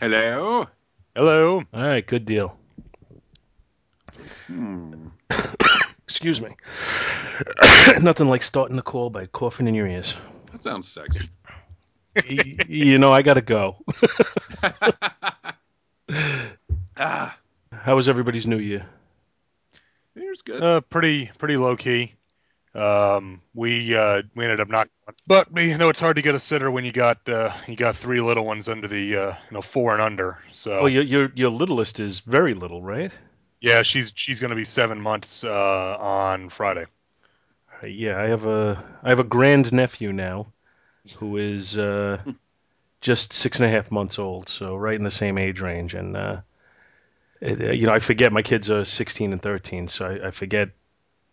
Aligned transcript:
Hello. 0.00 0.66
Hello. 1.14 1.62
All 1.74 1.82
right, 1.86 2.06
good 2.06 2.24
deal. 2.24 2.56
Hmm. 4.46 5.08
Excuse 6.04 6.40
me. 6.40 6.56
Nothing 8.00 8.28
like 8.28 8.42
starting 8.42 8.76
the 8.76 8.82
call 8.82 9.10
by 9.10 9.26
coughing 9.26 9.66
in 9.68 9.74
your 9.74 9.86
ears. 9.86 10.16
That 10.52 10.60
sounds 10.60 10.88
sexy. 10.88 11.28
Y- 12.28 12.56
you 12.66 12.98
know, 12.98 13.12
I 13.12 13.22
gotta 13.22 13.40
go. 13.42 13.76
ah, 16.96 17.38
How 17.72 17.94
was 17.96 18.08
everybody's 18.08 18.46
New 18.46 18.58
Year? 18.58 18.86
here's 20.14 20.42
good. 20.42 20.62
Uh, 20.62 20.80
pretty 20.80 21.30
pretty 21.38 21.56
low 21.56 21.76
key. 21.76 22.14
Um, 22.74 23.42
we 23.54 23.94
uh, 23.96 24.22
we 24.34 24.44
ended 24.44 24.60
up 24.60 24.68
not, 24.68 24.88
but 25.26 25.48
you 25.56 25.76
know 25.76 25.88
it's 25.88 26.00
hard 26.00 26.16
to 26.16 26.22
get 26.22 26.34
a 26.36 26.40
sitter 26.40 26.70
when 26.70 26.84
you 26.84 26.92
got 26.92 27.28
uh, 27.28 27.52
you 27.66 27.76
got 27.76 27.96
three 27.96 28.20
little 28.20 28.44
ones 28.46 28.68
under 28.68 28.86
the 28.86 29.16
uh, 29.16 29.28
you 29.50 29.54
know 29.54 29.62
four 29.62 29.92
and 29.92 30.02
under. 30.02 30.38
So 30.52 30.80
Oh, 30.80 30.86
your 30.86 31.04
your 31.04 31.30
your 31.36 31.50
littlest 31.50 32.00
is 32.00 32.18
very 32.18 32.54
little, 32.54 32.82
right? 32.82 33.12
yeah, 33.60 33.82
she's 33.82 34.12
she's 34.14 34.40
gonna 34.40 34.54
be 34.54 34.64
seven 34.64 35.00
months 35.00 35.44
uh, 35.44 35.96
on 35.98 36.48
Friday. 36.48 36.86
Uh, 37.82 37.86
Yeah, 37.86 38.18
I 38.18 38.28
have 38.28 38.46
a 38.46 38.82
I 39.02 39.08
have 39.10 39.20
a 39.20 39.24
grand 39.24 39.72
nephew 39.72 40.12
now, 40.12 40.52
who 41.14 41.36
is 41.38 41.78
uh, 41.78 42.24
just 43.02 43.32
six 43.32 43.60
and 43.60 43.66
a 43.66 43.70
half 43.70 43.92
months 43.92 44.18
old, 44.18 44.48
so 44.48 44.76
right 44.76 44.96
in 44.96 45.04
the 45.04 45.10
same 45.12 45.38
age 45.38 45.60
range. 45.60 45.94
And 45.94 46.16
uh, 46.16 46.42
it, 47.40 47.60
uh, 47.60 47.72
you 47.72 47.86
know, 47.86 47.92
I 47.94 47.98
forget 47.98 48.32
my 48.32 48.42
kids 48.42 48.70
are 48.70 48.84
sixteen 48.84 49.32
and 49.32 49.42
thirteen, 49.42 49.88
so 49.88 50.06
I, 50.06 50.28
I 50.28 50.30
forget 50.30 50.70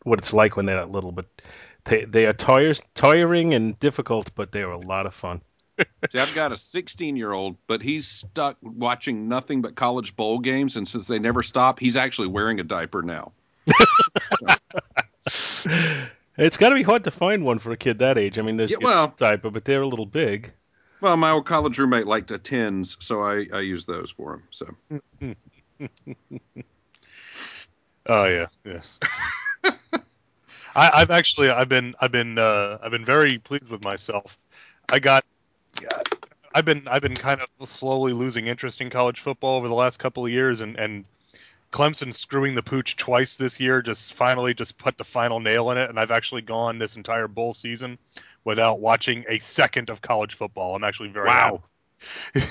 what 0.03 0.19
it's 0.19 0.33
like 0.33 0.55
when 0.55 0.65
they're 0.65 0.77
that 0.77 0.91
little. 0.91 1.11
But 1.11 1.25
they 1.85 2.05
they 2.05 2.25
are 2.25 2.33
tires, 2.33 2.81
tiring 2.95 3.53
and 3.53 3.77
difficult, 3.79 4.31
but 4.35 4.51
they 4.51 4.61
are 4.61 4.71
a 4.71 4.79
lot 4.79 5.05
of 5.05 5.13
fun. 5.13 5.41
See, 6.11 6.17
I've 6.19 6.33
got 6.33 6.51
a 6.51 6.57
16 6.57 7.15
year 7.15 7.33
old, 7.33 7.55
but 7.67 7.81
he's 7.81 8.07
stuck 8.07 8.57
watching 8.61 9.27
nothing 9.27 9.61
but 9.61 9.75
college 9.75 10.15
bowl 10.15 10.39
games, 10.39 10.75
and 10.75 10.87
since 10.87 11.07
they 11.07 11.19
never 11.19 11.43
stop, 11.43 11.79
he's 11.79 11.95
actually 11.95 12.27
wearing 12.29 12.59
a 12.59 12.63
diaper 12.63 13.01
now. 13.03 13.31
It's 16.39 16.55
got 16.55 16.69
to 16.69 16.75
be 16.75 16.83
hard 16.83 17.03
to 17.05 17.11
find 17.11 17.43
one 17.43 17.57
for 17.57 17.71
a 17.71 17.77
kid 17.77 17.97
that 17.97 18.15
age. 18.19 18.37
I 18.37 18.43
mean, 18.43 18.57
there's 18.57 18.69
Yeah, 18.69 18.77
well- 18.81 19.13
diaper, 19.17 19.49
but 19.49 19.65
they're 19.65 19.81
a 19.81 19.87
little 19.87 20.05
big. 20.05 20.53
Well, 21.01 21.17
my 21.17 21.31
old 21.31 21.47
college 21.47 21.77
roommate 21.79 22.05
liked 22.07 22.29
Attends, 22.31 22.95
so 22.99 23.21
I, 23.23 23.47
I 23.51 23.59
use 23.61 23.85
those 23.85 24.11
for 24.11 24.35
him. 24.35 24.43
So 24.51 24.67
Oh 28.05 28.25
yeah, 28.25 28.45
yeah. 28.63 28.81
I, 30.75 30.91
I've 30.93 31.11
actually 31.11 31.49
I've 31.49 31.69
been 31.69 31.95
I've 31.99 32.11
been 32.11 32.37
uh, 32.37 32.77
I've 32.81 32.91
been 32.91 33.05
very 33.05 33.37
pleased 33.37 33.69
with 33.69 33.83
myself. 33.83 34.37
I 34.89 34.99
got 34.99 35.25
I've 36.53 36.65
been 36.65 36.87
I've 36.87 37.01
been 37.01 37.15
kind 37.15 37.41
of 37.41 37.69
slowly 37.69 38.13
losing 38.13 38.47
interest 38.47 38.81
in 38.81 38.89
college 38.89 39.19
football 39.19 39.57
over 39.57 39.67
the 39.67 39.75
last 39.75 39.97
couple 39.97 40.25
of 40.25 40.31
years, 40.31 40.61
and 40.61 40.77
and 40.77 41.05
Clemson 41.71 42.13
screwing 42.13 42.55
the 42.55 42.63
pooch 42.63 42.95
twice 42.95 43.35
this 43.35 43.59
year 43.59 43.81
just 43.81 44.13
finally 44.13 44.53
just 44.53 44.77
put 44.77 44.97
the 44.97 45.03
final 45.03 45.39
nail 45.39 45.71
in 45.71 45.77
it, 45.77 45.89
and 45.89 45.99
I've 45.99 46.11
actually 46.11 46.41
gone 46.41 46.79
this 46.79 46.95
entire 46.95 47.27
bowl 47.27 47.53
season 47.53 47.97
without 48.43 48.79
watching 48.79 49.25
a 49.27 49.39
second 49.39 49.89
of 49.89 50.01
college 50.01 50.35
football. 50.35 50.75
I'm 50.75 50.83
actually 50.83 51.09
very 51.09 51.27
wow, 51.27 51.63
wow. 52.35 52.43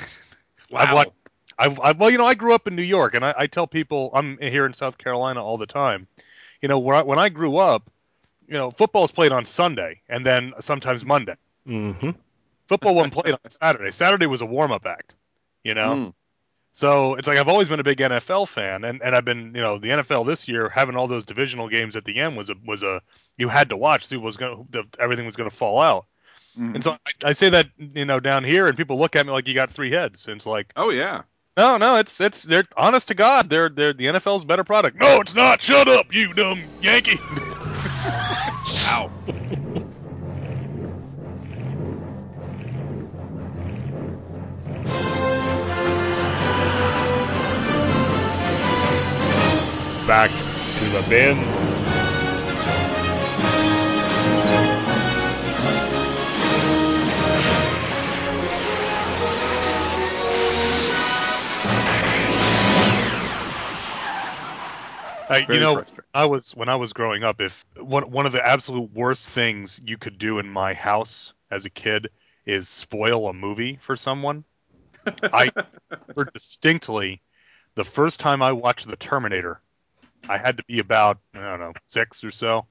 I've 0.75 0.95
watched 0.95 1.13
I, 1.59 1.75
I 1.83 1.93
well, 1.93 2.11
you 2.11 2.19
know, 2.19 2.27
I 2.27 2.35
grew 2.35 2.55
up 2.55 2.67
in 2.67 2.77
New 2.77 2.83
York, 2.83 3.15
and 3.15 3.25
I, 3.25 3.35
I 3.37 3.47
tell 3.47 3.67
people 3.67 4.11
I'm 4.15 4.39
here 4.39 4.67
in 4.67 4.75
South 4.75 4.99
Carolina 4.99 5.43
all 5.43 5.59
the 5.59 5.67
time. 5.67 6.07
You 6.63 6.69
know, 6.69 6.79
when 6.79 6.97
I, 6.97 7.03
when 7.03 7.19
I 7.19 7.29
grew 7.29 7.57
up, 7.57 7.91
you 8.49 8.55
know, 8.55 8.71
football 8.71 9.05
is 9.05 9.11
played 9.11 9.33
on 9.33 9.45
Sunday 9.47 10.01
and 10.09 10.25
then 10.25 10.53
sometimes 10.61 11.05
Monday. 11.05 11.37
hmm 11.65 12.11
Football 12.69 12.97
wasn't 12.97 13.13
played 13.15 13.33
on 13.35 13.51
Saturday. 13.51 13.93
Saturday 13.93 14.27
was 14.27 14.41
a 14.41 14.47
warm 14.47 14.73
up 14.73 14.87
act. 14.87 15.15
You 15.63 15.75
know, 15.75 15.97
Mm. 15.97 16.15
so 16.73 17.15
it's 17.17 17.27
like 17.29 17.39
I've 17.39 17.49
always 17.49 17.69
been 17.69 17.81
a 17.81 17.85
big 17.85 17.99
NFL 17.99 18.49
fan, 18.49 18.85
and, 18.85 19.01
and 19.03 19.15
I've 19.17 19.25
been, 19.25 19.53
you 19.55 19.61
know, 19.61 19.79
the 19.79 19.89
NFL 19.89 20.27
this 20.27 20.47
year 20.49 20.69
having 20.69 20.97
all 20.97 21.07
those 21.09 21.25
divisional 21.25 21.69
games 21.69 21.97
at 21.97 22.05
the 22.05 22.19
end 22.19 22.37
was 22.37 22.51
a 22.51 22.55
was 22.65 22.83
a 22.83 23.01
you 23.37 23.49
had 23.49 23.69
to 23.71 23.77
watch. 23.77 24.07
See, 24.07 24.17
what 24.17 24.27
was 24.27 24.37
going 24.37 24.67
to 24.73 24.85
everything 24.99 25.27
was 25.27 25.37
going 25.37 25.51
to 25.51 25.55
fall 25.57 25.79
out. 25.81 26.07
Mhm. 26.59 26.75
And 26.77 26.85
so 26.85 26.93
I, 26.93 27.29
I 27.29 27.33
say 27.33 27.49
that 27.51 27.69
you 27.79 28.05
know 28.05 28.21
down 28.21 28.45
here, 28.45 28.67
and 28.69 28.77
people 28.77 28.99
look 28.99 29.17
at 29.17 29.27
me 29.27 29.33
like 29.33 29.47
you 29.49 29.55
got 29.55 29.71
three 29.71 29.91
heads. 29.91 30.27
And 30.27 30.37
it's 30.37 30.47
like, 30.47 30.73
Oh 30.77 30.91
yeah. 30.91 31.23
No, 31.57 31.79
no, 31.79 31.97
it's 31.97 32.21
it's 32.21 32.43
they're 32.43 32.65
honest 32.77 33.09
to 33.09 33.15
God, 33.15 33.49
they're 33.49 33.69
they're 33.69 33.93
the 33.93 34.07
NFL's 34.07 34.45
better 34.45 34.65
product. 34.65 34.99
No, 35.01 35.21
it's 35.21 35.35
not. 35.35 35.63
Shut 35.63 35.89
up, 35.89 36.13
you 36.15 36.33
dumb 36.35 36.63
Yankee. 36.83 37.19
Wow. 38.87 39.11
Back 50.07 50.31
to 50.31 50.85
the 50.91 51.05
bin. 51.09 51.56
Very 65.29 65.55
you 65.55 65.61
know. 65.61 65.83
I 66.15 66.27
was 66.27 66.53
when 66.53 66.69
I 66.69 66.77
was 66.77 66.93
growing 66.93 67.23
up. 67.23 67.41
If 67.41 67.65
one 67.79 68.11
one 68.11 68.27
of 68.27 68.33
the 68.33 68.47
absolute 68.47 68.93
worst 68.93 69.29
things 69.29 69.81
you 69.85 69.99
could 69.99 70.19
do 70.19 70.39
in 70.39 70.49
my 70.49 70.75
house 70.75 71.35
as 71.51 71.65
a 71.65 71.71
kid 71.71 72.09
is 72.45 72.69
spoil 72.69 73.29
a 73.29 73.33
movie 73.33 73.79
for 73.83 73.97
someone, 73.97 74.45
I 75.23 75.51
remember 75.91 76.31
distinctly 76.33 77.23
the 77.75 77.85
first 77.85 78.21
time 78.21 78.43
I 78.43 78.53
watched 78.53 78.89
The 78.89 78.97
Terminator. 78.97 79.61
I 80.29 80.39
had 80.39 80.57
to 80.57 80.65
be 80.65 80.79
about 80.79 81.19
I 81.35 81.41
don't 81.41 81.61
know 81.61 81.73
six 81.87 82.25
or 82.25 82.31
so, 82.31 82.67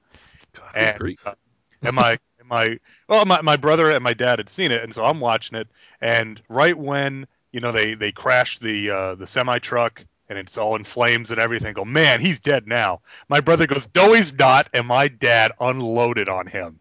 and 0.74 1.18
uh, 1.24 1.34
and 1.82 1.94
my 1.94 2.18
and 2.38 2.48
my 2.48 2.78
well 3.08 3.24
my 3.24 3.40
my 3.42 3.56
brother 3.56 3.90
and 3.90 4.02
my 4.02 4.14
dad 4.14 4.38
had 4.38 4.50
seen 4.50 4.72
it, 4.72 4.82
and 4.82 4.94
so 4.94 5.04
I'm 5.04 5.20
watching 5.20 5.58
it, 5.58 5.68
and 6.00 6.40
right 6.48 6.76
when 6.76 7.26
you 7.52 7.60
know 7.60 7.72
they 7.72 7.94
they 7.94 8.12
crash 8.12 8.58
the 8.58 8.90
uh, 8.90 9.14
the 9.14 9.26
semi 9.26 9.58
truck 9.58 10.04
and 10.28 10.38
it's 10.38 10.58
all 10.58 10.76
in 10.76 10.84
flames 10.84 11.30
and 11.30 11.40
everything. 11.40 11.74
Go, 11.74 11.84
man, 11.84 12.20
he's 12.20 12.38
dead 12.38 12.66
now. 12.66 13.00
My 13.28 13.40
brother 13.40 13.66
goes, 13.66 13.88
no, 13.94 14.12
he's 14.12 14.32
not, 14.32 14.68
and 14.72 14.86
my 14.86 15.08
dad 15.08 15.52
unloaded 15.60 16.28
on 16.28 16.46
him. 16.46 16.80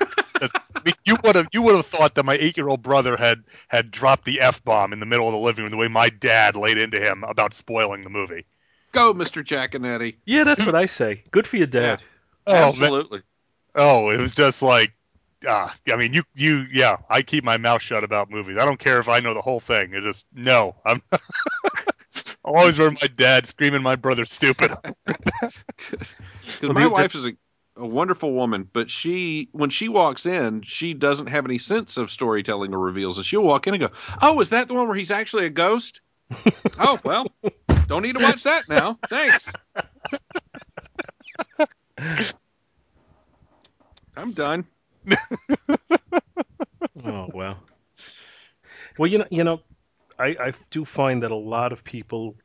I 0.00 0.48
mean, 0.84 0.94
you 1.04 1.16
would 1.22 1.36
have 1.36 1.46
you 1.52 1.62
would 1.62 1.76
have 1.76 1.86
thought 1.86 2.14
that 2.14 2.24
my 2.24 2.34
eight 2.34 2.56
year 2.56 2.68
old 2.68 2.82
brother 2.82 3.16
had 3.16 3.44
had 3.68 3.90
dropped 3.90 4.24
the 4.24 4.40
f 4.40 4.62
bomb 4.64 4.92
in 4.92 5.00
the 5.00 5.06
middle 5.06 5.26
of 5.26 5.32
the 5.32 5.38
living 5.38 5.64
room 5.64 5.70
the 5.70 5.76
way 5.76 5.88
my 5.88 6.08
dad 6.08 6.56
laid 6.56 6.78
into 6.78 6.98
him 6.98 7.24
about 7.24 7.54
spoiling 7.54 8.02
the 8.02 8.10
movie. 8.10 8.44
Go, 8.92 9.14
Mr. 9.14 9.42
Giaconetti. 9.42 10.16
Yeah, 10.26 10.44
that's 10.44 10.66
what 10.66 10.74
I 10.74 10.86
say. 10.86 11.22
Good 11.30 11.46
for 11.46 11.56
your 11.56 11.66
dad. 11.66 12.02
Oh, 12.46 12.52
man. 12.52 12.64
Absolutely. 12.64 13.22
Oh, 13.74 14.10
it 14.10 14.18
was 14.18 14.34
just 14.34 14.60
like, 14.60 14.92
ah, 15.48 15.74
I 15.90 15.96
mean, 15.96 16.12
you, 16.12 16.24
you, 16.34 16.66
yeah, 16.70 16.98
I 17.08 17.22
keep 17.22 17.42
my 17.42 17.56
mouth 17.56 17.80
shut 17.80 18.04
about 18.04 18.30
movies. 18.30 18.58
I 18.58 18.66
don't 18.66 18.78
care 18.78 18.98
if 18.98 19.08
I 19.08 19.20
know 19.20 19.32
the 19.32 19.40
whole 19.40 19.60
thing. 19.60 19.94
It's 19.94 20.04
just 20.04 20.26
no. 20.34 20.74
I'm. 20.84 21.02
I 22.44 22.48
always 22.48 22.78
remember 22.78 23.00
my 23.02 23.08
dad 23.08 23.46
screaming, 23.46 23.82
"My 23.82 23.96
brother 23.96 24.24
stupid." 24.24 24.72
Because 26.44 26.74
my 26.74 26.86
wife 26.86 27.14
is 27.14 27.26
a, 27.26 27.32
a 27.76 27.86
wonderful 27.86 28.32
woman, 28.32 28.68
but 28.72 28.90
she, 28.90 29.48
when 29.52 29.70
she 29.70 29.88
walks 29.88 30.26
in, 30.26 30.62
she 30.62 30.94
doesn't 30.94 31.28
have 31.28 31.44
any 31.44 31.58
sense 31.58 31.96
of 31.96 32.10
storytelling 32.10 32.74
or 32.74 32.78
reveals. 32.78 33.16
And 33.16 33.24
she'll 33.24 33.42
walk 33.42 33.66
in 33.66 33.74
and 33.74 33.80
go, 33.80 33.90
"Oh, 34.20 34.40
is 34.40 34.50
that 34.50 34.68
the 34.68 34.74
one 34.74 34.86
where 34.88 34.96
he's 34.96 35.10
actually 35.10 35.46
a 35.46 35.50
ghost?" 35.50 36.00
oh, 36.78 37.00
well, 37.04 37.26
don't 37.86 38.02
need 38.02 38.16
to 38.16 38.22
watch 38.22 38.42
that 38.44 38.68
now. 38.68 38.94
Thanks. 39.08 39.52
I'm 44.16 44.32
done. 44.32 44.66
Oh 47.04 47.28
well. 47.32 47.56
Well, 48.98 49.10
you 49.10 49.18
know, 49.18 49.26
you 49.30 49.44
know, 49.44 49.62
I, 50.22 50.28
I 50.48 50.52
do 50.70 50.84
find 50.84 51.22
that 51.22 51.30
a 51.30 51.36
lot 51.36 51.72
of 51.72 51.84
people 51.84 52.36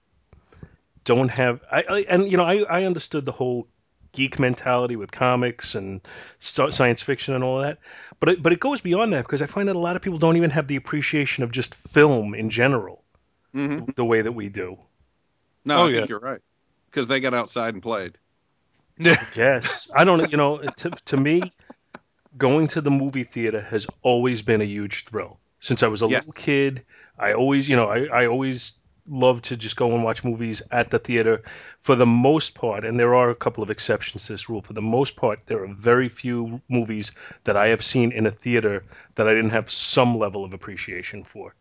don't 1.03 1.29
have. 1.29 1.62
I, 1.71 1.83
I 1.89 2.06
and 2.09 2.29
you 2.29 2.38
know, 2.38 2.44
I, 2.44 2.57
I 2.63 2.83
understood 2.83 3.25
the 3.25 3.31
whole 3.31 3.68
geek 4.13 4.39
mentality 4.39 4.95
with 4.95 5.12
comics 5.12 5.75
and 5.75 6.01
science 6.39 7.01
fiction 7.01 7.35
and 7.35 7.44
all 7.44 7.62
that, 7.62 7.79
but 8.19 8.29
it, 8.29 8.44
but 8.44 8.53
it 8.53 8.59
goes 8.59 8.81
beyond 8.81 9.13
that 9.13 9.24
because 9.24 9.41
I 9.41 9.45
find 9.45 9.68
that 9.69 9.75
a 9.75 9.79
lot 9.79 9.95
of 9.95 10.01
people 10.01 10.19
don't 10.19 10.38
even 10.38 10.50
have 10.51 10.68
the 10.68 10.75
appreciation 10.75 11.44
of 11.44 11.51
just 11.51 11.75
film 11.75 12.33
in 12.33 12.50
general 12.50 13.03
hmm 13.53 13.88
the 13.95 14.06
way 14.06 14.21
that 14.21 14.33
we 14.33 14.50
do. 14.50 14.77
No, 15.65 15.81
Oh, 15.81 15.85
I 15.85 15.89
think 15.89 16.07
yeah. 16.07 16.07
you're 16.09 16.19
right. 16.19 16.41
Because 16.89 17.07
they 17.07 17.19
got 17.19 17.33
outside 17.33 17.74
and 17.75 17.83
played. 17.83 18.18
Yes, 19.35 19.88
I 19.95 20.03
don't. 20.03 20.29
You 20.29 20.38
know, 20.38 20.57
to 20.77 20.91
to 20.91 21.18
me, 21.18 21.53
going 22.38 22.68
to 22.69 22.81
the 22.81 22.91
movie 22.91 23.24
theater 23.25 23.62
has 23.62 23.88
always 24.03 24.41
been 24.44 24.62
a 24.62 24.65
huge 24.65 25.06
thrill. 25.06 25.39
Since 25.59 25.83
I 25.83 25.88
was 25.88 26.01
a 26.01 26.07
Yes. 26.07 26.27
little 26.27 26.33
kid, 26.33 26.85
I 27.17 27.33
always, 27.33 27.67
you 27.67 27.75
know, 27.75 27.87
I, 27.87 28.05
I 28.05 28.27
always 28.27 28.73
love 29.09 29.41
to 29.41 29.55
just 29.55 29.75
go 29.75 29.93
and 29.93 30.03
watch 30.03 30.23
movies 30.23 30.61
at 30.71 30.91
the 30.91 30.99
theater. 30.99 31.41
For 31.79 31.95
the 31.95 32.05
most 32.05 32.55
part, 32.55 32.85
and 32.85 32.99
there 32.99 33.15
are 33.15 33.29
a 33.29 33.35
couple 33.35 33.63
of 33.63 33.69
exceptions 33.69 34.25
to 34.25 34.33
this 34.33 34.49
rule. 34.49 34.61
For 34.61 34.73
the 34.73 34.81
most 34.81 35.15
part, 35.15 35.39
there 35.45 35.63
are 35.63 35.73
very 35.73 36.09
few 36.09 36.61
movies 36.67 37.11
that 37.45 37.55
I 37.55 37.67
have 37.67 37.83
seen 37.83 38.11
in 38.11 38.25
a 38.25 38.31
theater 38.31 38.83
that 39.15 39.27
I 39.27 39.33
didn't 39.33 39.51
have 39.51 39.71
some 39.71 40.17
level 40.17 40.43
of 40.43 40.53
appreciation 40.53 41.23
for. 41.23 41.55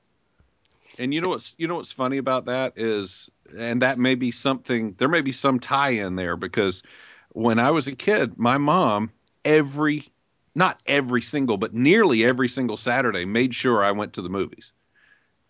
And 0.98 1.12
you 1.12 1.20
know 1.20 1.28
what's 1.28 1.54
you 1.58 1.68
know 1.68 1.76
what's 1.76 1.92
funny 1.92 2.16
about 2.16 2.46
that 2.46 2.72
is, 2.76 3.28
and 3.56 3.82
that 3.82 3.98
may 3.98 4.14
be 4.14 4.30
something. 4.30 4.94
There 4.98 5.08
may 5.08 5.20
be 5.20 5.32
some 5.32 5.60
tie 5.60 5.90
in 5.90 6.16
there 6.16 6.36
because 6.36 6.82
when 7.30 7.58
I 7.58 7.70
was 7.70 7.86
a 7.86 7.94
kid, 7.94 8.38
my 8.38 8.56
mom 8.56 9.12
every, 9.44 10.08
not 10.54 10.80
every 10.86 11.20
single, 11.20 11.58
but 11.58 11.74
nearly 11.74 12.24
every 12.24 12.48
single 12.48 12.78
Saturday 12.78 13.26
made 13.26 13.54
sure 13.54 13.84
I 13.84 13.92
went 13.92 14.14
to 14.14 14.22
the 14.22 14.30
movies. 14.30 14.72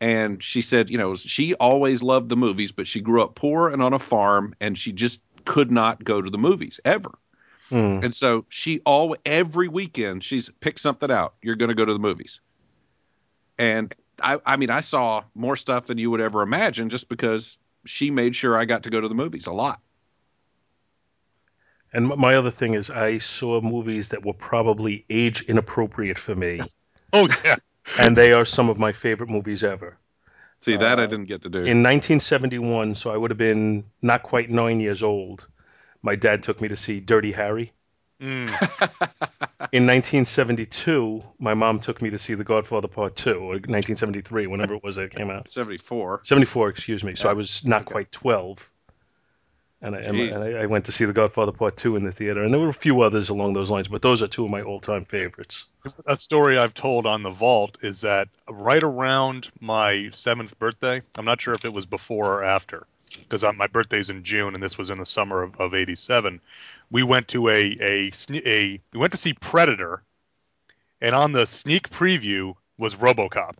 And 0.00 0.42
she 0.42 0.60
said, 0.60 0.90
you 0.90 0.98
know, 0.98 1.14
she 1.14 1.54
always 1.54 2.02
loved 2.02 2.28
the 2.28 2.36
movies, 2.36 2.70
but 2.70 2.86
she 2.86 3.00
grew 3.00 3.22
up 3.22 3.34
poor 3.34 3.68
and 3.68 3.82
on 3.82 3.92
a 3.92 3.98
farm, 3.98 4.54
and 4.60 4.76
she 4.76 4.92
just 4.92 5.20
could 5.44 5.70
not 5.70 6.04
go 6.04 6.20
to 6.20 6.28
the 6.28 6.38
movies 6.38 6.80
ever. 6.84 7.18
Hmm. 7.68 8.00
And 8.02 8.14
so 8.14 8.44
she 8.48 8.80
all 8.80 9.16
every 9.24 9.68
weekend 9.68 10.22
she's 10.22 10.50
pick 10.60 10.78
something 10.78 11.10
out. 11.10 11.34
You're 11.42 11.56
going 11.56 11.70
to 11.70 11.74
go 11.74 11.84
to 11.84 11.92
the 11.92 11.98
movies. 11.98 12.40
And 13.58 13.94
I, 14.22 14.38
I 14.44 14.56
mean, 14.56 14.70
I 14.70 14.82
saw 14.82 15.24
more 15.34 15.56
stuff 15.56 15.86
than 15.86 15.98
you 15.98 16.10
would 16.10 16.20
ever 16.20 16.42
imagine 16.42 16.90
just 16.90 17.08
because 17.08 17.56
she 17.86 18.10
made 18.10 18.36
sure 18.36 18.56
I 18.56 18.66
got 18.66 18.82
to 18.84 18.90
go 18.90 19.00
to 19.00 19.08
the 19.08 19.14
movies 19.14 19.46
a 19.46 19.52
lot. 19.52 19.80
And 21.92 22.08
my 22.08 22.34
other 22.34 22.50
thing 22.50 22.74
is, 22.74 22.90
I 22.90 23.18
saw 23.18 23.60
movies 23.62 24.08
that 24.08 24.24
were 24.24 24.34
probably 24.34 25.06
age 25.08 25.42
inappropriate 25.42 26.18
for 26.18 26.34
me, 26.34 26.60
Oh 27.12 27.28
yeah. 27.44 27.56
And 27.98 28.16
they 28.16 28.32
are 28.32 28.44
some 28.44 28.68
of 28.68 28.78
my 28.78 28.92
favorite 28.92 29.30
movies 29.30 29.64
ever. 29.64 29.98
See, 30.60 30.76
that 30.76 30.98
I 30.98 31.04
Uh, 31.04 31.06
didn't 31.06 31.26
get 31.26 31.42
to 31.42 31.48
do. 31.48 31.58
In 31.58 31.82
1971, 31.82 32.94
so 32.94 33.10
I 33.10 33.16
would 33.16 33.30
have 33.30 33.38
been 33.38 33.84
not 34.02 34.22
quite 34.22 34.50
nine 34.50 34.80
years 34.80 35.02
old. 35.02 35.46
My 36.02 36.16
dad 36.16 36.42
took 36.42 36.60
me 36.60 36.68
to 36.68 36.76
see 36.76 37.00
Dirty 37.00 37.32
Harry. 37.32 37.72
Mm. 38.20 38.48
In 39.72 39.84
1972, 39.86 41.22
my 41.38 41.54
mom 41.54 41.78
took 41.80 42.00
me 42.00 42.10
to 42.10 42.18
see 42.18 42.34
The 42.34 42.44
Godfather 42.44 42.88
Part 42.88 43.16
2, 43.16 43.32
or 43.34 43.48
1973, 43.54 44.46
whenever 44.46 44.74
it 44.74 44.82
was 44.82 44.96
that 44.96 45.02
it 45.02 45.14
came 45.14 45.30
out. 45.30 45.48
74. 45.50 46.20
74, 46.22 46.68
excuse 46.70 47.04
me. 47.04 47.14
So 47.14 47.28
Yeah. 47.28 47.32
I 47.32 47.34
was 47.34 47.64
not 47.64 47.82
Okay. 47.82 47.92
quite 47.92 48.12
12. 48.12 48.70
And, 49.82 49.94
I, 49.94 49.98
and, 50.00 50.34
I, 50.34 50.62
I 50.62 50.66
went 50.66 50.86
to 50.86 50.92
see 50.92 51.04
The 51.04 51.12
Godfather 51.12 51.52
Part 51.52 51.76
2 51.76 51.96
in 51.96 52.02
the 52.02 52.12
theater. 52.12 52.42
And 52.42 52.52
there 52.52 52.60
were 52.60 52.70
a 52.70 52.74
few 52.74 53.02
others 53.02 53.28
along 53.28 53.52
those 53.52 53.70
lines, 53.70 53.88
but 53.88 54.00
those 54.00 54.22
are 54.22 54.26
two 54.26 54.46
of 54.46 54.50
my 54.50 54.62
all 54.62 54.80
time 54.80 55.04
favorites. 55.04 55.66
A 56.06 56.16
story 56.16 56.56
I've 56.56 56.74
told 56.74 57.06
on 57.06 57.22
the 57.22 57.30
vault 57.30 57.78
is 57.82 58.00
that 58.00 58.28
right 58.48 58.82
around 58.82 59.50
my 59.60 60.08
seventh 60.12 60.58
birthday, 60.58 61.02
I'm 61.16 61.26
not 61.26 61.40
sure 61.40 61.52
if 61.52 61.64
it 61.64 61.72
was 61.72 61.84
before 61.84 62.34
or 62.36 62.44
after, 62.44 62.86
because 63.18 63.44
my 63.54 63.66
birthday's 63.66 64.08
in 64.08 64.24
June 64.24 64.54
and 64.54 64.62
this 64.62 64.78
was 64.78 64.88
in 64.88 64.98
the 64.98 65.06
summer 65.06 65.42
of, 65.42 65.60
of 65.60 65.74
'87. 65.74 66.40
We 66.90 67.02
went 67.02 67.28
to 67.28 67.48
a 67.48 67.76
a, 67.80 68.12
a 68.30 68.80
we 68.92 68.98
went 68.98 69.12
to 69.12 69.18
see 69.18 69.34
Predator, 69.34 70.02
and 71.00 71.14
on 71.14 71.32
the 71.32 71.46
sneak 71.46 71.90
preview 71.90 72.54
was 72.78 72.94
RoboCop. 72.94 73.56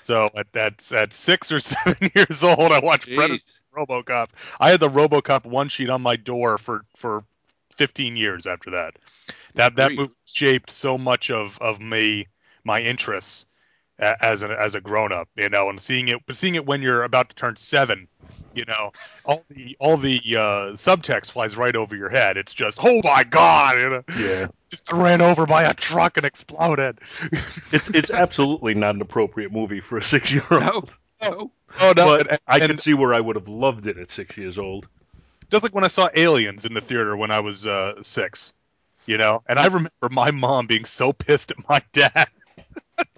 So 0.00 0.30
at 0.34 0.46
at, 0.56 0.92
at 0.92 1.14
six 1.14 1.52
or 1.52 1.60
seven 1.60 2.10
years 2.14 2.42
old, 2.42 2.72
I 2.72 2.80
watched 2.80 3.12
Predator. 3.14 3.42
Jeez. 3.76 3.86
RoboCop. 3.86 4.28
I 4.60 4.70
had 4.70 4.80
the 4.80 4.88
RoboCop 4.88 5.44
one 5.44 5.68
sheet 5.68 5.90
on 5.90 6.02
my 6.02 6.16
door 6.16 6.58
for 6.58 6.84
for 6.96 7.24
15 7.76 8.16
years 8.16 8.46
after 8.46 8.70
that. 8.72 8.94
That 9.54 9.76
that 9.76 9.88
Grief. 9.88 9.98
movie 9.98 10.14
shaped 10.24 10.70
so 10.70 10.98
much 10.98 11.30
of 11.30 11.58
of 11.60 11.80
me 11.80 12.26
my 12.64 12.80
interests 12.80 13.46
as 13.98 14.42
an 14.42 14.50
as 14.50 14.74
a 14.74 14.80
grown 14.80 15.12
up, 15.12 15.28
you 15.36 15.48
know, 15.48 15.68
and 15.70 15.80
seeing 15.80 16.08
it 16.08 16.20
but 16.26 16.36
seeing 16.36 16.54
it 16.54 16.66
when 16.66 16.82
you're 16.82 17.04
about 17.04 17.28
to 17.30 17.36
turn 17.36 17.56
7, 17.56 18.08
you 18.54 18.64
know, 18.66 18.92
all 19.24 19.44
the 19.50 19.76
all 19.80 19.96
the 19.96 20.18
uh, 20.36 20.72
subtext 20.74 21.32
flies 21.32 21.56
right 21.56 21.74
over 21.74 21.94
your 21.96 22.08
head. 22.08 22.36
It's 22.36 22.54
just, 22.54 22.78
"Oh 22.82 23.00
my 23.04 23.24
god," 23.24 23.78
you 23.78 23.90
know, 23.90 24.02
Yeah. 24.18 24.48
just 24.70 24.90
ran 24.92 25.20
over 25.20 25.46
by 25.46 25.64
a 25.64 25.74
truck 25.74 26.16
and 26.16 26.26
exploded. 26.26 26.98
It's 27.72 27.88
it's 27.90 28.10
absolutely 28.12 28.74
not 28.74 28.94
an 28.94 29.00
appropriate 29.02 29.52
movie 29.52 29.80
for 29.80 29.98
a 29.98 30.02
six 30.02 30.32
year 30.32 30.44
old. 30.50 30.96
No. 31.24 31.30
No. 31.30 31.50
Oh 31.80 31.92
no, 31.96 32.04
But 32.06 32.30
and- 32.30 32.38
I 32.46 32.58
and- 32.58 32.66
can 32.68 32.76
see 32.76 32.94
where 32.94 33.12
I 33.14 33.20
would 33.20 33.36
have 33.36 33.48
loved 33.48 33.86
it 33.86 33.98
at 33.98 34.10
six 34.10 34.36
years 34.36 34.58
old. 34.58 34.88
just 35.50 35.62
like 35.62 35.74
when 35.74 35.84
I 35.84 35.88
saw 35.88 36.08
Aliens 36.14 36.64
in 36.64 36.74
the 36.74 36.80
theater 36.80 37.16
when 37.16 37.30
I 37.30 37.40
was 37.40 37.66
uh, 37.66 38.00
six, 38.02 38.52
you 39.06 39.18
know. 39.18 39.42
And 39.48 39.58
I 39.58 39.66
remember 39.66 39.90
my 40.10 40.30
mom 40.30 40.66
being 40.66 40.84
so 40.84 41.12
pissed 41.12 41.50
at 41.50 41.68
my 41.68 41.82
dad. 41.92 42.28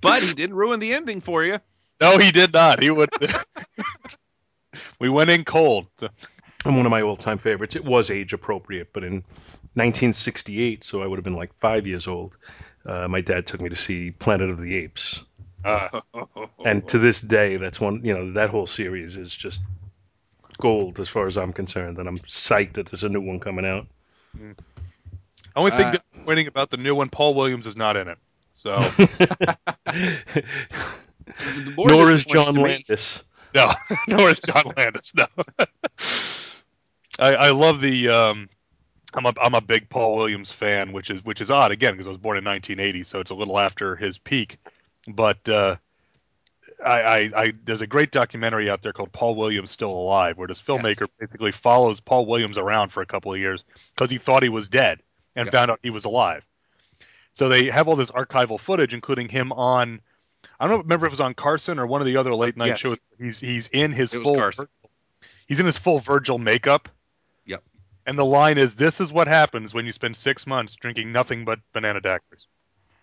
But 0.00 0.22
he 0.22 0.32
didn't 0.32 0.54
ruin 0.54 0.78
the 0.78 0.92
ending 0.94 1.20
for 1.20 1.42
you. 1.44 1.58
No, 2.00 2.18
he 2.18 2.30
did 2.30 2.52
not. 2.52 2.80
He 2.80 2.88
would. 2.88 3.10
we 5.00 5.08
went 5.08 5.28
in 5.30 5.44
cold. 5.44 5.88
So- 5.98 6.08
And 6.64 6.76
one 6.76 6.86
of 6.86 6.90
my 6.90 7.02
all 7.02 7.16
time 7.16 7.38
favorites. 7.38 7.74
It 7.74 7.84
was 7.84 8.08
age 8.10 8.32
appropriate, 8.32 8.92
but 8.92 9.02
in 9.02 9.24
1968, 9.74 10.84
so 10.84 11.02
I 11.02 11.06
would 11.06 11.16
have 11.18 11.24
been 11.24 11.34
like 11.34 11.52
five 11.58 11.84
years 11.86 12.06
old, 12.06 12.36
uh, 12.86 13.08
my 13.08 13.20
dad 13.20 13.46
took 13.46 13.60
me 13.60 13.68
to 13.70 13.76
see 13.76 14.12
Planet 14.12 14.50
of 14.50 14.60
the 14.60 14.76
Apes. 14.76 15.24
Uh, 15.64 16.00
And 16.64 16.86
to 16.88 16.98
this 16.98 17.20
day, 17.20 17.56
that's 17.56 17.80
one, 17.80 18.00
you 18.04 18.14
know, 18.14 18.32
that 18.32 18.50
whole 18.50 18.66
series 18.66 19.16
is 19.16 19.34
just 19.34 19.60
gold 20.58 20.98
as 21.00 21.08
far 21.08 21.26
as 21.26 21.36
I'm 21.36 21.52
concerned. 21.52 21.98
And 21.98 22.08
I'm 22.08 22.18
psyched 22.20 22.74
that 22.74 22.86
there's 22.86 23.04
a 23.04 23.08
new 23.08 23.20
one 23.20 23.40
coming 23.40 23.66
out. 23.66 23.86
only 25.56 25.70
thing 25.70 25.86
Uh, 25.86 25.96
disappointing 26.12 26.46
about 26.46 26.70
the 26.70 26.76
new 26.76 26.94
one, 26.94 27.08
Paul 27.08 27.34
Williams 27.34 27.66
is 27.66 27.76
not 27.76 27.96
in 27.96 28.08
it. 28.08 28.18
So 28.54 28.76
The 31.38 31.72
more 31.76 31.86
Nor 31.90 32.10
is 32.10 32.24
John 32.24 32.54
Landis. 32.54 33.22
no, 33.54 33.70
nor 34.08 34.28
is 34.30 34.40
John 34.40 34.64
Landis. 34.76 35.12
No. 35.14 35.26
I, 37.18 37.34
I 37.34 37.50
love 37.50 37.80
the. 37.80 38.08
Um, 38.08 38.48
I'm 39.14 39.26
a 39.26 39.32
I'm 39.40 39.54
a 39.54 39.60
big 39.60 39.88
Paul 39.88 40.16
Williams 40.16 40.52
fan, 40.52 40.92
which 40.92 41.10
is 41.10 41.24
which 41.24 41.40
is 41.40 41.50
odd 41.50 41.70
again 41.72 41.94
because 41.94 42.06
I 42.06 42.10
was 42.10 42.18
born 42.18 42.36
in 42.36 42.44
1980, 42.44 43.02
so 43.04 43.20
it's 43.20 43.30
a 43.30 43.34
little 43.34 43.58
after 43.58 43.96
his 43.96 44.18
peak. 44.18 44.58
But 45.08 45.48
uh, 45.48 45.76
I, 46.84 47.00
I, 47.02 47.30
I 47.36 47.52
there's 47.64 47.80
a 47.80 47.86
great 47.86 48.12
documentary 48.12 48.70
out 48.70 48.82
there 48.82 48.92
called 48.92 49.12
Paul 49.12 49.34
Williams 49.34 49.70
Still 49.70 49.90
Alive, 49.90 50.36
where 50.38 50.46
this 50.48 50.60
filmmaker 50.60 51.06
basically 51.18 51.52
follows 51.52 52.00
Paul 52.00 52.26
Williams 52.26 52.58
around 52.58 52.90
for 52.90 53.00
a 53.02 53.06
couple 53.06 53.32
of 53.32 53.38
years 53.38 53.64
because 53.94 54.10
he 54.10 54.18
thought 54.18 54.42
he 54.42 54.48
was 54.48 54.68
dead 54.68 55.00
and 55.34 55.46
Yeah. 55.46 55.52
found 55.52 55.70
out 55.70 55.80
he 55.82 55.90
was 55.90 56.04
alive. 56.04 56.44
So 57.32 57.48
they 57.48 57.66
have 57.66 57.88
all 57.88 57.96
this 57.96 58.10
archival 58.10 58.58
footage, 58.60 58.94
including 58.94 59.28
him 59.28 59.52
on. 59.52 60.00
I 60.60 60.68
don't 60.68 60.82
remember 60.82 61.06
if 61.06 61.10
it 61.10 61.12
was 61.12 61.20
on 61.20 61.34
Carson 61.34 61.78
or 61.78 61.86
one 61.86 62.00
of 62.00 62.06
the 62.06 62.16
other 62.16 62.34
late 62.34 62.56
night 62.56 62.68
Yes. 62.68 62.80
shows. 62.80 63.00
He's 63.18 63.40
he's 63.40 63.68
in 63.68 63.92
his 63.92 64.12
It 64.14 64.22
full 64.22 64.50
he's 65.46 65.60
in 65.60 65.66
his 65.66 65.78
full 65.78 65.98
Virgil 65.98 66.38
makeup. 66.38 66.88
Yep. 67.46 67.62
And 68.06 68.18
the 68.18 68.24
line 68.24 68.58
is, 68.58 68.74
"This 68.74 69.00
is 69.00 69.12
what 69.12 69.26
happens 69.28 69.74
when 69.74 69.84
you 69.86 69.92
spend 69.92 70.16
six 70.16 70.46
months 70.46 70.74
drinking 70.74 71.12
nothing 71.12 71.44
but 71.44 71.60
banana 71.72 72.00
daiquiris." 72.00 72.46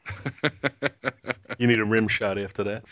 You 1.58 1.68
need 1.68 1.80
a 1.80 1.86
rim 1.86 2.08
shot 2.08 2.38
after 2.38 2.64
that. 2.66 2.84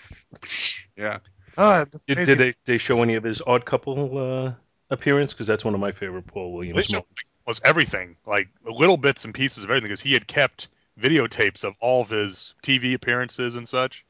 yeah. 0.98 1.20
Ah, 1.58 1.86
that's 1.92 2.06
Did, 2.08 2.18
amazing. 2.18 2.38
did 2.38 2.56
they, 2.66 2.74
they 2.74 2.78
show 2.78 3.02
any 3.02 3.16
of 3.16 3.24
his 3.24 3.42
odd 3.46 3.66
couple 3.66 4.18
uh, 4.18 4.54
appearance? 4.90 5.34
Because 5.34 5.48
that's 5.48 5.66
one 5.66 5.74
of 5.74 5.80
my 5.80 5.92
favorite 5.92 6.28
Paul 6.28 6.54
Williams 6.54 6.78
This 6.78 6.92
moments. 6.92 7.24
was 7.46 7.62
everything, 7.64 8.16
like 8.26 8.48
little 8.66 8.98
bits 8.98 9.26
and 9.26 9.34
pieces 9.34 9.64
of 9.64 9.70
everything, 9.70 9.88
because 9.90 10.02
he 10.02 10.14
had 10.14 10.28
kept 10.28 10.70
videotapes 11.00 11.64
of 11.64 11.76
all 11.80 12.02
of 12.02 12.10
his 12.10 12.56
TV 12.64 12.94
appearances 12.94 13.56
and 13.56 13.68
such. 13.68 14.04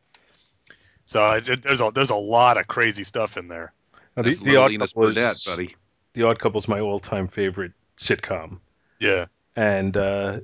So 1.05 1.31
it, 1.33 1.47
it- 1.49 1.63
there's 1.63 1.81
a 1.81 1.91
there's 1.93 2.09
a 2.09 2.15
lot 2.15 2.57
of 2.57 2.67
crazy 2.67 3.03
stuff 3.03 3.37
in 3.37 3.47
there. 3.47 3.73
Now, 4.15 4.23
the, 4.23 4.35
the 4.35 4.55
Odd 4.57 4.71
Linus 4.71 4.93
Couple 4.93 5.03
Burdett, 5.09 5.31
is, 5.35 5.43
buddy. 5.45 5.75
The 6.13 6.23
Odd 6.23 6.39
Couple's 6.39 6.67
my 6.67 6.79
all 6.79 6.99
time 6.99 7.27
favorite 7.27 7.73
sitcom. 7.97 8.59
Yeah, 8.99 9.25
and 9.55 9.95
uh, 9.97 10.39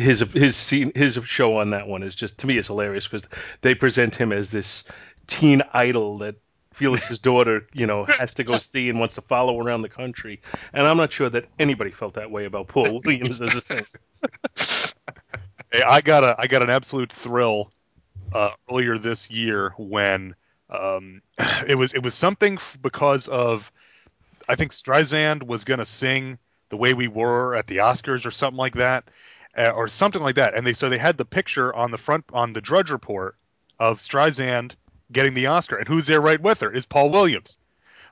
his 0.00 0.20
his 0.32 0.56
scene 0.56 0.92
his 0.94 1.18
show 1.24 1.56
on 1.58 1.70
that 1.70 1.86
one 1.86 2.02
is 2.02 2.14
just 2.14 2.38
to 2.38 2.46
me 2.46 2.58
it's 2.58 2.68
hilarious 2.68 3.06
because 3.06 3.28
they 3.60 3.74
present 3.74 4.14
him 4.14 4.32
as 4.32 4.50
this 4.50 4.84
teen 5.26 5.62
idol 5.72 6.18
that 6.18 6.36
Felix's 6.72 7.18
daughter 7.30 7.66
you 7.72 7.86
know 7.86 8.04
has 8.04 8.34
to 8.34 8.44
go 8.44 8.58
see 8.58 8.88
and 8.88 8.98
wants 8.98 9.14
to 9.16 9.22
follow 9.22 9.60
around 9.60 9.82
the 9.82 9.88
country, 9.88 10.40
and 10.72 10.86
I'm 10.86 10.96
not 10.96 11.12
sure 11.12 11.28
that 11.30 11.46
anybody 11.58 11.90
felt 11.90 12.14
that 12.14 12.30
way 12.30 12.44
about 12.44 12.68
Paul 12.68 13.00
Williams 13.04 13.40
as 13.40 13.54
a 13.54 13.60
singer. 13.60 13.86
Hey, 15.72 15.82
I 15.82 16.00
got 16.00 16.24
a 16.24 16.34
I 16.36 16.48
got 16.48 16.62
an 16.62 16.70
absolute 16.70 17.12
thrill 17.12 17.70
uh, 18.32 18.50
earlier 18.68 18.98
this 18.98 19.30
year 19.30 19.72
when 19.78 20.34
um, 20.68 21.22
it 21.66 21.76
was 21.76 21.94
it 21.94 22.02
was 22.02 22.14
something 22.14 22.54
f- 22.54 22.76
because 22.82 23.28
of 23.28 23.70
I 24.48 24.56
think 24.56 24.72
Streisand 24.72 25.44
was 25.44 25.64
going 25.64 25.78
to 25.78 25.86
sing 25.86 26.38
the 26.70 26.76
way 26.76 26.94
we 26.94 27.06
were 27.06 27.54
at 27.54 27.68
the 27.68 27.78
Oscars 27.78 28.26
or 28.26 28.32
something 28.32 28.56
like 28.56 28.74
that, 28.74 29.04
uh, 29.56 29.70
or 29.70 29.88
something 29.88 30.22
like 30.22 30.36
that, 30.36 30.54
and 30.54 30.66
they 30.66 30.72
so 30.72 30.88
they 30.88 30.98
had 30.98 31.16
the 31.18 31.24
picture 31.24 31.74
on 31.74 31.90
the 31.90 31.98
front 31.98 32.24
on 32.32 32.52
the 32.52 32.60
Drudge 32.60 32.90
Report 32.90 33.36
of 33.78 33.98
Streisand 33.98 34.74
getting 35.12 35.34
the 35.34 35.46
Oscar, 35.46 35.76
and 35.76 35.88
who's 35.88 36.06
there 36.06 36.20
right 36.20 36.40
with 36.40 36.60
her 36.60 36.72
is 36.72 36.86
Paul 36.86 37.10
Williams. 37.10 37.58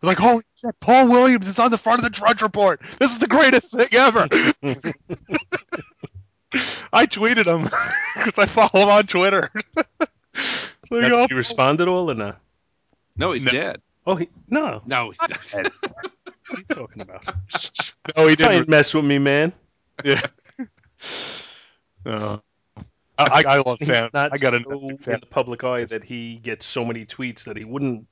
I 0.03 0.07
was 0.07 0.09
like, 0.09 0.19
holy 0.19 0.43
shit, 0.61 0.79
Paul 0.81 1.09
Williams 1.09 1.49
is 1.49 1.59
on 1.59 1.71
the 1.71 1.79
front 1.79 1.99
of 1.99 2.05
the 2.05 2.11
Drudge 2.11 2.43
Report. 2.43 2.81
This 3.01 3.11
is 3.13 3.19
the 3.19 3.27
greatest 3.27 3.73
thing 3.75 3.89
ever. 3.93 4.27
I 6.93 7.07
tweeted 7.07 7.47
him 7.47 7.63
because 8.17 8.39
I 8.39 8.47
follow 8.47 8.85
him 8.85 8.89
on 8.91 9.07
Twitter. 9.07 9.51
Like, 10.91 11.03
Now, 11.03 11.17
oh, 11.17 11.21
did 11.23 11.31
you 11.31 11.37
respond 11.37 11.81
at 11.83 11.89
all 11.89 12.11
or 12.11 12.15
no? 12.15 12.33
No, 13.17 13.33
he's 13.33 13.45
No. 13.45 13.51
dead. 13.51 13.83
Oh, 14.07 14.15
he, 14.15 14.29
no. 14.49 14.81
No, 14.87 15.11
he's 15.11 15.19
not. 15.29 15.41
What 15.53 15.67
are 16.51 16.57
you 16.57 16.65
talking 16.75 17.03
about? 17.03 17.27
no, 18.17 18.27
he 18.27 18.37
didn't. 18.37 18.55
and 18.55 18.69
mess 18.69 18.95
with 18.95 19.05
me, 19.05 19.19
man. 19.19 19.53
Yeah. 20.03 20.21
Uh, 22.07 22.39
I, 23.19 23.45
I 23.47 23.59
love 23.59 23.79
He's 23.81 23.89
fan. 23.89 24.09
not 24.15 24.33
I 24.33 24.37
got 24.37 24.53
so 24.53 24.71
a 24.71 25.11
in 25.13 25.21
the 25.21 25.27
public 25.29 25.65
eye 25.65 25.85
that 25.85 26.05
he 26.05 26.37
gets 26.37 26.65
so 26.65 26.85
many 26.85 27.05
tweets 27.05 27.45
that 27.45 27.57
he 27.57 27.65
wouldn't, 27.65 28.07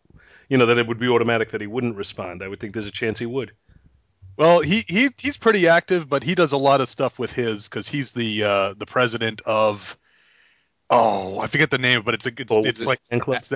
you 0.48 0.58
know, 0.58 0.66
that 0.66 0.78
it 0.78 0.86
would 0.86 0.98
be 0.98 1.08
automatic 1.08 1.52
that 1.52 1.60
he 1.60 1.66
wouldn't 1.66 1.96
respond. 1.96 2.42
I 2.42 2.48
would 2.48 2.58
think 2.58 2.72
there's 2.72 2.86
a 2.86 2.90
chance 2.90 3.18
he 3.18 3.26
would. 3.26 3.52
Well, 4.36 4.60
he, 4.60 4.84
he 4.86 5.10
he's 5.16 5.36
pretty 5.36 5.68
active, 5.68 6.08
but 6.08 6.22
he 6.22 6.34
does 6.34 6.52
a 6.52 6.58
lot 6.58 6.80
of 6.80 6.88
stuff 6.88 7.18
with 7.18 7.32
his 7.32 7.68
because 7.68 7.88
he's 7.88 8.12
the 8.12 8.42
uh, 8.42 8.74
the 8.74 8.86
president 8.86 9.40
of. 9.46 9.96
Oh, 10.90 11.38
I 11.38 11.46
forget 11.46 11.70
the 11.70 11.78
name, 11.78 12.02
but 12.04 12.14
it's 12.14 12.26
a 12.26 12.32
it's, 12.36 12.52
Oh, 12.52 12.62
it's 12.64 12.82
the 12.82 12.88
like 12.88 13.00
it's 13.10 13.52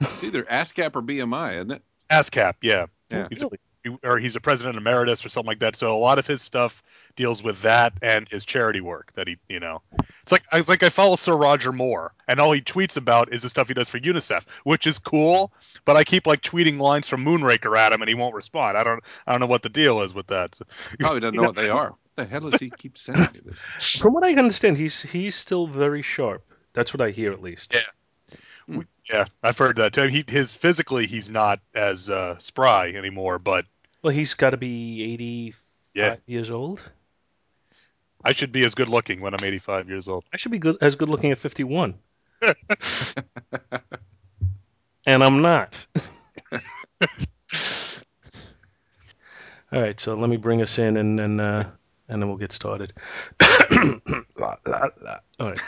It's 0.00 0.24
either 0.24 0.42
ASCAP 0.44 0.96
or 0.96 1.02
BMI, 1.02 1.54
isn't 1.56 1.70
it? 1.72 1.82
ASCAP, 2.10 2.54
yeah. 2.62 2.86
Yeah. 3.10 3.28
He's 3.30 3.42
a, 3.42 3.50
or 4.02 4.18
he's 4.18 4.36
a 4.36 4.40
president 4.40 4.76
emeritus 4.76 5.24
or 5.24 5.28
something 5.28 5.48
like 5.48 5.58
that. 5.60 5.76
So 5.76 5.94
a 5.94 5.98
lot 5.98 6.18
of 6.18 6.26
his 6.26 6.42
stuff 6.42 6.82
deals 7.16 7.42
with 7.42 7.62
that 7.62 7.92
and 8.00 8.28
his 8.28 8.44
charity 8.44 8.80
work 8.80 9.12
that 9.14 9.28
he, 9.28 9.36
you 9.48 9.60
know, 9.60 9.82
it's 10.22 10.32
like 10.32 10.44
it's 10.52 10.68
like 10.68 10.82
I 10.82 10.88
follow 10.88 11.16
Sir 11.16 11.36
Roger 11.36 11.72
Moore, 11.72 12.12
and 12.28 12.40
all 12.40 12.52
he 12.52 12.60
tweets 12.60 12.96
about 12.96 13.32
is 13.32 13.42
the 13.42 13.48
stuff 13.48 13.68
he 13.68 13.74
does 13.74 13.88
for 13.88 13.98
UNICEF, 13.98 14.44
which 14.64 14.86
is 14.86 14.98
cool. 14.98 15.52
But 15.84 15.96
I 15.96 16.04
keep 16.04 16.26
like 16.26 16.42
tweeting 16.42 16.78
lines 16.78 17.08
from 17.08 17.24
Moonraker 17.24 17.76
at 17.76 17.92
him, 17.92 18.02
and 18.02 18.08
he 18.08 18.14
won't 18.14 18.34
respond. 18.34 18.76
I 18.76 18.84
don't 18.84 19.02
I 19.26 19.32
don't 19.32 19.40
know 19.40 19.46
what 19.46 19.62
the 19.62 19.68
deal 19.68 20.02
is 20.02 20.14
with 20.14 20.28
that. 20.28 20.54
So, 20.54 20.64
Probably 21.00 21.20
doesn't 21.20 21.36
know 21.36 21.42
what 21.42 21.56
they 21.56 21.70
are. 21.70 21.90
What 21.90 21.98
the 22.16 22.24
hell 22.24 22.50
does 22.50 22.60
he 22.60 22.70
keep 22.70 22.98
sending 22.98 23.28
me 23.32 23.40
this? 23.44 23.96
From 23.96 24.12
what 24.12 24.24
I 24.24 24.34
understand, 24.34 24.76
he's 24.76 25.02
he's 25.02 25.34
still 25.34 25.66
very 25.66 26.02
sharp. 26.02 26.44
That's 26.72 26.94
what 26.94 27.00
I 27.00 27.10
hear, 27.10 27.32
at 27.32 27.42
least. 27.42 27.74
Yeah. 27.74 28.82
yeah, 29.10 29.24
I've 29.42 29.58
heard 29.58 29.76
that. 29.76 29.92
too. 29.92 30.06
He 30.06 30.24
his 30.26 30.54
physically 30.54 31.06
he's 31.06 31.28
not 31.28 31.60
as 31.74 32.08
uh, 32.08 32.38
spry 32.38 32.92
anymore, 32.92 33.38
but 33.38 33.66
Well, 34.02 34.12
he's 34.12 34.34
got 34.34 34.50
to 34.50 34.56
be 34.56 35.02
85 35.14 35.60
Yeah. 35.94 36.16
years 36.26 36.50
old. 36.50 36.82
I 38.24 38.32
should 38.32 38.50
be 38.52 38.64
as 38.64 38.74
good 38.74 38.88
looking 38.88 39.20
when 39.20 39.32
I'm 39.34 39.44
85 39.44 39.88
years 39.88 40.08
old. 40.08 40.24
I 40.32 40.36
should 40.36 40.50
be 40.52 40.58
good 40.58 40.76
as 40.80 40.96
good 40.96 41.08
looking 41.08 41.30
at 41.32 41.38
51. 41.38 41.94
and 45.06 45.22
I'm 45.24 45.42
not. 45.42 45.74
All 49.72 49.80
right, 49.80 49.98
so 49.98 50.14
let 50.14 50.28
me 50.28 50.36
bring 50.36 50.60
us 50.62 50.78
in 50.78 50.96
and 50.96 51.18
then 51.18 51.40
uh, 51.40 51.70
and 52.08 52.20
then 52.20 52.28
we'll 52.28 52.36
get 52.38 52.52
started. 52.52 52.92
All 54.40 54.56
right. 55.40 55.60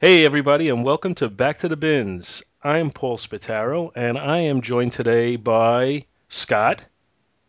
hey 0.00 0.24
everybody 0.24 0.68
and 0.68 0.84
welcome 0.84 1.14
to 1.16 1.28
Back 1.28 1.58
to 1.58 1.68
the 1.68 1.76
Bins. 1.76 2.42
I'm 2.62 2.90
Paul 2.90 3.16
Spataro 3.18 3.92
and 3.94 4.18
I 4.18 4.40
am 4.40 4.60
joined 4.60 4.92
today 4.92 5.36
by 5.36 6.04
Scott 6.28 6.82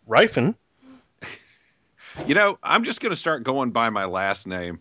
Rifen. 0.07 0.55
You 2.27 2.35
know, 2.35 2.59
I'm 2.61 2.83
just 2.83 3.01
going 3.01 3.11
to 3.11 3.15
start 3.15 3.43
going 3.43 3.71
by 3.71 3.89
my 3.89 4.05
last 4.05 4.45
name. 4.45 4.79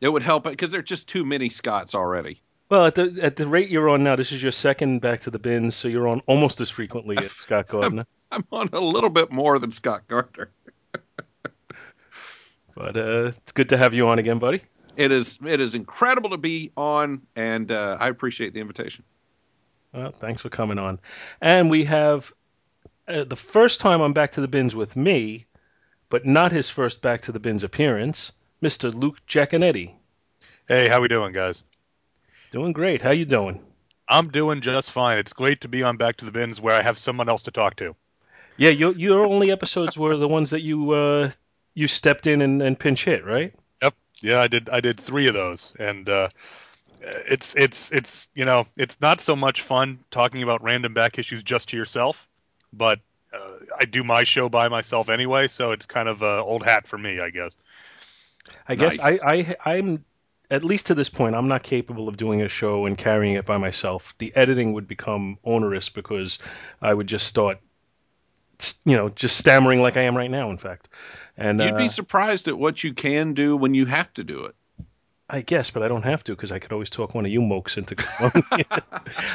It 0.00 0.08
would 0.08 0.22
help 0.22 0.44
because 0.44 0.70
there 0.70 0.80
are 0.80 0.82
just 0.82 1.08
too 1.08 1.24
many 1.24 1.48
Scots 1.48 1.94
already. 1.94 2.40
Well, 2.68 2.86
at 2.86 2.94
the 2.94 3.18
at 3.22 3.36
the 3.36 3.46
rate 3.46 3.68
you're 3.68 3.88
on 3.88 4.02
now, 4.02 4.16
this 4.16 4.32
is 4.32 4.42
your 4.42 4.52
second 4.52 5.00
Back 5.00 5.20
to 5.20 5.30
the 5.30 5.38
Bins, 5.38 5.74
so 5.76 5.88
you're 5.88 6.08
on 6.08 6.22
almost 6.26 6.60
as 6.60 6.70
frequently 6.70 7.16
as 7.18 7.32
Scott 7.32 7.68
Gardner. 7.68 8.06
I'm 8.30 8.44
on 8.50 8.70
a 8.72 8.80
little 8.80 9.10
bit 9.10 9.30
more 9.30 9.58
than 9.58 9.70
Scott 9.70 10.08
Gardner. 10.08 10.50
But 12.74 12.96
uh, 12.96 13.32
it's 13.36 13.52
good 13.52 13.68
to 13.68 13.76
have 13.76 13.92
you 13.92 14.08
on 14.08 14.18
again, 14.18 14.38
buddy. 14.38 14.62
It 14.96 15.12
is 15.12 15.38
it 15.44 15.60
is 15.60 15.74
incredible 15.74 16.30
to 16.30 16.38
be 16.38 16.72
on, 16.76 17.22
and 17.36 17.70
uh, 17.70 17.96
I 18.00 18.08
appreciate 18.08 18.54
the 18.54 18.60
invitation. 18.60 19.04
Well, 19.92 20.10
thanks 20.10 20.40
for 20.40 20.48
coming 20.48 20.78
on. 20.78 20.98
And 21.40 21.70
we 21.70 21.84
have 21.84 22.32
uh, 23.08 23.24
the 23.24 23.36
first 23.36 23.80
time 23.80 24.00
I'm 24.00 24.12
back 24.12 24.32
to 24.32 24.40
the 24.40 24.48
bins 24.48 24.74
with 24.74 24.96
me, 24.96 25.46
but 26.08 26.26
not 26.26 26.52
his 26.52 26.70
first 26.70 27.02
back 27.02 27.22
to 27.22 27.32
the 27.32 27.40
bins 27.40 27.62
appearance, 27.62 28.32
Mr. 28.62 28.94
Luke 28.94 29.18
Giaconetti. 29.26 29.94
Hey, 30.68 30.88
how 30.88 31.00
we 31.00 31.08
doing, 31.08 31.32
guys? 31.32 31.62
Doing 32.50 32.72
great. 32.72 33.02
How 33.02 33.10
you 33.10 33.24
doing? 33.24 33.64
I'm 34.08 34.28
doing 34.28 34.60
just 34.60 34.90
fine. 34.90 35.18
It's 35.18 35.32
great 35.32 35.62
to 35.62 35.68
be 35.68 35.82
on 35.82 35.96
Back 35.96 36.16
to 36.16 36.24
the 36.24 36.32
Bins 36.32 36.60
where 36.60 36.74
I 36.74 36.82
have 36.82 36.98
someone 36.98 37.28
else 37.28 37.42
to 37.42 37.50
talk 37.50 37.76
to. 37.76 37.96
Yeah, 38.58 38.70
your 38.70 38.92
your 38.92 39.24
only 39.24 39.50
episodes 39.50 39.96
were 39.96 40.16
the 40.16 40.28
ones 40.28 40.50
that 40.50 40.60
you 40.60 40.92
uh, 40.92 41.30
you 41.74 41.88
stepped 41.88 42.26
in 42.26 42.42
and, 42.42 42.60
and 42.60 42.78
pinch 42.78 43.04
hit, 43.04 43.24
right? 43.24 43.54
Yep. 43.82 43.94
Yeah, 44.20 44.40
I 44.40 44.48
did. 44.48 44.68
I 44.68 44.80
did 44.80 45.00
three 45.00 45.28
of 45.28 45.34
those, 45.34 45.74
and 45.78 46.08
uh, 46.08 46.28
it's 47.00 47.56
it's 47.56 47.90
it's 47.90 48.28
you 48.34 48.44
know 48.44 48.66
it's 48.76 49.00
not 49.00 49.22
so 49.22 49.34
much 49.34 49.62
fun 49.62 49.98
talking 50.10 50.42
about 50.42 50.62
random 50.62 50.92
back 50.92 51.18
issues 51.18 51.42
just 51.42 51.70
to 51.70 51.76
yourself, 51.76 52.28
but 52.72 53.00
uh, 53.32 53.56
I 53.78 53.84
do 53.84 54.04
my 54.04 54.24
show 54.24 54.48
by 54.48 54.68
myself 54.68 55.08
anyway, 55.08 55.48
so 55.48 55.72
it's 55.72 55.86
kind 55.86 56.08
of 56.08 56.22
uh, 56.22 56.42
old 56.42 56.64
hat 56.64 56.86
for 56.86 56.98
me, 56.98 57.20
I 57.20 57.30
guess. 57.30 57.56
I 58.68 58.74
guess 58.74 58.98
Nice. 58.98 59.20
I, 59.22 59.56
I 59.64 59.76
I'm 59.76 60.04
at 60.50 60.64
least 60.64 60.86
to 60.86 60.94
this 60.94 61.08
point 61.08 61.34
I'm 61.34 61.48
not 61.48 61.62
capable 61.62 62.08
of 62.08 62.16
doing 62.16 62.42
a 62.42 62.48
show 62.48 62.86
and 62.86 62.98
carrying 62.98 63.34
it 63.34 63.46
by 63.46 63.56
myself. 63.56 64.14
The 64.18 64.34
editing 64.34 64.72
would 64.74 64.88
become 64.88 65.38
onerous 65.44 65.88
because 65.88 66.38
I 66.80 66.92
would 66.92 67.06
just 67.06 67.26
start 67.26 67.58
you 68.84 68.96
know 68.96 69.08
just 69.08 69.36
stammering 69.36 69.80
like 69.80 69.96
I 69.96 70.02
am 70.02 70.16
right 70.16 70.30
now 70.30 70.50
in 70.50 70.58
fact. 70.58 70.88
And 71.36 71.60
You'd 71.60 71.74
uh, 71.74 71.78
be 71.78 71.88
surprised 71.88 72.48
at 72.48 72.58
what 72.58 72.84
you 72.84 72.92
can 72.92 73.32
do 73.32 73.56
when 73.56 73.74
you 73.74 73.86
have 73.86 74.12
to 74.14 74.24
do 74.24 74.44
it. 74.44 74.54
I 75.30 75.40
guess, 75.40 75.70
but 75.70 75.82
I 75.82 75.88
don't 75.88 76.02
have 76.02 76.22
to 76.24 76.32
because 76.32 76.52
I 76.52 76.58
could 76.58 76.72
always 76.72 76.90
talk 76.90 77.14
one 77.14 77.24
of 77.24 77.32
you 77.32 77.40
mokes 77.40 77.78
into. 77.78 77.96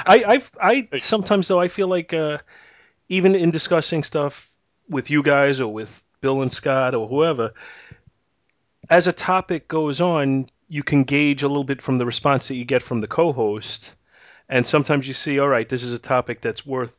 I, 0.06 0.42
I, 0.62 0.88
I 0.92 0.98
sometimes 0.98 1.48
though 1.48 1.60
I 1.60 1.70
feel 1.70 1.88
like 1.88 2.14
uh, 2.14 2.38
even 3.10 3.36
in 3.36 3.52
discussing 3.52 4.04
stuff 4.04 4.52
with 4.90 5.10
you 5.10 5.24
guys 5.24 5.60
or 5.60 5.72
with 5.72 6.04
Bill 6.22 6.42
and 6.42 6.52
Scott 6.52 6.96
or 6.96 7.08
whoever, 7.08 7.54
as 8.90 9.08
a 9.08 9.14
topic 9.14 9.68
goes 9.68 10.02
on, 10.02 10.46
you 10.70 10.84
can 10.84 11.04
gauge 11.04 11.44
a 11.44 11.48
little 11.48 11.64
bit 11.64 11.82
from 11.82 11.98
the 11.98 12.06
response 12.06 12.48
that 12.48 12.56
you 12.56 12.66
get 12.66 12.84
from 12.84 13.00
the 13.00 13.08
co-host, 13.08 13.96
and 14.50 14.66
sometimes 14.66 15.08
you 15.08 15.14
see, 15.14 15.40
all 15.40 15.48
right, 15.48 15.68
this 15.68 15.84
is 15.84 15.94
a 15.94 16.00
topic 16.00 16.42
that's 16.42 16.66
worth 16.66 16.96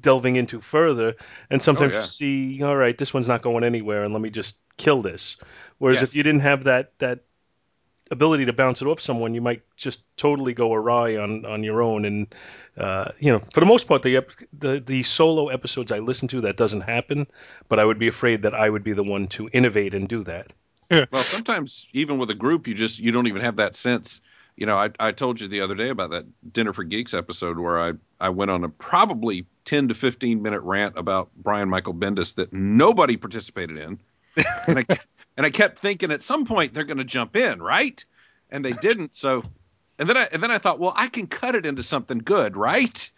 delving 0.00 0.36
into 0.36 0.60
further, 0.60 1.14
and 1.50 1.60
oh, 1.60 1.62
sometimes 1.62 1.92
yeah. 1.92 2.00
you 2.00 2.04
see, 2.04 2.62
all 2.62 2.76
right, 2.76 2.96
this 2.98 3.14
one's 3.14 3.28
not 3.28 3.42
going 3.42 3.64
anywhere, 3.64 4.04
and 4.04 4.12
let 4.12 4.22
me 4.22 4.30
just 4.30 4.56
kill 4.76 5.02
this. 5.02 5.36
Whereas 5.78 6.02
if 6.02 6.14
you 6.16 6.22
didn't 6.22 6.40
have 6.40 6.64
that 6.64 6.92
that 6.98 7.20
ability 8.12 8.44
to 8.44 8.52
bounce 8.52 8.82
it 8.82 8.86
off 8.86 9.00
someone, 9.00 9.34
you 9.34 9.40
might 9.40 9.62
just 9.76 10.04
totally 10.16 10.54
go 10.54 10.72
awry 10.72 11.16
on, 11.16 11.44
on 11.44 11.64
your 11.64 11.82
own. 11.82 12.04
And 12.04 12.32
uh, 12.76 13.10
you 13.18 13.32
know, 13.32 13.40
for 13.52 13.60
the 13.60 13.66
most 13.66 13.88
part, 13.88 14.02
the, 14.02 14.18
ep- 14.18 14.30
the 14.56 14.78
the 14.78 15.02
solo 15.02 15.48
episodes 15.48 15.90
I 15.90 15.98
listen 15.98 16.28
to, 16.28 16.42
that 16.42 16.56
doesn't 16.56 16.82
happen. 16.82 17.26
But 17.68 17.80
I 17.80 17.84
would 17.84 17.98
be 17.98 18.08
afraid 18.08 18.42
that 18.42 18.54
I 18.54 18.70
would 18.70 18.84
be 18.84 18.92
the 18.92 19.02
one 19.02 19.26
to 19.28 19.48
innovate 19.52 19.94
and 19.94 20.08
do 20.08 20.22
that. 20.24 20.52
Well, 21.10 21.22
sometimes 21.22 21.86
even 21.94 22.18
with 22.18 22.30
a 22.30 22.34
group, 22.34 22.68
you 22.68 22.74
just 22.74 23.00
you 23.00 23.12
don't 23.12 23.26
even 23.26 23.40
have 23.40 23.56
that 23.56 23.74
sense. 23.74 24.20
You 24.56 24.66
know, 24.66 24.76
I, 24.76 24.90
I 25.00 25.12
told 25.12 25.40
you 25.40 25.48
the 25.48 25.62
other 25.62 25.74
day 25.74 25.88
about 25.88 26.10
that 26.10 26.26
Dinner 26.52 26.74
for 26.74 26.84
Geeks 26.84 27.14
episode 27.14 27.58
where 27.58 27.80
I, 27.80 27.92
I 28.20 28.28
went 28.28 28.50
on 28.50 28.62
a 28.64 28.68
probably 28.68 29.46
10 29.64 29.88
to 29.88 29.94
15 29.94 30.42
minute 30.42 30.60
rant 30.60 30.98
about 30.98 31.30
Brian 31.36 31.70
Michael 31.70 31.94
Bendis 31.94 32.34
that 32.34 32.52
nobody 32.52 33.16
participated 33.16 33.78
in. 33.78 33.98
And 34.66 34.80
I, 34.80 34.98
and 35.36 35.46
I 35.46 35.50
kept 35.50 35.78
thinking 35.78 36.10
at 36.10 36.22
some 36.22 36.44
point 36.44 36.74
they're 36.74 36.84
going 36.84 36.98
to 36.98 37.04
jump 37.04 37.36
in, 37.36 37.62
right? 37.62 38.04
And 38.50 38.64
they 38.64 38.72
didn't. 38.72 39.16
So, 39.16 39.42
and 39.98 40.08
then 40.08 40.16
I, 40.16 40.28
and 40.32 40.42
then 40.42 40.50
I 40.50 40.58
thought, 40.58 40.78
well, 40.78 40.92
I 40.96 41.08
can 41.08 41.26
cut 41.26 41.54
it 41.54 41.66
into 41.66 41.82
something 41.82 42.18
good, 42.18 42.56
right? 42.56 43.10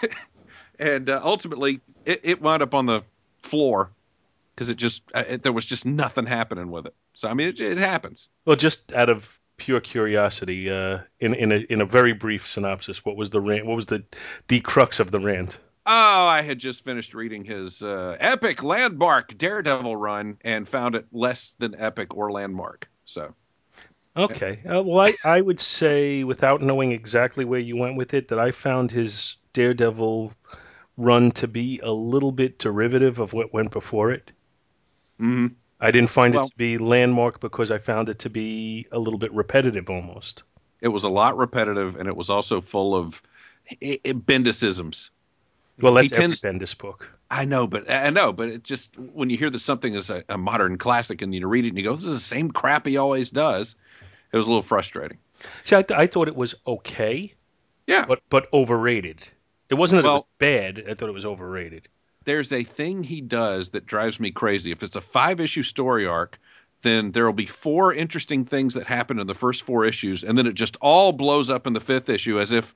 and 0.78 1.08
uh, 1.08 1.20
ultimately 1.22 1.80
it, 2.04 2.20
it 2.24 2.42
wound 2.42 2.62
up 2.62 2.74
on 2.74 2.86
the 2.86 3.02
floor 3.42 3.90
because 4.54 4.68
it 4.68 4.76
just, 4.76 5.02
uh, 5.14 5.24
it, 5.28 5.42
there 5.42 5.52
was 5.52 5.64
just 5.64 5.86
nothing 5.86 6.26
happening 6.26 6.70
with 6.70 6.86
it. 6.86 6.94
So, 7.14 7.28
I 7.28 7.34
mean, 7.34 7.48
it, 7.48 7.60
it 7.60 7.78
happens. 7.78 8.28
Well, 8.44 8.56
just 8.56 8.92
out 8.92 9.08
of 9.08 9.38
pure 9.56 9.80
curiosity, 9.80 10.70
uh, 10.70 10.98
in 11.20 11.34
in 11.34 11.52
a 11.52 11.56
in 11.56 11.80
a 11.80 11.86
very 11.86 12.12
brief 12.12 12.48
synopsis, 12.48 13.04
what 13.04 13.16
was 13.16 13.30
the 13.30 13.40
rant? 13.40 13.66
What 13.66 13.76
was 13.76 13.86
the 13.86 14.04
the 14.48 14.60
crux 14.60 14.98
of 14.98 15.10
the 15.10 15.20
rant? 15.20 15.58
Oh, 15.84 16.26
I 16.26 16.42
had 16.42 16.58
just 16.60 16.84
finished 16.84 17.12
reading 17.12 17.44
his 17.44 17.82
uh, 17.82 18.16
epic 18.20 18.62
landmark 18.62 19.36
Daredevil 19.36 19.96
run 19.96 20.38
and 20.42 20.68
found 20.68 20.94
it 20.94 21.06
less 21.12 21.54
than 21.58 21.74
epic 21.76 22.14
or 22.16 22.30
landmark. 22.30 22.88
So, 23.04 23.34
Okay. 24.16 24.62
Uh, 24.64 24.82
well, 24.82 25.00
I, 25.06 25.14
I 25.24 25.40
would 25.40 25.58
say, 25.58 26.22
without 26.22 26.60
knowing 26.62 26.92
exactly 26.92 27.44
where 27.44 27.58
you 27.58 27.76
went 27.76 27.96
with 27.96 28.14
it, 28.14 28.28
that 28.28 28.38
I 28.38 28.50
found 28.52 28.90
his 28.90 29.36
Daredevil 29.54 30.32
run 30.98 31.32
to 31.32 31.48
be 31.48 31.80
a 31.82 31.90
little 31.90 32.30
bit 32.32 32.58
derivative 32.58 33.18
of 33.18 33.32
what 33.32 33.52
went 33.52 33.72
before 33.72 34.12
it. 34.12 34.30
mhm. 35.20 35.54
I 35.80 35.90
didn't 35.90 36.10
find 36.10 36.34
Well- 36.34 36.44
it 36.44 36.50
to 36.50 36.56
be 36.56 36.78
landmark 36.78 37.40
because 37.40 37.72
I 37.72 37.78
found 37.78 38.08
it 38.08 38.20
to 38.20 38.30
be 38.30 38.86
a 38.92 38.98
little 39.00 39.18
bit 39.18 39.32
repetitive 39.32 39.90
almost. 39.90 40.44
it 40.80 40.88
was 40.88 41.04
a 41.04 41.08
lot 41.08 41.36
repetitive 41.36 41.94
and 41.96 42.08
it 42.08 42.16
was 42.16 42.28
also 42.28 42.60
full 42.60 42.94
of 42.94 43.22
i- 43.82 44.00
i- 44.04 44.12
Bendisisms. 44.12 45.10
Well, 45.80 45.94
that's 45.94 46.10
tends- 46.10 46.40
Bendis 46.42 46.76
book. 46.76 47.18
I 47.30 47.44
know, 47.46 47.66
but 47.66 47.90
I 47.90 48.10
know, 48.10 48.32
but 48.32 48.48
it 48.50 48.62
just 48.62 48.98
when 48.98 49.30
you 49.30 49.38
hear 49.38 49.48
that 49.50 49.58
something 49.60 49.94
is 49.94 50.10
a, 50.10 50.22
a 50.28 50.36
modern 50.36 50.76
classic 50.76 51.22
and 51.22 51.34
you 51.34 51.46
read 51.48 51.64
it 51.64 51.68
and 51.68 51.78
you 51.78 51.84
go, 51.84 51.94
"This 51.96 52.04
is 52.04 52.12
the 52.12 52.18
same 52.20 52.50
crap 52.50 52.86
he 52.86 52.98
always 52.98 53.30
does," 53.30 53.74
it 54.32 54.36
was 54.36 54.46
a 54.46 54.50
little 54.50 54.62
frustrating. 54.62 55.18
See, 55.64 55.74
I, 55.74 55.82
th- 55.82 55.98
I 55.98 56.06
thought 56.06 56.28
it 56.28 56.36
was 56.36 56.54
okay, 56.66 57.32
Yeah, 57.86 58.04
but 58.06 58.20
but 58.28 58.48
overrated. 58.52 59.26
It 59.70 59.74
wasn't 59.74 60.02
that 60.02 60.08
it 60.08 60.12
was 60.12 60.24
bad. 60.38 60.84
I 60.88 60.94
thought 60.94 61.08
it 61.08 61.14
was 61.14 61.24
overrated. 61.26 61.88
there's 62.26 62.52
a 62.52 62.62
thing 62.64 63.02
he 63.02 63.20
does 63.22 63.70
that 63.70 63.86
drives 63.86 64.20
me 64.20 64.30
crazy. 64.30 64.70
If 64.70 64.82
it's 64.82 64.94
a 64.96 65.00
five 65.00 65.40
issue 65.40 65.62
story 65.62 66.06
arc, 66.06 66.38
then 66.82 67.12
there 67.12 67.24
will 67.24 67.32
be 67.32 67.46
four 67.46 67.94
interesting 67.94 68.44
things 68.44 68.74
that 68.74 68.84
happen 68.86 69.18
in 69.18 69.26
the 69.26 69.34
first 69.34 69.62
four 69.62 69.86
issues, 69.86 70.22
and 70.22 70.36
then 70.36 70.46
it 70.46 70.52
just 70.54 70.76
all 70.82 71.12
blows 71.12 71.48
up 71.48 71.66
in 71.66 71.72
the 71.72 71.80
fifth 71.80 72.10
issue 72.10 72.38
as 72.38 72.52
if 72.52 72.74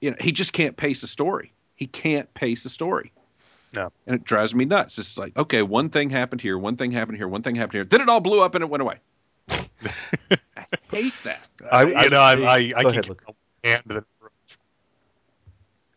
you 0.00 0.10
know 0.10 0.16
he 0.20 0.32
just 0.32 0.54
can't 0.54 0.78
pace 0.78 1.02
a 1.02 1.06
story. 1.06 1.52
He 1.80 1.86
can't 1.86 2.32
pace 2.34 2.64
a 2.66 2.68
story. 2.68 3.10
No. 3.74 3.90
And 4.06 4.16
it 4.16 4.24
drives 4.24 4.54
me 4.54 4.66
nuts. 4.66 4.98
It's 4.98 5.16
like, 5.16 5.36
okay, 5.38 5.62
one 5.62 5.88
thing 5.88 6.10
happened 6.10 6.42
here, 6.42 6.58
one 6.58 6.76
thing 6.76 6.92
happened 6.92 7.16
here, 7.16 7.26
one 7.26 7.42
thing 7.42 7.54
happened 7.56 7.72
here. 7.74 7.84
Then 7.84 8.02
it 8.02 8.08
all 8.10 8.20
blew 8.20 8.42
up 8.42 8.54
and 8.54 8.62
it 8.62 8.68
went 8.68 8.82
away. 8.82 8.96
I 9.48 9.58
hate 10.92 11.14
that. 11.24 11.48
I- 11.72 11.80
I 11.80 11.84
would 12.02 12.10
know, 12.12 12.20
I, 12.20 12.34
say- 12.36 12.44
I, 12.44 12.54
I 12.78 12.82
go 12.82 12.90
can 12.90 12.90
ahead, 12.90 13.04
count 13.06 13.08
Luke. 13.08 13.24
on 13.28 13.34
one 13.34 13.64
hand 13.64 13.82
the 13.86 13.94
number 13.94 14.26
of, 14.26 14.32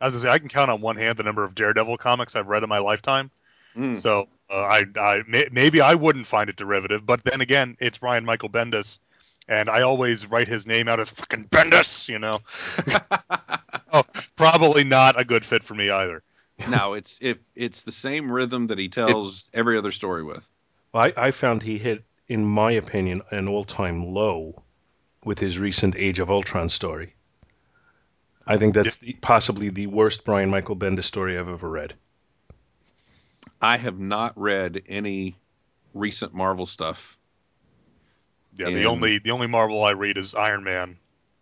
I 0.02 0.06
was 0.08 0.22
say 0.22 0.30
I 0.30 0.40
can 0.40 0.48
count 0.50 0.72
on 0.72 0.82
one 0.82 0.96
hand 0.96 1.18
the 1.18 1.24
number 1.24 1.44
of 1.44 1.54
Daredevil 1.56 1.98
comics 1.98 2.36
I've 2.36 2.48
read 2.48 2.64
in 2.64 2.70
my 2.70 2.80
lifetime. 2.80 3.30
Mm. 3.76 3.96
So 3.98 4.28
uh, 4.50 4.54
I, 4.62 4.86
I 4.98 5.24
may, 5.28 5.48
maybe 5.52 5.82
I 5.82 5.96
wouldn't 5.96 6.28
find 6.28 6.50
it 6.50 6.56
derivative, 6.56 7.06
but 7.06 7.24
then 7.26 7.42
again, 7.42 7.76
it's 7.80 7.98
Brian 7.98 8.24
Michael 8.24 8.50
Bendis, 8.50 9.00
and 9.48 9.70
I 9.70 9.82
always 9.82 10.26
write 10.28 10.48
his 10.48 10.66
name 10.66 10.88
out 10.88 11.00
as 11.00 11.10
fucking 11.10 11.46
Bendis, 11.46 12.08
you 12.08 12.20
know. 12.20 12.40
oh, 13.94 14.04
probably 14.36 14.84
not 14.84 15.20
a 15.20 15.26
good 15.26 15.46
fit 15.46 15.64
for 15.64 15.76
me 15.76 15.90
either. 15.90 16.24
no, 16.70 16.94
it's 16.94 17.18
if 17.22 17.38
it's 17.56 17.82
the 17.82 17.92
same 17.92 18.32
rhythm 18.32 18.68
that 18.68 18.78
he 18.78 18.90
tells 18.90 19.50
every 19.54 19.78
other 19.78 19.92
story 19.92 20.24
with. 20.24 20.48
Well, 20.94 21.06
I, 21.06 21.14
I 21.28 21.32
found 21.32 21.64
he 21.64 21.78
hit, 21.78 22.04
in 22.28 22.46
my 22.46 22.72
opinion, 22.72 23.22
an 23.32 23.48
all-time 23.48 24.14
low 24.14 24.64
with 25.26 25.40
his 25.40 25.58
recent 25.58 25.96
Age 25.96 26.20
of 26.20 26.30
Ultron 26.30 26.70
story. 26.70 27.16
I 28.46 28.58
think 28.58 28.76
that's 28.76 28.98
the, 28.98 29.14
possibly 29.22 29.70
the 29.70 29.88
worst 29.88 30.26
Brian 30.26 30.50
Michael 30.50 30.76
Bendis 30.76 31.06
story 31.06 31.38
I've 31.38 31.48
ever 31.48 31.70
read. 31.70 31.94
I 33.62 33.78
have 33.78 34.00
not 34.00 34.38
read 34.38 34.84
any 34.88 35.36
recent 35.94 36.34
Marvel 36.34 36.66
stuff. 36.66 37.18
Yeah, 38.58 38.68
And- 38.68 38.76
the 38.78 38.86
only 38.86 39.18
the 39.20 39.32
only 39.32 39.48
Marvel 39.48 39.84
I 39.84 39.92
read 39.92 40.18
is 40.18 40.34
Iron 40.36 40.64
Man. 40.64 40.98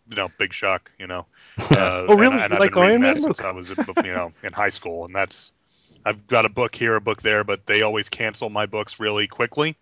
You 0.10 0.16
know, 0.18 0.30
big 0.38 0.54
shock. 0.54 0.92
You 1.00 1.08
know. 1.08 1.26
Oh, 1.76 2.16
really? 2.18 2.36
And, 2.36 2.46
and 2.46 2.54
I've 2.54 2.60
like 2.60 2.76
Iron 2.78 3.02
Man? 3.02 3.20
since 3.20 3.40
I 3.40 3.52
was, 3.52 3.72
in, 3.72 3.78
you 4.04 4.14
know, 4.14 4.34
in 4.44 4.54
high 4.54 4.70
school, 4.70 5.06
and 5.06 5.16
that's. 5.16 5.52
I've 6.04 6.26
got 6.28 6.46
a 6.46 6.50
book 6.50 6.74
here, 6.76 6.96
a 6.96 7.02
book 7.02 7.22
there, 7.22 7.44
but 7.44 7.68
they 7.68 7.84
always 7.84 8.10
cancel 8.10 8.50
my 8.50 8.66
books 8.66 9.00
really 9.00 9.28
quickly, 9.28 9.76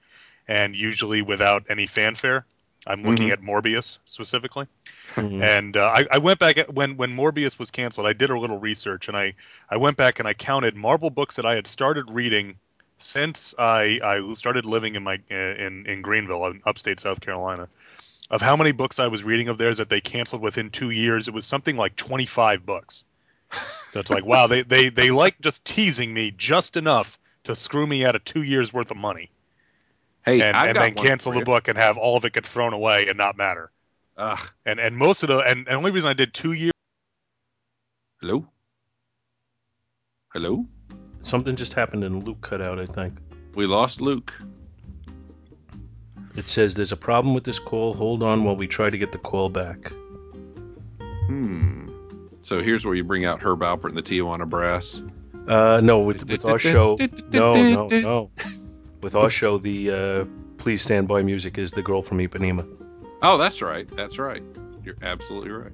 and 0.50 0.76
usually 0.76 1.22
without 1.22 1.64
any 1.70 1.86
fanfare. 1.88 2.46
I'm 2.86 3.04
looking 3.04 3.30
Mhm. 3.30 3.34
at 3.34 3.42
Morbius 3.42 4.00
specifically, 4.06 4.68
Mhm. 5.16 5.42
and 5.42 5.78
uh, 5.78 5.94
I, 5.96 6.08
I 6.12 6.18
went 6.18 6.40
back 6.40 6.58
at, 6.58 6.74
when 6.74 6.98
when 6.98 7.16
Morbius 7.16 7.58
was 7.58 7.72
canceled. 7.72 8.06
I 8.08 8.14
did 8.14 8.30
a 8.32 8.38
little 8.40 8.58
research, 8.58 9.08
and 9.08 9.16
I 9.16 9.34
I 9.70 9.78
went 9.78 9.96
back 9.96 10.20
and 10.20 10.28
I 10.28 10.34
counted 10.34 10.76
Marvel 10.76 11.10
books 11.10 11.36
that 11.38 11.46
I 11.46 11.56
had 11.56 11.68
started 11.68 12.10
reading 12.10 12.56
since 13.00 13.54
I 13.58 14.00
I 14.04 14.34
started 14.34 14.66
living 14.66 14.96
in 14.96 15.04
my 15.04 15.20
in 15.30 15.86
in 15.88 16.02
Greenville, 16.02 16.46
in 16.46 16.62
upstate 16.66 17.00
South 17.00 17.22
Carolina. 17.22 17.68
Of 18.32 18.44
how 18.44 18.56
many 18.56 18.72
books 18.72 19.00
I 19.00 19.08
was 19.08 19.24
reading 19.24 19.48
of 19.48 19.58
theirs 19.58 19.78
that 19.78 19.90
they 19.90 20.02
canceled 20.02 20.44
within 20.44 20.70
two 20.70 20.92
years, 20.92 21.28
it 21.28 21.34
was 21.34 21.48
something 21.48 21.76
like 21.76 21.96
25 21.96 22.64
books. 22.64 23.04
So 23.90 24.00
it's 24.00 24.12
like, 24.12 24.24
wow, 24.24 24.46
they, 24.46 24.62
they, 24.62 24.90
they 24.90 25.10
like 25.10 25.42
just 25.42 25.66
teasing 25.66 26.14
me 26.14 26.32
just 26.38 26.78
enough 26.78 27.18
to 27.46 27.56
screw 27.56 27.88
me 27.88 28.06
out 28.06 28.16
of 28.16 28.24
two 28.24 28.44
years 28.44 28.72
worth 28.72 28.92
of 28.92 28.98
money, 28.98 29.32
Hey, 30.24 30.42
and, 30.42 30.56
and 30.56 30.78
then 30.78 30.94
cancel 30.94 31.32
the 31.32 31.42
book 31.42 31.68
and 31.68 31.78
have 31.78 31.98
all 31.98 32.16
of 32.16 32.26
it 32.26 32.34
get 32.34 32.46
thrown 32.46 32.74
away 32.74 33.08
and 33.08 33.18
not 33.18 33.38
matter. 33.38 33.72
Ugh. 34.18 34.52
And 34.66 34.80
and 34.80 34.96
most 34.96 35.24
of 35.24 35.30
the 35.30 35.40
and, 35.40 35.68
and 35.68 35.78
only 35.78 35.92
reason 35.92 36.10
I 36.10 36.14
did 36.14 36.34
two 36.34 36.52
years 36.52 36.74
hello, 38.22 38.48
hello. 40.34 40.68
Something 41.22 41.56
just 41.56 41.74
happened 41.74 42.04
and 42.04 42.24
Luke 42.24 42.42
cut 42.42 42.62
out, 42.62 42.80
I 42.80 42.86
think. 42.86 43.16
We 43.56 43.66
lost 43.66 44.02
Luke. 44.02 44.34
It 46.36 46.48
says 46.48 46.76
there's 46.76 46.92
a 46.92 46.98
problem 46.98 47.34
with 47.34 47.44
this 47.44 47.60
call. 47.60 47.94
Hold 47.94 48.24
on 48.24 48.44
while 48.44 48.56
we 48.56 48.68
try 48.68 48.90
to 48.90 48.98
get 48.98 49.12
the 49.12 49.18
call 49.18 49.50
back. 49.50 49.92
Hmm. 51.28 51.90
So 52.42 52.64
here's 52.64 52.86
where 52.86 52.96
you 52.96 53.04
bring 53.04 53.26
out 53.26 53.42
Herb 53.42 53.60
Alpert 53.60 53.90
and 53.90 53.98
the 53.98 54.02
Tijuana 54.04 54.48
Brass. 54.48 55.02
Uh, 55.48 55.82
no, 55.84 56.00
with, 56.00 56.30
with 56.30 56.46
our 56.46 56.60
show, 56.60 56.96
no, 57.34 57.56
no, 57.56 57.88
no. 57.88 58.32
With 59.02 59.16
our 59.16 59.30
show, 59.30 59.58
the 59.58 59.92
uh, 59.92 60.26
"Please 60.58 60.82
Stand 60.82 61.08
By" 61.08 61.24
music 61.24 61.58
is 61.58 61.72
the 61.72 61.82
girl 61.82 62.04
from 62.04 62.20
Ipanema, 62.20 62.68
Oh, 63.22 63.38
that's 63.38 63.62
right. 63.62 63.88
That's 63.96 64.18
right. 64.18 64.44
You're 64.84 64.98
absolutely 65.02 65.52
right. 65.52 65.72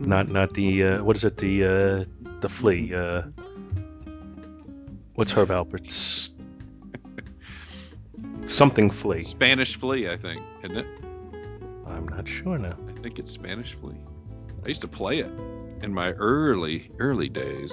not 0.00 0.28
not 0.28 0.54
the 0.54 0.84
uh, 0.84 1.04
what 1.04 1.16
is 1.16 1.24
it? 1.24 1.36
The 1.36 1.64
uh, 1.64 2.04
the 2.40 2.48
flea. 2.48 2.94
Uh, 2.94 3.22
what's 5.20 5.32
Herb 5.32 5.50
Alpert's? 5.50 6.30
Something 8.46 8.88
flea. 8.88 9.22
Spanish 9.22 9.76
Flea, 9.76 10.08
I 10.08 10.16
think, 10.16 10.42
isn't 10.64 10.78
it? 10.78 10.86
I'm 11.86 12.08
not 12.08 12.26
sure 12.26 12.56
now. 12.56 12.74
I 12.88 12.92
think 13.02 13.18
it's 13.18 13.30
Spanish 13.30 13.74
Flea. 13.74 14.00
I 14.64 14.68
used 14.68 14.80
to 14.80 14.88
play 14.88 15.18
it 15.18 15.30
in 15.82 15.92
my 15.92 16.12
early, 16.12 16.90
early 16.98 17.28
days 17.28 17.70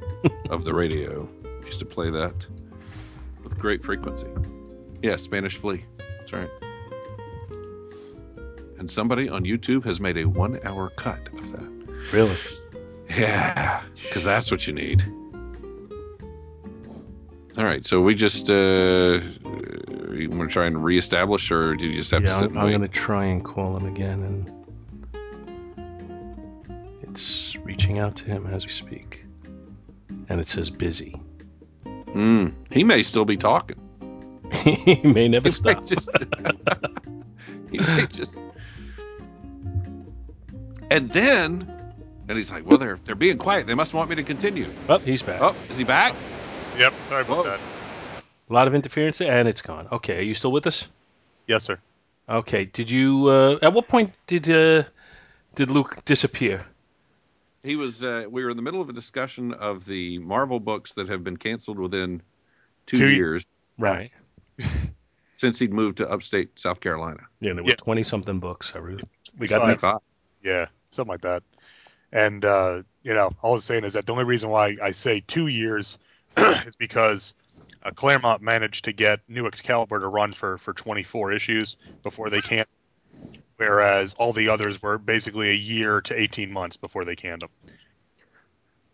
of 0.50 0.64
the 0.64 0.72
radio. 0.72 1.28
I 1.62 1.66
used 1.66 1.78
to 1.80 1.84
play 1.84 2.08
that 2.08 2.46
with 3.44 3.58
great 3.58 3.84
frequency. 3.84 4.28
Yeah, 5.02 5.16
Spanish 5.16 5.58
Flea. 5.58 5.84
That's 5.98 6.32
right. 6.32 6.50
And 8.78 8.90
somebody 8.90 9.28
on 9.28 9.44
YouTube 9.44 9.84
has 9.84 10.00
made 10.00 10.16
a 10.16 10.24
one 10.24 10.58
hour 10.64 10.88
cut 10.96 11.28
of 11.34 11.52
that. 11.52 11.98
Really? 12.14 12.38
Yeah, 13.10 13.82
because 14.04 14.24
that's 14.24 14.50
what 14.50 14.66
you 14.66 14.72
need. 14.72 15.04
All 17.58 17.64
right, 17.64 17.84
so 17.84 18.00
we 18.00 18.14
just 18.14 18.48
uh, 18.48 18.54
you 18.54 20.28
want 20.30 20.48
to 20.48 20.52
try 20.52 20.66
and 20.66 20.82
reestablish, 20.82 21.50
or 21.50 21.74
do 21.74 21.88
you 21.88 21.96
just 21.96 22.12
have 22.12 22.22
to 22.22 22.28
yeah, 22.28 22.34
sit 22.38 22.50
I'm, 22.52 22.58
I'm 22.58 22.70
gonna 22.70 22.86
try 22.86 23.24
and 23.24 23.44
call 23.44 23.76
him 23.76 23.84
again, 23.84 24.22
and 24.22 24.48
it's 27.02 27.56
reaching 27.64 27.98
out 27.98 28.14
to 28.16 28.26
him 28.26 28.46
as 28.46 28.64
we 28.64 28.70
speak, 28.70 29.24
and 30.28 30.40
it 30.40 30.46
says 30.46 30.70
busy. 30.70 31.20
Mm, 31.84 32.54
he 32.70 32.84
may 32.84 33.02
still 33.02 33.24
be 33.24 33.36
talking. 33.36 33.76
he 34.52 35.00
may 35.02 35.26
never 35.26 35.48
He 35.48 35.50
may 35.50 35.72
stop. 35.72 35.84
just- 35.84 36.16
he 37.72 37.78
may 37.78 38.06
just. 38.06 38.40
And 40.92 41.10
then, 41.10 41.68
and 42.28 42.38
he's 42.38 42.52
like, 42.52 42.64
"Well, 42.66 42.78
they're 42.78 43.00
they're 43.04 43.16
being 43.16 43.36
quiet. 43.36 43.66
They 43.66 43.74
must 43.74 43.94
want 43.94 44.10
me 44.10 44.14
to 44.14 44.22
continue." 44.22 44.70
Oh, 44.88 44.98
he's 45.00 45.22
back. 45.22 45.40
Oh, 45.42 45.56
is 45.68 45.76
he 45.76 45.82
back? 45.82 46.14
Yep, 46.78 46.94
sorry 47.08 47.22
about 47.22 47.36
Whoa. 47.38 47.42
that. 47.44 47.60
A 48.50 48.52
lot 48.52 48.66
of 48.68 48.74
interference, 48.74 49.18
there, 49.18 49.32
and 49.32 49.48
it's 49.48 49.62
gone. 49.62 49.88
Okay, 49.92 50.18
are 50.18 50.22
you 50.22 50.34
still 50.34 50.52
with 50.52 50.66
us? 50.66 50.88
Yes, 51.46 51.64
sir. 51.64 51.78
Okay. 52.28 52.66
Did 52.66 52.90
you? 52.90 53.28
Uh, 53.28 53.58
at 53.62 53.72
what 53.72 53.88
point 53.88 54.16
did 54.26 54.48
uh, 54.48 54.84
did 55.56 55.70
Luke 55.70 56.04
disappear? 56.04 56.64
He 57.62 57.74
was. 57.76 58.04
Uh, 58.04 58.26
we 58.30 58.44
were 58.44 58.50
in 58.50 58.56
the 58.56 58.62
middle 58.62 58.80
of 58.80 58.88
a 58.88 58.92
discussion 58.92 59.52
of 59.54 59.84
the 59.84 60.18
Marvel 60.18 60.60
books 60.60 60.92
that 60.94 61.08
have 61.08 61.24
been 61.24 61.36
canceled 61.36 61.78
within 61.78 62.22
two, 62.86 62.96
Two- 62.98 63.10
years 63.10 63.46
Right. 63.78 64.10
since 65.36 65.58
he'd 65.58 65.72
moved 65.72 65.98
to 65.98 66.08
upstate 66.10 66.58
South 66.58 66.80
Carolina. 66.80 67.20
Yeah, 67.40 67.54
there 67.54 67.62
were 67.64 67.70
Yeah. 67.70 67.76
twenty 67.76 68.02
something 68.02 68.38
books. 68.40 68.72
I 68.74 68.78
re- 68.78 69.00
we 69.38 69.46
got 69.46 69.60
Five. 69.60 69.68
that. 69.68 69.80
Five. 69.80 70.00
Yeah, 70.42 70.66
something 70.90 71.10
like 71.12 71.22
that. 71.22 71.42
And 72.12 72.44
uh, 72.44 72.82
you 73.02 73.14
know, 73.14 73.32
all 73.42 73.54
I'm 73.54 73.60
saying 73.60 73.84
is 73.84 73.92
that 73.94 74.06
the 74.06 74.12
only 74.12 74.24
reason 74.24 74.48
why 74.50 74.76
I 74.82 74.90
say 74.92 75.20
two 75.26 75.46
years 75.48 75.98
is 76.66 76.76
because 76.76 77.34
uh, 77.82 77.90
Claremont 77.90 78.42
managed 78.42 78.84
to 78.84 78.92
get 78.92 79.20
New 79.28 79.46
Excalibur 79.46 80.00
to 80.00 80.08
run 80.08 80.32
for 80.32 80.58
for 80.58 80.72
24 80.72 81.32
issues 81.32 81.76
before 82.02 82.30
they 82.30 82.40
canned, 82.40 82.68
whereas 83.56 84.14
all 84.14 84.32
the 84.32 84.48
others 84.48 84.82
were 84.82 84.98
basically 84.98 85.50
a 85.50 85.54
year 85.54 86.00
to 86.02 86.18
18 86.18 86.52
months 86.52 86.76
before 86.76 87.04
they 87.04 87.16
canned 87.16 87.42
them. 87.42 87.50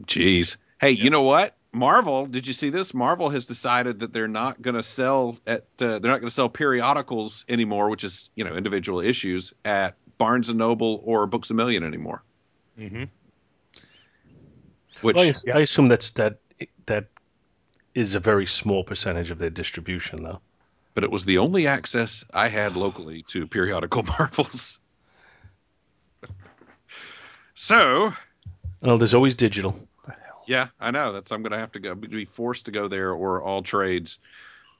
Jeez. 0.04 0.56
Hey, 0.80 0.90
you 0.90 1.10
know 1.10 1.22
what? 1.22 1.56
Marvel, 1.72 2.26
did 2.26 2.46
you 2.46 2.52
see 2.52 2.70
this? 2.70 2.94
Marvel 2.94 3.28
has 3.30 3.46
decided 3.46 3.98
that 4.00 4.12
they're 4.12 4.28
not 4.28 4.62
going 4.62 4.76
to 4.76 4.82
sell 4.82 5.38
at 5.46 5.62
uh, 5.80 5.98
they're 5.98 6.10
not 6.10 6.20
going 6.20 6.28
to 6.28 6.30
sell 6.30 6.48
periodicals 6.48 7.44
anymore, 7.48 7.90
which 7.90 8.04
is, 8.04 8.30
you 8.36 8.44
know, 8.44 8.54
individual 8.54 9.00
issues 9.00 9.52
at 9.64 9.96
Barnes 10.18 10.48
and 10.48 10.58
Noble 10.58 11.02
or 11.04 11.26
Books 11.26 11.50
a 11.50 11.54
Million 11.54 11.82
anymore. 11.82 12.22
Mm-hmm. 12.78 13.04
Which 15.02 15.16
Well, 15.16 15.24
I, 15.24 15.34
Yeah. 15.44 15.56
I 15.56 15.60
assume 15.60 15.88
that's 15.88 16.10
that 16.10 16.38
that 16.86 17.08
is 17.94 18.14
a 18.14 18.20
very 18.20 18.46
small 18.46 18.84
percentage 18.84 19.30
of 19.30 19.38
their 19.38 19.50
distribution, 19.50 20.22
though. 20.22 20.40
but 20.94 21.04
it 21.04 21.10
was 21.10 21.24
the 21.24 21.38
only 21.38 21.66
access 21.66 22.24
I 22.32 22.48
had 22.48 22.76
locally 22.76 23.22
to 23.28 23.46
periodical 23.46 24.02
Marvels. 24.18 24.78
so, 27.54 28.12
Well, 28.80 28.98
there's 28.98 29.14
always 29.14 29.34
digital. 29.34 29.78
Yeah, 30.46 30.68
I 30.78 30.90
know. 30.90 31.12
That's 31.12 31.32
I'm 31.32 31.42
going 31.42 31.52
to 31.52 31.58
have 31.58 31.72
to 31.72 31.80
go 31.80 31.94
be 31.94 32.26
forced 32.26 32.66
to 32.66 32.70
go 32.70 32.86
there 32.86 33.12
or 33.12 33.42
all 33.42 33.62
trades. 33.62 34.18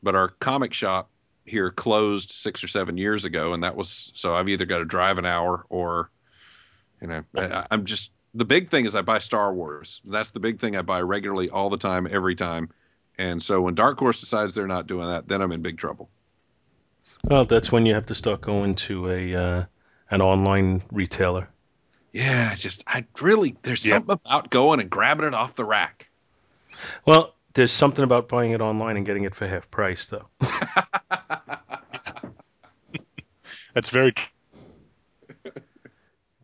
But 0.02 0.14
our 0.14 0.28
comic 0.28 0.74
shop 0.74 1.08
here 1.46 1.70
closed 1.70 2.30
six 2.30 2.62
or 2.62 2.68
seven 2.68 2.98
years 2.98 3.24
ago, 3.24 3.54
and 3.54 3.62
that 3.64 3.74
was 3.74 4.12
so 4.14 4.36
I've 4.36 4.48
either 4.48 4.66
got 4.66 4.78
to 4.78 4.84
drive 4.84 5.16
an 5.16 5.24
hour 5.24 5.64
or, 5.70 6.10
you 7.00 7.06
know, 7.06 7.24
I, 7.34 7.66
I'm 7.70 7.86
just 7.86 8.10
the 8.34 8.44
big 8.44 8.70
thing 8.70 8.84
is 8.84 8.94
I 8.94 9.00
buy 9.00 9.18
Star 9.20 9.54
Wars. 9.54 10.02
That's 10.04 10.30
the 10.30 10.40
big 10.40 10.60
thing 10.60 10.76
I 10.76 10.82
buy 10.82 11.00
regularly 11.00 11.48
all 11.48 11.70
the 11.70 11.78
time, 11.78 12.06
every 12.10 12.34
time. 12.34 12.68
And 13.18 13.42
so 13.42 13.60
when 13.60 13.74
Dark 13.74 13.98
Horse 13.98 14.20
decides 14.20 14.54
they're 14.54 14.66
not 14.66 14.86
doing 14.86 15.06
that, 15.06 15.28
then 15.28 15.40
I'm 15.40 15.52
in 15.52 15.62
big 15.62 15.78
trouble. 15.78 16.08
Well, 17.28 17.44
that's 17.44 17.70
when 17.70 17.86
you 17.86 17.94
have 17.94 18.06
to 18.06 18.14
start 18.14 18.40
going 18.40 18.74
to 18.74 19.10
a 19.10 19.34
uh, 19.34 19.64
an 20.10 20.20
online 20.20 20.82
retailer. 20.92 21.48
Yeah, 22.12 22.54
just 22.54 22.84
I 22.86 23.04
really 23.20 23.56
there's 23.62 23.84
Yeah. 23.84 23.92
something 23.94 24.18
about 24.24 24.50
going 24.50 24.80
and 24.80 24.90
grabbing 24.90 25.26
it 25.26 25.34
off 25.34 25.54
the 25.54 25.64
rack. 25.64 26.08
Well, 27.06 27.34
there's 27.54 27.72
something 27.72 28.04
about 28.04 28.28
buying 28.28 28.50
it 28.50 28.60
online 28.60 28.96
and 28.96 29.06
getting 29.06 29.24
it 29.24 29.34
for 29.34 29.46
half 29.46 29.70
price, 29.70 30.06
though. 30.06 30.28
That's 33.74 33.90
very 33.90 34.12
true. 34.12 34.26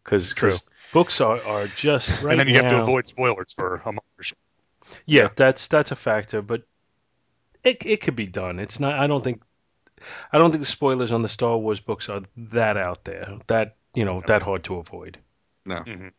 Because 0.02 0.32
True. 0.34 0.52
books 0.92 1.20
are, 1.20 1.40
are 1.42 1.66
just 1.68 2.22
right 2.22 2.32
and 2.32 2.40
then 2.40 2.48
you 2.48 2.54
have 2.54 2.68
to 2.68 2.82
avoid 2.82 3.06
spoilers 3.06 3.52
for 3.52 3.76
a 3.84 3.92
month 3.92 4.04
or 4.18 4.24
so. 4.24 4.34
Yeah, 5.06 5.22
Yeah. 5.22 5.28
that's 5.36 5.68
that's 5.68 5.90
a 5.90 5.96
factor, 5.96 6.42
but 6.42 6.62
it 7.64 7.84
it 7.84 8.00
could 8.00 8.16
be 8.16 8.26
done. 8.26 8.58
It's 8.58 8.80
not. 8.80 8.98
I 8.98 9.06
don't 9.06 9.22
think. 9.22 9.42
I 10.32 10.38
don't 10.38 10.50
think 10.50 10.62
the 10.62 10.66
spoilers 10.66 11.12
on 11.12 11.22
the 11.22 11.28
Star 11.28 11.58
Wars 11.58 11.80
books 11.80 12.08
are 12.08 12.22
that 12.36 12.76
out 12.76 13.04
there. 13.04 13.38
That 13.48 13.76
you 13.94 14.04
know 14.04 14.22
that 14.26 14.42
hard 14.42 14.64
to 14.64 14.76
avoid. 14.76 15.18
No. 15.66 15.80
Mhm. 15.80 16.12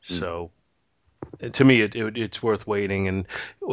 So, 0.00 0.50
to 1.52 1.64
me, 1.64 1.82
it, 1.82 1.94
it 1.94 2.16
it's 2.16 2.42
worth 2.42 2.66
waiting, 2.66 3.06
and 3.06 3.26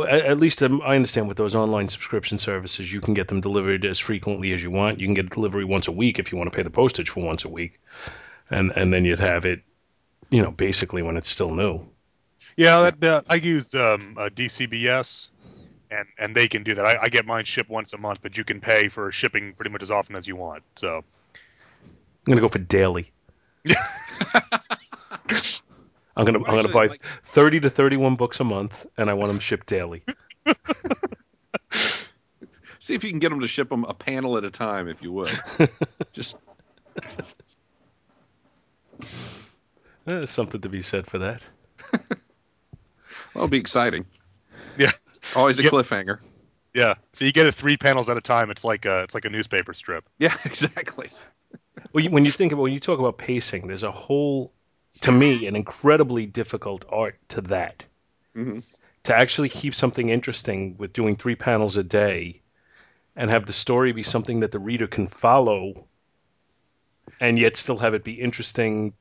at, 0.08 0.25
at 0.25 0.39
least 0.39 0.62
um, 0.62 0.82
I 0.84 0.95
understand 0.95 1.28
with 1.28 1.38
those 1.38 1.56
online 1.56 1.88
subscription 1.89 2.38
services, 2.38 2.91
you 2.93 3.02
can 3.02 3.13
get 3.13 3.30
them 3.30 3.41
delivered 3.41 3.86
as 3.86 3.97
frequently 3.97 4.54
as 4.54 4.62
you 4.62 4.69
want. 4.71 4.99
You 4.99 5.08
can 5.08 5.13
get 5.15 5.30
delivery 5.30 5.65
once 5.65 5.88
a 5.88 5.91
week 5.91 6.19
if 6.19 6.32
you 6.32 6.38
want 6.38 6.52
to 6.52 6.56
pay 6.56 6.63
the 6.63 6.69
postage 6.69 7.10
for 7.10 7.23
once 7.23 7.45
a 7.45 7.49
week, 7.49 7.80
and 8.52 8.71
and 8.75 8.93
then 8.93 9.06
you'd 9.06 9.19
have 9.19 9.45
it, 9.45 9.63
you 10.30 10.41
know, 10.43 10.52
basically 10.52 11.02
when 11.02 11.17
it's 11.17 11.30
still 11.30 11.52
new. 11.56 11.86
Yeah, 12.58 12.90
that, 12.92 13.04
uh, 13.04 13.22
I 13.30 13.36
use 13.36 13.74
um, 13.74 14.16
uh, 14.18 14.30
DCBS, 14.30 15.30
and 15.92 16.08
and 16.18 16.36
they 16.36 16.48
can 16.48 16.64
do 16.64 16.76
that. 16.76 16.86
I, 16.86 16.98
I 17.04 17.10
get 17.10 17.26
mine 17.26 17.46
shipped 17.46 17.70
once 17.70 17.94
a 17.94 17.98
month, 17.98 18.20
but 18.22 18.38
you 18.38 18.44
can 18.44 18.60
pay 18.60 18.90
for 18.90 19.12
shipping 19.12 19.54
pretty 19.54 19.72
much 19.72 19.82
as 19.82 19.92
often 19.92 20.16
as 20.16 20.28
you 20.28 20.36
want. 20.36 20.64
So 20.76 20.98
I'm 20.98 21.04
gonna 22.26 22.42
go 22.42 22.50
for 22.50 22.60
daily. 22.60 23.12
I'm 26.16 26.26
gonna 26.26 26.40
I'm 26.40 26.56
gonna 26.56 26.68
buy 26.70 26.88
like- 26.88 27.04
thirty 27.24 27.60
to 27.62 27.70
thirty 27.70 27.98
one 27.98 28.16
books 28.16 28.40
a 28.40 28.44
month, 28.44 28.86
and 28.98 29.10
I 29.10 29.14
want 29.14 29.30
them 29.30 29.40
shipped 29.40 29.68
daily. 29.68 30.04
See 32.80 32.94
if 32.96 33.04
you 33.04 33.10
can 33.10 33.20
get 33.20 33.30
them 33.30 33.42
to 33.42 33.48
ship 33.48 33.70
them 33.70 33.84
a 33.84 33.94
panel 33.94 34.38
at 34.38 34.44
a 34.44 34.50
time, 34.50 34.88
if 34.88 35.02
you 35.04 35.12
would. 35.12 35.30
just 36.14 36.36
There's 40.06 40.30
something 40.30 40.62
to 40.62 40.70
be 40.70 40.82
said 40.82 41.08
for 41.08 41.20
that. 41.20 41.44
Well, 43.39 43.45
it'll 43.45 43.52
be 43.52 43.58
exciting. 43.58 44.06
yeah, 44.75 44.91
Always 45.34 45.60
a 45.60 45.63
Yep. 45.63 45.71
cliffhanger. 45.71 46.19
yeah. 46.73 46.95
So 47.13 47.25
you 47.25 47.32
get 47.32 47.47
it 47.47 47.54
three 47.56 47.78
panels 47.78 48.10
at 48.10 48.17
a 48.17 48.21
time. 48.21 48.52
It's 48.52 48.63
like 48.63 48.86
a 48.86 49.04
it's 49.04 49.13
like 49.15 49.25
a 49.25 49.30
newspaper 49.30 49.73
strip. 49.73 50.10
Yeah, 50.19 50.38
exactly. 50.45 51.10
Well, 51.93 52.04
you, 52.04 52.10
when 52.10 52.25
you 52.25 52.32
think 52.32 52.52
about 52.52 52.63
when 52.63 52.73
you 52.73 52.80
talk 52.80 52.97
about 52.99 53.19
pacing, 53.19 53.67
there's 53.67 53.84
a 53.84 53.91
whole, 53.91 54.54
to 55.02 55.12
me, 55.12 55.45
an 55.45 55.56
incredibly 55.56 56.25
difficult 56.25 56.84
art 56.89 57.19
to 57.30 57.41
that. 57.41 57.86
Mhm. 58.36 58.63
To 59.04 59.13
actually 59.13 59.49
keep 59.49 59.75
something 59.75 60.08
interesting 60.08 60.78
with 60.78 60.93
doing 60.93 61.17
three 61.17 61.36
panels 61.36 61.75
a 61.75 61.84
day, 61.84 62.43
and 63.15 63.30
have 63.30 63.45
the 63.45 63.54
story 63.54 63.91
be 63.93 64.04
something 64.04 64.41
that 64.41 64.52
the 64.52 64.60
reader 64.60 64.88
can 64.88 65.08
follow, 65.08 65.88
and 67.19 67.39
yet 67.39 67.56
still 67.56 67.78
have 67.78 67.93
it 67.93 68.04
be 68.04 68.19
interesting 68.19 68.93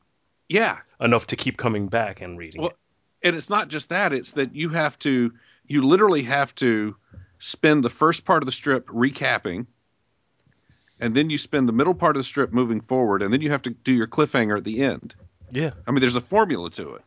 Yeah, 0.49 0.81
enough 1.01 1.27
to 1.29 1.37
keep 1.37 1.57
coming 1.57 1.89
back 1.89 2.21
and 2.21 2.39
reading 2.39 2.63
Well, 2.63 2.71
it. 2.71 2.77
And 3.23 3.37
it's 3.37 3.51
not 3.51 3.69
just 3.69 3.89
that; 3.91 4.13
it's 4.13 4.33
that 4.33 4.55
you 4.55 4.71
have 4.71 4.99
to, 5.01 5.33
you 5.67 5.83
literally 5.83 6.23
have 6.23 6.55
to 6.57 6.97
spend 7.39 7.85
the 7.85 7.91
first 7.91 8.25
part 8.25 8.43
of 8.43 8.47
the 8.47 8.53
strip 8.53 8.87
recapping, 8.89 9.67
and 11.01 11.15
then 11.15 11.31
you 11.31 11.39
spend 11.39 11.69
the 11.69 11.73
middle 11.73 11.95
part 11.95 12.17
of 12.17 12.21
the 12.21 12.25
strip 12.25 12.53
moving 12.53 12.81
forward, 12.81 13.23
and 13.23 13.33
then 13.33 13.41
you 13.41 13.51
have 13.51 13.63
to 13.63 13.71
do 13.71 13.93
your 13.93 14.07
cliffhanger 14.07 14.57
at 14.57 14.65
the 14.65 14.83
end. 14.83 15.15
Yeah. 15.51 15.71
I 15.87 15.91
mean, 15.91 16.01
there's 16.01 16.17
a 16.17 16.21
formula 16.21 16.71
to 16.71 16.99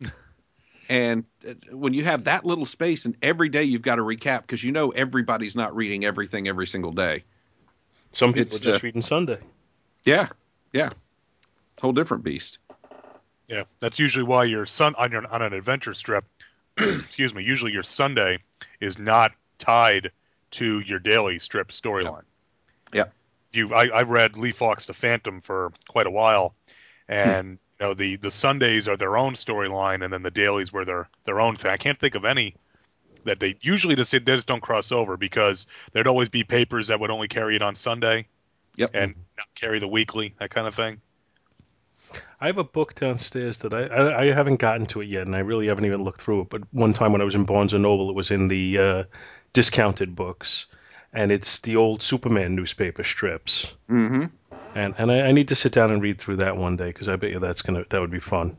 it. 0.00 0.10
and 0.88 1.24
uh, 1.46 1.54
when 1.72 1.94
you 1.94 2.04
have 2.04 2.24
that 2.24 2.44
little 2.44 2.66
space, 2.66 3.04
and 3.04 3.16
every 3.22 3.48
day 3.48 3.64
you've 3.64 3.82
got 3.82 3.96
to 3.96 4.02
recap 4.02 4.42
because 4.42 4.64
you 4.64 4.72
know 4.72 4.90
everybody's 4.90 5.56
not 5.56 5.74
reading 5.74 6.04
everything 6.04 6.48
every 6.48 6.66
single 6.66 6.92
day. 6.92 7.24
Some 8.12 8.32
people 8.32 8.54
It's, 8.54 8.62
are 8.62 8.72
just 8.72 8.84
uh, 8.84 8.86
reading 8.86 9.02
Sunday. 9.02 9.38
Yeah, 10.04 10.28
yeah, 10.72 10.90
whole 11.80 11.92
different 11.92 12.24
beast. 12.24 12.58
Yeah, 13.50 13.64
that's 13.80 13.98
usually 13.98 14.24
why 14.24 14.44
your 14.44 14.64
sun 14.64 14.94
on 14.96 15.10
your 15.10 15.26
on 15.26 15.42
an 15.42 15.52
adventure 15.52 15.92
strip. 15.92 16.24
excuse 16.78 17.34
me. 17.34 17.42
Usually 17.42 17.72
your 17.72 17.82
Sunday 17.82 18.38
is 18.80 18.98
not 18.98 19.32
tied 19.58 20.12
to 20.52 20.78
your 20.80 21.00
daily 21.00 21.38
strip 21.40 21.68
storyline. 21.68 22.22
Yeah. 22.92 23.06
You, 23.52 23.74
I, 23.74 23.88
I 23.88 24.02
read 24.02 24.36
Lee 24.36 24.52
Falk's 24.52 24.86
the 24.86 24.94
Phantom 24.94 25.40
for 25.40 25.72
quite 25.88 26.06
a 26.06 26.10
while, 26.10 26.54
hmm. 27.08 27.14
and 27.14 27.58
you 27.80 27.86
know 27.86 27.94
the 27.94 28.16
the 28.16 28.30
Sundays 28.30 28.86
are 28.86 28.96
their 28.96 29.16
own 29.16 29.34
storyline, 29.34 30.04
and 30.04 30.12
then 30.12 30.22
the 30.22 30.30
dailies 30.30 30.72
were 30.72 30.84
their 30.84 31.08
their 31.24 31.40
own 31.40 31.56
thing. 31.56 31.72
I 31.72 31.76
can't 31.76 31.98
think 31.98 32.14
of 32.14 32.24
any 32.24 32.54
that 33.24 33.40
they 33.40 33.56
usually 33.60 33.96
just 33.96 34.12
they 34.12 34.20
just 34.20 34.46
don't 34.46 34.62
cross 34.62 34.92
over 34.92 35.16
because 35.16 35.66
there'd 35.92 36.06
always 36.06 36.28
be 36.28 36.44
papers 36.44 36.86
that 36.86 37.00
would 37.00 37.10
only 37.10 37.28
carry 37.28 37.56
it 37.56 37.62
on 37.62 37.74
Sunday 37.74 38.26
Yep. 38.76 38.90
and 38.94 39.14
not 39.36 39.46
carry 39.54 39.78
the 39.78 39.88
weekly, 39.88 40.34
that 40.38 40.50
kind 40.50 40.66
of 40.66 40.74
thing. 40.74 41.00
I 42.40 42.46
have 42.46 42.58
a 42.58 42.64
book 42.64 42.94
downstairs 42.94 43.58
that 43.58 43.74
I, 43.74 43.82
I 43.84 44.20
I 44.22 44.32
haven't 44.32 44.56
gotten 44.60 44.86
to 44.86 45.00
it 45.02 45.08
yet, 45.08 45.26
and 45.26 45.36
I 45.36 45.40
really 45.40 45.66
haven't 45.66 45.84
even 45.84 46.02
looked 46.04 46.20
through 46.22 46.42
it. 46.42 46.48
But 46.50 46.62
one 46.72 46.92
time 46.92 47.12
when 47.12 47.20
I 47.20 47.24
was 47.24 47.34
in 47.34 47.44
Barnes 47.44 47.74
and 47.74 47.82
Noble, 47.82 48.08
it 48.08 48.16
was 48.16 48.30
in 48.30 48.48
the 48.48 48.78
uh, 48.78 49.04
discounted 49.52 50.16
books, 50.16 50.66
and 51.12 51.30
it's 51.30 51.58
the 51.58 51.76
old 51.76 52.02
Superman 52.02 52.54
newspaper 52.56 53.04
strips. 53.04 53.74
Mm-hmm. 53.88 54.24
And 54.74 54.94
and 54.98 55.10
I, 55.12 55.26
I 55.28 55.32
need 55.32 55.48
to 55.48 55.54
sit 55.54 55.72
down 55.72 55.90
and 55.90 56.00
read 56.00 56.18
through 56.18 56.36
that 56.36 56.56
one 56.56 56.76
day 56.76 56.86
because 56.88 57.08
I 57.08 57.16
bet 57.16 57.30
you 57.30 57.38
that's 57.38 57.62
gonna 57.62 57.84
that 57.90 58.00
would 58.00 58.10
be 58.10 58.20
fun. 58.20 58.56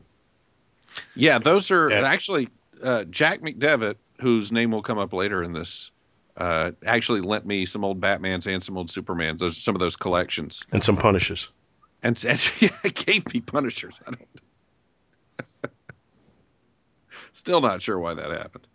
Yeah, 1.16 1.38
those 1.38 1.70
are 1.70 1.90
Yeah. 1.90 2.02
actually 2.06 2.48
uh, 2.82 3.04
Jack 3.04 3.40
McDevitt, 3.40 3.96
whose 4.20 4.52
name 4.52 4.70
will 4.70 4.82
come 4.82 4.98
up 4.98 5.12
later 5.12 5.42
in 5.42 5.52
this. 5.52 5.90
Uh, 6.36 6.72
actually 6.86 7.20
lent 7.20 7.44
me 7.46 7.66
some 7.66 7.84
old 7.84 8.00
Batmans 8.00 8.46
and 8.46 8.62
some 8.62 8.76
old 8.78 8.88
Supermans. 8.88 9.38
Those 9.38 9.56
some 9.56 9.74
of 9.74 9.80
those 9.80 9.96
collections, 9.96 10.64
And 10.72 10.82
some 10.82 10.96
Punishers. 10.96 11.48
And, 12.02 12.22
and 12.24 12.52
yeah, 12.60 12.70
gave 12.94 13.32
me 13.32 13.40
Punishers. 13.40 14.00
I 14.06 14.12
don't. 14.12 14.28
Still 17.32 17.60
not 17.60 17.82
sure 17.82 17.98
why 17.98 18.14
that 18.14 18.30
happened. 18.30 18.66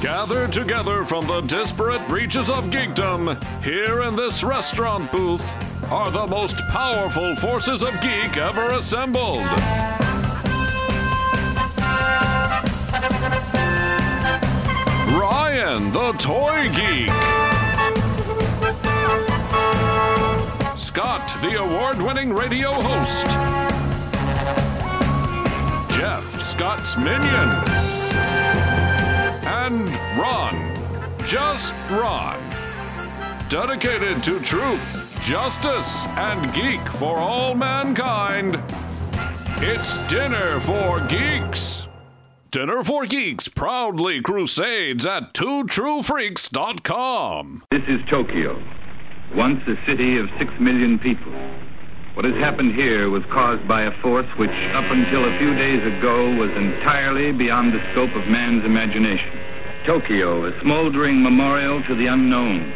Gathered 0.00 0.52
together 0.52 1.04
from 1.04 1.26
the 1.26 1.40
disparate 1.42 2.00
reaches 2.08 2.48
of 2.48 2.70
geekdom, 2.70 3.42
here 3.62 4.02
in 4.02 4.16
this 4.16 4.42
restaurant 4.42 5.10
booth 5.10 5.48
are 5.90 6.10
the 6.10 6.26
most 6.26 6.56
powerful 6.70 7.36
forces 7.36 7.82
of 7.82 7.92
geek 8.00 8.36
ever 8.36 8.70
assembled. 8.70 9.42
Toy 16.18 16.70
geek. 16.74 17.08
Scott, 20.78 21.36
the 21.42 21.58
award 21.58 22.00
winning 22.00 22.34
radio 22.34 22.72
host. 22.72 23.26
Jeff, 25.96 26.42
Scott's 26.42 26.96
minion. 26.96 27.48
And 29.44 29.88
Ron, 30.18 30.74
just 31.24 31.74
Ron. 31.90 32.40
Dedicated 33.48 34.22
to 34.24 34.40
truth, 34.40 35.18
justice, 35.22 36.06
and 36.06 36.52
geek 36.52 36.86
for 36.88 37.16
all 37.16 37.54
mankind. 37.54 38.62
It's 39.58 39.98
Dinner 40.08 40.58
for 40.60 41.00
Geeks. 41.06 41.86
Dinner 42.52 42.84
for 42.84 43.06
Geeks 43.06 43.48
proudly 43.48 44.20
crusades 44.20 45.06
at 45.06 45.32
twotruefreaks.com. 45.32 47.64
This 47.70 47.80
is 47.88 47.98
Tokyo, 48.10 48.62
once 49.34 49.62
a 49.64 49.72
city 49.88 50.18
of 50.20 50.28
six 50.36 50.52
million 50.60 50.98
people. 50.98 51.32
What 52.12 52.28
has 52.28 52.36
happened 52.44 52.76
here 52.76 53.08
was 53.08 53.24
caused 53.32 53.64
by 53.66 53.88
a 53.88 53.96
force 54.04 54.28
which, 54.36 54.52
up 54.76 54.84
until 54.84 55.24
a 55.24 55.32
few 55.40 55.56
days 55.56 55.80
ago, 55.96 56.36
was 56.36 56.52
entirely 56.52 57.32
beyond 57.32 57.72
the 57.72 57.80
scope 57.96 58.12
of 58.12 58.28
man's 58.28 58.68
imagination. 58.68 59.32
Tokyo, 59.88 60.44
a 60.44 60.52
smoldering 60.60 61.22
memorial 61.22 61.80
to 61.88 61.96
the 61.96 62.04
unknown. 62.04 62.68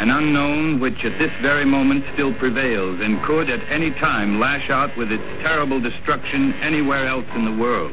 An 0.00 0.08
unknown 0.08 0.80
which 0.80 1.04
at 1.04 1.18
this 1.20 1.36
very 1.42 1.66
moment 1.66 2.02
still 2.14 2.32
prevails 2.40 2.98
and 3.04 3.22
could 3.28 3.50
at 3.50 3.60
any 3.68 3.90
time 4.00 4.40
lash 4.40 4.70
out 4.70 4.96
with 4.96 5.12
its 5.12 5.22
terrible 5.44 5.82
destruction 5.84 6.54
anywhere 6.64 7.06
else 7.06 7.28
in 7.36 7.44
the 7.44 7.52
world. 7.60 7.92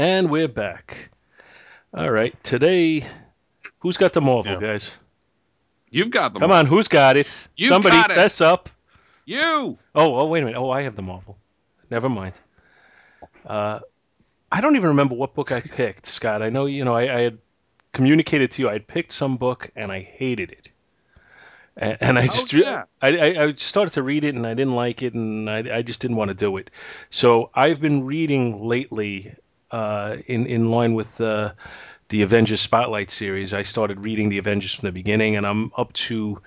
And 0.00 0.30
we're 0.30 0.48
back. 0.48 1.10
All 1.92 2.10
right, 2.10 2.32
today, 2.42 3.04
who's 3.80 3.98
got 3.98 4.14
the 4.14 4.22
Marvel, 4.22 4.54
Yeah. 4.54 4.58
guys? 4.58 4.96
You've 5.90 6.08
got 6.08 6.32
them. 6.32 6.40
Come 6.40 6.52
on, 6.52 6.64
who's 6.64 6.88
got 6.88 7.18
it? 7.18 7.48
You 7.54 7.68
Somebody 7.68 7.96
got 7.96 8.10
it. 8.10 8.14
fess 8.14 8.40
up. 8.40 8.70
You. 9.26 9.76
Oh, 9.94 10.16
oh, 10.16 10.26
wait 10.28 10.40
a 10.42 10.46
minute. 10.46 10.58
Oh, 10.58 10.70
I 10.70 10.80
have 10.84 10.96
the 10.96 11.02
Marvel. 11.02 11.36
Never 11.90 12.08
mind. 12.08 12.32
Uh, 13.44 13.80
I 14.50 14.62
don't 14.62 14.74
even 14.76 14.88
remember 14.88 15.16
what 15.16 15.34
book 15.34 15.52
I 15.52 15.60
picked, 15.60 16.06
Scott. 16.06 16.40
I 16.40 16.48
know, 16.48 16.64
you 16.64 16.82
know, 16.82 16.94
I, 16.96 17.14
I 17.14 17.20
had 17.20 17.38
communicated 17.92 18.52
to 18.52 18.62
you 18.62 18.70
I 18.70 18.72
had 18.72 18.86
picked 18.86 19.12
some 19.12 19.36
book 19.36 19.70
and 19.76 19.92
I 19.92 20.00
hated 20.00 20.50
it. 20.50 20.70
And, 21.76 21.98
and 22.00 22.18
I 22.18 22.24
just, 22.24 22.54
re- 22.54 22.62
yeah. 22.62 22.84
I, 23.02 23.18
I, 23.18 23.44
I 23.44 23.52
started 23.56 23.92
to 23.92 24.02
read 24.02 24.24
it 24.24 24.34
and 24.34 24.46
I 24.46 24.54
didn't 24.54 24.76
like 24.76 25.02
it 25.02 25.12
and 25.12 25.50
I, 25.50 25.58
I 25.76 25.82
just 25.82 26.00
didn't 26.00 26.16
want 26.16 26.30
to 26.30 26.34
do 26.34 26.56
it. 26.56 26.70
So 27.10 27.50
I've 27.54 27.82
been 27.82 28.06
reading 28.06 28.64
lately, 28.66 29.34
uh, 29.70 30.16
in 30.26 30.46
in 30.46 30.70
line 30.70 30.94
with 30.94 31.20
uh, 31.20 31.52
the 32.08 32.22
Avengers 32.22 32.60
Spotlight 32.60 33.10
series. 33.10 33.54
I 33.54 33.62
started 33.62 34.04
reading 34.04 34.28
the 34.28 34.38
Avengers 34.38 34.74
from 34.74 34.88
the 34.88 34.92
beginning, 34.92 35.36
and 35.36 35.46
I'm 35.46 35.72
up 35.76 35.92
to 35.94 36.40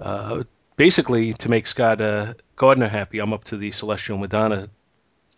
uh, 0.00 0.44
basically 0.76 1.32
to 1.34 1.48
make 1.48 1.66
Scott 1.66 2.00
uh, 2.00 2.34
Gardner 2.56 2.88
happy. 2.88 3.18
I'm 3.18 3.32
up 3.32 3.44
to 3.44 3.56
the 3.56 3.70
Celestial 3.72 4.18
Madonna 4.18 4.68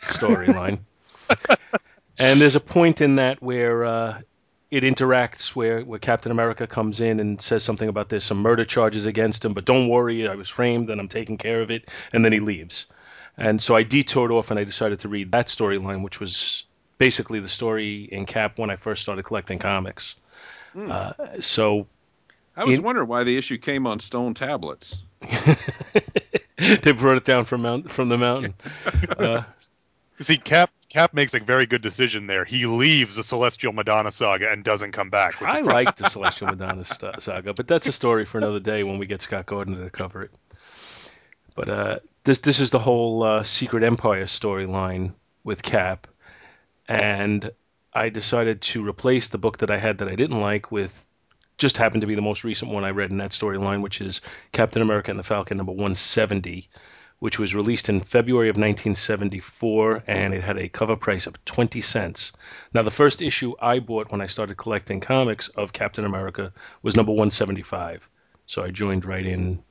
storyline, 0.03 0.81
and 2.18 2.40
there's 2.40 2.57
a 2.57 2.61
point 2.61 3.01
in 3.01 3.16
that 3.16 3.42
where. 3.42 3.85
Uh, 3.85 4.20
it 4.70 4.83
interacts 4.83 5.57
where, 5.57 5.81
where 5.83 5.98
Captain 5.98 6.31
America 6.31 6.66
comes 6.66 7.01
in 7.01 7.20
and 7.20 7.40
says 7.40 7.64
something 7.64 7.88
about 7.88 8.11
there's 8.11 8.24
some 8.24 8.37
murder 8.37 8.66
charges 8.66 9.07
against 9.07 9.42
him, 9.42 9.55
but 9.55 9.64
don't 9.64 9.88
worry, 9.88 10.29
I 10.29 10.35
was 10.35 10.51
framed 10.51 10.90
and 10.90 11.01
I'm 11.01 11.09
taking 11.09 11.38
care 11.38 11.62
of 11.62 11.70
it, 11.70 11.88
and 12.12 12.22
then 12.22 12.35
he 12.35 12.40
leaves. 12.40 12.85
And 13.38 13.62
so 13.62 13.77
I 13.77 13.85
detoured 13.85 14.33
off 14.33 14.51
and 14.51 14.61
I 14.61 14.64
decided 14.64 15.01
to 15.01 15.09
read 15.09 15.33
that 15.33 15.46
storyline, 15.46 16.03
which 16.03 16.20
was 16.20 16.64
basically 16.99 17.41
the 17.41 17.49
story 17.49 18.05
in 18.05 18.27
Cap 18.27 18.59
when 18.59 18.71
I 18.71 18.77
first 18.77 19.03
started 19.03 19.25
collecting 19.25 19.59
comics. 19.59 20.15
Hmm. 20.73 20.91
Uh, 20.91 21.13
so 21.41 21.87
I 22.57 22.65
was 22.65 22.79
In- 22.79 22.85
wondering 22.85 23.09
why 23.09 23.25
the 23.25 23.37
issue 23.39 23.59
came 23.59 23.87
on 23.87 24.01
stone 24.01 24.35
tablets. 24.35 25.03
they 26.59 26.93
brought 26.93 27.17
it 27.17 27.25
down 27.25 27.45
from 27.45 27.63
mount 27.63 27.91
from 27.91 28.09
the 28.09 28.19
mountain. 28.19 28.55
Uh, 29.19 29.43
See, 30.21 30.37
Cap 30.37 30.71
Cap 30.89 31.15
makes 31.15 31.35
a 31.35 31.39
very 31.41 31.67
good 31.67 31.83
decision 31.83 32.27
there. 32.27 32.45
He 32.45 32.67
leaves 32.67 33.15
the 33.15 33.23
Celestial 33.23 33.73
Madonna 33.73 34.11
saga 34.11 34.51
and 34.51 34.65
doesn't 34.65 34.91
come 34.93 35.11
back. 35.11 35.41
Which 35.41 35.49
I 35.49 35.61
like 35.61 35.97
the 35.97 36.09
Celestial 36.09 36.49
Madonna 36.49 36.85
st- 36.85 37.23
saga, 37.23 37.55
but 37.55 37.69
that's 37.69 37.87
a 37.87 37.93
story 37.93 38.25
for 38.25 38.39
another 38.39 38.59
day 38.59 38.83
when 38.83 38.99
we 38.99 39.07
get 39.07 39.23
Scott 39.23 39.47
Gardner 39.47 39.85
to 39.85 39.91
cover 39.91 40.23
it. 40.23 40.33
But 41.55 41.69
uh, 41.69 41.99
this 42.25 42.39
this 42.41 42.59
is 42.59 42.71
the 42.71 42.79
whole 42.81 43.23
uh, 43.23 43.43
Secret 43.45 43.85
Empire 43.85 44.25
storyline 44.25 45.13
with 45.45 45.63
Cap, 45.63 46.09
and 46.88 47.51
I 47.92 48.09
decided 48.09 48.62
to 48.62 48.87
replace 48.87 49.29
the 49.29 49.38
book 49.38 49.59
that 49.59 49.70
I 49.70 49.79
had 49.79 49.98
that 49.98 50.09
I 50.09 50.14
didn't 50.14 50.40
like 50.40 50.72
with 50.72 51.07
just 51.59 51.77
happened 51.77 52.01
to 52.01 52.07
be 52.07 52.14
the 52.14 52.22
most 52.22 52.44
recent 52.44 52.70
one 52.70 52.85
I 52.85 52.90
read 52.90 53.11
in 53.11 53.18
that 53.18 53.33
storyline, 53.33 53.83
which 53.83 54.01
is 54.01 54.20
Captain 54.53 54.81
America 54.81 55.11
and 55.11 55.18
the 55.18 55.24
Falcon 55.24 55.57
number 55.57 55.72
170, 55.72 56.68
which 57.18 57.38
was 57.38 57.55
released 57.55 57.88
in 57.88 57.98
February 58.01 58.48
of 58.48 58.55
1974, 58.55 60.05
and 60.07 60.33
it 60.33 60.42
had 60.42 60.57
a 60.57 60.68
cover 60.68 60.94
price 60.94 61.27
of 61.27 61.44
20 61.44 61.81
cents. 61.81 62.33
Now, 62.72 62.83
the 62.83 62.92
first 62.92 63.20
issue 63.20 63.55
I 63.61 63.81
bought 63.81 64.12
when 64.12 64.20
I 64.20 64.29
started 64.29 64.57
collecting 64.57 65.01
comics 65.01 65.48
of 65.48 65.72
Captain 65.72 66.05
America 66.05 66.53
was 66.83 66.94
number 66.94 67.11
175. 67.11 68.09
So 68.46 68.62
I 68.62 68.70
joined 68.70 69.05
right 69.05 69.27
in, 69.27 69.62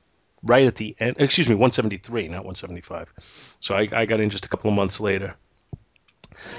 right 0.42 0.66
at 0.66 0.76
the 0.76 0.94
end, 1.00 1.16
excuse 1.18 1.48
me, 1.48 1.54
173, 1.54 2.28
not 2.28 2.44
175. 2.44 3.56
So 3.60 3.74
I, 3.74 3.88
I 3.92 4.04
got 4.04 4.20
in 4.20 4.28
just 4.28 4.44
a 4.44 4.48
couple 4.48 4.68
of 4.68 4.76
months 4.76 5.00
later. 5.00 5.34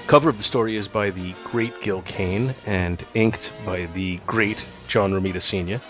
Cover 0.06 0.28
of 0.28 0.38
the 0.38 0.44
story 0.44 0.76
is 0.76 0.88
by 0.88 1.10
the 1.10 1.34
great 1.44 1.80
Gil 1.80 2.02
Kane 2.02 2.54
and 2.66 3.04
inked 3.14 3.52
by 3.64 3.86
the 3.86 4.18
great 4.26 4.64
John 4.88 5.12
Romita 5.12 5.40
Sr. 5.40 5.80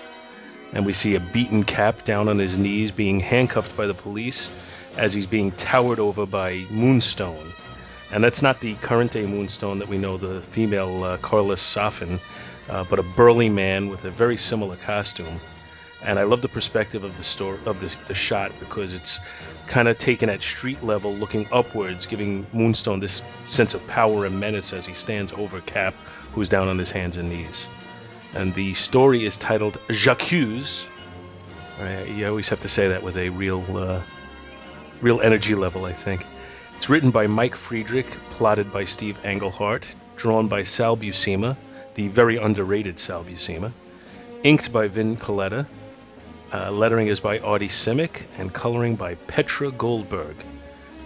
And 0.73 0.87
we 0.87 0.93
see 0.93 1.15
a 1.15 1.21
beaten 1.21 1.65
Cap 1.65 2.05
down 2.05 2.29
on 2.29 2.39
his 2.39 2.59
knees 2.59 2.91
being 2.91 3.19
handcuffed 3.19 3.77
by 3.77 3.87
the 3.87 3.95
police 3.95 4.51
as 4.97 5.13
he's 5.13 5.27
being 5.27 5.53
towered 5.53 5.99
over 5.99 6.27
by 6.27 6.65
Moonstone. 6.71 7.53
And 8.13 8.23
that's 8.23 8.43
not 8.43 8.61
the 8.61 8.75
current 8.77 9.13
day 9.13 9.27
Moonstone 9.27 9.79
that 9.79 9.89
we 9.89 9.99
know, 9.99 10.17
the 10.17 10.43
female 10.43 11.03
uh, 11.03 11.17
Karla 11.17 11.57
Sofen, 11.57 12.21
uh, 12.69 12.85
but 12.91 12.99
a 12.99 13.03
burly 13.03 13.49
man 13.49 13.89
with 13.89 14.05
a 14.05 14.11
very 14.11 14.37
similar 14.37 14.77
costume. 14.77 15.41
And 16.05 16.19
I 16.19 16.23
love 16.23 16.41
the 16.41 16.49
perspective 16.49 17.05
of 17.05 17.17
the 17.17 17.23
story 17.23 17.59
of 17.67 17.81
the, 17.81 17.95
the 18.07 18.15
shot 18.15 18.53
because 18.59 18.95
it's 18.95 19.21
kind 19.67 19.87
of 19.87 19.99
taken 19.99 20.31
at 20.31 20.43
street 20.43 20.83
level, 20.83 21.15
looking 21.15 21.47
upwards, 21.53 22.07
giving 22.07 22.47
Moonstone 22.53 23.01
this 23.01 23.23
sense 23.47 23.75
of 23.75 23.87
power 23.87 24.25
and 24.25 24.41
menace 24.41 24.73
as 24.73 24.87
he 24.87 24.95
stands 24.95 25.33
over 25.33 25.61
Cap, 25.61 25.95
who's 26.33 26.49
down 26.49 26.69
on 26.69 26.79
his 26.79 26.91
hands 26.91 27.17
and 27.17 27.29
knees. 27.29 27.69
And 28.35 28.55
the 28.55 28.75
story 28.75 29.25
is 29.27 29.37
titled 29.37 29.79
J'accuse. 29.91 30.87
Right, 31.79 32.09
you 32.09 32.27
always 32.29 32.49
have 32.49 32.61
to 32.61 32.69
say 32.69 32.89
that 32.89 33.03
with 33.03 33.17
a 33.17 33.29
real, 33.31 33.65
uh, 33.77 34.01
real 35.01 35.21
energy 35.21 35.55
level, 35.55 35.85
I 35.85 35.93
think. 35.93 36.25
It's 36.77 36.89
written 36.89 37.11
by 37.11 37.27
Mike 37.27 37.57
Friedrich, 37.57 38.07
plotted 38.31 38.73
by 38.73 38.85
Steve 38.85 39.19
Englehart, 39.25 39.87
drawn 40.17 40.49
by 40.49 40.63
Sal 40.63 40.97
Buscema, 40.97 41.57
the 41.95 42.09
very 42.09 42.39
underrated 42.39 42.99
Sal 42.99 43.23
Buscema, 43.25 43.71
inked 44.43 44.73
by 44.73 44.89
Vin 44.89 45.17
Colletta, 45.17 45.67
Uh, 46.53 46.69
lettering 46.73 47.07
is 47.07 47.21
by 47.21 47.39
Artie 47.39 47.69
Simek, 47.69 48.23
and 48.37 48.53
coloring 48.53 48.97
by 48.97 49.15
Petra 49.15 49.71
Goldberg. 49.71 50.35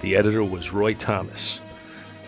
The 0.00 0.16
editor 0.16 0.42
was 0.42 0.72
Roy 0.72 0.94
Thomas. 0.94 1.60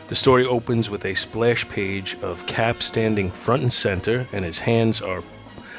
The 0.08 0.14
story 0.14 0.44
opens 0.44 0.90
with 0.90 1.02
a 1.06 1.14
splash 1.14 1.66
page 1.66 2.14
of 2.20 2.46
Cap 2.46 2.82
standing 2.82 3.30
front 3.30 3.62
and 3.62 3.72
center, 3.72 4.26
and 4.34 4.44
his 4.44 4.58
hands 4.58 5.00
are, 5.00 5.22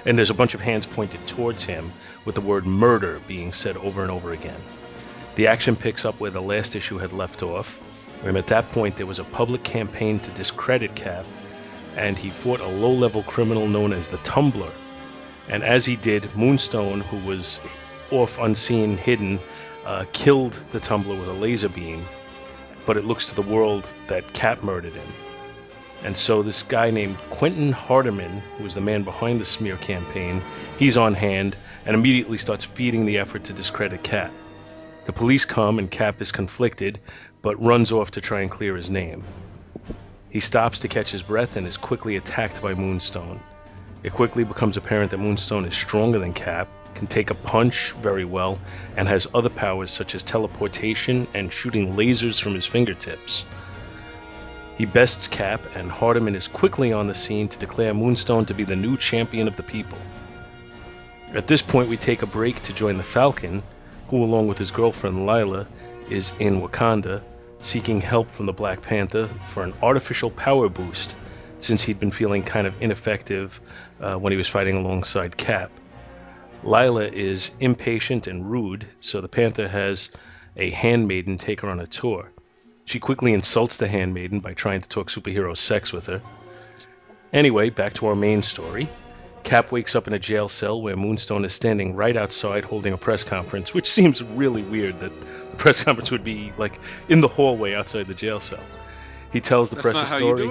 and 0.03 0.17
there's 0.17 0.31
a 0.31 0.33
bunch 0.33 0.55
of 0.55 0.61
hands 0.61 0.87
pointed 0.87 1.27
towards 1.27 1.63
him, 1.63 1.93
with 2.25 2.33
the 2.33 2.41
word 2.41 2.65
murder 2.65 3.21
being 3.27 3.53
said 3.53 3.77
over 3.77 4.01
and 4.01 4.09
over 4.09 4.31
again. 4.31 4.59
The 5.35 5.45
action 5.45 5.75
picks 5.75 6.05
up 6.05 6.19
where 6.19 6.31
the 6.31 6.41
last 6.41 6.75
issue 6.75 6.97
had 6.97 7.13
left 7.13 7.43
off, 7.43 7.79
and 8.25 8.35
at 8.35 8.47
that 8.47 8.71
point 8.71 8.95
there 8.95 9.05
was 9.05 9.19
a 9.19 9.23
public 9.25 9.61
campaign 9.61 10.19
to 10.21 10.31
discredit 10.31 10.95
Cap, 10.95 11.25
and 11.95 12.17
he 12.17 12.31
fought 12.31 12.61
a 12.61 12.67
low 12.67 12.93
level 12.93 13.21
criminal 13.21 13.67
known 13.67 13.93
as 13.93 14.07
the 14.07 14.17
Tumbler. 14.17 14.71
And 15.49 15.63
as 15.63 15.85
he 15.85 15.95
did, 15.95 16.35
Moonstone, 16.35 17.01
who 17.01 17.17
was 17.27 17.59
off 18.11 18.37
unseen, 18.39 18.97
hidden, 18.97 19.39
uh, 19.85 20.05
killed 20.11 20.61
the 20.71 20.79
Tumbler 20.79 21.15
with 21.15 21.29
a 21.29 21.33
laser 21.33 21.69
beam, 21.69 22.05
but 22.85 22.97
it 22.97 23.05
looks 23.05 23.27
to 23.27 23.35
the 23.35 23.41
world 23.41 23.89
that 24.07 24.33
Cap 24.33 24.63
murdered 24.63 24.93
him. 24.93 25.07
And 26.03 26.15
so 26.15 26.43
this 26.43 26.63
guy 26.63 26.91
named 26.91 27.17
Quentin 27.29 27.73
Harderman, 27.73 28.41
who 28.57 28.63
was 28.63 28.75
the 28.75 28.81
man 28.81 29.03
behind 29.03 29.41
the 29.41 29.45
smear 29.45 29.77
campaign, 29.77 30.41
he's 30.77 30.97
on 30.97 31.13
hand 31.13 31.55
and 31.85 31.95
immediately 31.95 32.37
starts 32.37 32.65
feeding 32.65 33.05
the 33.05 33.17
effort 33.17 33.45
to 33.45 33.53
discredit 33.53 34.03
Cap. 34.03 34.31
The 35.05 35.13
police 35.13 35.45
come 35.45 35.79
and 35.79 35.89
Cap 35.89 36.21
is 36.21 36.31
conflicted, 36.31 36.99
but 37.41 37.61
runs 37.63 37.91
off 37.91 38.11
to 38.11 38.21
try 38.21 38.41
and 38.41 38.51
clear 38.51 38.75
his 38.75 38.89
name. 38.89 39.23
He 40.29 40.41
stops 40.41 40.79
to 40.79 40.87
catch 40.87 41.11
his 41.11 41.23
breath 41.23 41.55
and 41.55 41.65
is 41.65 41.77
quickly 41.77 42.17
attacked 42.17 42.61
by 42.61 42.73
Moonstone. 42.73 43.39
It 44.03 44.13
quickly 44.13 44.43
becomes 44.43 44.77
apparent 44.77 45.11
that 45.11 45.17
Moonstone 45.17 45.65
is 45.65 45.73
stronger 45.73 46.19
than 46.19 46.31
Cap, 46.31 46.67
can 46.93 47.07
take 47.07 47.29
a 47.29 47.35
punch 47.35 47.91
very 48.01 48.25
well, 48.25 48.59
and 48.95 49.07
has 49.07 49.27
other 49.33 49.49
powers 49.49 49.91
such 49.91 50.15
as 50.15 50.23
teleportation 50.23 51.27
and 51.33 51.51
shooting 51.51 51.95
lasers 51.95 52.41
from 52.41 52.53
his 52.53 52.65
fingertips. 52.65 53.43
He 54.77 54.85
bests 54.85 55.27
Cap, 55.27 55.61
and 55.75 55.89
Harderman 55.91 56.35
is 56.35 56.47
quickly 56.47 56.93
on 56.93 57.07
the 57.07 57.13
scene 57.13 57.47
to 57.47 57.59
declare 57.59 57.93
Moonstone 57.93 58.45
to 58.45 58.53
be 58.53 58.63
the 58.63 58.75
new 58.75 58.97
champion 58.97 59.47
of 59.47 59.57
the 59.57 59.63
people. 59.63 59.97
At 61.33 61.47
this 61.47 61.61
point, 61.61 61.89
we 61.89 61.97
take 61.97 62.21
a 62.21 62.27
break 62.27 62.61
to 62.63 62.73
join 62.73 62.97
the 62.97 63.03
Falcon, 63.03 63.63
who, 64.09 64.23
along 64.23 64.47
with 64.47 64.59
his 64.59 64.71
girlfriend 64.71 65.25
Lila, 65.25 65.67
is 66.09 66.31
in 66.39 66.61
Wakanda 66.61 67.21
seeking 67.59 67.99
help 67.99 68.29
from 68.31 68.45
the 68.45 68.53
Black 68.53 68.81
Panther 68.81 69.27
for 69.47 69.63
an 69.63 69.73
artificial 69.81 70.29
power 70.29 70.69
boost 70.69 71.15
since 71.57 71.81
he'd 71.81 71.99
been 71.99 72.11
feeling 72.11 72.43
kind 72.43 72.67
of 72.67 72.81
ineffective 72.81 73.59
uh, 74.01 74.15
when 74.15 74.31
he 74.31 74.37
was 74.37 74.47
fighting 74.47 74.77
alongside 74.77 75.37
Cap. 75.37 75.71
Lila 76.63 77.05
is 77.05 77.51
impatient 77.59 78.27
and 78.27 78.49
rude, 78.49 78.87
so 78.99 79.21
the 79.21 79.27
Panther 79.27 79.67
has 79.67 80.11
a 80.55 80.71
handmaiden 80.71 81.37
take 81.37 81.61
her 81.61 81.69
on 81.69 81.79
a 81.79 81.87
tour. 81.87 82.31
She 82.85 82.99
quickly 82.99 83.33
insults 83.33 83.77
the 83.77 83.87
handmaiden 83.87 84.39
by 84.39 84.53
trying 84.53 84.81
to 84.81 84.89
talk 84.89 85.09
superhero 85.09 85.55
sex 85.55 85.91
with 85.91 86.07
her. 86.07 86.21
Anyway, 87.33 87.69
back 87.69 87.93
to 87.95 88.07
our 88.07 88.15
main 88.15 88.41
story. 88.41 88.87
Cap 89.43 89.71
wakes 89.71 89.95
up 89.95 90.07
in 90.07 90.13
a 90.13 90.19
jail 90.19 90.49
cell 90.49 90.81
where 90.81 90.95
Moonstone 90.95 91.45
is 91.45 91.53
standing 91.53 91.95
right 91.95 92.17
outside 92.17 92.63
holding 92.65 92.93
a 92.93 92.97
press 92.97 93.23
conference, 93.23 93.73
which 93.73 93.89
seems 93.89 94.23
really 94.23 94.63
weird 94.63 94.99
that 94.99 95.11
the 95.51 95.57
press 95.57 95.83
conference 95.83 96.11
would 96.11 96.23
be 96.23 96.51
like 96.57 96.79
in 97.07 97.21
the 97.21 97.27
hallway 97.27 97.73
outside 97.73 98.07
the 98.07 98.13
jail 98.13 98.39
cell. 98.39 98.63
He 99.31 99.41
tells 99.41 99.69
the 99.69 99.75
That's 99.75 99.99
press 99.99 100.11
a 100.11 100.17
story. 100.17 100.49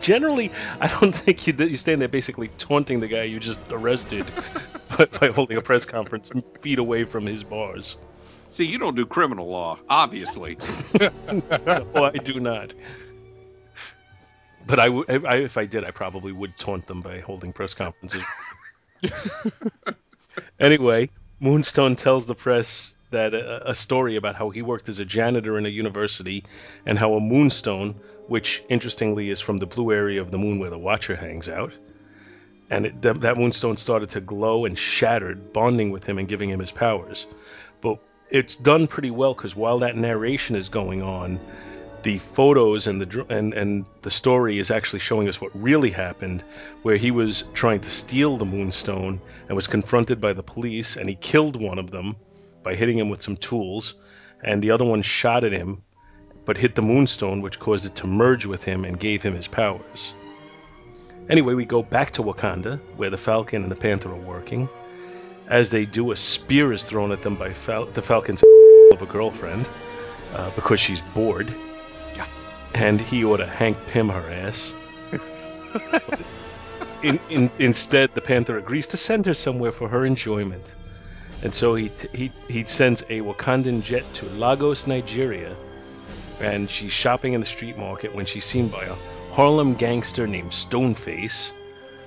Generally, 0.00 0.50
I 0.80 0.88
don't 0.88 1.14
think 1.14 1.46
you, 1.46 1.54
you 1.56 1.76
stand 1.76 2.00
there 2.00 2.08
basically 2.08 2.48
taunting 2.58 3.00
the 3.00 3.08
guy 3.08 3.22
you 3.24 3.38
just 3.40 3.60
arrested 3.70 4.26
by, 4.98 5.04
by 5.06 5.28
holding 5.28 5.56
a 5.56 5.62
press 5.62 5.84
conference 5.84 6.30
feet 6.60 6.78
away 6.78 7.04
from 7.04 7.26
his 7.26 7.44
bars. 7.44 7.96
See, 8.48 8.64
you 8.64 8.78
don't 8.78 8.94
do 8.94 9.06
criminal 9.06 9.48
law, 9.48 9.78
obviously. 9.88 10.56
No, 11.66 12.04
I 12.04 12.10
do 12.12 12.40
not. 12.40 12.74
But 14.66 14.78
I, 14.80 14.86
w- 14.86 15.04
I- 15.08 15.36
if 15.36 15.58
I 15.58 15.66
did, 15.66 15.84
I 15.84 15.90
probably 15.90 16.32
would 16.32 16.56
taunt 16.56 16.86
them 16.86 17.00
by 17.00 17.20
holding 17.20 17.52
press 17.52 17.74
conferences. 17.74 18.22
anyway, 20.58 21.10
Moonstone 21.40 21.96
tells 21.96 22.26
the 22.26 22.34
press 22.34 22.93
that 23.14 23.32
a, 23.32 23.70
a 23.70 23.74
story 23.74 24.16
about 24.16 24.34
how 24.34 24.50
he 24.50 24.60
worked 24.60 24.88
as 24.88 24.98
a 24.98 25.04
janitor 25.04 25.56
in 25.56 25.66
a 25.66 25.70
university 25.70 26.44
and 26.84 26.98
how 26.98 27.14
a 27.14 27.20
moonstone, 27.20 27.94
which 28.28 28.62
interestingly 28.68 29.30
is 29.30 29.40
from 29.40 29.58
the 29.58 29.66
blue 29.66 29.92
area 29.92 30.20
of 30.20 30.30
the 30.30 30.38
moon 30.38 30.58
where 30.58 30.70
the 30.70 30.78
Watcher 30.78 31.16
hangs 31.16 31.48
out, 31.48 31.72
and 32.70 32.86
it, 32.86 33.02
that, 33.02 33.20
that 33.20 33.38
moonstone 33.38 33.76
started 33.76 34.10
to 34.10 34.20
glow 34.20 34.64
and 34.64 34.76
shattered, 34.76 35.52
bonding 35.52 35.90
with 35.90 36.04
him 36.04 36.18
and 36.18 36.28
giving 36.28 36.50
him 36.50 36.60
his 36.60 36.72
powers. 36.72 37.26
But 37.80 37.98
it's 38.30 38.56
done 38.56 38.86
pretty 38.86 39.10
well 39.10 39.34
because 39.34 39.54
while 39.54 39.78
that 39.78 39.96
narration 39.96 40.56
is 40.56 40.68
going 40.68 41.00
on, 41.02 41.40
the 42.02 42.18
photos 42.18 42.86
and 42.86 43.00
the 43.00 43.26
and 43.30 43.54
and 43.54 43.86
the 44.02 44.10
story 44.10 44.58
is 44.58 44.70
actually 44.70 44.98
showing 44.98 45.28
us 45.28 45.40
what 45.40 45.50
really 45.54 45.90
happened, 45.90 46.42
where 46.82 46.96
he 46.96 47.10
was 47.10 47.44
trying 47.54 47.80
to 47.80 47.90
steal 47.90 48.36
the 48.36 48.44
moonstone 48.44 49.20
and 49.48 49.56
was 49.56 49.66
confronted 49.66 50.20
by 50.20 50.32
the 50.32 50.42
police, 50.42 50.96
and 50.96 51.08
he 51.08 51.14
killed 51.14 51.56
one 51.56 51.78
of 51.78 51.90
them 51.90 52.16
by 52.64 52.74
hitting 52.74 52.98
him 52.98 53.10
with 53.10 53.22
some 53.22 53.36
tools, 53.36 53.94
and 54.42 54.60
the 54.60 54.72
other 54.72 54.84
one 54.84 55.02
shot 55.02 55.44
at 55.44 55.52
him, 55.52 55.82
but 56.44 56.56
hit 56.56 56.74
the 56.74 56.82
moonstone, 56.82 57.40
which 57.40 57.60
caused 57.60 57.86
it 57.86 57.94
to 57.96 58.06
merge 58.06 58.46
with 58.46 58.64
him 58.64 58.84
and 58.84 58.98
gave 58.98 59.22
him 59.22 59.34
his 59.34 59.46
powers. 59.46 60.14
Anyway, 61.30 61.54
we 61.54 61.64
go 61.64 61.82
back 61.82 62.10
to 62.12 62.22
Wakanda, 62.22 62.80
where 62.96 63.10
the 63.10 63.16
Falcon 63.16 63.62
and 63.62 63.70
the 63.70 63.76
Panther 63.76 64.10
are 64.10 64.16
working. 64.16 64.68
As 65.48 65.70
they 65.70 65.86
do, 65.86 66.10
a 66.10 66.16
spear 66.16 66.72
is 66.72 66.82
thrown 66.82 67.12
at 67.12 67.22
them 67.22 67.36
by 67.36 67.52
Fal- 67.52 67.86
the 67.86 68.02
Falcon's 68.02 68.42
of 68.92 69.02
a 69.02 69.06
girlfriend 69.06 69.68
uh, 70.34 70.50
because 70.54 70.80
she's 70.80 71.02
bored. 71.14 71.52
And 72.74 73.00
he 73.00 73.24
ought 73.24 73.38
to 73.38 73.46
Hank 73.46 73.76
Pym 73.88 74.08
her 74.08 74.30
ass. 74.30 74.72
in, 77.02 77.20
in, 77.30 77.50
instead, 77.58 78.14
the 78.14 78.20
Panther 78.20 78.58
agrees 78.58 78.88
to 78.88 78.96
send 78.96 79.26
her 79.26 79.34
somewhere 79.34 79.72
for 79.72 79.88
her 79.88 80.04
enjoyment. 80.04 80.74
And 81.44 81.54
so 81.54 81.74
he, 81.74 81.90
t- 81.90 82.08
he, 82.14 82.32
he 82.48 82.64
sends 82.64 83.02
a 83.02 83.20
Wakandan 83.20 83.82
jet 83.82 84.04
to 84.14 84.26
Lagos, 84.30 84.86
Nigeria, 84.86 85.54
and 86.40 86.68
she's 86.68 86.90
shopping 86.90 87.34
in 87.34 87.40
the 87.40 87.46
street 87.46 87.76
market 87.76 88.14
when 88.14 88.24
she's 88.24 88.46
seen 88.46 88.68
by 88.68 88.84
a 88.84 88.96
Harlem 89.32 89.74
gangster 89.74 90.26
named 90.26 90.50
Stoneface, 90.52 91.52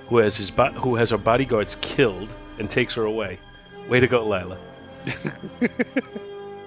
who 0.08 0.18
has 0.18 0.36
his 0.36 0.50
bo- 0.50 0.72
who 0.72 0.96
has 0.96 1.10
her 1.10 1.18
bodyguards 1.18 1.76
killed 1.80 2.34
and 2.58 2.68
takes 2.68 2.94
her 2.94 3.04
away. 3.04 3.38
Way 3.88 4.00
to 4.00 4.08
go, 4.08 4.28
Lila. 4.28 4.58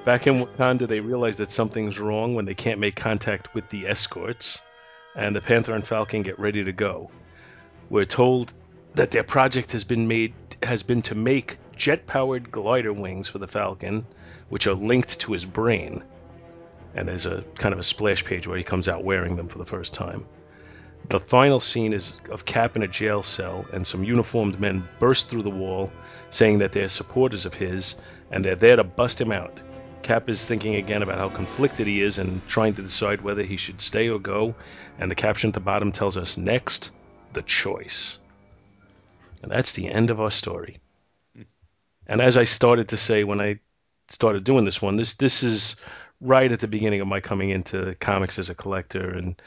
Back 0.05 0.25
in 0.25 0.43
Wakanda, 0.45 0.88
they 0.88 1.01
realize 1.01 1.36
that 1.38 1.51
something's 1.51 1.99
wrong 1.99 2.36
when 2.36 2.45
they 2.45 2.55
can't 2.55 2.79
make 2.79 2.95
contact 2.95 3.53
with 3.53 3.69
the 3.69 3.86
escorts, 3.86 4.62
and 5.15 5.36
the 5.36 5.41
Panther 5.41 5.73
and 5.73 5.86
Falcon 5.86 6.23
get 6.23 6.39
ready 6.39 6.63
to 6.63 6.71
go. 6.71 7.12
We're 7.89 8.05
told 8.05 8.53
that 8.95 9.12
their 9.12 9.23
project 9.23 9.73
has 9.73 9.84
been 9.84 10.07
made 10.07 10.34
has 10.63 10.84
been 10.84 11.01
to 11.01 11.15
make 11.15 11.57
jet-powered 11.82 12.52
glider 12.52 12.94
wings 12.94 13.28
for 13.28 13.39
the 13.39 13.48
Falcon, 13.48 14.06
which 14.50 14.67
are 14.67 14.76
linked 14.76 15.20
to 15.20 15.34
his 15.34 15.46
brain. 15.46 16.04
And 16.94 17.08
there's 17.08 17.26
a 17.26 17.44
kind 17.56 17.74
of 17.74 17.80
a 17.80 17.84
splash 17.84 18.24
page 18.24 18.46
where 18.46 18.58
he 18.60 18.63
comes 18.63 18.88
out 18.88 19.04
wearing 19.04 19.36
them 19.36 19.48
for 19.48 19.58
the 19.58 19.65
first 19.65 19.91
time. 19.91 20.28
The 21.10 21.20
final 21.20 21.60
scene 21.60 21.94
is 21.94 22.13
of 22.30 22.46
Cap 22.46 22.76
in 22.76 22.84
a 22.84 22.88
jail 22.88 23.24
cell, 23.24 23.65
and 23.74 23.88
some 23.88 24.04
uniformed 24.04 24.60
men 24.60 24.88
burst 25.00 25.28
through 25.28 25.41
the 25.41 25.50
wall, 25.50 25.91
saying 26.30 26.60
that 26.60 26.72
they're 26.72 26.88
supporters 26.88 27.48
of 27.48 27.56
his, 27.56 27.96
and 28.30 28.46
they're 28.46 28.54
there 28.56 28.76
to 28.76 28.84
bust 28.84 29.20
him 29.20 29.32
out. 29.32 29.60
Cap 30.04 30.30
is 30.30 30.46
thinking 30.46 30.76
again 30.76 31.02
about 31.02 31.17
how 31.17 31.30
conflicted 31.30 31.88
he 31.88 32.02
is 32.02 32.20
and 32.20 32.48
trying 32.48 32.76
to 32.76 32.84
decide 32.84 33.22
whether 33.22 33.41
he 33.41 33.58
should 33.58 33.82
stay 33.82 34.08
or 34.08 34.20
go, 34.20 34.54
and 35.00 35.10
the 35.10 35.15
caption 35.15 35.48
at 35.48 35.56
the 35.56 35.60
bottom 35.60 35.91
tells 35.91 36.15
us 36.15 36.38
next, 36.38 36.91
the 37.34 37.41
choice. 37.41 38.20
And 39.41 39.52
that's 39.52 39.72
the 39.72 39.89
end 39.89 40.12
of 40.12 40.22
our 40.22 40.30
story. 40.30 40.78
And 42.07 42.21
as 42.21 42.37
I 42.37 42.43
started 42.43 42.89
to 42.89 42.97
say 42.97 43.23
when 43.23 43.41
I 43.41 43.59
started 44.07 44.43
doing 44.43 44.65
this 44.65 44.81
one, 44.81 44.95
this 44.95 45.13
this 45.13 45.43
is 45.43 45.75
right 46.19 46.51
at 46.51 46.59
the 46.59 46.67
beginning 46.67 47.01
of 47.01 47.07
my 47.07 47.19
coming 47.19 47.49
into 47.49 47.95
comics 47.99 48.37
as 48.37 48.49
a 48.49 48.55
collector 48.55 49.09
and 49.09 49.41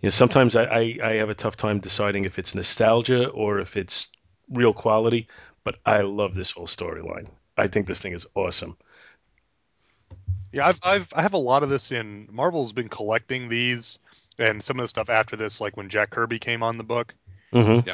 you 0.00 0.06
know 0.06 0.10
sometimes 0.10 0.56
I, 0.56 0.64
I, 0.64 0.98
I 1.02 1.12
have 1.16 1.28
a 1.28 1.34
tough 1.34 1.56
time 1.56 1.80
deciding 1.80 2.24
if 2.24 2.38
it's 2.38 2.54
nostalgia 2.54 3.28
or 3.28 3.58
if 3.58 3.76
it's 3.76 4.08
real 4.50 4.72
quality, 4.72 5.28
but 5.64 5.76
I 5.84 6.02
love 6.02 6.34
this 6.34 6.50
whole 6.50 6.66
storyline. 6.66 7.28
I 7.56 7.68
think 7.68 7.86
this 7.86 8.00
thing 8.00 8.12
is 8.12 8.26
awesome. 8.34 8.76
Yeah, 10.52 10.68
I've, 10.68 10.80
I've 10.82 11.08
I 11.14 11.22
have 11.22 11.34
a 11.34 11.38
lot 11.38 11.62
of 11.62 11.68
this 11.68 11.90
in 11.90 12.28
Marvel's 12.30 12.72
been 12.72 12.88
collecting 12.88 13.48
these 13.48 13.98
and 14.38 14.62
some 14.62 14.78
of 14.78 14.84
the 14.84 14.88
stuff 14.88 15.10
after 15.10 15.36
this, 15.36 15.60
like 15.60 15.76
when 15.76 15.88
Jack 15.88 16.10
Kirby 16.10 16.38
came 16.38 16.62
on 16.62 16.78
the 16.78 16.84
book. 16.84 17.14
Mm-hmm. 17.52 17.88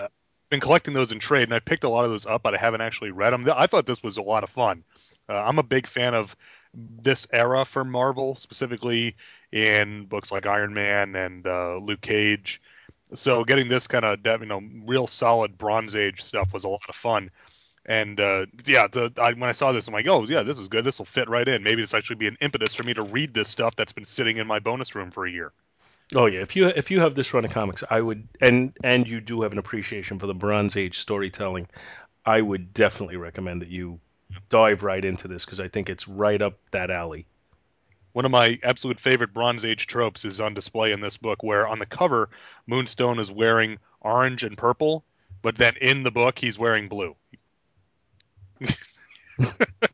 Been 0.50 0.60
collecting 0.60 0.94
those 0.94 1.12
in 1.12 1.20
trade, 1.20 1.44
and 1.44 1.54
I 1.54 1.60
picked 1.60 1.84
a 1.84 1.88
lot 1.88 2.04
of 2.04 2.10
those 2.10 2.26
up, 2.26 2.42
but 2.42 2.54
I 2.54 2.58
haven't 2.58 2.80
actually 2.80 3.12
read 3.12 3.32
them. 3.32 3.48
I 3.54 3.66
thought 3.66 3.86
this 3.86 4.02
was 4.02 4.16
a 4.16 4.22
lot 4.22 4.42
of 4.44 4.50
fun. 4.50 4.84
Uh, 5.28 5.34
I'm 5.34 5.58
a 5.60 5.62
big 5.62 5.86
fan 5.86 6.14
of 6.14 6.34
this 6.74 7.26
era 7.32 7.64
for 7.64 7.84
Marvel, 7.84 8.34
specifically 8.34 9.16
in 9.52 10.06
books 10.06 10.32
like 10.32 10.46
Iron 10.46 10.74
Man 10.74 11.14
and 11.14 11.46
uh, 11.46 11.76
Luke 11.76 12.00
Cage. 12.00 12.60
So 13.12 13.44
getting 13.44 13.68
this 13.68 13.86
kind 13.86 14.04
of 14.04 14.18
you 14.24 14.46
know 14.46 14.62
real 14.86 15.06
solid 15.06 15.56
Bronze 15.56 15.94
Age 15.96 16.22
stuff 16.22 16.52
was 16.52 16.64
a 16.64 16.68
lot 16.68 16.88
of 16.88 16.96
fun. 16.96 17.30
And 17.86 18.20
uh, 18.20 18.46
yeah, 18.66 18.88
the, 18.88 19.12
I, 19.18 19.32
when 19.32 19.44
I 19.44 19.52
saw 19.52 19.72
this, 19.72 19.88
I'm 19.88 19.94
like, 19.94 20.06
oh 20.06 20.24
yeah, 20.26 20.42
this 20.42 20.58
is 20.58 20.68
good. 20.68 20.84
This 20.84 20.98
will 20.98 21.06
fit 21.06 21.28
right 21.28 21.46
in. 21.46 21.62
Maybe 21.62 21.82
this 21.82 21.94
actually 21.94 22.16
be 22.16 22.28
an 22.28 22.36
impetus 22.40 22.74
for 22.74 22.82
me 22.82 22.94
to 22.94 23.02
read 23.02 23.34
this 23.34 23.48
stuff 23.48 23.76
that's 23.76 23.92
been 23.92 24.04
sitting 24.04 24.36
in 24.36 24.46
my 24.46 24.58
bonus 24.58 24.94
room 24.94 25.10
for 25.10 25.26
a 25.26 25.30
year. 25.30 25.52
Oh 26.14 26.26
yeah, 26.26 26.40
if 26.40 26.56
you 26.56 26.66
if 26.68 26.90
you 26.90 27.00
have 27.00 27.14
this 27.14 27.32
run 27.34 27.44
of 27.44 27.52
comics, 27.52 27.82
I 27.88 28.00
would 28.00 28.26
and 28.40 28.76
and 28.82 29.06
you 29.08 29.20
do 29.20 29.42
have 29.42 29.52
an 29.52 29.58
appreciation 29.58 30.18
for 30.18 30.26
the 30.26 30.34
Bronze 30.34 30.76
Age 30.76 30.98
storytelling, 30.98 31.68
I 32.26 32.40
would 32.40 32.74
definitely 32.74 33.16
recommend 33.16 33.62
that 33.62 33.68
you 33.70 34.00
dive 34.50 34.82
right 34.84 35.04
into 35.04 35.28
this 35.28 35.44
because 35.44 35.60
I 35.60 35.68
think 35.68 35.90
it's 35.90 36.08
right 36.08 36.40
up 36.42 36.58
that 36.72 36.90
alley. 36.90 37.26
One 38.12 38.24
of 38.26 38.32
my 38.32 38.58
absolute 38.64 39.00
favorite 39.00 39.34
Bronze 39.34 39.64
Age 39.64 39.86
tropes 39.88 40.24
is 40.24 40.40
on 40.40 40.54
display 40.54 40.92
in 40.92 41.00
this 41.00 41.16
book, 41.18 41.42
where 41.42 41.68
on 41.68 41.78
the 41.80 41.86
cover, 41.86 42.30
Moonstone 42.66 43.18
is 43.20 43.32
wearing 43.32 43.78
orange 44.00 44.44
and 44.44 44.56
purple, 44.58 45.04
but 45.42 45.56
then 45.56 45.76
in 45.80 46.02
the 46.04 46.12
book, 46.12 46.38
he's 46.38 46.58
wearing 46.58 46.88
blue. 46.88 47.16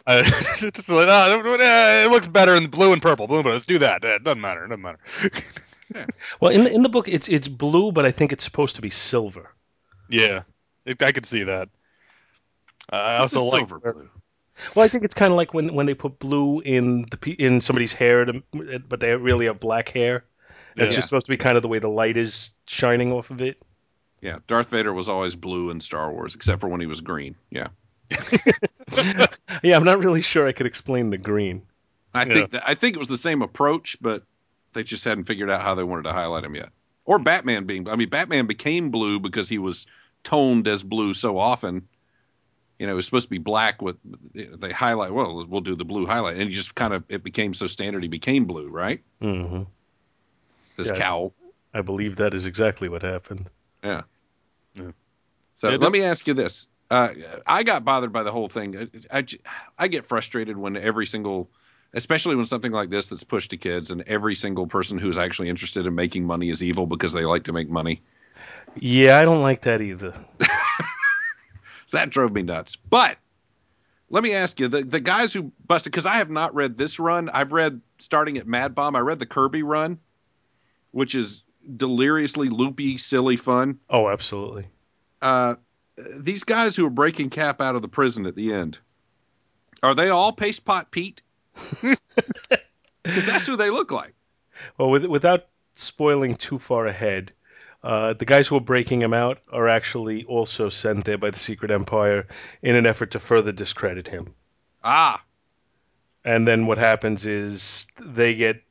Uh, 0.06 0.22
just 0.22 0.88
like, 0.88 1.08
"Ah, 1.08 2.04
it 2.04 2.10
looks 2.10 2.26
better 2.26 2.54
in 2.54 2.68
blue 2.68 2.92
and 2.92 3.00
purple. 3.00 3.26
Blue, 3.26 3.42
but 3.42 3.52
let's 3.52 3.66
do 3.66 3.78
that. 3.78 4.02
It 4.04 4.24
doesn't 4.24 4.40
matter. 4.40 4.64
It 4.64 4.68
doesn't 4.68 4.82
matter. 4.82 4.98
Well, 6.40 6.50
in 6.50 6.64
the 6.64 6.72
in 6.72 6.82
the 6.82 6.88
book, 6.88 7.08
it's 7.08 7.28
it's 7.28 7.46
blue, 7.46 7.92
but 7.92 8.04
I 8.06 8.10
think 8.10 8.32
it's 8.32 8.42
supposed 8.42 8.74
to 8.76 8.82
be 8.82 8.90
silver. 8.90 9.52
yeah, 10.08 10.42
it, 10.86 11.00
I 11.02 11.12
could 11.12 11.26
see 11.26 11.44
that. 11.44 11.68
Uh, 12.92 12.96
I 12.96 13.16
also 13.18 13.44
like 13.44 13.60
silver 13.68 13.78
blue. 13.78 14.10
Well, 14.74 14.84
I 14.84 14.88
think 14.88 15.04
it's 15.04 15.14
kind 15.14 15.30
of 15.30 15.36
like 15.36 15.52
when, 15.52 15.74
when 15.74 15.86
they 15.86 15.94
put 15.94 16.18
blue 16.18 16.60
in 16.60 17.02
the 17.10 17.36
in 17.38 17.60
somebody's 17.60 17.92
hair, 17.92 18.24
to, 18.24 18.42
but 18.88 19.00
they 19.00 19.14
really 19.14 19.46
have 19.46 19.60
black 19.60 19.90
hair. 19.90 20.24
It's 20.76 20.94
just 20.94 21.08
supposed 21.08 21.26
to 21.26 21.30
be 21.30 21.36
kind 21.36 21.56
of 21.56 21.62
the 21.62 21.68
way 21.68 21.78
the 21.78 21.88
light 21.88 22.16
is 22.16 22.50
shining 22.66 23.12
off 23.12 23.30
of 23.30 23.40
it. 23.40 23.62
Yeah, 24.20 24.38
Darth 24.48 24.70
Vader 24.70 24.92
was 24.92 25.08
always 25.08 25.36
blue 25.36 25.70
in 25.70 25.80
Star 25.80 26.10
Wars, 26.10 26.34
except 26.34 26.60
for 26.60 26.68
when 26.68 26.80
he 26.80 26.86
was 26.86 27.00
green. 27.00 27.36
Yeah, 27.50 27.68
Yeah, 29.62 29.76
I'm 29.76 29.84
not 29.84 30.04
really 30.04 30.22
sure 30.22 30.46
I 30.46 30.52
could 30.52 30.66
explain 30.66 31.10
the 31.10 31.18
green. 31.18 31.62
I 32.12 32.24
Yeah. 32.24 32.32
think 32.34 32.50
that, 32.52 32.62
I 32.68 32.74
think 32.74 32.96
it 32.96 32.98
was 32.98 33.08
the 33.08 33.16
same 33.16 33.42
approach, 33.42 33.96
but 34.00 34.22
They 34.72 34.82
just 34.82 35.04
hadn't 35.04 35.24
figured 35.24 35.50
out 35.50 35.62
how 35.62 35.76
they 35.76 35.84
wanted 35.84 36.02
to 36.02 36.12
highlight 36.12 36.42
him 36.44 36.56
yet. 36.56 36.70
Or 37.04 37.20
Batman 37.20 37.64
being. 37.64 37.88
I 37.88 37.94
mean, 37.94 38.08
Batman 38.08 38.46
became 38.46 38.90
blue 38.90 39.20
because 39.20 39.48
he 39.48 39.58
was 39.58 39.86
toned 40.24 40.66
as 40.66 40.82
blue 40.82 41.14
so 41.14 41.38
often. 41.38 41.86
You 42.80 42.86
know, 42.86 42.94
it 42.94 42.96
was 42.96 43.04
supposed 43.04 43.26
to 43.26 43.30
be 43.30 43.38
black. 43.38 43.80
With 43.80 43.96
they 44.34 44.72
highlight. 44.72 45.12
Well, 45.14 45.46
we'll 45.46 45.60
do 45.60 45.76
the 45.76 45.84
blue 45.84 46.06
highlight, 46.06 46.38
and 46.38 46.48
he 46.48 46.54
just 46.54 46.74
kind 46.74 46.92
of 46.92 47.04
it 47.08 47.22
became 47.22 47.54
so 47.54 47.68
standard. 47.68 48.02
He 48.02 48.08
became 48.08 48.46
blue, 48.46 48.68
right? 48.68 49.00
Mm-hmm. 49.22 49.62
This 50.76 50.88
Yeah. 50.88 50.94
cowl. 50.96 51.34
I 51.72 51.82
believe 51.82 52.16
that 52.16 52.34
is 52.34 52.46
exactly 52.46 52.88
what 52.88 53.02
happened. 53.04 53.48
Yeah. 53.84 54.02
Yeah. 54.74 54.90
So 55.54 55.70
Yeah, 55.70 55.76
let 55.76 55.92
me 55.92 56.02
ask 56.02 56.26
you 56.26 56.34
this. 56.34 56.66
Uh, 56.94 57.40
I 57.44 57.64
got 57.64 57.84
bothered 57.84 58.12
by 58.12 58.22
the 58.22 58.30
whole 58.30 58.48
thing. 58.48 58.88
I, 59.10 59.18
I, 59.18 59.26
I 59.76 59.88
get 59.88 60.06
frustrated 60.06 60.56
when 60.56 60.76
every 60.76 61.06
single, 61.06 61.50
especially 61.92 62.36
when 62.36 62.46
something 62.46 62.70
like 62.70 62.88
this 62.88 63.08
that's 63.08 63.24
pushed 63.24 63.50
to 63.50 63.56
kids, 63.56 63.90
and 63.90 64.02
every 64.02 64.36
single 64.36 64.68
person 64.68 64.98
who's 64.98 65.18
actually 65.18 65.48
interested 65.48 65.86
in 65.86 65.94
making 65.96 66.24
money 66.24 66.50
is 66.50 66.62
evil 66.62 66.86
because 66.86 67.12
they 67.12 67.24
like 67.24 67.42
to 67.44 67.52
make 67.52 67.68
money. 67.68 68.00
Yeah, 68.76 69.18
I 69.18 69.24
don't 69.24 69.42
like 69.42 69.62
that 69.62 69.82
either. 69.82 70.12
So 70.40 70.46
that 71.96 72.10
drove 72.10 72.32
me 72.32 72.42
nuts. 72.42 72.76
But 72.76 73.18
let 74.08 74.22
me 74.22 74.32
ask 74.32 74.60
you 74.60 74.68
the, 74.68 74.84
the 74.84 75.00
guys 75.00 75.32
who 75.32 75.50
busted, 75.66 75.90
because 75.90 76.06
I 76.06 76.14
have 76.14 76.30
not 76.30 76.54
read 76.54 76.78
this 76.78 77.00
run. 77.00 77.28
I've 77.28 77.50
read 77.50 77.80
starting 77.98 78.38
at 78.38 78.46
Mad 78.46 78.72
Bomb, 78.76 78.94
I 78.94 79.00
read 79.00 79.18
the 79.18 79.26
Kirby 79.26 79.64
run, 79.64 79.98
which 80.92 81.16
is 81.16 81.42
deliriously 81.76 82.50
loopy, 82.50 82.98
silly 82.98 83.36
fun. 83.36 83.80
Oh, 83.90 84.08
absolutely. 84.08 84.66
uh, 85.22 85.56
these 85.96 86.44
guys 86.44 86.76
who 86.76 86.86
are 86.86 86.90
breaking 86.90 87.30
Cap 87.30 87.60
out 87.60 87.76
of 87.76 87.82
the 87.82 87.88
prison 87.88 88.26
at 88.26 88.34
the 88.34 88.52
end, 88.52 88.78
are 89.82 89.94
they 89.94 90.08
all 90.08 90.32
Paste 90.32 90.64
Pot 90.64 90.90
Pete? 90.90 91.22
Because 93.02 93.26
that's 93.26 93.46
who 93.46 93.56
they 93.56 93.68
look 93.68 93.92
like. 93.92 94.14
Well, 94.78 94.90
with, 94.90 95.04
without 95.04 95.46
spoiling 95.74 96.36
too 96.36 96.58
far 96.58 96.86
ahead, 96.86 97.32
uh, 97.82 98.14
the 98.14 98.24
guys 98.24 98.48
who 98.48 98.56
are 98.56 98.60
breaking 98.60 99.02
him 99.02 99.12
out 99.12 99.40
are 99.52 99.68
actually 99.68 100.24
also 100.24 100.70
sent 100.70 101.04
there 101.04 101.18
by 101.18 101.30
the 101.30 101.38
Secret 101.38 101.70
Empire 101.70 102.26
in 102.62 102.76
an 102.76 102.86
effort 102.86 103.10
to 103.10 103.20
further 103.20 103.52
discredit 103.52 104.08
him. 104.08 104.32
Ah, 104.82 105.22
And 106.24 106.48
then 106.48 106.66
what 106.66 106.78
happens 106.78 107.26
is 107.26 107.86
they 108.00 108.34
get 108.34 108.62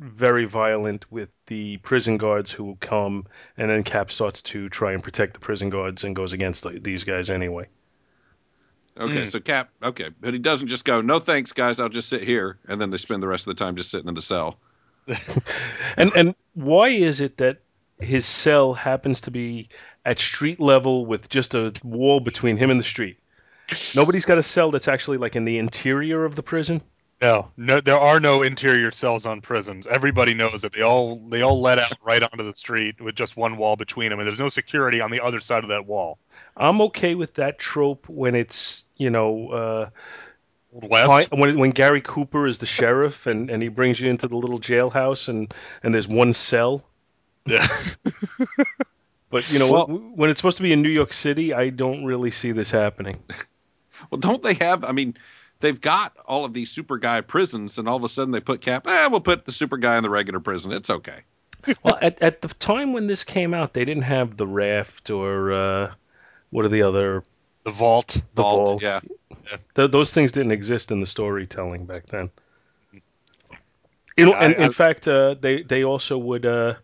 very 0.00 0.46
violent 0.46 1.10
with 1.12 1.28
the 1.46 1.76
prison 1.78 2.16
guards 2.16 2.50
who 2.50 2.76
come, 2.80 3.26
and 3.56 3.70
then 3.70 3.82
Cap 3.84 4.10
starts 4.10 4.42
to 4.42 4.68
try 4.70 4.92
and 4.92 5.02
protect 5.02 5.34
the 5.34 5.40
prison 5.40 5.70
guards 5.70 6.02
and 6.04 6.16
goes 6.16 6.32
against 6.32 6.62
the- 6.64 6.80
these 6.80 7.04
guys 7.04 7.30
anyway. 7.30 7.66
okay. 8.98 9.20
Hmm. 9.22 9.26
So 9.28 9.40
Cap, 9.40 9.70
okay, 9.82 10.08
but 10.20 10.32
he 10.32 10.38
doesn't 10.38 10.68
just 10.68 10.84
go, 10.84 11.00
"No 11.00 11.18
thanks, 11.18 11.52
guys. 11.52 11.78
I'll 11.80 11.88
just 11.88 12.08
sit 12.08 12.22
here," 12.22 12.58
and 12.66 12.80
then 12.80 12.90
they 12.90 12.96
spend 12.96 13.22
the 13.22 13.28
rest 13.28 13.46
of 13.46 13.56
the 13.56 13.62
time 13.64 13.76
just 13.76 13.90
sitting 13.90 14.08
in 14.08 14.14
the 14.14 14.22
cell. 14.22 14.58
And 15.96 16.10
and 16.14 16.34
why 16.54 16.88
is 16.88 17.20
it 17.20 17.36
that 17.38 17.58
his 18.00 18.24
cell 18.26 18.72
happens 18.74 19.20
to 19.22 19.30
be 19.30 19.68
at 20.06 20.18
street 20.18 20.60
level 20.60 21.04
with 21.06 21.28
just 21.28 21.54
a 21.54 21.72
wall 21.84 22.20
between 22.20 22.56
him 22.56 22.70
and 22.70 22.80
the 22.80 22.84
street? 22.84 23.18
Nobody's 23.94 24.24
got 24.24 24.38
a 24.38 24.42
cell 24.42 24.70
that's 24.70 24.88
actually 24.88 25.18
like 25.18 25.36
in 25.36 25.44
the 25.44 25.58
interior 25.58 26.24
of 26.24 26.36
the 26.36 26.42
prison. 26.42 26.82
No, 27.20 27.50
no, 27.58 27.80
there 27.82 27.98
are 27.98 28.18
no 28.18 28.42
interior 28.42 28.90
cells 28.90 29.26
on 29.26 29.42
prisons. 29.42 29.86
Everybody 29.86 30.32
knows 30.32 30.62
that 30.62 30.72
they 30.72 30.80
all 30.80 31.16
they 31.16 31.42
all 31.42 31.60
let 31.60 31.78
out 31.78 31.92
right 32.02 32.22
onto 32.22 32.42
the 32.44 32.54
street 32.54 32.98
with 33.00 33.14
just 33.14 33.36
one 33.36 33.58
wall 33.58 33.76
between 33.76 34.08
them, 34.08 34.20
and 34.20 34.26
there's 34.26 34.38
no 34.38 34.48
security 34.48 35.02
on 35.02 35.10
the 35.10 35.20
other 35.22 35.38
side 35.38 35.62
of 35.62 35.68
that 35.68 35.84
wall. 35.86 36.18
I'm 36.56 36.80
okay 36.82 37.14
with 37.14 37.34
that 37.34 37.58
trope 37.58 38.08
when 38.08 38.34
it's 38.34 38.86
you 38.96 39.10
know 39.10 39.48
uh, 39.50 39.90
West. 40.72 41.30
When 41.32 41.58
when 41.58 41.70
Gary 41.72 42.00
Cooper 42.00 42.46
is 42.46 42.56
the 42.58 42.66
sheriff 42.66 43.26
and, 43.26 43.50
and 43.50 43.62
he 43.62 43.68
brings 43.68 44.00
you 44.00 44.08
into 44.08 44.26
the 44.26 44.36
little 44.36 44.58
jailhouse 44.58 45.28
and, 45.28 45.52
and 45.82 45.92
there's 45.92 46.08
one 46.08 46.32
cell. 46.32 46.84
Yeah. 47.44 47.66
But 49.30 49.48
you 49.48 49.60
know 49.60 49.70
Well- 49.72 49.86
when, 49.86 50.16
when 50.16 50.30
it's 50.30 50.40
supposed 50.40 50.56
to 50.56 50.62
be 50.64 50.72
in 50.72 50.82
New 50.82 50.88
York 50.88 51.12
City, 51.12 51.54
I 51.54 51.70
don't 51.70 52.04
really 52.04 52.32
see 52.32 52.50
this 52.52 52.70
happening. 52.70 53.16
Well, 54.10 54.18
don't 54.18 54.42
they 54.42 54.54
have? 54.54 54.82
I 54.82 54.90
mean, 54.90 55.16
they've 55.60 55.80
got 55.80 56.16
all 56.26 56.44
of 56.44 56.52
these 56.52 56.70
super 56.70 56.98
guy 56.98 57.20
prisons, 57.20 57.78
and 57.78 57.88
all 57.88 57.96
of 57.96 58.04
a 58.04 58.08
sudden 58.08 58.32
they 58.32 58.40
put 58.40 58.60
Cap. 58.60 58.86
Eh, 58.86 59.06
we'll 59.06 59.20
put 59.20 59.44
the 59.44 59.52
super 59.52 59.76
guy 59.76 59.96
in 59.96 60.02
the 60.02 60.10
regular 60.10 60.40
prison. 60.40 60.72
It's 60.72 60.90
okay. 60.90 61.20
well, 61.82 61.98
at 62.02 62.20
at 62.22 62.40
the 62.42 62.48
time 62.48 62.92
when 62.92 63.06
this 63.06 63.22
came 63.24 63.54
out, 63.54 63.74
they 63.74 63.84
didn't 63.84 64.04
have 64.04 64.36
the 64.36 64.46
raft 64.46 65.10
or 65.10 65.52
uh, 65.52 65.92
what 66.50 66.64
are 66.64 66.68
the 66.70 66.82
other 66.82 67.22
the 67.64 67.70
vault. 67.70 68.20
the 68.34 68.42
Vault, 68.42 68.68
vault. 68.68 68.82
yeah. 68.82 69.00
Yeah. 69.50 69.56
Th- 69.74 69.90
those 69.90 70.12
things 70.12 70.32
didn't 70.32 70.52
exist 70.52 70.90
in 70.90 71.00
the 71.00 71.06
storytelling 71.06 71.84
back 71.86 72.06
then. 72.06 72.30
You 74.16 74.26
know, 74.26 74.32
Yeah, 74.32 74.44
and 74.44 74.54
I- 74.58 74.64
in 74.64 74.72
fact, 74.72 75.06
uh, 75.08 75.34
they 75.34 75.62
they 75.62 75.84
also 75.84 76.18
would 76.18 76.44
uh, 76.46 76.74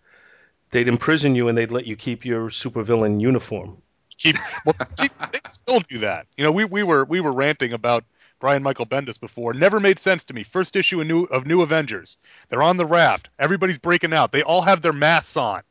they'd 0.71 0.89
imprison 0.89 1.35
you 1.35 1.49
and 1.49 1.57
they'd 1.57 1.71
let 1.71 1.87
you 1.87 1.97
keep 1.97 2.25
your 2.25 2.51
supervillain 2.51 3.21
uniform. 3.21 3.77
Keep 4.19 4.37
well, 4.65 4.75
they, 4.99 5.09
they 5.33 5.41
still 5.49 5.81
do 5.81 5.99
that. 5.99 6.27
You 6.37 6.45
know, 6.45 6.53
we, 6.53 6.65
we 6.65 6.83
were 6.83 7.05
we 7.05 7.21
were 7.21 7.33
ranting 7.33 7.73
about 7.73 8.05
Brian 8.39 8.63
Michael 8.63 8.87
Bendis 8.87 9.19
before. 9.19 9.55
Never 9.55 9.81
made 9.81 9.99
sense 9.99 10.25
to 10.25 10.35
me. 10.35 10.43
First 10.43 10.77
issue 10.77 11.01
of 11.01 11.07
new 11.07 11.25
of 11.25 11.47
New 11.47 11.63
Avengers. 11.63 12.17
They're 12.49 12.63
on 12.63 12.77
the 12.77 12.87
raft. 12.87 13.29
Everybody's 13.39 13.79
breaking 13.79 14.13
out. 14.13 14.33
They 14.33 14.43
all 14.43 14.63
have 14.63 14.83
their 14.83 14.93
masks 14.93 15.37
on. 15.37 15.63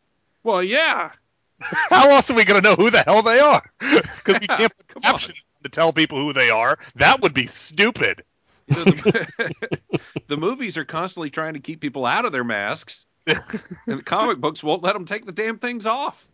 Well, 0.43 0.63
yeah. 0.63 1.11
How 1.89 2.09
else 2.09 2.29
are 2.29 2.33
we 2.35 2.43
going 2.43 2.61
to 2.61 2.69
know 2.69 2.75
who 2.75 2.89
the 2.89 3.03
hell 3.03 3.21
they 3.21 3.39
are? 3.39 3.63
Because 3.79 4.39
we 4.41 4.47
can't 4.47 4.75
put 4.77 4.87
Come 4.87 5.03
on. 5.05 5.11
captions 5.13 5.39
to 5.63 5.69
tell 5.69 5.93
people 5.93 6.17
who 6.19 6.33
they 6.33 6.49
are. 6.49 6.77
That 6.95 7.21
would 7.21 7.33
be 7.33 7.47
stupid. 7.47 8.23
You 8.67 8.83
the, 8.83 9.99
the 10.27 10.37
movies 10.37 10.75
are 10.77 10.85
constantly 10.85 11.29
trying 11.29 11.53
to 11.53 11.59
keep 11.59 11.79
people 11.81 12.05
out 12.05 12.25
of 12.25 12.31
their 12.31 12.43
masks, 12.43 13.05
and 13.27 13.37
the 13.85 14.01
comic 14.03 14.39
books 14.39 14.63
won't 14.63 14.81
let 14.81 14.93
them 14.93 15.05
take 15.05 15.25
the 15.25 15.31
damn 15.31 15.59
things 15.59 15.85
off. 15.85 16.25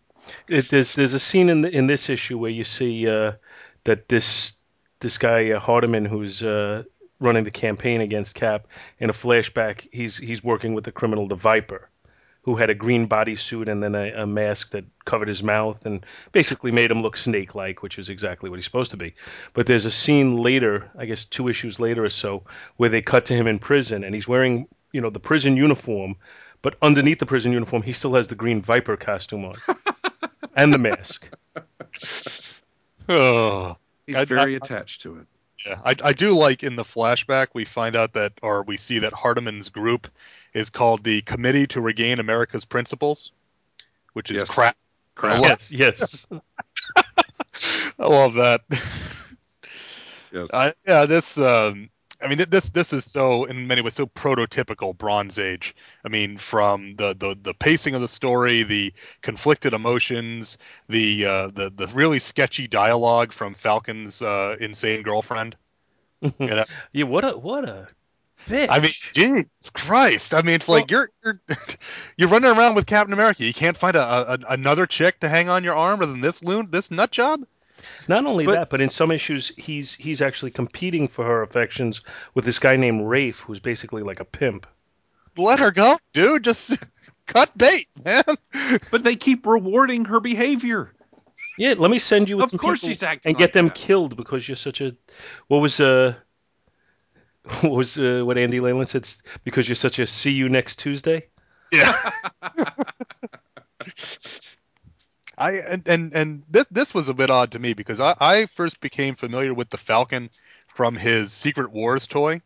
It, 0.48 0.70
there's 0.70 0.92
there's 0.92 1.14
a 1.14 1.20
scene 1.20 1.50
in 1.50 1.62
the, 1.62 1.70
in 1.70 1.88
this 1.88 2.10
issue 2.10 2.38
where 2.38 2.52
you 2.52 2.64
see 2.64 3.08
uh, 3.10 3.34
that 3.84 4.08
this 4.08 4.54
this 5.02 5.18
guy 5.18 5.52
uh, 5.52 5.60
Harderman, 5.60 6.08
who's 6.08 6.44
uh, 6.44 6.84
running 7.20 7.44
the 7.44 7.52
campaign 7.52 8.02
against 8.02 8.36
Cap, 8.36 8.68
in 9.00 9.10
a 9.10 9.14
flashback, 9.14 9.88
he's 9.92 10.18
he's 10.18 10.44
working 10.44 10.74
with 10.74 10.84
the 10.84 10.92
criminal 10.92 11.28
the 11.28 11.36
Viper, 11.36 11.90
who 12.44 12.56
had 12.56 12.70
a 12.70 12.76
green 12.76 13.08
bodysuit 13.08 13.68
and 13.68 13.84
then 13.84 13.96
a, 13.96 14.12
a 14.14 14.26
mask 14.26 14.72
that 14.72 14.86
covered 15.06 15.28
his 15.28 15.44
mouth 15.44 15.86
and 15.86 16.06
basically 16.32 16.72
made 16.72 16.90
him 16.90 17.02
look 17.02 17.18
snake-like, 17.18 17.84
which 17.84 18.00
is 18.00 18.10
exactly 18.10 18.50
what 18.50 18.58
he's 18.58 18.66
supposed 18.66 18.92
to 18.92 18.98
be. 18.98 19.14
But 19.54 19.68
there's 19.68 19.86
a 19.86 19.92
scene 19.92 20.38
later, 20.38 20.90
I 20.98 21.06
guess 21.06 21.26
two 21.26 21.48
issues 21.48 21.80
later 21.80 22.04
or 22.06 22.10
so, 22.10 22.44
where 22.78 22.90
they 22.90 23.02
cut 23.02 23.26
to 23.26 23.36
him 23.36 23.48
in 23.48 23.60
prison 23.60 24.04
and 24.04 24.16
he's 24.16 24.28
wearing 24.28 24.68
you 24.94 25.02
know 25.02 25.10
the 25.10 25.20
prison 25.20 25.58
uniform, 25.58 26.16
but 26.62 26.78
underneath 26.82 27.20
the 27.20 27.26
prison 27.26 27.52
uniform, 27.52 27.82
he 27.82 27.94
still 27.94 28.14
has 28.16 28.28
the 28.28 28.36
green 28.36 28.62
Viper 28.62 28.98
costume 28.98 29.46
on. 29.46 29.56
and 30.56 30.74
the 30.74 30.78
mask. 30.78 31.30
Oh. 33.10 33.76
He's 34.08 34.16
I- 34.16 34.26
very 34.26 34.54
I- 34.56 34.58
attached 34.58 35.02
to 35.02 35.18
it. 35.18 35.28
Yeah, 35.66 35.80
I, 35.86 35.96
I 36.04 36.14
do 36.14 36.36
like 36.36 36.64
in 36.64 36.76
the 36.76 36.84
flashback 36.84 37.50
we 37.54 37.66
find 37.66 37.96
out 37.96 38.14
that, 38.14 38.34
or 38.42 38.64
we 38.64 38.78
see 38.78 38.98
that 38.98 39.14
Harderman's 39.14 39.70
group 39.70 40.08
is 40.56 40.72
called 40.72 41.04
the 41.04 41.22
Committee 41.22 41.68
to 41.68 41.82
Regain 41.82 42.20
America's 42.20 42.66
Principles, 42.66 43.32
which 44.14 44.32
is 44.32 44.38
Yes. 44.40 44.50
crap. 44.50 44.76
Crap. 45.14 45.44
Yes, 45.44 45.72
yes. 45.72 46.26
I 48.00 48.08
love 48.08 48.34
that. 48.36 48.62
Yes. 50.32 50.50
I, 50.52 50.74
yeah, 50.88 51.06
this. 51.06 51.38
Um, 51.38 51.90
I 52.24 52.28
mean, 52.28 52.46
this 52.50 52.70
this 52.70 52.94
is 52.94 53.06
so 53.06 53.46
in 53.46 53.68
many 53.68 53.82
ways 53.82 53.96
so 53.96 54.06
prototypical 54.06 54.98
Bronze 54.98 55.40
Age. 55.40 55.76
I 56.06 56.10
mean, 56.10 56.38
from 56.38 56.96
the 56.96 57.14
the, 57.14 57.38
the 57.42 57.54
pacing 57.54 57.96
of 57.96 58.02
the 58.02 58.08
story, 58.08 58.64
the 58.64 58.94
conflicted 59.22 59.74
emotions, 59.74 60.58
the 60.88 61.26
uh, 61.26 61.48
the 61.48 61.72
the 61.76 61.88
really 61.88 62.20
sketchy 62.20 62.68
dialogue 62.68 63.34
from 63.34 63.54
Falcon's 63.54 64.22
uh, 64.22 64.56
insane 64.60 65.04
girlfriend. 65.04 65.56
You 66.40 66.48
know? 66.48 66.66
Yeah, 66.92 67.06
what 67.06 67.26
a 67.26 67.36
what 67.36 67.68
a 67.68 67.88
bitch. 68.48 68.68
I 68.70 68.80
mean, 68.80 68.92
Jesus 69.14 69.72
Christ! 69.74 70.36
I 70.36 70.44
mean, 70.44 70.54
it's 70.54 70.70
like 70.70 70.92
you're 70.92 71.10
you're 71.24 71.36
you're 72.18 72.30
running 72.30 72.52
around 72.52 72.76
with 72.76 72.86
Captain 72.86 73.14
America. 73.14 73.44
You 73.44 73.54
can't 73.54 73.76
find 73.76 73.96
a, 73.96 74.34
a 74.34 74.38
another 74.50 74.86
chick 74.86 75.20
to 75.22 75.30
hang 75.30 75.50
on 75.50 75.64
your 75.64 75.74
arm 75.76 76.02
other 76.02 76.12
than 76.12 76.22
this 76.22 76.44
loon, 76.44 76.70
this 76.70 76.92
nut 76.92 77.10
job. 77.10 77.44
Not 78.08 78.26
only 78.26 78.46
but- 78.46 78.54
that, 78.56 78.70
but 78.70 78.82
in 78.82 78.90
some 78.90 79.12
issues, 79.12 79.50
he's 79.58 79.94
he's 79.96 80.22
actually 80.22 80.52
competing 80.52 81.08
for 81.08 81.26
her 81.26 81.42
affections 81.42 82.02
with 82.34 82.46
this 82.46 82.60
guy 82.60 82.76
named 82.76 83.08
Rafe, 83.08 83.40
who's 83.40 83.60
basically 83.60 84.04
like 84.04 84.20
a 84.20 84.26
pimp. 84.26 84.68
Let 85.38 85.60
her 85.60 85.72
go, 85.72 85.98
dude. 86.14 86.44
Just 86.44 86.78
cut 87.26 87.58
bait, 87.58 87.88
man. 88.04 88.24
But 88.92 89.04
they 89.04 89.16
keep 89.16 89.46
rewarding 89.46 90.06
her 90.06 90.20
behavior. 90.20 90.92
Yeah, 91.58 91.76
let 91.78 91.92
me 91.92 92.00
send 92.00 92.28
you 92.30 92.38
with 92.38 92.46
Of 92.46 92.50
some 92.52 92.60
course 92.60 92.80
people 92.82 92.90
she's 92.90 93.04
acting 93.04 93.30
and 93.32 93.38
get 93.38 93.46
like 93.48 93.54
them 93.54 93.66
that. 93.68 93.76
killed 93.76 94.18
because 94.18 94.48
you're 94.48 94.56
such 94.56 94.82
a. 94.82 94.96
What 95.48 95.60
was 95.60 95.80
uh. 95.80 96.16
What 97.62 97.72
was 97.72 97.98
uh, 97.98 98.22
what 98.24 98.38
Andy 98.38 98.60
Leyland 98.60 98.88
said? 98.90 99.08
Because 99.44 99.68
you're 99.68 99.76
such 99.76 99.98
a 100.00 100.06
see 100.06 100.32
you 100.32 100.48
next 100.50 100.78
Tuesday. 100.78 101.28
Yeah. 101.72 101.96
I 105.42 105.54
and, 105.54 105.88
and 105.88 106.14
and 106.14 106.44
this 106.48 106.68
this 106.70 106.94
was 106.94 107.10
a 107.10 107.16
bit 107.16 107.32
odd 107.32 107.54
to 107.54 107.60
me 107.60 107.74
because 107.74 108.00
I, 108.00 108.16
I 108.20 108.46
first 108.46 108.80
became 108.80 109.16
familiar 109.16 109.56
with 109.56 109.72
the 109.72 109.78
Falcon 109.78 110.30
from 110.68 110.96
his 110.96 111.34
Secret 111.34 111.72
Wars 111.72 112.06
toy, 112.06 112.42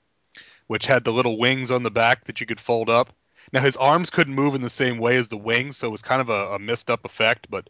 which 0.68 0.86
had 0.86 1.04
the 1.04 1.12
little 1.12 1.38
wings 1.38 1.72
on 1.72 1.84
the 1.84 1.92
back 1.92 2.24
that 2.26 2.40
you 2.40 2.48
could 2.48 2.60
fold 2.60 2.90
up. 2.90 3.12
Now 3.52 3.60
his 3.60 3.76
arms 3.76 4.10
couldn't 4.10 4.34
move 4.34 4.56
in 4.56 4.62
the 4.62 4.70
same 4.70 4.98
way 4.98 5.18
as 5.18 5.28
the 5.28 5.38
wings, 5.38 5.76
so 5.76 5.88
it 5.88 5.92
was 5.92 6.02
kind 6.02 6.22
of 6.22 6.30
a, 6.30 6.54
a 6.56 6.60
messed 6.60 6.90
up 6.90 7.04
effect. 7.04 7.48
But 7.50 7.70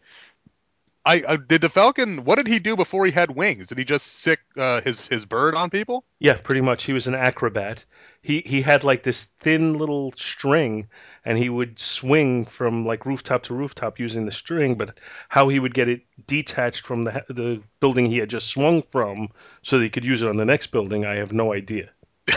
I, 1.06 1.22
I 1.28 1.36
did 1.36 1.60
the 1.60 1.68
Falcon. 1.68 2.24
What 2.24 2.34
did 2.34 2.48
he 2.48 2.58
do 2.58 2.74
before 2.74 3.06
he 3.06 3.12
had 3.12 3.30
wings? 3.30 3.68
Did 3.68 3.78
he 3.78 3.84
just 3.84 4.06
sick 4.06 4.40
uh, 4.56 4.80
his 4.80 5.06
his 5.06 5.24
bird 5.24 5.54
on 5.54 5.70
people? 5.70 6.04
Yeah, 6.18 6.36
pretty 6.36 6.60
much. 6.60 6.82
He 6.82 6.92
was 6.92 7.06
an 7.06 7.14
acrobat. 7.14 7.84
He 8.22 8.42
he 8.44 8.60
had 8.60 8.82
like 8.82 9.04
this 9.04 9.26
thin 9.38 9.78
little 9.78 10.12
string, 10.16 10.88
and 11.24 11.38
he 11.38 11.48
would 11.48 11.78
swing 11.78 12.44
from 12.44 12.84
like 12.84 13.06
rooftop 13.06 13.44
to 13.44 13.54
rooftop 13.54 14.00
using 14.00 14.26
the 14.26 14.32
string. 14.32 14.74
But 14.74 14.98
how 15.28 15.48
he 15.48 15.60
would 15.60 15.74
get 15.74 15.88
it 15.88 16.02
detached 16.26 16.84
from 16.84 17.04
the 17.04 17.24
the 17.28 17.62
building 17.78 18.06
he 18.06 18.18
had 18.18 18.28
just 18.28 18.48
swung 18.48 18.82
from, 18.90 19.28
so 19.62 19.78
that 19.78 19.84
he 19.84 19.90
could 19.90 20.04
use 20.04 20.22
it 20.22 20.28
on 20.28 20.36
the 20.36 20.44
next 20.44 20.68
building, 20.68 21.06
I 21.06 21.14
have 21.16 21.32
no 21.32 21.52
idea. 21.52 21.88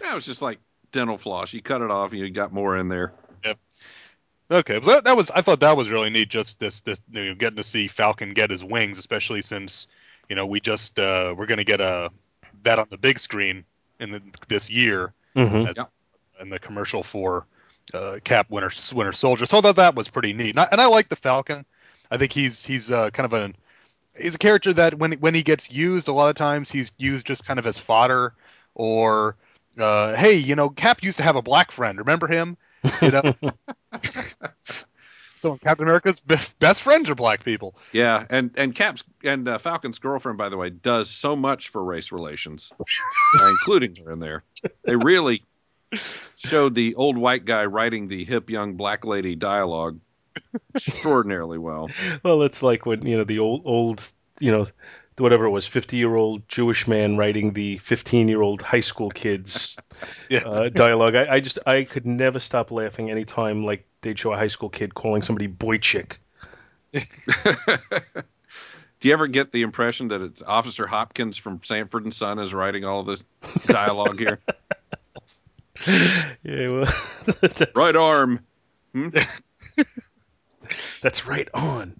That 0.00 0.14
was 0.14 0.24
just 0.24 0.42
like 0.42 0.58
dental 0.92 1.18
floss. 1.18 1.52
You 1.52 1.62
cut 1.62 1.82
it 1.82 1.90
off, 1.90 2.10
and 2.10 2.20
you 2.20 2.30
got 2.30 2.52
more 2.52 2.76
in 2.76 2.88
there. 2.88 3.12
Okay, 4.50 4.78
but 4.78 4.86
that, 4.86 5.04
that 5.04 5.16
was 5.16 5.30
I 5.30 5.42
thought 5.42 5.60
that 5.60 5.76
was 5.76 5.90
really 5.90 6.10
neat. 6.10 6.28
Just 6.28 6.58
this, 6.58 6.80
this 6.80 7.00
you 7.12 7.26
know, 7.26 7.34
getting 7.34 7.56
to 7.56 7.62
see 7.62 7.86
Falcon 7.86 8.34
get 8.34 8.50
his 8.50 8.64
wings, 8.64 8.98
especially 8.98 9.42
since 9.42 9.86
you 10.28 10.34
know 10.36 10.46
we 10.46 10.60
just 10.60 10.98
uh, 10.98 11.34
we're 11.36 11.46
going 11.46 11.58
to 11.58 11.64
get 11.64 11.80
a 11.80 12.10
that 12.64 12.78
on 12.78 12.86
the 12.90 12.98
big 12.98 13.18
screen 13.18 13.64
in 14.00 14.10
the, 14.10 14.22
this 14.48 14.70
year 14.70 15.12
Mm-hmm. 15.36 15.68
as, 15.68 15.76
Yep. 15.76 15.90
and 16.40 16.52
the 16.52 16.58
commercial 16.58 17.04
for 17.04 17.46
uh, 17.94 18.18
Cap 18.24 18.50
Winter 18.50 18.72
Winter 18.92 19.12
Soldier. 19.12 19.46
So 19.46 19.58
I 19.58 19.60
thought 19.60 19.76
that 19.76 19.94
was 19.94 20.08
pretty 20.08 20.32
neat, 20.32 20.50
and 20.50 20.60
I, 20.60 20.68
and 20.72 20.80
I 20.80 20.86
like 20.86 21.08
the 21.08 21.16
Falcon. 21.16 21.64
I 22.10 22.16
think 22.18 22.32
he's 22.32 22.64
he's 22.64 22.90
uh, 22.90 23.10
kind 23.10 23.26
of 23.26 23.32
an 23.32 23.54
he's 24.18 24.34
a 24.34 24.38
character 24.38 24.72
that 24.72 24.94
when 24.94 25.12
when 25.12 25.34
he 25.34 25.44
gets 25.44 25.70
used, 25.70 26.08
a 26.08 26.12
lot 26.12 26.28
of 26.28 26.34
times 26.34 26.70
he's 26.70 26.90
used 26.98 27.26
just 27.26 27.46
kind 27.46 27.60
of 27.60 27.66
as 27.66 27.78
fodder 27.78 28.34
or 28.74 29.36
uh, 29.78 30.16
hey, 30.16 30.34
you 30.34 30.56
know, 30.56 30.68
Cap 30.68 31.04
used 31.04 31.18
to 31.18 31.24
have 31.24 31.36
a 31.36 31.42
black 31.42 31.70
friend. 31.70 31.98
Remember 31.98 32.26
him? 32.26 32.56
You 33.02 33.10
know. 33.10 33.34
so 35.34 35.56
Captain 35.58 35.86
America's 35.86 36.20
be- 36.20 36.36
best 36.58 36.82
friends 36.82 37.10
are 37.10 37.14
black 37.14 37.44
people. 37.44 37.76
Yeah, 37.92 38.24
and 38.30 38.50
and 38.56 38.74
Cap's 38.74 39.04
and 39.24 39.48
uh, 39.48 39.58
Falcon's 39.58 39.98
girlfriend, 39.98 40.38
by 40.38 40.48
the 40.48 40.56
way, 40.56 40.70
does 40.70 41.10
so 41.10 41.36
much 41.36 41.68
for 41.68 41.84
race 41.84 42.12
relations, 42.12 42.70
uh, 42.80 43.46
including 43.48 43.96
her 44.04 44.12
in 44.12 44.18
there. 44.18 44.44
They 44.84 44.96
really 44.96 45.44
showed 46.36 46.74
the 46.74 46.94
old 46.94 47.18
white 47.18 47.44
guy 47.44 47.64
writing 47.64 48.08
the 48.08 48.24
hip 48.24 48.48
young 48.48 48.74
black 48.74 49.04
lady 49.04 49.34
dialogue 49.34 49.98
extraordinarily 50.74 51.58
well. 51.58 51.88
Well, 52.22 52.42
it's 52.42 52.62
like 52.62 52.86
when 52.86 53.04
you 53.06 53.16
know 53.16 53.24
the 53.24 53.38
old 53.38 53.62
old 53.64 54.12
you 54.38 54.50
know 54.50 54.66
whatever 55.20 55.44
it 55.44 55.50
was, 55.50 55.66
fifty 55.66 55.96
year 55.96 56.14
old 56.14 56.46
Jewish 56.48 56.88
man 56.88 57.16
writing 57.16 57.52
the 57.52 57.78
fifteen 57.78 58.28
year 58.28 58.42
old 58.42 58.62
high 58.62 58.80
school 58.80 59.10
kids 59.10 59.76
Yeah. 60.28 60.40
uh, 60.40 60.68
dialogue. 60.68 61.14
I, 61.14 61.34
I 61.34 61.40
just 61.40 61.58
I 61.66 61.84
could 61.84 62.06
never 62.06 62.40
stop 62.40 62.70
laughing 62.70 63.10
anytime 63.10 63.64
like 63.64 63.86
they'd 64.02 64.18
show 64.18 64.32
a 64.32 64.36
high 64.36 64.48
school 64.48 64.68
kid 64.68 64.94
calling 64.94 65.22
somebody 65.22 65.46
boy 65.46 65.78
chick. 65.78 66.18
Do 66.92 67.00
you 69.08 69.14
ever 69.14 69.28
get 69.28 69.52
the 69.52 69.62
impression 69.62 70.08
that 70.08 70.20
it's 70.20 70.42
Officer 70.42 70.86
Hopkins 70.86 71.38
from 71.38 71.62
Sanford 71.62 72.04
and 72.04 72.12
Son 72.12 72.38
is 72.38 72.52
writing 72.52 72.84
all 72.84 73.02
this 73.02 73.24
dialogue 73.66 74.18
here? 74.18 74.40
Yeah, 76.42 76.68
well, 76.68 76.84
that's, 77.40 77.62
right 77.74 77.96
arm. 77.96 78.40
Hmm? 78.92 79.08
That's 81.00 81.26
right 81.26 81.48
on. 81.54 81.98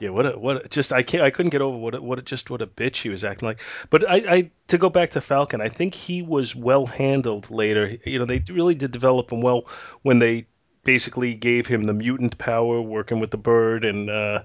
Yeah, 0.00 0.10
what 0.10 0.26
a 0.26 0.38
what 0.38 0.64
a, 0.64 0.68
just 0.68 0.92
I 0.92 1.02
can't 1.02 1.22
I 1.22 1.30
couldn't 1.30 1.50
get 1.50 1.62
over 1.62 1.76
what 1.76 1.94
a, 1.94 2.02
what 2.02 2.18
a, 2.18 2.22
just 2.22 2.50
what 2.50 2.62
a 2.62 2.66
bitch 2.66 2.96
he 3.02 3.08
was 3.08 3.24
acting 3.24 3.46
like. 3.48 3.60
But 3.90 4.08
I, 4.08 4.16
I 4.28 4.50
to 4.68 4.78
go 4.78 4.90
back 4.90 5.10
to 5.12 5.20
Falcon, 5.20 5.60
I 5.60 5.68
think 5.68 5.94
he 5.94 6.22
was 6.22 6.54
well 6.54 6.86
handled 6.86 7.50
later. 7.50 7.96
You 8.04 8.18
know, 8.18 8.24
they 8.24 8.42
really 8.50 8.74
did 8.74 8.90
develop 8.90 9.32
him 9.32 9.40
well 9.40 9.66
when 10.02 10.18
they 10.18 10.46
basically 10.84 11.34
gave 11.34 11.66
him 11.66 11.84
the 11.84 11.92
mutant 11.92 12.38
power, 12.38 12.80
working 12.80 13.20
with 13.20 13.30
the 13.30 13.38
bird, 13.38 13.84
and 13.84 14.08
uh, 14.10 14.42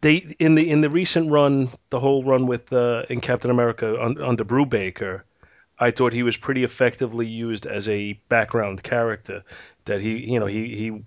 they 0.00 0.16
in 0.38 0.54
the 0.54 0.70
in 0.70 0.80
the 0.80 0.90
recent 0.90 1.30
run, 1.30 1.68
the 1.90 2.00
whole 2.00 2.24
run 2.24 2.46
with 2.46 2.72
uh, 2.72 3.04
in 3.08 3.20
Captain 3.20 3.50
America 3.50 4.00
un, 4.02 4.20
under 4.20 4.44
Brubaker. 4.44 5.22
I 5.78 5.90
thought 5.90 6.12
he 6.12 6.22
was 6.22 6.36
pretty 6.36 6.64
effectively 6.64 7.26
used 7.26 7.66
as 7.66 7.88
a 7.88 8.14
background 8.28 8.82
character. 8.82 9.42
That 9.84 10.00
he, 10.00 10.32
you 10.32 10.40
know, 10.40 10.46
he 10.46 10.74
he 10.74 11.02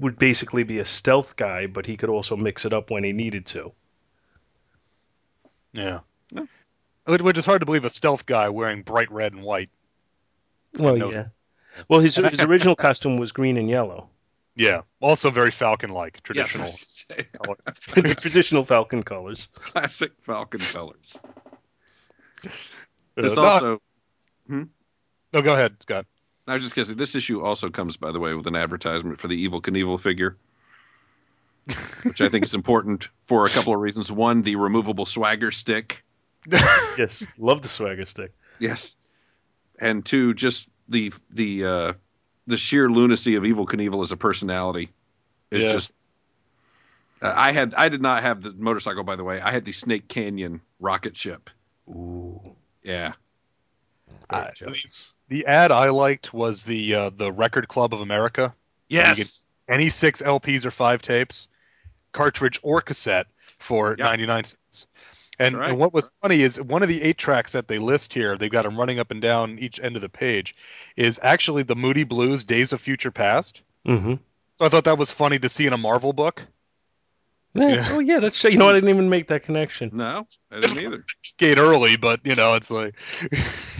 would 0.00 0.18
basically 0.18 0.62
be 0.64 0.78
a 0.78 0.84
stealth 0.84 1.36
guy, 1.36 1.66
but 1.66 1.86
he 1.86 1.96
could 1.96 2.08
also 2.10 2.36
mix 2.36 2.64
it 2.64 2.72
up 2.72 2.90
when 2.90 3.04
he 3.04 3.12
needed 3.12 3.46
to. 3.46 3.72
Yeah. 5.72 6.00
Yeah. 6.32 6.44
Which 7.06 7.22
which 7.22 7.38
is 7.38 7.46
hard 7.46 7.60
to 7.60 7.66
believe 7.66 7.84
a 7.84 7.90
stealth 7.90 8.26
guy 8.26 8.48
wearing 8.48 8.82
bright 8.82 9.10
red 9.10 9.32
and 9.32 9.42
white. 9.42 9.70
Well, 10.78 10.96
knows. 10.96 11.14
yeah. 11.14 11.26
Well, 11.88 12.00
his 12.00 12.16
his 12.16 12.40
original 12.50 12.76
costume 12.76 13.18
was 13.18 13.32
green 13.32 13.56
and 13.56 13.68
yellow, 13.68 14.10
Yeah. 14.56 14.82
Also 15.00 15.30
very 15.30 15.50
Falcon-like, 15.50 16.20
Yes, 16.34 16.56
I 16.56 16.58
traditional. 16.58 16.66
was 16.66 17.04
gonna 17.08 17.76
say, 17.76 18.00
the 18.02 18.14
traditional 18.14 18.64
Falcon 18.64 19.02
colors. 19.02 19.48
classic 19.54 20.12
Falcon 20.22 20.60
colors. 20.60 21.18
Uh, 22.44 22.50
This 23.22 23.36
no, 23.36 23.42
also, 23.44 23.82
no, 24.48 25.42
go 25.42 25.52
ahead, 25.54 25.76
Scott. 25.82 26.06
I 26.50 26.54
was 26.54 26.62
just 26.62 26.74
say, 26.74 26.94
this 26.94 27.14
issue 27.14 27.42
also 27.42 27.68
comes, 27.70 27.96
by 27.96 28.10
the 28.12 28.20
way, 28.20 28.34
with 28.34 28.46
an 28.46 28.56
advertisement 28.56 29.20
for 29.20 29.28
the 29.28 29.46
Evel 29.48 29.60
Knievel 29.60 30.00
figure, 30.00 30.36
which 32.04 32.20
I 32.20 32.28
think 32.28 32.44
is 32.44 32.54
important 32.54 33.08
for 33.24 33.44
a 33.46 33.50
couple 33.50 33.74
of 33.74 33.80
reasons. 33.80 34.10
One, 34.10 34.42
the 34.42 34.56
removable 34.56 35.06
swagger 35.06 35.50
stick. 35.50 36.04
Yes, 36.96 37.26
love 37.38 37.62
the 37.62 37.68
swagger 37.68 38.06
stick. 38.06 38.32
Yes. 38.58 38.96
And 39.80 40.04
two, 40.04 40.34
just 40.34 40.68
the 40.88 41.12
the 41.30 41.64
uh, 41.64 41.92
the 42.46 42.56
sheer 42.56 42.90
lunacy 42.90 43.34
of 43.36 43.42
Evel 43.44 43.66
Knievel 43.66 44.02
as 44.02 44.10
a 44.10 44.16
personality 44.16 44.90
is 45.50 45.64
Yeah. 45.64 45.72
just. 45.72 45.92
Uh, 47.20 47.32
I 47.36 47.52
had 47.52 47.74
I 47.74 47.88
did 47.88 48.00
not 48.00 48.22
have 48.22 48.42
the 48.42 48.52
motorcycle, 48.52 49.04
by 49.04 49.16
the 49.16 49.24
way. 49.24 49.40
I 49.40 49.50
had 49.52 49.64
the 49.64 49.72
Snake 49.72 50.08
Canyon 50.08 50.60
rocket 50.80 51.16
ship. 51.16 51.50
Ooh, 51.88 52.56
Yeah. 52.82 53.12
jealous. 54.56 55.12
The 55.28 55.46
ad 55.46 55.70
I 55.70 55.90
liked 55.90 56.32
was 56.32 56.64
the 56.64 56.94
uh, 56.94 57.10
the 57.10 57.30
Record 57.30 57.68
Club 57.68 57.92
of 57.92 58.00
America. 58.00 58.54
Yes. 58.88 59.46
Any 59.68 59.90
six 59.90 60.22
LPs 60.22 60.64
or 60.64 60.70
five 60.70 61.02
tapes, 61.02 61.48
cartridge 62.12 62.58
or 62.62 62.80
cassette 62.80 63.26
for 63.58 63.90
Yep. 63.90 63.98
99 63.98 64.44
cents. 64.44 64.86
And, 65.38 65.56
right. 65.56 65.70
and 65.70 65.78
what 65.78 65.92
was 65.92 66.10
funny 66.20 66.40
is 66.40 66.60
one 66.60 66.82
of 66.82 66.88
the 66.88 67.02
eight 67.02 67.18
tracks 67.18 67.52
that 67.52 67.68
they 67.68 67.78
list 67.78 68.12
here, 68.12 68.36
they've 68.36 68.50
got 68.50 68.62
them 68.62 68.76
running 68.76 68.98
up 68.98 69.10
and 69.10 69.22
down 69.22 69.58
each 69.58 69.78
end 69.78 69.94
of 69.94 70.02
the 70.02 70.08
page, 70.08 70.54
is 70.96 71.20
actually 71.22 71.62
the 71.62 71.76
Moody 71.76 72.02
Blues 72.02 72.42
Days 72.42 72.72
of 72.72 72.80
Future 72.80 73.12
Past. 73.12 73.60
Mm-hmm. 73.86 74.14
So 74.58 74.64
I 74.64 74.68
thought 74.68 74.84
that 74.84 74.98
was 74.98 75.12
funny 75.12 75.38
to 75.38 75.48
see 75.48 75.66
in 75.66 75.72
a 75.72 75.78
Marvel 75.78 76.12
book. 76.12 76.42
Yeah. 77.54 77.68
Yeah. 77.68 77.88
Oh 77.90 78.00
yeah, 78.00 78.18
that's 78.20 78.42
you 78.44 78.58
know 78.58 78.68
I 78.68 78.72
didn't 78.72 78.90
even 78.90 79.08
make 79.08 79.28
that 79.28 79.42
connection. 79.42 79.90
No, 79.92 80.26
I 80.50 80.60
didn't 80.60 80.78
either. 80.78 80.98
Skate 81.22 81.58
early, 81.58 81.96
but 81.96 82.20
you 82.24 82.34
know, 82.34 82.54
it's 82.54 82.70
like 82.70 82.94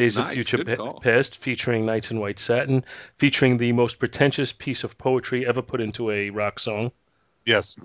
Days 0.00 0.18
of 0.18 0.30
Future 0.30 0.56
good 0.58 0.66
Pa- 0.66 0.76
call. 0.76 1.00
Past, 1.00 1.36
featuring 1.40 1.84
Nights 1.86 2.10
in 2.10 2.20
White 2.20 2.38
Satin, 2.38 2.84
featuring 3.16 3.56
the 3.58 3.72
most 3.72 3.98
pretentious 3.98 4.52
piece 4.52 4.82
of 4.84 4.96
poetry 4.96 5.46
ever 5.46 5.62
put 5.62 5.80
into 5.80 6.10
a 6.10 6.30
rock 6.30 6.58
song. 6.58 6.92
Yes. 7.44 7.76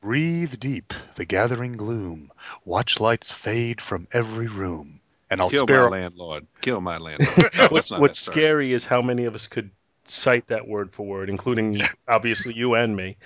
Breathe 0.00 0.58
deep 0.58 0.94
the 1.16 1.24
gathering 1.24 1.72
gloom. 1.72 2.30
Watch 2.64 3.00
lights 3.00 3.30
fade 3.32 3.80
from 3.80 4.08
every 4.12 4.46
room. 4.46 5.00
And 5.30 5.40
I'll 5.40 5.50
Kill 5.50 5.66
spare 5.66 5.90
my 5.90 6.00
landlord. 6.00 6.46
Kill 6.62 6.80
my 6.80 6.96
landlord. 6.98 7.50
No, 7.54 7.68
What's 7.68 7.90
What's 7.90 8.24
that, 8.24 8.32
sorry. 8.32 8.42
scary 8.42 8.72
is 8.72 8.86
how 8.86 9.02
many 9.02 9.24
of 9.24 9.34
us 9.34 9.46
could 9.46 9.70
cite 10.04 10.46
that 10.46 10.66
word 10.66 10.92
for 10.92 11.04
word, 11.04 11.28
including 11.28 11.82
obviously 12.06 12.54
you 12.54 12.74
and 12.74 12.96
me. 12.96 13.16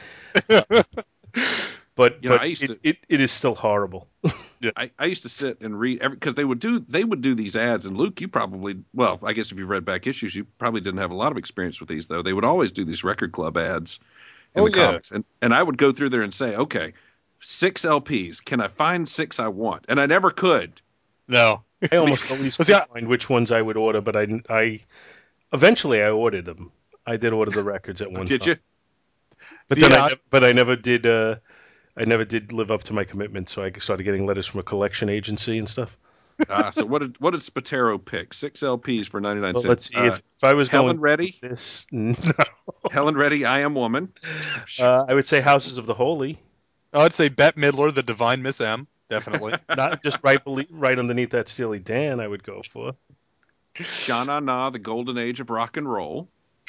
But 1.94 2.18
You 2.22 2.30
know, 2.30 2.36
but 2.36 2.42
I 2.42 2.46
used 2.46 2.62
it, 2.62 2.66
to- 2.68 2.78
it, 2.82 2.98
it 3.08 3.20
is 3.20 3.30
still 3.30 3.54
horrible. 3.54 4.08
I, 4.76 4.90
I 4.98 5.06
used 5.06 5.22
to 5.22 5.28
sit 5.28 5.60
and 5.60 5.78
read 5.78 6.00
because 6.00 6.34
they 6.34 6.44
would 6.44 6.60
do 6.60 6.78
they 6.78 7.02
would 7.02 7.20
do 7.20 7.34
these 7.34 7.56
ads 7.56 7.84
and 7.84 7.96
Luke 7.96 8.20
you 8.20 8.28
probably 8.28 8.76
well 8.94 9.18
I 9.24 9.32
guess 9.32 9.50
if 9.50 9.58
you've 9.58 9.68
read 9.68 9.84
back 9.84 10.06
issues 10.06 10.36
you 10.36 10.44
probably 10.58 10.80
didn't 10.80 11.00
have 11.00 11.10
a 11.10 11.16
lot 11.16 11.32
of 11.32 11.36
experience 11.38 11.80
with 11.80 11.88
these 11.88 12.06
though 12.06 12.22
they 12.22 12.32
would 12.32 12.44
always 12.44 12.70
do 12.70 12.84
these 12.84 13.02
record 13.02 13.32
club 13.32 13.56
ads 13.56 13.98
in 14.54 14.62
Oh, 14.62 14.68
the 14.68 14.78
yeah. 14.78 14.86
comics 14.86 15.10
and 15.10 15.24
and 15.42 15.52
I 15.52 15.64
would 15.64 15.78
go 15.78 15.90
through 15.90 16.10
there 16.10 16.22
and 16.22 16.32
say 16.32 16.54
okay 16.54 16.92
six 17.40 17.82
LPs 17.82 18.42
can 18.44 18.60
I 18.60 18.68
find 18.68 19.08
six 19.08 19.40
I 19.40 19.48
want 19.48 19.84
and 19.88 20.00
I 20.00 20.06
never 20.06 20.30
could 20.30 20.80
no. 21.26 21.64
I 21.90 21.96
almost 21.96 22.30
always 22.30 22.60
I- 22.70 22.84
find 22.92 23.08
which 23.08 23.28
ones 23.28 23.50
I 23.50 23.60
would 23.62 23.76
order, 23.76 24.00
but 24.00 24.14
I 24.14 24.40
I 24.48 24.78
eventually 25.52 26.00
I 26.02 26.10
ordered 26.10 26.44
them. 26.44 26.70
I 27.04 27.16
did 27.16 27.32
order 27.32 27.50
the 27.50 27.64
records 27.64 28.00
at 28.00 28.12
one 28.12 28.26
did 28.26 28.42
time. 28.42 28.50
you 28.50 28.56
But 29.68 29.78
See, 29.78 29.82
then 29.82 29.92
I, 29.92 30.06
I- 30.06 30.14
but 30.30 30.44
I 30.44 30.52
never 30.52 30.76
did. 30.76 31.04
Uh, 31.04 31.36
I 31.96 32.04
never 32.04 32.24
did 32.24 32.52
live 32.52 32.70
up 32.70 32.82
to 32.84 32.92
my 32.94 33.04
commitment, 33.04 33.48
so 33.50 33.62
I 33.62 33.70
started 33.72 34.04
getting 34.04 34.26
letters 34.26 34.46
from 34.46 34.60
a 34.60 34.62
collection 34.62 35.08
agency 35.08 35.58
and 35.58 35.68
stuff. 35.68 35.96
ah, 36.48 36.70
so 36.70 36.86
what 36.86 37.00
did 37.00 37.20
what 37.20 37.32
did 37.32 37.40
Spatero 37.40 38.02
pick 38.02 38.32
six 38.32 38.60
LPs 38.60 39.06
for 39.08 39.20
ninety 39.20 39.42
nine 39.42 39.52
Well, 39.52 39.62
cents 39.62 39.68
let's 39.68 39.84
see 39.90 39.96
Uh, 39.98 40.04
if, 40.06 40.22
if 40.34 40.42
I 40.44 40.54
was 40.54 40.68
Helen 40.68 40.96
going 40.96 41.00
Reddy 41.00 41.38
this. 41.42 41.86
No. 41.92 42.12
Helen 42.90 43.14
Reddy 43.14 43.44
I 43.44 43.60
am 43.60 43.74
woman 43.74 44.10
Uh, 44.80 45.04
I 45.06 45.12
would 45.14 45.26
say 45.26 45.40
Houses 45.42 45.76
of 45.76 45.84
the 45.86 45.92
Holy, 45.94 46.38
I'd 46.94 47.12
say 47.12 47.28
Bette 47.28 47.60
Midler, 47.60 47.94
the 47.94 48.02
Divine 48.02 48.40
Miss 48.42 48.60
M, 48.62 48.86
definitely. 49.10 49.52
not 49.76 50.02
just 50.02 50.18
right 50.22 50.42
belie- 50.42 50.66
right 50.70 50.98
underneath 50.98 51.30
that 51.30 51.48
Steely 51.48 51.78
Dan. 51.78 52.18
I 52.20 52.26
would 52.28 52.42
go 52.42 52.62
for. 52.62 52.92
Sha 53.74 54.24
Na 54.24 54.40
Na, 54.40 54.70
the 54.70 54.78
golden 54.78 55.18
age 55.18 55.40
of 55.40 55.50
rock 55.50 55.76
and 55.76 55.90
roll. 55.90 56.28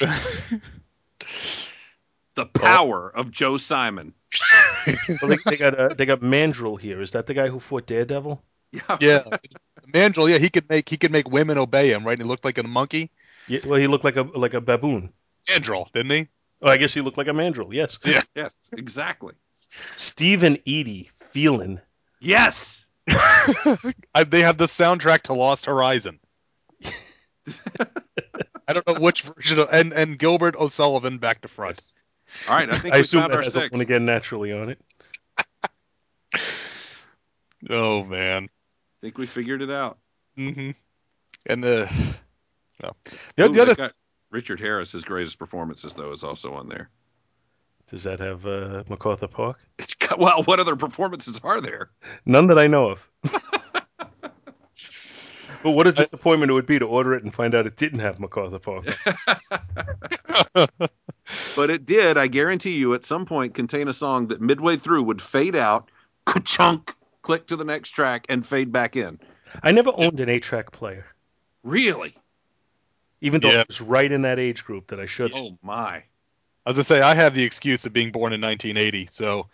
The 2.34 2.46
power 2.46 3.10
of 3.14 3.30
Joe 3.30 3.56
Simon. 3.56 4.14
Well, 5.22 5.30
they, 5.30 5.38
they 5.46 5.56
got 5.56 5.74
uh, 5.78 5.94
they 5.94 6.04
got 6.04 6.20
Mandrill 6.20 6.76
here. 6.76 7.00
Is 7.00 7.12
that 7.12 7.26
the 7.26 7.32
guy 7.32 7.48
who 7.48 7.58
fought 7.58 7.86
Daredevil? 7.86 8.42
Yeah. 8.70 8.98
Yeah, 9.00 9.24
Mandrill. 9.86 10.28
Yeah, 10.28 10.36
he 10.36 10.50
could 10.50 10.68
make 10.68 10.88
he 10.90 10.98
could 10.98 11.10
make 11.10 11.30
women 11.30 11.56
obey 11.56 11.90
him, 11.90 12.04
right? 12.04 12.18
And 12.18 12.22
he 12.22 12.28
looked 12.28 12.44
like 12.44 12.58
a 12.58 12.62
monkey. 12.62 13.10
Yeah, 13.48 13.60
well, 13.64 13.78
he 13.78 13.86
looked 13.86 14.04
like 14.04 14.16
a 14.16 14.22
like 14.22 14.52
a 14.52 14.60
baboon. 14.60 15.10
Mandrill, 15.48 15.88
didn't 15.94 16.10
he? 16.10 16.28
Oh, 16.60 16.68
I 16.68 16.76
guess 16.76 16.92
he 16.92 17.00
looked 17.00 17.16
like 17.16 17.28
a 17.28 17.32
mandrill. 17.32 17.72
Yes. 17.72 17.98
Yeah. 18.04 18.22
Yes, 18.34 18.68
exactly. 18.76 19.34
Stephen 19.96 20.58
Eady, 20.64 21.10
Phelan. 21.30 21.80
Yes. 22.20 22.86
I, 23.08 24.24
they 24.26 24.42
have 24.42 24.58
the 24.58 24.66
soundtrack 24.66 25.22
to 25.22 25.34
Lost 25.34 25.66
Horizon. 25.66 26.20
I 28.66 28.72
don't 28.72 28.86
know 28.86 28.94
which 28.94 29.22
version 29.22 29.58
of 29.58 29.68
and 29.72 29.92
and 29.92 30.18
Gilbert 30.18 30.56
O'Sullivan 30.56 31.18
back 31.18 31.42
to 31.42 31.48
front. 31.48 31.78
Yes. 31.78 31.92
All 32.48 32.56
right, 32.56 32.68
I 32.70 32.76
think 32.76 32.94
I 32.94 32.98
we 32.98 33.02
assume 33.02 33.20
found 33.20 33.32
that 33.32 33.36
our 33.36 33.42
has 33.42 33.52
six. 33.52 33.72
one 33.72 33.80
again 33.80 34.04
naturally 34.04 34.52
on 34.52 34.68
it. 34.70 34.80
Oh 37.70 38.04
man. 38.04 38.44
I 38.44 39.00
think 39.00 39.16
we 39.16 39.26
figured 39.26 39.62
it 39.62 39.70
out. 39.70 39.98
hmm 40.36 40.72
And 41.46 41.64
the 41.64 41.90
no. 42.82 42.90
the, 43.36 43.44
Ooh, 43.44 43.48
the 43.52 43.62
other 43.62 43.74
they 43.74 43.82
got 43.82 43.92
Richard 44.30 44.60
Harris's 44.60 45.02
greatest 45.02 45.38
performances 45.38 45.94
though 45.94 46.12
is 46.12 46.22
also 46.22 46.52
on 46.52 46.68
there. 46.68 46.90
Does 47.88 48.04
that 48.04 48.18
have 48.20 48.46
uh, 48.46 48.82
MacArthur 48.88 49.28
Park? 49.28 49.58
It's 49.78 49.94
got, 49.94 50.18
well, 50.18 50.42
what 50.44 50.58
other 50.60 50.74
performances 50.76 51.40
are 51.42 51.60
there? 51.60 51.90
None 52.26 52.46
that 52.48 52.58
I 52.58 52.66
know 52.66 52.90
of. 52.90 53.10
but 55.64 55.70
what 55.72 55.86
a 55.88 55.92
disappointment 55.92 56.50
it 56.50 56.54
would 56.54 56.66
be 56.66 56.78
to 56.78 56.84
order 56.84 57.14
it 57.14 57.24
and 57.24 57.34
find 57.34 57.54
out 57.54 57.66
it 57.66 57.76
didn't 57.76 57.98
have 58.00 58.20
MacArthur 58.20 58.58
Park. 58.60 58.84
But 61.56 61.70
it 61.70 61.86
did, 61.86 62.18
I 62.18 62.26
guarantee 62.26 62.76
you, 62.76 62.92
at 62.92 63.02
some 63.04 63.24
point 63.24 63.54
contain 63.54 63.88
a 63.88 63.94
song 63.94 64.26
that 64.28 64.42
midway 64.42 64.76
through 64.76 65.04
would 65.04 65.22
fade 65.22 65.56
out, 65.56 65.90
ka-chunk, 66.26 66.94
click 67.22 67.46
to 67.46 67.56
the 67.56 67.64
next 67.64 67.90
track, 67.90 68.26
and 68.28 68.46
fade 68.46 68.70
back 68.70 68.94
in. 68.94 69.18
I 69.62 69.72
never 69.72 69.90
owned 69.96 70.20
an 70.20 70.28
eight-track 70.28 70.70
player, 70.72 71.06
Really? 71.62 72.14
even 73.22 73.40
though 73.40 73.50
Yeah. 73.50 73.60
I 73.60 73.64
was 73.66 73.80
right 73.80 74.12
in 74.12 74.20
that 74.22 74.38
age 74.38 74.64
group 74.66 74.88
that 74.88 75.00
I 75.00 75.06
should. 75.06 75.32
Oh 75.34 75.56
my! 75.62 76.02
As 76.66 76.78
I 76.78 76.82
say, 76.82 77.00
I 77.00 77.14
have 77.14 77.34
the 77.34 77.42
excuse 77.42 77.86
of 77.86 77.94
being 77.94 78.12
born 78.12 78.34
in 78.34 78.40
1980. 78.42 79.06
So 79.10 79.48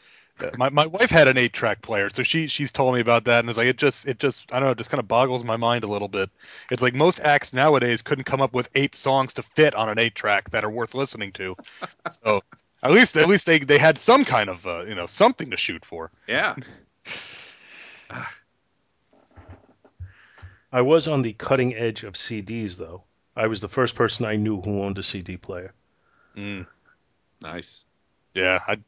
my, 0.56 0.70
my 0.70 0.86
wife 0.86 1.10
had 1.10 1.28
an 1.28 1.38
eight 1.38 1.52
track 1.52 1.82
player, 1.82 2.10
so 2.10 2.22
she 2.22 2.46
she's 2.46 2.70
told 2.72 2.94
me 2.94 3.00
about 3.00 3.24
that, 3.24 3.40
and 3.40 3.48
it's 3.48 3.58
like 3.58 3.66
it 3.66 3.76
just 3.76 4.06
it 4.06 4.18
just 4.18 4.52
I 4.52 4.56
don't 4.56 4.66
know, 4.66 4.72
it 4.72 4.78
just 4.78 4.90
kind 4.90 5.00
of 5.00 5.08
boggles 5.08 5.44
my 5.44 5.56
mind 5.56 5.84
a 5.84 5.86
little 5.86 6.08
bit. 6.08 6.30
It's 6.70 6.82
like 6.82 6.94
most 6.94 7.20
acts 7.20 7.52
nowadays 7.52 8.02
couldn't 8.02 8.24
come 8.24 8.40
up 8.40 8.52
with 8.52 8.68
eight 8.74 8.94
songs 8.94 9.34
to 9.34 9.42
fit 9.42 9.74
on 9.74 9.88
an 9.88 9.98
eight 9.98 10.14
track 10.14 10.50
that 10.50 10.64
are 10.64 10.70
worth 10.70 10.94
listening 10.94 11.32
to. 11.32 11.56
so 12.22 12.42
at 12.82 12.90
least 12.90 13.16
at 13.16 13.28
least 13.28 13.46
they 13.46 13.58
they 13.58 13.78
had 13.78 13.98
some 13.98 14.24
kind 14.24 14.48
of 14.48 14.66
uh, 14.66 14.84
you 14.84 14.94
know 14.94 15.06
something 15.06 15.50
to 15.50 15.56
shoot 15.56 15.84
for. 15.84 16.10
Yeah. 16.26 16.56
I 20.72 20.82
was 20.82 21.08
on 21.08 21.22
the 21.22 21.32
cutting 21.32 21.74
edge 21.74 22.04
of 22.04 22.14
CDs, 22.14 22.78
though. 22.78 23.02
I 23.34 23.48
was 23.48 23.60
the 23.60 23.68
first 23.68 23.96
person 23.96 24.24
I 24.24 24.36
knew 24.36 24.60
who 24.60 24.82
owned 24.82 24.98
a 24.98 25.02
CD 25.02 25.36
player. 25.36 25.74
Mm. 26.36 26.66
Nice. 27.40 27.84
Yeah, 28.34 28.60
I, 28.68 28.78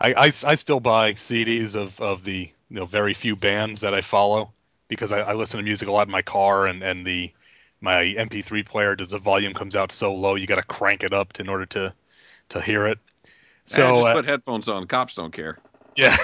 I, 0.00 0.12
I, 0.14 0.24
I 0.26 0.54
still 0.54 0.80
buy 0.80 1.12
CDs 1.14 1.74
of, 1.74 2.00
of 2.00 2.24
the 2.24 2.50
you 2.68 2.76
know 2.76 2.86
very 2.86 3.14
few 3.14 3.36
bands 3.36 3.80
that 3.82 3.94
I 3.94 4.00
follow 4.00 4.52
because 4.88 5.12
I, 5.12 5.20
I 5.20 5.34
listen 5.34 5.58
to 5.58 5.64
music 5.64 5.88
a 5.88 5.92
lot 5.92 6.08
in 6.08 6.12
my 6.12 6.22
car 6.22 6.66
and, 6.66 6.82
and 6.82 7.06
the 7.06 7.32
my 7.80 8.14
MP3 8.16 8.64
player 8.64 8.94
does 8.96 9.10
the 9.10 9.18
volume 9.18 9.54
comes 9.54 9.76
out 9.76 9.92
so 9.92 10.14
low 10.14 10.34
you 10.34 10.46
got 10.46 10.56
to 10.56 10.62
crank 10.62 11.02
it 11.02 11.12
up 11.12 11.32
to, 11.34 11.42
in 11.42 11.48
order 11.48 11.66
to 11.66 11.94
to 12.50 12.60
hear 12.60 12.86
it. 12.86 12.98
So 13.64 13.82
So 13.82 13.94
just 13.94 14.06
uh, 14.06 14.12
put 14.12 14.24
headphones 14.24 14.68
on. 14.68 14.86
Cops 14.86 15.14
don't 15.14 15.32
care. 15.32 15.58
Yeah, 15.96 16.16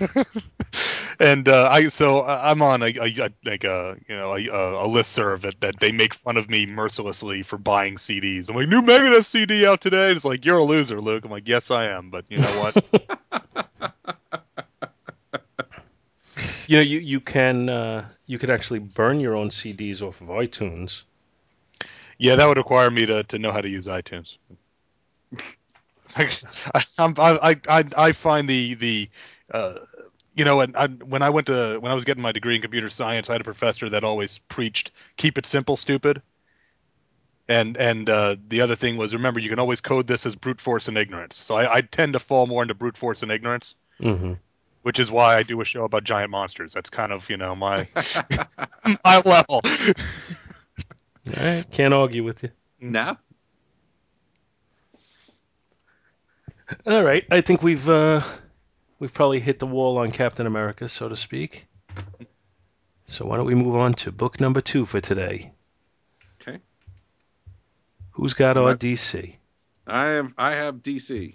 and 1.20 1.48
uh, 1.48 1.68
I 1.70 1.88
so 1.88 2.20
I- 2.20 2.50
I'm 2.50 2.62
on 2.62 2.82
a, 2.82 2.86
a, 2.86 3.24
a 3.26 3.30
like 3.44 3.64
a 3.64 3.96
you 4.08 4.16
know 4.16 4.32
a, 4.34 4.40
a 4.48 4.88
listserv 4.88 5.42
that, 5.42 5.60
that 5.60 5.80
they 5.80 5.92
make 5.92 6.14
fun 6.14 6.36
of 6.36 6.48
me 6.48 6.66
mercilessly 6.66 7.42
for 7.42 7.58
buying 7.58 7.98
CDs. 7.98 8.48
I'm 8.48 8.56
like 8.56 8.68
new 8.68 8.82
Megadeth 8.82 9.26
CD 9.26 9.66
out 9.66 9.80
today. 9.80 10.12
It's 10.12 10.24
like 10.24 10.44
you're 10.44 10.58
a 10.58 10.64
loser, 10.64 11.00
Luke. 11.00 11.24
I'm 11.24 11.30
like 11.30 11.48
yes 11.48 11.70
I 11.70 11.86
am, 11.86 12.10
but 12.10 12.24
you 12.30 12.38
know 12.38 12.52
what? 12.52 12.76
You 16.66 16.76
know, 16.78 16.82
you 16.82 16.98
you 16.98 17.20
can 17.20 17.68
uh, 17.68 18.08
you 18.26 18.38
could 18.38 18.50
actually 18.50 18.80
burn 18.80 19.20
your 19.20 19.36
own 19.36 19.50
CDs 19.50 20.02
off 20.02 20.20
of 20.20 20.28
iTunes. 20.28 21.04
Yeah, 22.18 22.36
that 22.36 22.46
would 22.46 22.56
require 22.56 22.90
me 22.90 23.04
to, 23.06 23.22
to 23.24 23.38
know 23.38 23.52
how 23.52 23.60
to 23.60 23.68
use 23.68 23.86
iTunes. 23.86 24.36
Like, 26.18 26.42
I, 26.74 26.82
I'm- 26.98 27.14
I, 27.18 27.56
I, 27.68 27.84
I 27.96 28.12
find 28.12 28.48
the 28.48 28.74
the 28.74 29.10
uh, 29.50 29.78
you 30.34 30.44
know 30.44 30.58
when 30.58 30.76
I, 30.76 30.86
when 30.88 31.22
I 31.22 31.30
went 31.30 31.46
to 31.48 31.78
when 31.78 31.90
I 31.90 31.94
was 31.94 32.04
getting 32.04 32.22
my 32.22 32.32
degree 32.32 32.54
in 32.56 32.62
computer 32.62 32.90
science, 32.90 33.30
I 33.30 33.32
had 33.34 33.40
a 33.40 33.44
professor 33.44 33.88
that 33.90 34.04
always 34.04 34.38
preached 34.38 34.90
keep 35.16 35.38
it 35.38 35.46
simple, 35.46 35.76
stupid. 35.76 36.22
And 37.48 37.76
and 37.76 38.08
uh, 38.08 38.36
the 38.48 38.60
other 38.60 38.76
thing 38.76 38.96
was 38.96 39.12
remember 39.14 39.40
you 39.40 39.48
can 39.50 39.58
always 39.58 39.80
code 39.80 40.06
this 40.06 40.24
as 40.26 40.36
brute 40.36 40.60
force 40.60 40.88
and 40.88 40.96
ignorance. 40.96 41.36
So 41.36 41.54
I, 41.56 41.76
I 41.76 41.80
tend 41.80 42.12
to 42.14 42.18
fall 42.18 42.46
more 42.46 42.62
into 42.62 42.74
brute 42.74 42.96
force 42.96 43.22
and 43.22 43.32
ignorance, 43.32 43.74
Mm-hmm. 44.00 44.34
which 44.82 44.98
is 44.98 45.10
why 45.10 45.36
I 45.36 45.42
do 45.42 45.60
a 45.60 45.64
show 45.64 45.84
about 45.84 46.04
giant 46.04 46.30
monsters. 46.30 46.72
That's 46.72 46.88
kind 46.90 47.12
of 47.12 47.28
you 47.30 47.36
know 47.36 47.54
my 47.56 47.88
my 49.04 49.16
level. 49.24 49.60
All 49.64 51.44
right, 51.44 51.64
can't 51.70 51.94
argue 51.94 52.24
with 52.24 52.42
you. 52.42 52.50
No. 52.80 53.16
All 56.86 57.02
right, 57.02 57.24
I 57.30 57.40
think 57.40 57.62
we've 57.62 57.88
uh, 57.88 58.22
we've 58.98 59.12
probably 59.12 59.40
hit 59.40 59.58
the 59.58 59.66
wall 59.66 59.98
on 59.98 60.10
Captain 60.10 60.46
America, 60.46 60.88
so 60.88 61.08
to 61.08 61.16
speak. 61.16 61.66
So 63.04 63.26
why 63.26 63.36
don't 63.36 63.46
we 63.46 63.54
move 63.54 63.76
on 63.76 63.94
to 63.94 64.12
book 64.12 64.40
number 64.40 64.60
two 64.60 64.86
for 64.86 65.00
today? 65.00 65.52
Okay. 66.40 66.58
Who's 68.12 68.34
got 68.34 68.56
our 68.56 68.74
DC? 68.74 69.36
I 69.86 70.06
have 70.06 70.32
I 70.38 70.54
have 70.54 70.76
DC, 70.76 71.34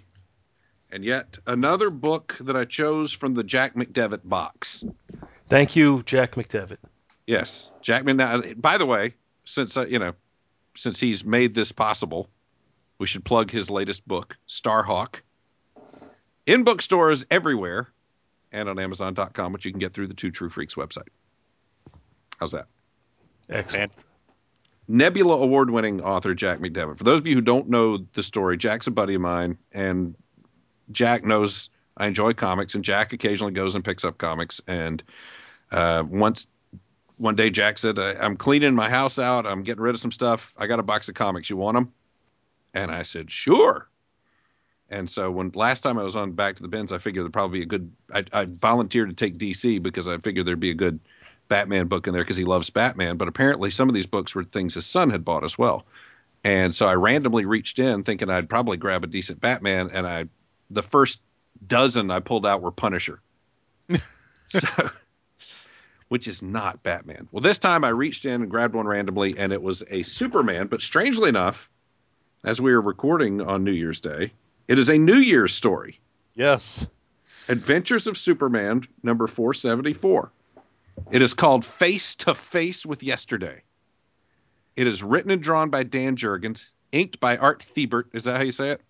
and 0.90 1.04
yet 1.04 1.38
another 1.46 1.90
book 1.90 2.36
that 2.40 2.56
I 2.56 2.64
chose 2.64 3.12
from 3.12 3.34
the 3.34 3.44
Jack 3.44 3.74
McDevitt 3.74 4.22
box. 4.24 4.84
Thank 5.46 5.76
you, 5.76 6.02
Jack 6.04 6.34
McDevitt. 6.34 6.78
Yes, 7.26 7.70
Jack 7.82 8.04
McDevitt. 8.04 8.60
By 8.60 8.78
the 8.78 8.86
way, 8.86 9.14
since 9.44 9.76
uh, 9.76 9.86
you 9.86 9.98
know, 9.98 10.14
since 10.74 10.98
he's 10.98 11.24
made 11.24 11.54
this 11.54 11.72
possible, 11.72 12.28
we 12.98 13.06
should 13.06 13.24
plug 13.24 13.50
his 13.50 13.70
latest 13.70 14.06
book, 14.08 14.36
Starhawk, 14.48 15.20
in 16.48 16.64
bookstores 16.64 17.26
everywhere, 17.30 17.88
and 18.52 18.68
on 18.68 18.78
Amazon.com, 18.78 19.52
which 19.52 19.64
you 19.66 19.70
can 19.70 19.78
get 19.78 19.92
through 19.92 20.06
the 20.08 20.14
Two 20.14 20.30
True 20.30 20.48
Freaks 20.48 20.74
website. 20.74 21.08
How's 22.40 22.52
that? 22.52 22.66
Excellent. 23.50 24.04
Nebula 24.88 25.36
award 25.42 25.68
winning 25.70 26.00
author 26.00 26.34
Jack 26.34 26.58
McDevitt. 26.60 26.96
For 26.96 27.04
those 27.04 27.20
of 27.20 27.26
you 27.26 27.34
who 27.34 27.42
don't 27.42 27.68
know 27.68 27.98
the 28.14 28.22
story, 28.22 28.56
Jack's 28.56 28.86
a 28.86 28.90
buddy 28.90 29.14
of 29.14 29.20
mine, 29.20 29.58
and 29.72 30.14
Jack 30.90 31.22
knows 31.24 31.68
I 31.98 32.06
enjoy 32.06 32.32
comics, 32.32 32.74
and 32.74 32.82
Jack 32.82 33.12
occasionally 33.12 33.52
goes 33.52 33.74
and 33.74 33.84
picks 33.84 34.02
up 34.02 34.16
comics. 34.16 34.62
And 34.66 35.02
uh, 35.70 36.04
once 36.08 36.46
one 37.18 37.36
day, 37.36 37.50
Jack 37.50 37.76
said, 37.76 37.98
"I- 37.98 38.14
I'm 38.14 38.36
cleaning 38.38 38.74
my 38.74 38.88
house 38.88 39.18
out. 39.18 39.46
I'm 39.46 39.62
getting 39.62 39.82
rid 39.82 39.94
of 39.94 40.00
some 40.00 40.12
stuff. 40.12 40.54
I 40.56 40.66
got 40.66 40.78
a 40.78 40.82
box 40.82 41.10
of 41.10 41.14
comics. 41.14 41.50
You 41.50 41.58
want 41.58 41.74
them? 41.74 41.92
And 42.72 42.90
I 42.90 43.02
said, 43.02 43.30
Sure. 43.30 43.88
And 44.90 45.08
so 45.08 45.30
when 45.30 45.50
last 45.54 45.82
time 45.82 45.98
I 45.98 46.02
was 46.02 46.16
on 46.16 46.32
Back 46.32 46.56
to 46.56 46.62
the 46.62 46.68
Bins, 46.68 46.92
I 46.92 46.98
figured 46.98 47.24
there'd 47.24 47.32
probably 47.32 47.58
be 47.58 47.62
a 47.64 47.66
good. 47.66 47.92
I, 48.12 48.24
I 48.32 48.44
volunteered 48.46 49.10
to 49.10 49.14
take 49.14 49.38
DC 49.38 49.82
because 49.82 50.08
I 50.08 50.16
figured 50.18 50.46
there'd 50.46 50.60
be 50.60 50.70
a 50.70 50.74
good 50.74 50.98
Batman 51.48 51.88
book 51.88 52.06
in 52.06 52.14
there 52.14 52.22
because 52.22 52.36
he 52.36 52.44
loves 52.44 52.70
Batman. 52.70 53.16
But 53.16 53.28
apparently, 53.28 53.70
some 53.70 53.88
of 53.88 53.94
these 53.94 54.06
books 54.06 54.34
were 54.34 54.44
things 54.44 54.74
his 54.74 54.86
son 54.86 55.10
had 55.10 55.24
bought 55.24 55.44
as 55.44 55.58
well. 55.58 55.84
And 56.44 56.74
so 56.74 56.86
I 56.86 56.94
randomly 56.94 57.44
reached 57.44 57.78
in, 57.78 58.04
thinking 58.04 58.30
I'd 58.30 58.48
probably 58.48 58.76
grab 58.76 59.04
a 59.04 59.08
decent 59.08 59.40
Batman, 59.40 59.90
and 59.92 60.06
I, 60.06 60.26
the 60.70 60.82
first 60.82 61.20
dozen 61.66 62.10
I 62.10 62.20
pulled 62.20 62.46
out 62.46 62.62
were 62.62 62.70
Punisher, 62.70 63.20
so, 64.48 64.90
which 66.08 66.28
is 66.28 66.40
not 66.40 66.82
Batman. 66.84 67.28
Well, 67.32 67.40
this 67.40 67.58
time 67.58 67.84
I 67.84 67.88
reached 67.88 68.24
in 68.24 68.42
and 68.42 68.50
grabbed 68.50 68.74
one 68.74 68.86
randomly, 68.86 69.36
and 69.36 69.52
it 69.52 69.60
was 69.60 69.82
a 69.90 70.04
Superman. 70.04 70.68
But 70.68 70.80
strangely 70.80 71.28
enough, 71.28 71.68
as 72.44 72.60
we 72.60 72.72
were 72.72 72.80
recording 72.80 73.40
on 73.40 73.64
New 73.64 73.72
Year's 73.72 74.00
Day, 74.00 74.30
it 74.68 74.78
is 74.78 74.88
a 74.88 74.98
New 74.98 75.16
Year's 75.18 75.54
story. 75.54 75.98
Yes. 76.34 76.86
Adventures 77.48 78.06
of 78.06 78.18
Superman, 78.18 78.82
number 79.02 79.26
474. 79.26 80.30
It 81.10 81.22
is 81.22 81.34
called 81.34 81.64
Face 81.64 82.14
to 82.16 82.34
Face 82.34 82.84
with 82.84 83.02
Yesterday. 83.02 83.62
It 84.76 84.86
is 84.86 85.02
written 85.02 85.30
and 85.30 85.42
drawn 85.42 85.70
by 85.70 85.82
Dan 85.82 86.16
Jurgens, 86.16 86.70
inked 86.92 87.18
by 87.20 87.36
Art 87.36 87.66
Thibert. 87.74 88.04
Is 88.12 88.24
that 88.24 88.36
how 88.36 88.42
you 88.42 88.52
say 88.52 88.70
it? 88.70 88.80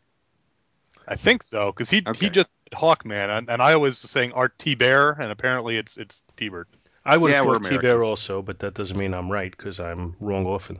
I 1.06 1.16
think 1.16 1.42
so 1.42 1.72
because 1.72 1.88
he 1.88 2.02
Okay. 2.06 2.26
he 2.26 2.30
just 2.30 2.48
did 2.70 2.78
Hawkman, 2.78 3.30
and, 3.38 3.48
and 3.48 3.62
I 3.62 3.76
was 3.76 3.96
saying 3.96 4.32
Art 4.32 4.58
T 4.58 4.74
Bear, 4.74 5.12
and 5.12 5.32
apparently 5.32 5.78
it's 5.78 5.96
it's 5.96 6.22
T 6.36 6.48
Bird. 6.50 6.66
I 7.06 7.16
would 7.16 7.30
Yeah, 7.30 7.38
have 7.38 7.46
we're 7.46 7.58
T 7.58 7.78
Bear 7.78 8.02
also, 8.02 8.42
but 8.42 8.58
that 8.58 8.74
doesn't 8.74 8.98
mean 8.98 9.14
I'm 9.14 9.30
right 9.32 9.50
because 9.56 9.80
I'm 9.80 10.16
wrong 10.20 10.44
often. 10.46 10.78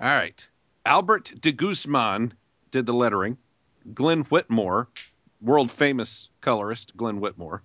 All 0.00 0.08
right. 0.08 0.44
Albert 0.84 1.32
de 1.40 1.52
Guzman 1.52 2.34
did 2.72 2.86
the 2.86 2.92
lettering. 2.94 3.38
Glenn 3.92 4.20
Whitmore, 4.22 4.88
world 5.40 5.70
famous 5.70 6.28
colorist 6.40 6.96
Glenn 6.96 7.20
Whitmore. 7.20 7.62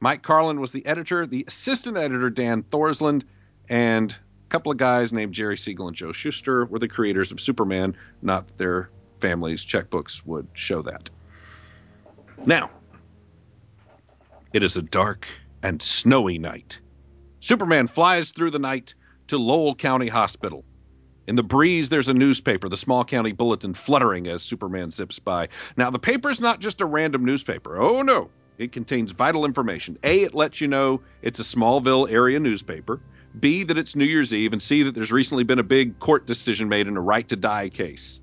Mike 0.00 0.22
Carlin 0.22 0.60
was 0.60 0.72
the 0.72 0.84
editor. 0.84 1.26
The 1.26 1.44
assistant 1.46 1.96
editor, 1.96 2.28
Dan 2.28 2.64
Thorsland, 2.64 3.22
and 3.68 4.12
a 4.12 4.48
couple 4.48 4.72
of 4.72 4.78
guys 4.78 5.12
named 5.12 5.32
Jerry 5.32 5.56
Siegel 5.56 5.86
and 5.86 5.96
Joe 5.96 6.12
Shuster 6.12 6.66
were 6.66 6.78
the 6.78 6.88
creators 6.88 7.32
of 7.32 7.40
Superman. 7.40 7.96
Not 8.20 8.48
their 8.58 8.90
families' 9.20 9.64
checkbooks 9.64 10.26
would 10.26 10.48
show 10.52 10.82
that. 10.82 11.08
Now, 12.44 12.70
it 14.52 14.62
is 14.62 14.76
a 14.76 14.82
dark 14.82 15.26
and 15.62 15.80
snowy 15.80 16.38
night. 16.38 16.80
Superman 17.40 17.86
flies 17.86 18.30
through 18.30 18.50
the 18.50 18.58
night 18.58 18.94
to 19.28 19.38
Lowell 19.38 19.74
County 19.74 20.08
Hospital. 20.08 20.64
In 21.26 21.36
the 21.36 21.42
breeze, 21.42 21.88
there's 21.88 22.08
a 22.08 22.14
newspaper, 22.14 22.68
the 22.68 22.76
small 22.76 23.04
county 23.04 23.32
bulletin, 23.32 23.74
fluttering 23.74 24.26
as 24.26 24.42
Superman 24.42 24.90
zips 24.90 25.18
by. 25.18 25.48
Now, 25.76 25.90
the 25.90 25.98
paper's 25.98 26.40
not 26.40 26.60
just 26.60 26.80
a 26.80 26.86
random 26.86 27.24
newspaper. 27.24 27.80
Oh, 27.80 28.02
no. 28.02 28.30
It 28.58 28.72
contains 28.72 29.12
vital 29.12 29.44
information. 29.44 29.98
A, 30.02 30.22
it 30.22 30.34
lets 30.34 30.60
you 30.60 30.68
know 30.68 31.00
it's 31.22 31.40
a 31.40 31.44
Smallville 31.44 32.10
area 32.10 32.40
newspaper. 32.40 33.00
B, 33.38 33.64
that 33.64 33.78
it's 33.78 33.96
New 33.96 34.04
Year's 34.04 34.34
Eve. 34.34 34.52
And 34.52 34.60
C, 34.60 34.82
that 34.82 34.94
there's 34.94 35.12
recently 35.12 35.44
been 35.44 35.58
a 35.58 35.64
big 35.64 35.98
court 36.00 36.26
decision 36.26 36.68
made 36.68 36.86
in 36.86 36.96
a 36.96 37.00
right 37.00 37.26
to 37.28 37.36
die 37.36 37.68
case. 37.68 38.20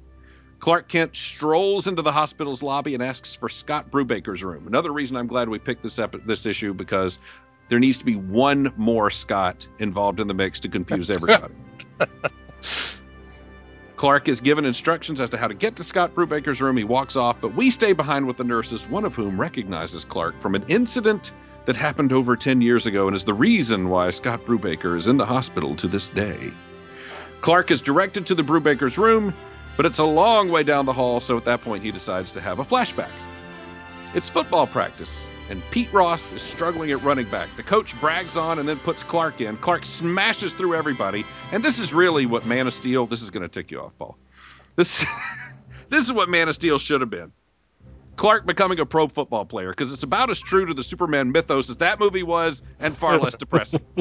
Clark 0.59 0.89
Kent 0.89 1.15
strolls 1.15 1.87
into 1.87 2.01
the 2.01 2.11
hospital's 2.11 2.61
lobby 2.61 2.93
and 2.93 3.01
asks 3.01 3.33
for 3.33 3.47
Scott 3.47 3.89
Brubaker's 3.89 4.43
room. 4.43 4.67
Another 4.67 4.91
reason 4.91 5.15
I'm 5.15 5.27
glad 5.27 5.47
we 5.47 5.57
picked 5.57 5.83
this 5.83 5.97
up 5.97 6.15
this 6.25 6.45
issue 6.45 6.73
because 6.73 7.17
there 7.69 7.79
needs 7.79 7.97
to 7.99 8.05
be 8.05 8.17
one 8.17 8.73
more 8.75 9.09
Scott 9.09 9.65
involved 9.79 10.19
in 10.19 10.27
the 10.27 10.33
mix 10.33 10.59
to 10.59 10.69
confuse 10.69 11.09
everybody. 11.09 11.53
Clark 13.99 14.29
is 14.29 14.39
given 14.39 14.63
instructions 14.63 15.19
as 15.19 15.29
to 15.29 15.37
how 15.37 15.49
to 15.49 15.53
get 15.53 15.75
to 15.75 15.83
Scott 15.83 16.15
Brubaker's 16.15 16.61
room. 16.61 16.77
He 16.77 16.85
walks 16.85 17.17
off, 17.17 17.35
but 17.41 17.53
we 17.53 17.69
stay 17.69 17.91
behind 17.91 18.25
with 18.25 18.37
the 18.37 18.45
nurses, 18.45 18.87
one 18.87 19.03
of 19.03 19.13
whom 19.13 19.37
recognizes 19.37 20.05
Clark 20.05 20.39
from 20.39 20.55
an 20.55 20.63
incident 20.69 21.33
that 21.65 21.75
happened 21.75 22.13
over 22.13 22.37
10 22.37 22.61
years 22.61 22.85
ago 22.85 23.07
and 23.07 23.15
is 23.15 23.25
the 23.25 23.33
reason 23.33 23.89
why 23.89 24.09
Scott 24.11 24.45
Brubaker 24.45 24.97
is 24.97 25.07
in 25.07 25.17
the 25.17 25.25
hospital 25.25 25.75
to 25.75 25.85
this 25.85 26.07
day. 26.07 26.53
Clark 27.41 27.71
is 27.71 27.81
directed 27.81 28.25
to 28.27 28.35
the 28.35 28.41
Brubaker's 28.41 28.97
room, 28.97 29.33
but 29.75 29.85
it's 29.85 29.99
a 29.99 30.05
long 30.05 30.47
way 30.47 30.63
down 30.63 30.85
the 30.85 30.93
hall, 30.93 31.19
so 31.19 31.35
at 31.35 31.43
that 31.43 31.61
point 31.61 31.83
he 31.83 31.91
decides 31.91 32.31
to 32.31 32.39
have 32.39 32.59
a 32.59 32.63
flashback. 32.63 33.11
It's 34.15 34.29
football 34.29 34.65
practice, 34.65 35.25
and 35.49 35.61
Pete 35.71 35.91
Ross 35.91 36.31
is 36.31 36.41
struggling 36.41 36.91
at 36.91 37.01
running 37.03 37.27
back. 37.29 37.49
The 37.55 37.63
coach 37.63 37.99
brags 37.99 38.37
on 38.37 38.59
and 38.59 38.67
then 38.67 38.77
puts 38.77 39.03
Clark 39.03 39.41
in. 39.41 39.57
Clark 39.57 39.85
smashes 39.85 40.53
through 40.53 40.75
everybody, 40.75 41.25
and 41.51 41.63
this 41.63 41.79
is 41.79 41.93
really 41.93 42.25
what 42.25 42.45
Man 42.45 42.67
of 42.67 42.73
Steel. 42.73 43.05
This 43.05 43.21
is 43.21 43.29
going 43.29 43.43
to 43.43 43.49
tick 43.49 43.71
you 43.71 43.81
off, 43.81 43.97
Paul. 43.97 44.17
This, 44.75 45.05
this 45.89 46.05
is 46.05 46.13
what 46.13 46.29
Man 46.29 46.47
of 46.47 46.55
Steel 46.55 46.77
should 46.77 47.01
have 47.01 47.09
been. 47.09 47.31
Clark 48.15 48.45
becoming 48.45 48.79
a 48.79 48.85
pro 48.85 49.07
football 49.07 49.45
player 49.45 49.69
because 49.69 49.93
it's 49.93 50.03
about 50.03 50.29
as 50.29 50.39
true 50.39 50.65
to 50.65 50.73
the 50.73 50.83
Superman 50.83 51.31
mythos 51.31 51.69
as 51.69 51.77
that 51.77 51.99
movie 51.99 52.23
was, 52.23 52.61
and 52.79 52.95
far 52.95 53.17
less 53.17 53.35
depressing. 53.35 53.81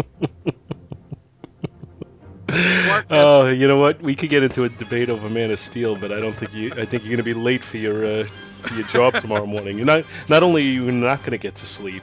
Oh, 3.10 3.48
you 3.48 3.68
know 3.68 3.78
what? 3.78 4.00
We 4.00 4.14
could 4.14 4.30
get 4.30 4.42
into 4.42 4.64
a 4.64 4.68
debate 4.68 5.10
over 5.10 5.28
Man 5.28 5.50
of 5.50 5.60
Steel, 5.60 5.96
but 5.96 6.12
I 6.12 6.20
don't 6.20 6.34
think 6.34 6.54
you. 6.54 6.72
I 6.72 6.84
think 6.86 7.04
you're 7.04 7.10
going 7.10 7.18
to 7.18 7.22
be 7.22 7.34
late 7.34 7.62
for 7.62 7.76
your 7.76 8.06
uh, 8.06 8.28
your 8.76 8.86
job 8.86 9.14
tomorrow 9.14 9.46
morning. 9.46 9.76
You're 9.76 9.86
not. 9.86 10.04
Not 10.28 10.42
only 10.42 10.62
are 10.62 10.70
you 10.70 10.90
not 10.92 11.20
going 11.20 11.32
to 11.32 11.38
get 11.38 11.54
to 11.56 11.66
sleep, 11.66 12.02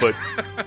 but 0.00 0.14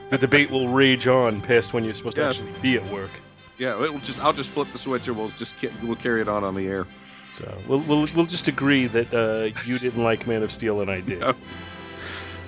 the 0.09 0.17
debate 0.17 0.49
will 0.51 0.67
rage 0.69 1.07
on 1.07 1.41
past 1.41 1.73
when 1.73 1.83
you're 1.83 1.93
supposed 1.95 2.17
Yes. 2.17 2.37
to 2.37 2.43
actually 2.43 2.59
be 2.61 2.75
at 2.75 2.85
work. 2.91 3.09
yeah, 3.57 3.81
it 3.83 3.91
will 3.91 3.99
just 3.99 4.19
I'll 4.23 4.33
just 4.33 4.49
flip 4.49 4.67
the 4.71 4.77
switch 4.77 5.07
and 5.07 5.17
we'll 5.17 5.29
just 5.29 5.55
we'll 5.83 5.95
carry 5.95 6.21
it 6.21 6.27
on 6.27 6.43
on 6.43 6.55
the 6.55 6.67
air. 6.67 6.85
So 7.29 7.57
we'll 7.67 7.79
we'll, 7.79 8.05
we'll 8.15 8.25
just 8.25 8.47
agree 8.47 8.87
that 8.87 9.13
uh, 9.13 9.57
you 9.65 9.79
didn't 9.79 10.03
like 10.03 10.27
Man 10.27 10.43
of 10.43 10.51
Steel 10.51 10.81
and 10.81 10.91
I 10.91 11.01
did. 11.01 11.19
No. 11.19 11.33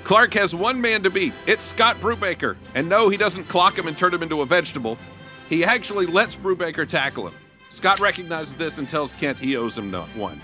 Clark 0.04 0.34
has 0.34 0.54
one 0.54 0.82
man 0.82 1.04
to 1.04 1.10
beat. 1.10 1.32
It's 1.48 1.64
Scott 1.64 1.96
Brubaker. 2.02 2.58
And 2.76 2.90
no, 2.90 3.08
he 3.08 3.16
doesn't 3.16 3.46
clock 3.46 3.78
him 3.78 3.88
and 3.88 3.98
turn 3.98 4.14
him 4.14 4.22
into 4.22 4.42
a 4.42 4.46
vegetable. 4.46 4.98
He 5.48 5.64
actually 5.64 6.06
lets 6.08 6.36
Brubaker 6.36 6.86
tackle 6.86 7.28
him. 7.28 7.34
Scott 7.70 8.02
recognizes 8.02 8.56
this 8.56 8.78
and 8.78 8.88
tells 8.90 9.14
Kent 9.14 9.40
he 9.40 9.56
owes 9.56 9.78
him 9.78 9.94
one. 9.94 10.42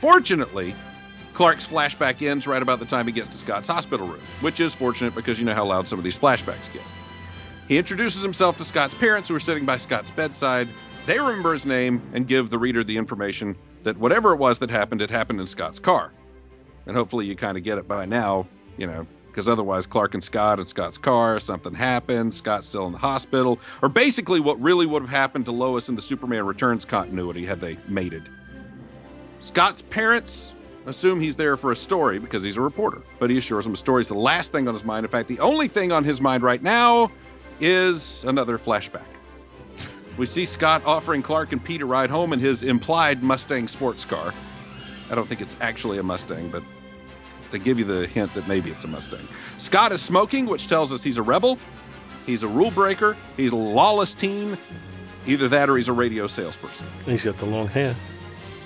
Fortunately, 0.00 0.74
Clark's 1.34 1.66
flashback 1.66 2.26
ends 2.26 2.46
right 2.46 2.62
about 2.62 2.78
the 2.78 2.84
time 2.84 3.06
he 3.06 3.12
gets 3.12 3.28
to 3.30 3.36
Scott's 3.36 3.66
hospital 3.66 4.06
room, 4.06 4.20
which 4.40 4.60
is 4.60 4.74
fortunate 4.74 5.14
because 5.14 5.38
you 5.38 5.44
know 5.44 5.54
how 5.54 5.64
loud 5.64 5.88
some 5.88 5.98
of 5.98 6.04
these 6.04 6.18
flashbacks 6.18 6.72
get. 6.72 6.82
He 7.68 7.78
introduces 7.78 8.22
himself 8.22 8.58
to 8.58 8.64
Scott's 8.64 8.94
parents, 8.94 9.28
who 9.28 9.34
are 9.34 9.40
sitting 9.40 9.64
by 9.64 9.78
Scott's 9.78 10.10
bedside. 10.10 10.68
They 11.06 11.18
remember 11.18 11.54
his 11.54 11.64
name 11.64 12.02
and 12.12 12.28
give 12.28 12.50
the 12.50 12.58
reader 12.58 12.84
the 12.84 12.96
information 12.96 13.56
that 13.82 13.96
whatever 13.96 14.32
it 14.32 14.36
was 14.36 14.58
that 14.58 14.70
happened, 14.70 15.00
it 15.00 15.10
happened 15.10 15.40
in 15.40 15.46
Scott's 15.46 15.78
car. 15.78 16.12
And 16.86 16.96
hopefully 16.96 17.26
you 17.26 17.34
kind 17.34 17.56
of 17.56 17.64
get 17.64 17.78
it 17.78 17.88
by 17.88 18.04
now, 18.04 18.46
you 18.76 18.86
know, 18.86 19.06
because 19.28 19.48
otherwise 19.48 19.86
Clark 19.86 20.12
and 20.12 20.22
Scott 20.22 20.58
and 20.58 20.68
Scott's 20.68 20.98
car, 20.98 21.40
something 21.40 21.72
happened, 21.72 22.34
Scott's 22.34 22.68
still 22.68 22.86
in 22.86 22.92
the 22.92 22.98
hospital, 22.98 23.58
or 23.80 23.88
basically 23.88 24.40
what 24.40 24.60
really 24.60 24.84
would 24.84 25.02
have 25.02 25.10
happened 25.10 25.46
to 25.46 25.52
Lois 25.52 25.88
in 25.88 25.94
the 25.94 26.02
Superman 26.02 26.44
Returns 26.44 26.84
continuity 26.84 27.46
had 27.46 27.60
they 27.60 27.78
mated. 27.88 28.28
Scott's 29.38 29.82
parents 29.82 30.52
assume 30.86 31.20
he's 31.20 31.36
there 31.36 31.56
for 31.56 31.72
a 31.72 31.76
story 31.76 32.18
because 32.18 32.42
he's 32.42 32.56
a 32.56 32.60
reporter, 32.60 33.02
but 33.18 33.30
he 33.30 33.38
assures 33.38 33.66
him 33.66 33.74
a 33.74 33.76
story 33.76 34.02
is 34.02 34.08
the 34.08 34.14
last 34.14 34.52
thing 34.52 34.68
on 34.68 34.74
his 34.74 34.84
mind. 34.84 35.04
In 35.04 35.10
fact, 35.10 35.28
the 35.28 35.40
only 35.40 35.68
thing 35.68 35.92
on 35.92 36.04
his 36.04 36.20
mind 36.20 36.42
right 36.42 36.62
now 36.62 37.10
is 37.60 38.24
another 38.24 38.58
flashback. 38.58 39.04
We 40.16 40.26
see 40.26 40.44
Scott 40.44 40.82
offering 40.84 41.22
Clark 41.22 41.52
and 41.52 41.64
Pete 41.64 41.80
a 41.80 41.86
ride 41.86 42.10
home 42.10 42.32
in 42.32 42.38
his 42.38 42.62
implied 42.62 43.22
Mustang 43.22 43.68
sports 43.68 44.04
car. 44.04 44.34
I 45.10 45.14
don't 45.14 45.26
think 45.26 45.40
it's 45.40 45.56
actually 45.60 45.98
a 45.98 46.02
Mustang, 46.02 46.48
but 46.48 46.62
they 47.50 47.58
give 47.58 47.78
you 47.78 47.84
the 47.84 48.06
hint 48.06 48.34
that 48.34 48.46
maybe 48.48 48.70
it's 48.70 48.84
a 48.84 48.88
Mustang. 48.88 49.26
Scott 49.58 49.92
is 49.92 50.02
smoking, 50.02 50.46
which 50.46 50.68
tells 50.68 50.92
us 50.92 51.02
he's 51.02 51.16
a 51.16 51.22
rebel. 51.22 51.58
He's 52.26 52.42
a 52.42 52.48
rule 52.48 52.70
breaker. 52.70 53.16
He's 53.36 53.52
a 53.52 53.56
lawless 53.56 54.14
teen. 54.14 54.56
Either 55.26 55.48
that 55.48 55.70
or 55.70 55.76
he's 55.76 55.88
a 55.88 55.92
radio 55.92 56.26
salesperson. 56.26 56.86
He's 57.06 57.24
got 57.24 57.38
the 57.38 57.46
long 57.46 57.68
hair, 57.68 57.94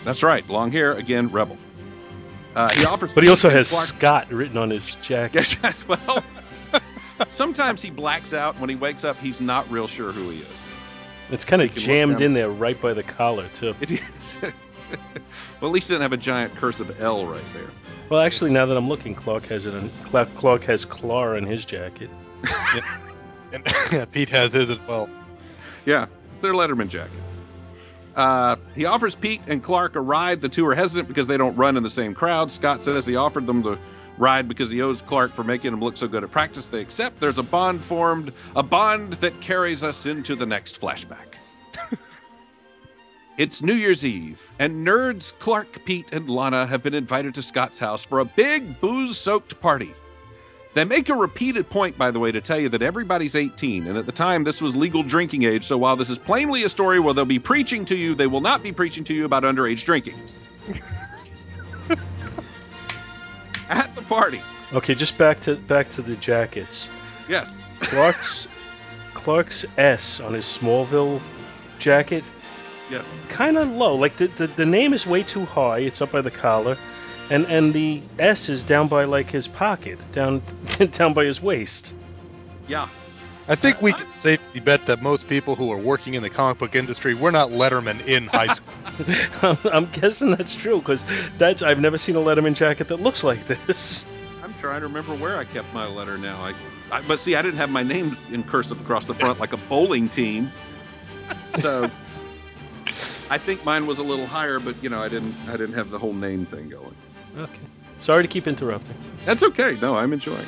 That's 0.05 0.23
right. 0.23 0.49
Long 0.49 0.73
hair, 0.73 0.93
again, 0.93 1.29
rebel. 1.29 1.59
Uh, 2.57 2.71
he 2.71 2.85
offers. 2.87 3.13
but 3.13 3.23
he 3.23 3.29
also 3.31 3.51
has 3.51 3.71
Clark- 3.71 3.87
Scott 3.87 4.33
written 4.33 4.57
on 4.57 4.71
his 4.71 4.95
jacket. 4.97 5.57
Yes, 5.63 5.85
well, 5.87 6.25
sometimes 7.29 7.83
he 7.83 7.91
blacks 7.91 8.33
out. 8.33 8.59
When 8.59 8.71
he 8.71 8.77
wakes 8.77 9.05
up, 9.05 9.19
he's 9.19 9.41
not 9.41 9.71
real 9.71 9.87
sure 9.87 10.11
who 10.11 10.31
he 10.31 10.41
is. 10.41 10.63
It's 11.31 11.45
kind 11.45 11.61
of 11.61 11.75
jammed 11.75 12.21
in 12.23 12.33
there 12.33 12.49
right 12.49 12.81
by 12.81 12.95
the 12.95 13.03
collar 13.03 13.49
too. 13.49 13.75
It 13.81 13.91
is. 13.91 14.39
well, 14.43 14.53
at 15.63 15.71
least 15.71 15.89
he 15.89 15.95
didn't 15.95 16.03
have 16.03 16.13
a 16.13 16.17
giant 16.17 16.55
cursive 16.57 17.01
L 17.01 17.27
right 17.27 17.45
there. 17.53 17.69
Well, 18.09 18.21
actually, 18.21 18.53
now 18.53 18.65
that 18.67 18.77
I'm 18.77 18.89
looking, 18.89 19.15
Clark 19.15 19.45
has 19.47 19.67
it. 19.67 19.75
In, 19.75 19.91
Clark, 20.05 20.35
Clark 20.37 20.65
has 20.65 20.85
Clar 20.85 21.37
in 21.37 21.45
his 21.45 21.65
jacket. 21.65 22.11
And 23.53 24.13
Pete 24.13 24.29
has 24.31 24.53
his 24.53 24.71
as 24.71 24.79
well. 24.89 25.09
Yeah, 25.85 26.07
it's 26.31 26.41
their 26.41 26.53
Letterman 26.53 26.89
jackets. 26.89 27.36
Uh, 28.17 28.57
he 28.75 28.87
offers 28.87 29.15
Pete 29.15 29.43
and 29.47 29.63
Clark 29.63 29.95
a 29.95 30.01
ride. 30.01 30.41
The 30.41 30.49
two 30.49 30.67
are 30.67 30.75
hesitant 30.75 31.07
because 31.07 31.27
they 31.27 31.37
don't 31.37 31.55
run 31.55 31.77
in 31.77 31.83
the 31.83 31.91
same 31.91 32.15
crowd. 32.15 32.51
Scott 32.51 32.83
says 32.83 33.05
he 33.05 33.15
offered 33.15 33.47
them 33.47 33.63
the 33.63 33.79
ride 34.17 34.49
because 34.49 34.71
he 34.71 34.81
owes 34.81 35.03
Clark 35.03 35.35
for 35.35 35.45
making 35.45 35.75
him 35.75 35.81
look 35.81 35.99
so 35.99 36.09
good 36.09 36.25
at 36.25 36.31
practice. 36.31 36.67
They 36.67 36.81
accept. 36.81 37.21
There's 37.21 37.37
a 37.37 37.43
bond 37.43 37.83
formed, 37.85 38.33
a 38.57 38.63
bond 38.63 39.13
that 39.15 39.39
carries 39.43 39.83
us 39.83 40.07
into 40.07 40.35
the 40.35 40.47
next 40.47 40.81
flashback. 40.81 41.35
it's 43.39 43.61
New 43.61 43.75
Year's 43.75 44.03
Eve, 44.03 44.41
and 44.59 44.87
nerds 44.87 45.39
Clark, 45.39 45.85
Pete, 45.85 46.11
and 46.13 46.31
Lana 46.31 46.67
have 46.67 46.83
been 46.83 46.95
invited 46.95 47.35
to 47.35 47.43
Scott's 47.43 47.79
house 47.79 48.03
for 48.03 48.21
a 48.21 48.25
big 48.25 48.81
booze 48.81 49.19
soaked 49.19 49.61
party. 49.61 49.95
They 50.77 50.85
make 50.85 51.09
a 51.09 51.15
repeated 51.15 51.71
point, 51.71 51.97
by 51.97 52.11
the 52.11 52.21
way, 52.21 52.31
to 52.31 52.43
tell 52.43 52.61
you 52.61 52.69
that 52.69 52.83
everybody's 52.83 53.35
18, 53.35 53.87
and 53.87 53.97
at 53.97 54.05
the 54.05 54.13
time 54.13 54.45
this 54.45 54.61
was 54.61 54.77
legal 54.77 55.03
drinking 55.03 55.45
age, 55.45 55.65
so 55.65 55.79
while 55.79 55.97
this 55.97 56.11
is 56.11 56.19
plainly 56.19 56.65
a 56.65 56.69
story 56.69 57.01
where 57.01 57.15
they'll 57.15 57.25
be 57.25 57.39
preaching 57.39 57.87
to 57.87 57.97
you, 57.97 58.15
they 58.15 58.27
will 58.27 58.43
not 58.43 58.63
be 58.63 58.73
preaching 58.73 59.03
to 59.05 59.15
you 59.15 59.25
about 59.25 59.43
underage 59.43 59.87
drinking. 59.87 60.21
at 63.71 63.95
the 63.95 64.03
party, 64.03 64.43
Okay, 64.75 64.95
just 64.95 65.17
back 65.17 65.41
to 65.41 65.55
back 65.57 65.89
to 65.91 66.03
the 66.03 66.15
jackets. 66.17 66.91
yes. 67.27 67.59
Clark's 67.81 68.47
Clark's 69.15 69.65
S 69.79 70.21
on 70.21 70.35
his 70.35 70.45
Smallville 70.45 71.23
jacket 71.79 72.23
Yes. 72.91 73.11
kind 73.31 73.57
of 73.57 73.71
low. 73.71 73.95
Like 73.95 74.17
the, 74.17 74.27
the 74.27 74.47
the 74.47 74.67
name 74.67 74.93
is 74.93 75.07
way 75.07 75.23
too 75.23 75.47
high. 75.47 75.79
It's 75.79 76.03
up 76.03 76.13
by 76.13 76.21
the 76.21 76.31
collar, 76.31 76.77
and 77.31 77.47
and 77.47 77.73
the 77.73 78.03
S 78.19 78.49
is 78.49 78.63
down 78.63 78.89
by 78.89 79.05
like 79.05 79.31
his 79.31 79.49
pocket, 79.49 79.99
down 80.13 80.43
down 80.93 81.15
by 81.15 81.25
his 81.25 81.43
waist. 81.43 81.95
Yeah. 82.69 82.89
I 83.49 83.55
think 83.55 83.81
we 83.81 83.93
can 83.93 84.13
safely 84.13 84.59
bet 84.59 84.87
that 84.87 85.03
most 85.03 85.29
people 85.29 85.55
who 85.55 85.71
are 85.71 85.79
working 85.79 86.15
in 86.15 86.23
the 86.23 86.31
comic 86.31 86.59
book 86.59 86.75
industry 86.75 87.15
were 87.15 87.31
not 87.31 87.51
Letterman 87.51 88.05
in 88.05 88.27
high 88.27 88.49
school. 88.49 88.75
I'm, 89.43 89.59
I'm 89.73 89.87
guessing 89.93 90.33
that's 90.33 90.57
true 90.57 90.79
because 90.79 91.05
that's 91.39 91.63
I've 91.63 91.79
never 91.79 91.97
seen 91.97 92.17
a 92.17 92.21
Letterman 92.21 92.55
jacket 92.55 92.89
that 92.89 93.01
looks 93.01 93.23
like 93.23 93.45
this. 93.45 94.05
I'm 94.43 94.53
trying 94.55 94.81
to 94.81 94.89
remember 94.89 95.15
where 95.15 95.37
I 95.37 95.45
kept 95.45 95.73
my 95.73 95.87
letter 95.87 96.19
now. 96.19 96.41
I, 96.41 96.55
I 96.91 97.03
but 97.07 97.21
see, 97.21 97.37
I 97.37 97.43
didn't 97.43 97.59
have 97.59 97.71
my 97.71 97.85
name 97.85 98.17
in 98.31 98.43
cursive 98.43 98.81
across 98.81 99.05
the 99.05 99.15
front 99.15 99.39
like 99.39 99.53
a 99.53 99.59
bowling 99.59 100.09
team. 100.09 100.51
So 101.59 101.89
I 103.31 103.39
think 103.39 103.65
mine 103.65 103.87
was 103.87 103.99
a 103.99 104.03
little 104.03 104.27
higher, 104.27 104.59
but 104.61 104.81
you 104.83 104.89
know, 104.89 105.01
I 105.01 105.09
didn't 105.09 105.35
I 105.49 105.57
didn't 105.57 105.75
have 105.75 105.91
the 105.91 105.99
whole 105.99 106.15
name 106.15 106.47
thing 106.47 106.69
going. 106.69 106.95
Okay. 107.37 107.63
Sorry 107.99 108.23
to 108.23 108.29
keep 108.29 108.47
interrupting. 108.47 108.95
That's 109.25 109.43
okay. 109.43 109.77
No, 109.81 109.97
I'm 109.97 110.13
enjoying. 110.13 110.47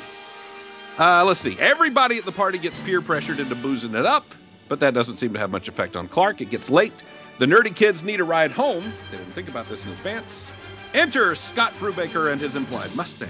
Uh, 0.97 1.23
let's 1.23 1.39
see. 1.39 1.57
Everybody 1.59 2.17
at 2.17 2.25
the 2.25 2.31
party 2.31 2.57
gets 2.57 2.79
peer 2.79 3.01
pressured 3.01 3.39
into 3.39 3.55
boozing 3.55 3.95
it 3.95 4.05
up, 4.05 4.25
but 4.67 4.79
that 4.81 4.93
doesn't 4.93 5.17
seem 5.17 5.33
to 5.33 5.39
have 5.39 5.49
much 5.49 5.67
effect 5.67 5.95
on 5.95 6.07
Clark. 6.07 6.41
It 6.41 6.49
gets 6.49 6.69
late. 6.69 6.93
The 7.37 7.45
nerdy 7.45 7.73
kids 7.73 8.03
need 8.03 8.19
a 8.19 8.23
ride 8.23 8.51
home. 8.51 8.83
They 9.11 9.17
didn't 9.17 9.31
think 9.33 9.47
about 9.47 9.69
this 9.69 9.85
in 9.85 9.91
advance. 9.91 10.51
Enter 10.93 11.35
Scott 11.35 11.73
Brubaker 11.79 12.31
and 12.31 12.41
his 12.41 12.55
implied 12.55 12.93
Mustang. 12.95 13.29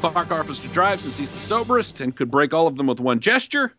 Clark 0.00 0.30
offers 0.30 0.58
to 0.60 0.68
drive 0.68 1.00
since 1.00 1.16
he's 1.16 1.30
the 1.30 1.38
soberest 1.38 2.00
and 2.00 2.16
could 2.16 2.30
break 2.30 2.54
all 2.54 2.66
of 2.66 2.76
them 2.76 2.86
with 2.86 3.00
one 3.00 3.20
gesture. 3.20 3.74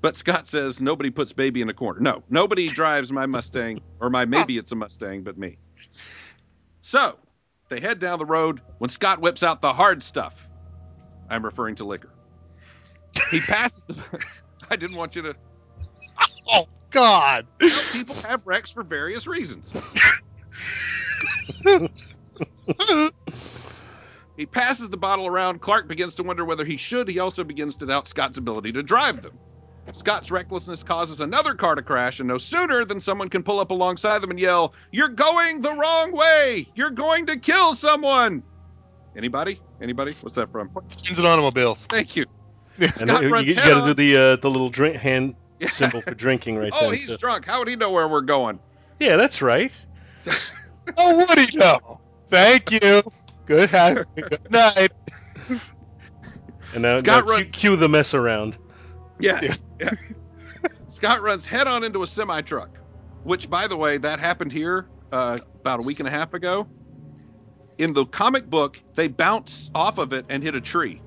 But 0.00 0.16
Scott 0.16 0.46
says 0.46 0.80
nobody 0.80 1.10
puts 1.10 1.32
baby 1.32 1.62
in 1.62 1.68
a 1.68 1.74
corner. 1.74 2.00
No, 2.00 2.22
nobody 2.28 2.68
drives 2.68 3.10
my 3.10 3.26
Mustang, 3.26 3.80
or 4.00 4.10
my 4.10 4.24
maybe 4.24 4.58
it's 4.58 4.70
a 4.70 4.76
Mustang, 4.76 5.22
but 5.22 5.38
me. 5.38 5.58
So 6.82 7.16
they 7.68 7.80
head 7.80 7.98
down 7.98 8.18
the 8.18 8.24
road 8.24 8.60
when 8.78 8.90
Scott 8.90 9.20
whips 9.20 9.42
out 9.42 9.60
the 9.60 9.72
hard 9.72 10.02
stuff. 10.02 10.48
I'm 11.28 11.44
referring 11.44 11.74
to 11.76 11.84
liquor. 11.84 12.10
He 13.30 13.40
passes 13.46 13.84
the. 13.84 13.96
I 14.70 14.76
didn't 14.76 14.96
want 14.96 15.16
you 15.16 15.22
to. 15.22 15.34
Oh 16.48 16.66
God! 16.90 17.46
People 17.92 18.14
have 18.16 18.42
wrecks 18.46 18.70
for 18.70 18.84
various 18.84 19.26
reasons. 19.26 19.72
he 24.36 24.46
passes 24.46 24.88
the 24.88 24.96
bottle 24.96 25.26
around. 25.26 25.60
Clark 25.60 25.88
begins 25.88 26.14
to 26.16 26.22
wonder 26.22 26.44
whether 26.44 26.64
he 26.64 26.76
should. 26.76 27.08
He 27.08 27.18
also 27.18 27.44
begins 27.44 27.76
to 27.76 27.86
doubt 27.86 28.08
Scott's 28.08 28.38
ability 28.38 28.72
to 28.72 28.82
drive 28.84 29.22
them. 29.22 29.38
Scott's 29.92 30.30
recklessness 30.30 30.82
causes 30.82 31.20
another 31.20 31.54
car 31.54 31.74
to 31.74 31.82
crash, 31.82 32.18
and 32.20 32.28
no 32.28 32.38
sooner 32.38 32.84
than 32.84 33.00
someone 33.00 33.28
can 33.28 33.42
pull 33.42 33.60
up 33.60 33.70
alongside 33.70 34.20
them 34.22 34.30
and 34.30 34.38
yell, 34.40 34.74
You're 34.90 35.08
going 35.08 35.60
the 35.62 35.72
wrong 35.72 36.12
way! 36.12 36.66
You're 36.74 36.90
going 36.90 37.26
to 37.26 37.38
kill 37.38 37.74
someone! 37.74 38.42
Anybody? 39.16 39.60
Anybody? 39.80 40.14
What's 40.20 40.36
that 40.36 40.50
from? 40.52 40.70
Engines 40.90 41.18
and 41.18 41.26
automobiles. 41.26 41.86
Thank 41.86 42.16
you. 42.16 42.24
And 42.78 42.90
Scott 42.92 43.22
you, 43.22 43.30
runs 43.30 43.48
you 43.48 43.54
head 43.54 43.68
got 43.68 43.74
to 43.74 43.80
on- 43.80 43.86
do 43.88 43.94
the 43.94 44.16
uh, 44.16 44.36
the 44.36 44.50
little 44.50 44.68
drink 44.68 44.96
hand 44.96 45.34
Yeah. 45.60 45.68
symbol 45.68 46.02
for 46.02 46.14
drinking 46.14 46.56
right 46.58 46.70
Oh, 46.76 46.90
then. 46.90 46.94
he's 46.98 47.06
too. 47.06 47.16
drunk. 47.16 47.46
How 47.46 47.58
would 47.58 47.68
he 47.68 47.76
know 47.76 47.90
where 47.90 48.06
we're 48.06 48.20
going? 48.20 48.58
Yeah, 49.00 49.16
that's 49.16 49.40
right. 49.40 49.86
Oh, 50.98 51.16
would 51.16 51.38
he 51.38 51.56
know? 51.56 52.00
Thank 52.28 52.70
you. 52.70 53.02
Good 53.46 53.70
having 53.70 54.04
Good 54.14 54.50
night. 54.50 54.92
And 56.74 56.82
now, 56.82 56.98
Scott 57.00 57.26
now 57.26 57.36
cue, 57.36 57.44
cue 57.46 57.76
the 57.76 57.88
mess 57.88 58.12
around. 58.14 58.58
Yeah. 59.18 59.40
yeah. 59.80 59.90
Scott 60.88 61.22
runs 61.22 61.44
head 61.46 61.66
on 61.66 61.84
into 61.84 62.02
a 62.02 62.06
semi 62.06 62.40
truck, 62.42 62.70
which, 63.24 63.50
by 63.50 63.66
the 63.66 63.76
way, 63.76 63.98
that 63.98 64.20
happened 64.20 64.52
here 64.52 64.88
uh, 65.12 65.38
about 65.60 65.80
a 65.80 65.82
week 65.82 66.00
and 66.00 66.08
a 66.08 66.10
half 66.10 66.34
ago. 66.34 66.66
In 67.78 67.92
the 67.92 68.06
comic 68.06 68.48
book, 68.48 68.80
they 68.94 69.08
bounce 69.08 69.70
off 69.74 69.98
of 69.98 70.12
it 70.12 70.24
and 70.28 70.42
hit 70.42 70.54
a 70.54 70.60
tree. 70.60 71.02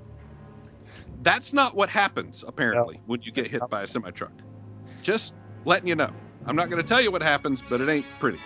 That's 1.22 1.54
not 1.54 1.76
what 1.76 1.90
happens, 1.90 2.44
apparently, 2.48 3.02
when 3.06 3.22
you 3.24 3.32
get 3.32 3.50
hit 3.50 3.68
by 3.70 3.84
a 3.84 3.88
semi 3.88 4.12
truck. 4.12 4.32
Just 5.02 5.34
letting 5.66 5.88
you 5.88 5.96
know. 5.96 6.12
I'm 6.46 6.56
not 6.56 6.70
going 6.70 6.82
to 6.82 6.88
tell 6.88 7.02
you 7.02 7.12
what 7.12 7.22
happens, 7.22 7.62
but 7.62 7.82
it 7.82 7.90
ain't 7.90 8.06
pretty. 8.20 8.40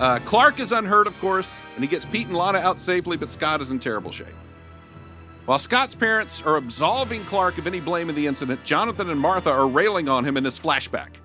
Uh, 0.00 0.18
Clark 0.20 0.60
is 0.60 0.72
unhurt, 0.72 1.06
of 1.06 1.18
course, 1.20 1.60
and 1.74 1.84
he 1.84 1.88
gets 1.88 2.04
Pete 2.04 2.26
and 2.26 2.36
Lana 2.36 2.58
out 2.58 2.80
safely, 2.80 3.16
but 3.16 3.30
Scott 3.30 3.60
is 3.60 3.70
in 3.70 3.78
terrible 3.78 4.10
shape. 4.10 4.34
While 5.46 5.58
Scott's 5.58 5.94
parents 5.94 6.40
are 6.46 6.56
absolving 6.56 7.22
Clark 7.24 7.58
of 7.58 7.66
any 7.66 7.78
blame 7.78 8.08
in 8.08 8.16
the 8.16 8.26
incident, 8.26 8.64
Jonathan 8.64 9.10
and 9.10 9.20
Martha 9.20 9.50
are 9.50 9.68
railing 9.68 10.08
on 10.08 10.24
him 10.24 10.38
in 10.38 10.44
his 10.44 10.58
flashback. 10.58 11.16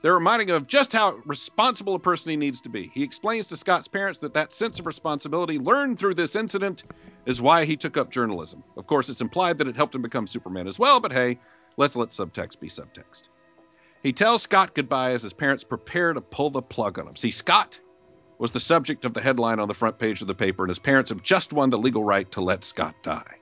They're 0.00 0.14
reminding 0.14 0.48
him 0.48 0.54
of 0.54 0.66
just 0.66 0.94
how 0.94 1.20
responsible 1.26 1.94
a 1.94 1.98
person 1.98 2.30
he 2.30 2.36
needs 2.36 2.62
to 2.62 2.70
be. 2.70 2.90
He 2.94 3.02
explains 3.02 3.48
to 3.48 3.58
Scott's 3.58 3.86
parents 3.86 4.18
that 4.20 4.32
that 4.32 4.54
sense 4.54 4.78
of 4.78 4.86
responsibility 4.86 5.58
learned 5.58 5.98
through 5.98 6.14
this 6.14 6.36
incident 6.36 6.84
is 7.26 7.42
why 7.42 7.66
he 7.66 7.76
took 7.76 7.98
up 7.98 8.10
journalism. 8.10 8.64
Of 8.78 8.86
course, 8.86 9.10
it's 9.10 9.20
implied 9.20 9.58
that 9.58 9.68
it 9.68 9.76
helped 9.76 9.94
him 9.94 10.00
become 10.00 10.26
Superman 10.26 10.66
as 10.66 10.78
well, 10.78 10.98
but 10.98 11.12
hey, 11.12 11.38
let's 11.76 11.96
let 11.96 12.08
subtext 12.08 12.60
be 12.60 12.68
subtext. 12.68 13.24
He 14.02 14.14
tells 14.14 14.40
Scott 14.40 14.74
goodbye 14.74 15.10
as 15.10 15.22
his 15.22 15.34
parents 15.34 15.64
prepare 15.64 16.14
to 16.14 16.22
pull 16.22 16.48
the 16.48 16.62
plug 16.62 16.98
on 16.98 17.06
him. 17.06 17.16
See, 17.16 17.32
Scott 17.32 17.78
was 18.38 18.52
the 18.52 18.60
subject 18.60 19.04
of 19.04 19.14
the 19.14 19.20
headline 19.20 19.58
on 19.58 19.68
the 19.68 19.74
front 19.74 19.98
page 19.98 20.20
of 20.20 20.26
the 20.26 20.34
paper, 20.34 20.62
and 20.62 20.70
his 20.70 20.78
parents 20.78 21.10
have 21.10 21.22
just 21.22 21.52
won 21.52 21.70
the 21.70 21.78
legal 21.78 22.04
right 22.04 22.30
to 22.32 22.40
let 22.40 22.64
Scott 22.64 22.94
die. 23.02 23.36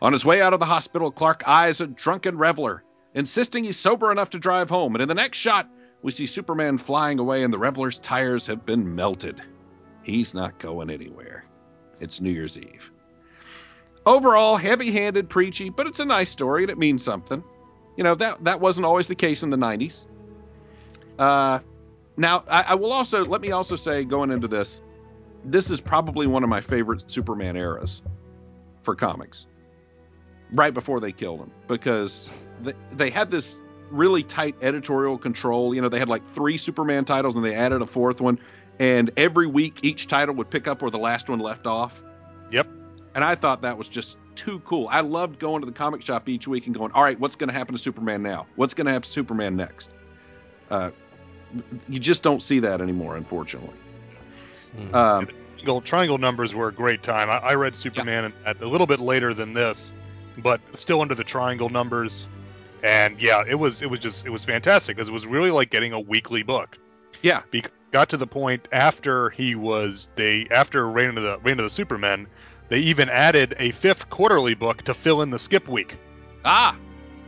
On 0.00 0.12
his 0.12 0.24
way 0.24 0.40
out 0.40 0.52
of 0.52 0.60
the 0.60 0.66
hospital, 0.66 1.10
Clark 1.10 1.42
eyes 1.46 1.80
a 1.80 1.86
drunken 1.86 2.36
reveler, 2.36 2.82
insisting 3.14 3.64
he's 3.64 3.78
sober 3.78 4.10
enough 4.10 4.30
to 4.30 4.38
drive 4.38 4.68
home. 4.68 4.94
And 4.94 5.02
in 5.02 5.08
the 5.08 5.14
next 5.14 5.38
shot, 5.38 5.68
we 6.02 6.10
see 6.10 6.26
Superman 6.26 6.78
flying 6.78 7.18
away, 7.18 7.42
and 7.42 7.52
the 7.52 7.58
reveler's 7.58 8.00
tires 8.00 8.46
have 8.46 8.66
been 8.66 8.94
melted. 8.94 9.40
He's 10.02 10.34
not 10.34 10.58
going 10.58 10.90
anywhere. 10.90 11.44
It's 12.00 12.20
New 12.20 12.30
Year's 12.30 12.58
Eve. 12.58 12.90
Overall, 14.04 14.56
heavy-handed, 14.56 15.30
preachy, 15.30 15.70
but 15.70 15.86
it's 15.86 16.00
a 16.00 16.04
nice 16.04 16.30
story 16.30 16.64
and 16.64 16.70
it 16.70 16.78
means 16.78 17.04
something. 17.04 17.42
You 17.96 18.02
know 18.02 18.14
that 18.16 18.42
that 18.42 18.60
wasn't 18.60 18.86
always 18.86 19.06
the 19.06 19.14
case 19.14 19.42
in 19.42 19.50
the 19.50 19.56
'90s. 19.56 20.06
Uh, 21.18 21.60
now, 22.16 22.44
I, 22.48 22.62
I 22.68 22.74
will 22.74 22.92
also 22.92 23.24
let 23.24 23.40
me 23.40 23.50
also 23.52 23.76
say 23.76 24.04
going 24.04 24.30
into 24.30 24.48
this, 24.48 24.80
this 25.44 25.70
is 25.70 25.80
probably 25.80 26.26
one 26.26 26.42
of 26.42 26.48
my 26.48 26.60
favorite 26.60 27.10
Superman 27.10 27.56
eras 27.56 28.02
for 28.82 28.94
comics. 28.94 29.46
Right 30.52 30.74
before 30.74 31.00
they 31.00 31.12
killed 31.12 31.40
him, 31.40 31.50
because 31.66 32.28
they, 32.60 32.74
they 32.92 33.08
had 33.08 33.30
this 33.30 33.60
really 33.90 34.22
tight 34.22 34.54
editorial 34.60 35.16
control. 35.16 35.74
You 35.74 35.80
know, 35.80 35.88
they 35.88 35.98
had 35.98 36.08
like 36.08 36.22
three 36.34 36.58
Superman 36.58 37.04
titles 37.04 37.36
and 37.36 37.44
they 37.44 37.54
added 37.54 37.80
a 37.80 37.86
fourth 37.86 38.20
one, 38.20 38.38
and 38.78 39.10
every 39.16 39.46
week 39.46 39.80
each 39.82 40.08
title 40.08 40.34
would 40.34 40.50
pick 40.50 40.68
up 40.68 40.82
where 40.82 40.90
the 40.90 40.98
last 40.98 41.28
one 41.30 41.38
left 41.38 41.66
off. 41.66 42.02
Yep. 42.50 42.68
And 43.14 43.24
I 43.24 43.34
thought 43.34 43.62
that 43.62 43.78
was 43.78 43.88
just 43.88 44.18
too 44.34 44.60
cool. 44.60 44.88
I 44.90 45.00
loved 45.00 45.38
going 45.38 45.60
to 45.60 45.66
the 45.66 45.72
comic 45.72 46.02
shop 46.02 46.28
each 46.28 46.48
week 46.48 46.66
and 46.66 46.74
going, 46.74 46.92
all 46.92 47.02
right, 47.02 47.18
what's 47.18 47.36
going 47.36 47.48
to 47.48 47.54
happen 47.54 47.74
to 47.74 47.78
Superman 47.78 48.22
now? 48.22 48.46
What's 48.56 48.74
going 48.74 48.86
to 48.86 48.92
happen 48.92 49.04
to 49.04 49.08
Superman 49.08 49.56
next? 49.56 49.90
Uh, 50.70 50.90
you 51.88 51.98
just 51.98 52.22
don't 52.22 52.42
see 52.42 52.60
that 52.60 52.80
anymore, 52.80 53.16
unfortunately. 53.16 53.76
Mm. 54.76 54.94
Um, 54.94 55.28
Triangle, 55.56 55.80
triangle 55.80 56.18
numbers 56.18 56.54
were 56.56 56.68
a 56.68 56.72
great 56.72 57.04
time. 57.04 57.30
I, 57.30 57.36
I 57.38 57.54
read 57.54 57.76
Superman 57.76 58.32
at 58.44 58.60
a 58.60 58.66
little 58.66 58.86
bit 58.86 58.98
later 58.98 59.32
than 59.32 59.52
this, 59.52 59.92
but 60.38 60.60
still 60.74 61.00
under 61.00 61.14
the 61.14 61.22
triangle 61.22 61.68
numbers. 61.68 62.26
And 62.82 63.22
yeah, 63.22 63.44
it 63.48 63.54
was 63.54 63.80
it 63.80 63.88
was 63.88 64.00
just 64.00 64.26
it 64.26 64.30
was 64.30 64.44
fantastic 64.44 64.96
because 64.96 65.08
it 65.08 65.12
was 65.12 65.24
really 65.24 65.52
like 65.52 65.70
getting 65.70 65.92
a 65.92 66.00
weekly 66.00 66.42
book. 66.42 66.78
Yeah. 67.22 67.42
Be- 67.52 67.62
got 67.92 68.08
to 68.08 68.16
the 68.16 68.26
point 68.26 68.66
after 68.72 69.30
he 69.30 69.54
was 69.54 70.08
they 70.16 70.48
after 70.50 70.88
Reign 70.88 71.16
of 71.16 71.22
the 71.22 71.38
Reign 71.44 71.60
of 71.60 71.64
the 71.64 71.70
Supermen, 71.70 72.26
they 72.68 72.78
even 72.80 73.08
added 73.08 73.54
a 73.60 73.70
fifth 73.70 74.10
quarterly 74.10 74.54
book 74.54 74.82
to 74.82 74.94
fill 74.94 75.22
in 75.22 75.30
the 75.30 75.38
skip 75.38 75.68
week. 75.68 75.96
ah, 76.44 76.76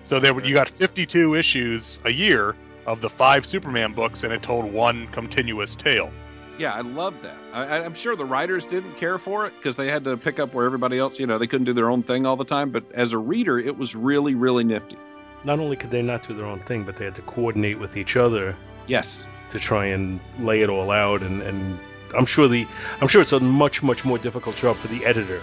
So 0.02 0.18
there 0.18 0.44
you 0.44 0.54
got 0.54 0.68
52 0.68 1.36
issues 1.36 2.00
a 2.04 2.12
year 2.12 2.56
of 2.86 3.00
the 3.00 3.08
five 3.10 3.44
Superman 3.46 3.92
books, 3.92 4.24
and 4.24 4.32
it 4.32 4.42
told 4.42 4.64
one 4.72 5.06
continuous 5.08 5.74
tale. 5.74 6.10
yeah, 6.58 6.72
I 6.72 6.80
loved 6.82 7.22
that. 7.22 7.36
I, 7.52 7.64
I- 7.78 7.84
I'm 7.84 7.94
sure 7.94 8.14
the 8.16 8.24
writers 8.24 8.64
didn't 8.66 8.94
care 8.96 9.18
for 9.18 9.46
it 9.46 9.52
because 9.56 9.76
they 9.76 9.88
had 9.88 10.04
to 10.04 10.16
pick 10.16 10.38
up 10.38 10.54
where 10.54 10.66
everybody 10.66 10.98
else, 10.98 11.18
you 11.18 11.26
know, 11.26 11.38
they 11.38 11.46
couldn't 11.46 11.64
do 11.64 11.72
their 11.72 11.90
own 11.90 12.02
thing 12.02 12.26
all 12.26 12.36
the 12.36 12.44
time. 12.44 12.70
But 12.70 12.84
as 12.92 13.12
a 13.12 13.18
reader, 13.18 13.58
it 13.58 13.76
was 13.76 13.94
really, 13.96 14.34
really 14.34 14.62
nifty. 14.64 14.96
Not 15.44 15.58
only 15.58 15.76
could 15.76 15.90
they 15.90 16.02
not 16.02 16.26
do 16.26 16.32
their 16.34 16.46
own 16.46 16.60
thing, 16.60 16.84
but 16.84 16.96
they 16.96 17.04
had 17.04 17.14
to 17.16 17.22
coordinate 17.22 17.78
with 17.78 17.96
each 17.96 18.16
other 18.16 18.56
Yes. 18.86 19.26
to 19.50 19.58
try 19.58 19.86
and 19.86 20.20
lay 20.38 20.62
it 20.62 20.70
all 20.70 20.90
out. 20.90 21.22
And, 21.22 21.42
and 21.42 21.78
I'm 22.16 22.24
sure 22.26 22.48
the 22.48 22.66
I'm 23.00 23.08
sure 23.08 23.20
it's 23.20 23.32
a 23.32 23.40
much 23.40 23.82
much 23.82 24.04
more 24.04 24.18
difficult 24.18 24.56
job 24.56 24.76
for 24.76 24.88
the 24.88 25.04
editor 25.04 25.42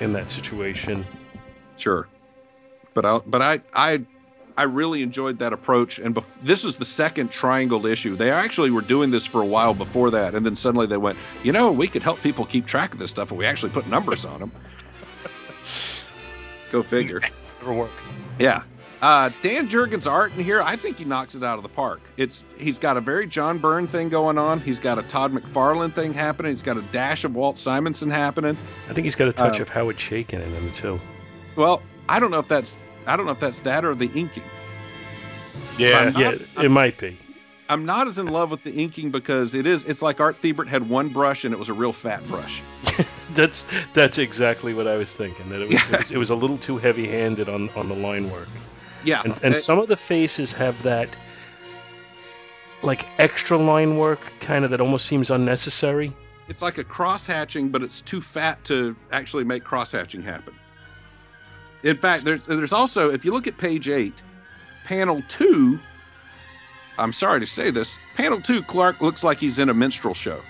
in 0.00 0.12
that 0.14 0.28
situation. 0.28 1.06
Sure, 1.76 2.08
but 2.94 3.04
I 3.06 3.18
but 3.26 3.40
I 3.40 3.60
I 3.72 4.04
I 4.58 4.64
really 4.64 5.02
enjoyed 5.02 5.38
that 5.38 5.52
approach. 5.52 5.98
And 6.00 6.14
bef- 6.16 6.24
this 6.42 6.64
was 6.64 6.76
the 6.76 6.84
second 6.84 7.30
triangle 7.30 7.86
issue. 7.86 8.16
They 8.16 8.30
actually 8.32 8.70
were 8.72 8.80
doing 8.82 9.10
this 9.12 9.24
for 9.24 9.40
a 9.40 9.46
while 9.46 9.72
before 9.72 10.10
that, 10.10 10.34
and 10.34 10.44
then 10.44 10.56
suddenly 10.56 10.86
they 10.86 10.96
went, 10.96 11.16
you 11.44 11.52
know, 11.52 11.70
we 11.70 11.86
could 11.86 12.02
help 12.02 12.20
people 12.22 12.44
keep 12.44 12.66
track 12.66 12.92
of 12.92 12.98
this 12.98 13.10
stuff 13.10 13.30
if 13.30 13.38
we 13.38 13.46
actually 13.46 13.70
put 13.70 13.86
numbers 13.86 14.24
on 14.24 14.40
them. 14.40 14.52
Go 16.72 16.82
figure. 16.82 17.20
Never 17.60 17.72
work. 17.72 17.90
Yeah. 18.38 18.62
Uh, 19.00 19.30
Dan 19.42 19.68
Jurgens' 19.68 20.10
art 20.10 20.32
in 20.36 20.42
here, 20.42 20.60
I 20.60 20.74
think 20.74 20.96
he 20.96 21.04
knocks 21.04 21.36
it 21.36 21.44
out 21.44 21.56
of 21.56 21.62
the 21.62 21.68
park. 21.68 22.00
It's 22.16 22.42
he's 22.58 22.78
got 22.78 22.96
a 22.96 23.00
very 23.00 23.28
John 23.28 23.58
Byrne 23.58 23.86
thing 23.86 24.08
going 24.08 24.38
on. 24.38 24.58
He's 24.58 24.80
got 24.80 24.98
a 24.98 25.04
Todd 25.04 25.32
McFarlane 25.32 25.94
thing 25.94 26.12
happening. 26.12 26.50
He's 26.50 26.64
got 26.64 26.76
a 26.76 26.82
dash 26.82 27.22
of 27.22 27.36
Walt 27.36 27.58
Simonson 27.58 28.10
happening. 28.10 28.56
I 28.88 28.92
think 28.92 29.04
he's 29.04 29.14
got 29.14 29.28
a 29.28 29.32
touch 29.32 29.60
Uh, 29.60 29.62
of 29.62 29.68
Howard 29.68 29.98
Chaykin 29.98 30.42
in 30.44 30.52
him 30.52 30.72
too. 30.72 31.00
Well, 31.54 31.80
I 32.08 32.18
don't 32.18 32.32
know 32.32 32.40
if 32.40 32.48
that's 32.48 32.76
I 33.08 33.16
don't 33.16 33.26
know 33.26 33.32
if 33.32 33.40
that's 33.40 33.60
that 33.60 33.84
or 33.84 33.94
the 33.94 34.10
inking. 34.14 34.44
Yeah, 35.78 35.98
I'm 35.98 36.12
not- 36.12 36.20
yeah, 36.56 36.62
it 36.64 36.70
might 36.70 36.98
be. 36.98 37.18
I'm 37.70 37.84
not 37.84 38.06
as 38.08 38.16
in 38.16 38.28
love 38.28 38.50
with 38.50 38.62
the 38.64 38.72
inking 38.72 39.10
because 39.10 39.54
it 39.54 39.66
is 39.66 39.84
it's 39.84 40.00
like 40.00 40.20
Art 40.20 40.40
Thibert 40.40 40.68
had 40.68 40.88
one 40.88 41.08
brush 41.10 41.44
and 41.44 41.52
it 41.52 41.58
was 41.58 41.68
a 41.68 41.74
real 41.74 41.92
fat 41.92 42.26
brush. 42.28 42.62
That's 43.34 43.66
that's 43.92 44.16
exactly 44.16 44.72
what 44.72 44.86
I 44.88 44.96
was 44.96 45.12
thinking. 45.12 45.50
That 45.50 45.60
it 45.60 45.68
was, 45.68 45.74
Yeah. 45.74 45.92
it 45.92 45.98
was, 46.00 46.10
it 46.12 46.16
was 46.16 46.30
a 46.30 46.34
little 46.34 46.56
too 46.56 46.78
heavy-handed 46.78 47.46
on 47.48 47.68
on 47.76 47.88
the 47.88 47.94
line 47.94 48.30
work, 48.30 48.48
Yeah, 49.04 49.20
and 49.22 49.38
and 49.42 49.54
Uh, 49.54 49.58
some 49.58 49.78
of 49.78 49.88
the 49.88 49.98
faces 49.98 50.50
have 50.54 50.82
that 50.82 51.08
like 52.82 53.04
extra 53.18 53.58
line 53.58 53.98
work, 53.98 54.20
kind 54.40 54.64
of 54.64 54.70
that 54.70 54.80
almost 54.80 55.06
seems 55.06 55.30
unnecessary. 55.30 56.12
it's 56.48 56.62
like 56.62 56.78
a 56.78 56.84
cross 56.84 57.26
hatching, 57.26 57.68
but 57.68 57.82
it's 57.82 58.00
too 58.00 58.22
fat 58.22 58.64
to 58.64 58.96
actually 59.12 59.44
make 59.44 59.62
cross 59.62 59.92
hatching 59.92 60.22
happen. 60.22 60.54
In 61.82 61.96
fact, 61.96 62.24
there's 62.24 62.46
there's 62.46 62.72
also 62.72 63.10
if 63.10 63.24
you 63.24 63.32
look 63.32 63.46
at 63.46 63.56
page 63.58 63.88
eight, 63.88 64.22
panel 64.84 65.22
two. 65.28 65.78
I'm 66.98 67.12
sorry 67.12 67.38
to 67.38 67.46
say 67.46 67.70
this, 67.70 67.96
panel 68.16 68.40
two, 68.40 68.62
Clark 68.64 69.00
looks 69.00 69.22
like 69.22 69.38
he's 69.38 69.58
in 69.60 69.68
a 69.68 69.74
minstrel 69.74 70.14
show. 70.14 70.40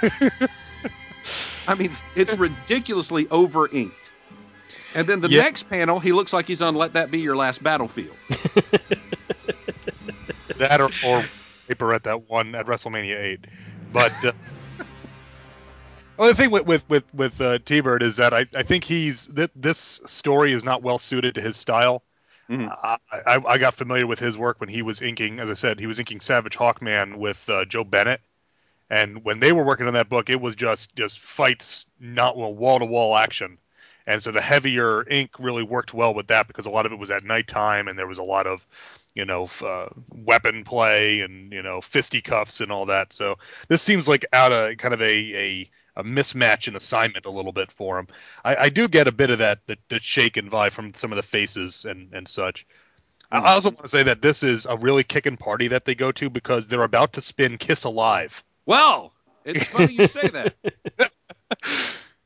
I 1.66 1.74
mean, 1.74 1.90
it's 2.14 2.36
ridiculously 2.36 3.26
over 3.30 3.68
inked. 3.74 4.12
And 4.94 5.08
then 5.08 5.20
the 5.20 5.28
Yeah. 5.28 5.42
next 5.42 5.64
panel, 5.64 5.98
he 5.98 6.12
looks 6.12 6.32
like 6.32 6.46
he's 6.46 6.62
on 6.62 6.74
"Let 6.76 6.92
That 6.92 7.10
Be 7.10 7.18
Your 7.18 7.34
Last 7.34 7.62
Battlefield." 7.62 8.16
that 10.58 10.80
or, 10.80 10.90
or 11.04 11.24
paper 11.68 11.92
at 11.94 12.04
that 12.04 12.28
one 12.28 12.54
at 12.54 12.66
WrestleMania 12.66 13.16
eight. 13.20 13.46
But 13.92 14.12
uh, 14.24 14.32
well, 16.22 16.30
the 16.30 16.40
thing 16.40 16.52
with 16.52 16.66
with 16.66 16.88
with, 16.88 17.02
with 17.12 17.40
uh, 17.40 17.58
T-Bird 17.64 18.00
is 18.00 18.14
that 18.16 18.32
I, 18.32 18.46
I 18.54 18.62
think 18.62 18.84
he's 18.84 19.26
th- 19.26 19.50
this 19.56 20.00
story 20.06 20.52
is 20.52 20.62
not 20.62 20.80
well 20.80 21.00
suited 21.00 21.34
to 21.34 21.40
his 21.40 21.56
style. 21.56 22.04
Mhm. 22.48 22.68
I, 22.70 22.98
I, 23.26 23.40
I 23.44 23.58
got 23.58 23.74
familiar 23.74 24.06
with 24.06 24.20
his 24.20 24.38
work 24.38 24.60
when 24.60 24.68
he 24.68 24.82
was 24.82 25.02
inking, 25.02 25.40
as 25.40 25.50
I 25.50 25.54
said, 25.54 25.80
he 25.80 25.88
was 25.88 25.98
inking 25.98 26.20
Savage 26.20 26.56
Hawkman 26.56 27.16
with 27.16 27.50
uh, 27.50 27.64
Joe 27.64 27.82
Bennett, 27.82 28.20
and 28.88 29.24
when 29.24 29.40
they 29.40 29.50
were 29.50 29.64
working 29.64 29.88
on 29.88 29.94
that 29.94 30.08
book, 30.08 30.30
it 30.30 30.40
was 30.40 30.54
just 30.54 30.94
just 30.94 31.18
fights, 31.18 31.86
not 31.98 32.36
well 32.36 32.54
wall 32.54 32.78
to 32.78 32.84
wall 32.84 33.16
action. 33.16 33.58
And 34.06 34.22
so 34.22 34.30
the 34.30 34.40
heavier 34.40 35.08
ink 35.08 35.32
really 35.40 35.64
worked 35.64 35.92
well 35.92 36.14
with 36.14 36.28
that 36.28 36.46
because 36.46 36.66
a 36.66 36.70
lot 36.70 36.86
of 36.86 36.92
it 36.92 36.98
was 37.00 37.10
at 37.10 37.24
nighttime 37.24 37.88
and 37.88 37.98
there 37.98 38.06
was 38.06 38.18
a 38.18 38.22
lot 38.22 38.46
of 38.46 38.64
you 39.14 39.24
know, 39.24 39.44
f- 39.44 39.62
uh, 39.62 39.88
weapon 40.14 40.64
play 40.64 41.20
and 41.20 41.52
you 41.52 41.62
know, 41.62 41.80
fisticuffs 41.80 42.60
and 42.60 42.72
all 42.72 42.86
that. 42.86 43.12
So 43.12 43.36
this 43.68 43.82
seems 43.82 44.08
like 44.08 44.24
out 44.32 44.52
of 44.52 44.76
kind 44.78 44.94
of 44.94 45.02
a 45.02 45.04
a, 45.34 45.70
a 45.96 46.04
mismatch 46.04 46.68
in 46.68 46.76
assignment 46.76 47.26
a 47.26 47.30
little 47.30 47.52
bit 47.52 47.70
for 47.70 47.98
him. 47.98 48.08
I, 48.44 48.56
I 48.56 48.68
do 48.68 48.88
get 48.88 49.06
a 49.06 49.12
bit 49.12 49.30
of 49.30 49.38
that 49.38 49.66
the, 49.66 49.76
the 49.88 49.98
shaken 49.98 50.50
vibe 50.50 50.72
from 50.72 50.94
some 50.94 51.12
of 51.12 51.16
the 51.16 51.22
faces 51.22 51.84
and 51.84 52.12
and 52.12 52.26
such. 52.26 52.66
I 53.30 53.38
I 53.38 53.52
also 53.54 53.70
want 53.70 53.82
to 53.82 53.88
say 53.88 54.02
that 54.02 54.22
this 54.22 54.42
is 54.42 54.66
a 54.66 54.76
really 54.76 55.04
kicking 55.04 55.36
party 55.36 55.68
that 55.68 55.84
they 55.84 55.94
go 55.94 56.12
to 56.12 56.30
because 56.30 56.66
they're 56.66 56.82
about 56.82 57.14
to 57.14 57.20
spin 57.20 57.58
Kiss 57.58 57.84
Alive. 57.84 58.42
Well, 58.66 59.12
it's 59.44 59.64
funny 59.72 59.94
you 59.94 60.06
say 60.06 60.28
that 60.28 60.54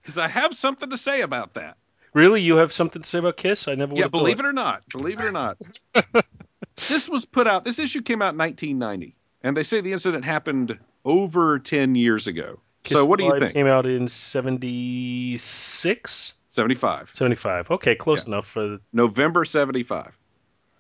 because 0.03 0.19
I 0.19 0.29
have 0.29 0.55
something 0.55 0.91
to 0.91 0.99
say 0.99 1.23
about 1.23 1.55
that. 1.55 1.77
Really, 2.13 2.41
you 2.41 2.57
have 2.57 2.73
something 2.73 3.03
to 3.03 3.09
say 3.09 3.19
about 3.19 3.37
Kiss? 3.37 3.69
I 3.69 3.75
never. 3.75 3.95
Yeah, 3.95 4.09
believe 4.09 4.41
it 4.41 4.47
or 4.47 4.53
not, 4.53 4.83
believe 4.89 5.21
it 5.21 5.27
or 5.27 5.33
not, 5.33 5.59
this 6.89 7.09
was 7.09 7.25
put 7.25 7.47
out. 7.47 7.65
This 7.65 7.79
issue 7.79 8.01
came 8.01 8.23
out 8.23 8.33
in 8.33 8.39
1990, 8.39 9.15
and 9.43 9.57
they 9.57 9.63
say 9.63 9.81
the 9.81 9.93
incident 9.93 10.25
happened 10.25 10.79
over 11.05 11.59
10 11.59 11.95
years 11.95 12.27
ago. 12.27 12.59
Kiss 12.87 12.97
so, 12.99 13.05
what 13.05 13.19
do 13.19 13.27
you 13.27 13.39
think? 13.41 13.53
Came 13.53 13.67
out 13.67 13.85
in 13.85 14.09
76? 14.09 16.35
75, 16.51 17.11
75. 17.13 17.71
Okay, 17.73 17.95
close 17.95 18.27
enough 18.27 18.47
for. 18.47 18.79
November 18.93 19.45
75. 19.45 20.17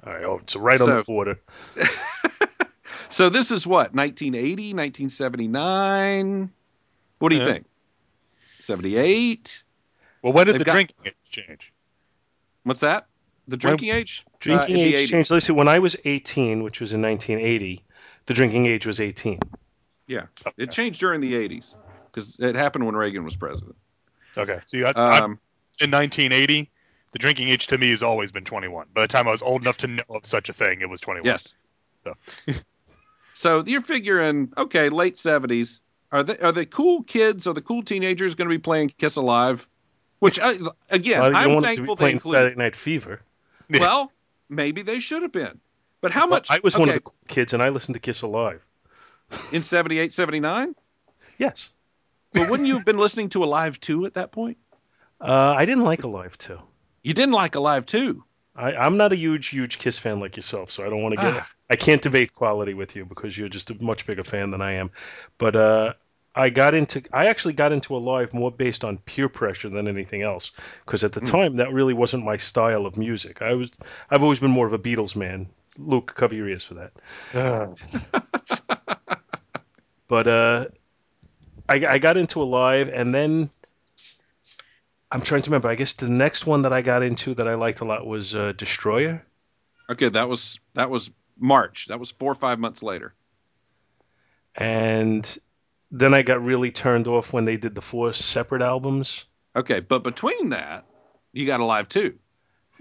all 0.07 0.13
right, 0.13 0.25
oh, 0.25 0.39
it's 0.43 0.57
right 0.57 0.81
on 0.81 0.89
the 0.89 1.05
border. 1.05 1.39
So 3.09 3.29
this 3.29 3.53
is 3.53 3.65
what 3.67 3.95
1980, 3.95 4.75
1979. 4.75 6.51
What 7.21 7.29
do 7.29 7.37
you 7.37 7.45
think? 7.45 7.67
78. 8.59 9.63
Well, 10.23 10.33
when 10.33 10.47
did 10.47 10.55
They've 10.55 10.59
the 10.59 10.65
got- 10.65 10.73
drinking 10.73 10.97
age 11.05 11.15
change? 11.31 11.73
What's 12.65 12.81
that? 12.81 13.07
The 13.47 13.57
drinking 13.57 13.91
age? 13.91 14.25
Drinking 14.41 14.77
Uh, 14.77 14.81
age 14.81 15.09
changed. 15.11 15.31
Let's 15.31 15.47
see. 15.47 15.53
When 15.53 15.69
I 15.69 15.79
was 15.79 15.95
18, 16.05 16.65
which 16.65 16.81
was 16.81 16.93
in 16.93 17.01
1980, 17.01 17.85
the 18.27 18.35
drinking 18.35 18.67
age 18.67 18.87
was 18.87 19.01
18. 19.01 19.39
Yeah, 20.09 20.27
it 20.57 20.73
changed 20.73 20.99
during 20.99 21.21
the 21.21 21.35
80s 21.35 21.77
because 22.17 22.37
it 22.39 22.55
happened 22.57 22.87
when 22.87 22.97
Reagan 22.97 23.25
was 23.25 23.37
president. 23.37 23.77
Okay, 24.37 24.59
so 24.65 24.77
you, 24.77 24.87
I, 24.87 24.93
I'm 24.97 25.23
Um, 25.23 25.39
in 25.81 25.91
1980. 25.91 26.71
The 27.13 27.19
drinking 27.19 27.49
age 27.49 27.67
to 27.69 27.79
me 27.79 27.91
has 27.91 28.03
always 28.03 28.31
been 28.33 28.45
21. 28.45 28.89
By 28.93 29.03
the 29.03 29.09
time 29.09 29.27
I 29.29 29.31
was 29.31 29.41
old 29.41 29.63
enough 29.63 29.79
to 29.79 29.87
know 29.87 30.03
of 30.11 30.27
such 30.27 30.49
a 30.49 30.53
thing, 30.53 30.81
it 30.81 30.89
was 30.89 31.01
21. 31.01 31.25
Yes. 31.25 31.55
So. 32.05 32.15
so 33.35 33.65
you're 33.67 33.83
figuring, 33.83 34.53
okay, 34.59 34.89
late 34.89 35.17
seventies. 35.17 35.81
Are 36.13 36.23
they 36.23 36.39
are 36.39 36.53
the 36.53 36.67
cool 36.67 37.03
kids 37.05 37.47
or 37.47 37.55
the 37.55 37.63
cool 37.63 37.83
teenagers 37.83 38.35
going 38.35 38.49
to 38.49 38.55
be 38.55 38.61
playing 38.61 38.91
Kiss 38.99 39.17
Alive? 39.17 39.67
Which 40.21 40.39
uh, 40.39 40.55
again, 40.91 41.21
Well, 41.21 41.37
I'm 41.37 41.55
want 41.55 41.67
it 41.67 41.77
to 41.77 41.83
be 41.83 41.87
thankful 41.87 41.97
they 41.97 42.01
playing 42.01 42.15
include. 42.17 42.35
Saturday 42.35 42.57
Night 42.57 42.77
Fever. 42.77 43.21
Well, 43.71 44.13
maybe 44.49 44.83
they 44.83 45.01
should 45.01 45.23
have 45.23 45.33
been. 45.33 45.61
But 46.01 46.11
how 46.13 46.23
Well, 46.23 46.31
much? 46.31 46.51
I 46.51 46.61
was 46.63 46.77
one 46.77 46.89
of 46.89 46.95
the 46.95 47.01
cool 47.01 47.15
kids, 47.29 47.53
and 47.53 47.63
I 47.63 47.71
listened 47.71 47.95
to 47.95 48.01
Kiss 48.01 48.23
Alive. 48.23 48.63
in 49.53 49.63
78, 49.63 50.13
79? 50.13 50.75
Yes. 51.39 51.69
But 52.37 52.49
wouldn't 52.49 52.69
you 52.69 52.75
have 52.75 52.85
been 52.85 52.99
listening 52.99 53.31
to 53.31 53.43
Alive 53.45 53.81
2 53.81 54.07
at 54.07 54.15
that 54.15 54.31
point? 54.31 54.59
Uh, 55.21 55.55
I 55.57 55.65
didn't 55.65 55.85
like 55.85 56.03
Alive 56.05 56.37
too. 56.39 56.59
You 57.03 57.15
didn't 57.15 57.33
like 57.33 57.55
Alive 57.55 57.87
2. 57.87 58.23
I, 58.55 58.75
I'm 58.75 58.97
not 58.97 59.13
a 59.13 59.17
huge, 59.17 59.49
huge 59.49 59.79
Kiss 59.79 59.99
fan 59.99 60.21
like 60.21 60.37
yourself, 60.37 60.71
so 60.71 60.85
I 60.85 60.89
don't 60.91 61.03
want 61.03 61.13
to 61.13 61.19
get. 61.19 61.35
Ah. 61.35 61.49
I 61.69 61.77
can't 61.77 62.01
debate 62.03 62.35
quality 62.35 62.75
with 62.75 62.95
you 62.97 63.05
because 63.05 63.37
you're 63.37 63.49
just 63.49 63.71
a 63.71 63.83
much 63.83 64.07
bigger 64.07 64.23
fan 64.23 64.51
than 64.51 64.63
I 64.63 64.73
am. 64.73 64.91
But 65.39 65.57
uh, 65.57 65.95
I 66.35 66.51
got 66.51 66.75
into. 66.75 67.03
I 67.13 67.27
actually 67.27 67.55
got 67.55 67.73
into 67.73 67.97
Alive 67.97 68.33
more 68.33 68.51
based 68.51 68.85
on 68.85 68.99
peer 68.99 69.29
pressure 69.29 69.69
than 69.69 69.89
anything 69.89 70.23
else. 70.23 70.53
Because 70.85 71.05
at 71.05 71.13
the 71.13 71.21
Hmm. 71.21 71.27
time, 71.27 71.57
that 71.57 71.73
really 71.73 71.95
wasn't 71.95 72.25
my 72.25 72.37
style 72.37 72.87
of 72.87 72.97
music. 72.97 73.43
I 73.43 73.55
was. 73.55 73.71
I've 74.11 74.23
always 74.23 74.39
been 74.41 74.51
more 74.51 74.67
of 74.67 74.73
a 74.73 74.79
Beatles 74.79 75.17
man. 75.17 75.49
Luke, 75.79 76.15
cover 76.15 76.35
your 76.35 76.49
ears 76.49 76.65
for 76.65 76.75
that. 76.75 76.93
But 80.09 80.27
uh, 80.29 80.67
I, 81.69 81.87
I 81.87 81.99
got 81.99 82.17
into 82.17 82.41
Alive, 82.43 82.89
and 82.93 83.15
then 83.15 83.51
I'm 85.11 85.21
trying 85.21 85.43
to 85.43 85.51
remember. 85.51 85.69
I 85.69 85.75
guess 85.75 85.95
the 85.95 86.09
next 86.09 86.47
one 86.47 86.63
that 86.63 86.73
I 86.73 86.83
got 86.83 87.03
into 87.03 87.35
that 87.35 87.49
I 87.49 87.55
liked 87.55 87.81
a 87.81 87.85
lot 87.85 88.07
was 88.07 88.35
uh, 88.35 88.53
Destroyer. 88.57 89.25
Okay, 89.91 90.09
that 90.09 90.29
was 90.29 90.59
that 90.75 90.91
was 90.91 91.11
March. 91.39 91.87
That 91.89 92.01
was 92.01 92.11
four 92.11 92.33
or 92.33 92.37
five 92.37 92.59
months 92.59 92.83
later. 92.83 93.15
and 94.57 95.39
then 95.93 96.15
I 96.15 96.23
got 96.23 96.43
really 96.43 96.73
turned 96.73 97.07
off 97.07 97.33
when 97.33 97.45
they 97.45 97.57
did 97.57 97.75
the 97.75 97.83
four 97.83 98.13
separate 98.13 98.63
albums. 98.63 99.25
Okay, 99.55 99.81
but 99.81 100.03
between 100.03 100.51
that, 100.51 100.85
you 101.33 101.47
got 101.47 101.61
Alive 101.61 101.89
2. 101.89 102.19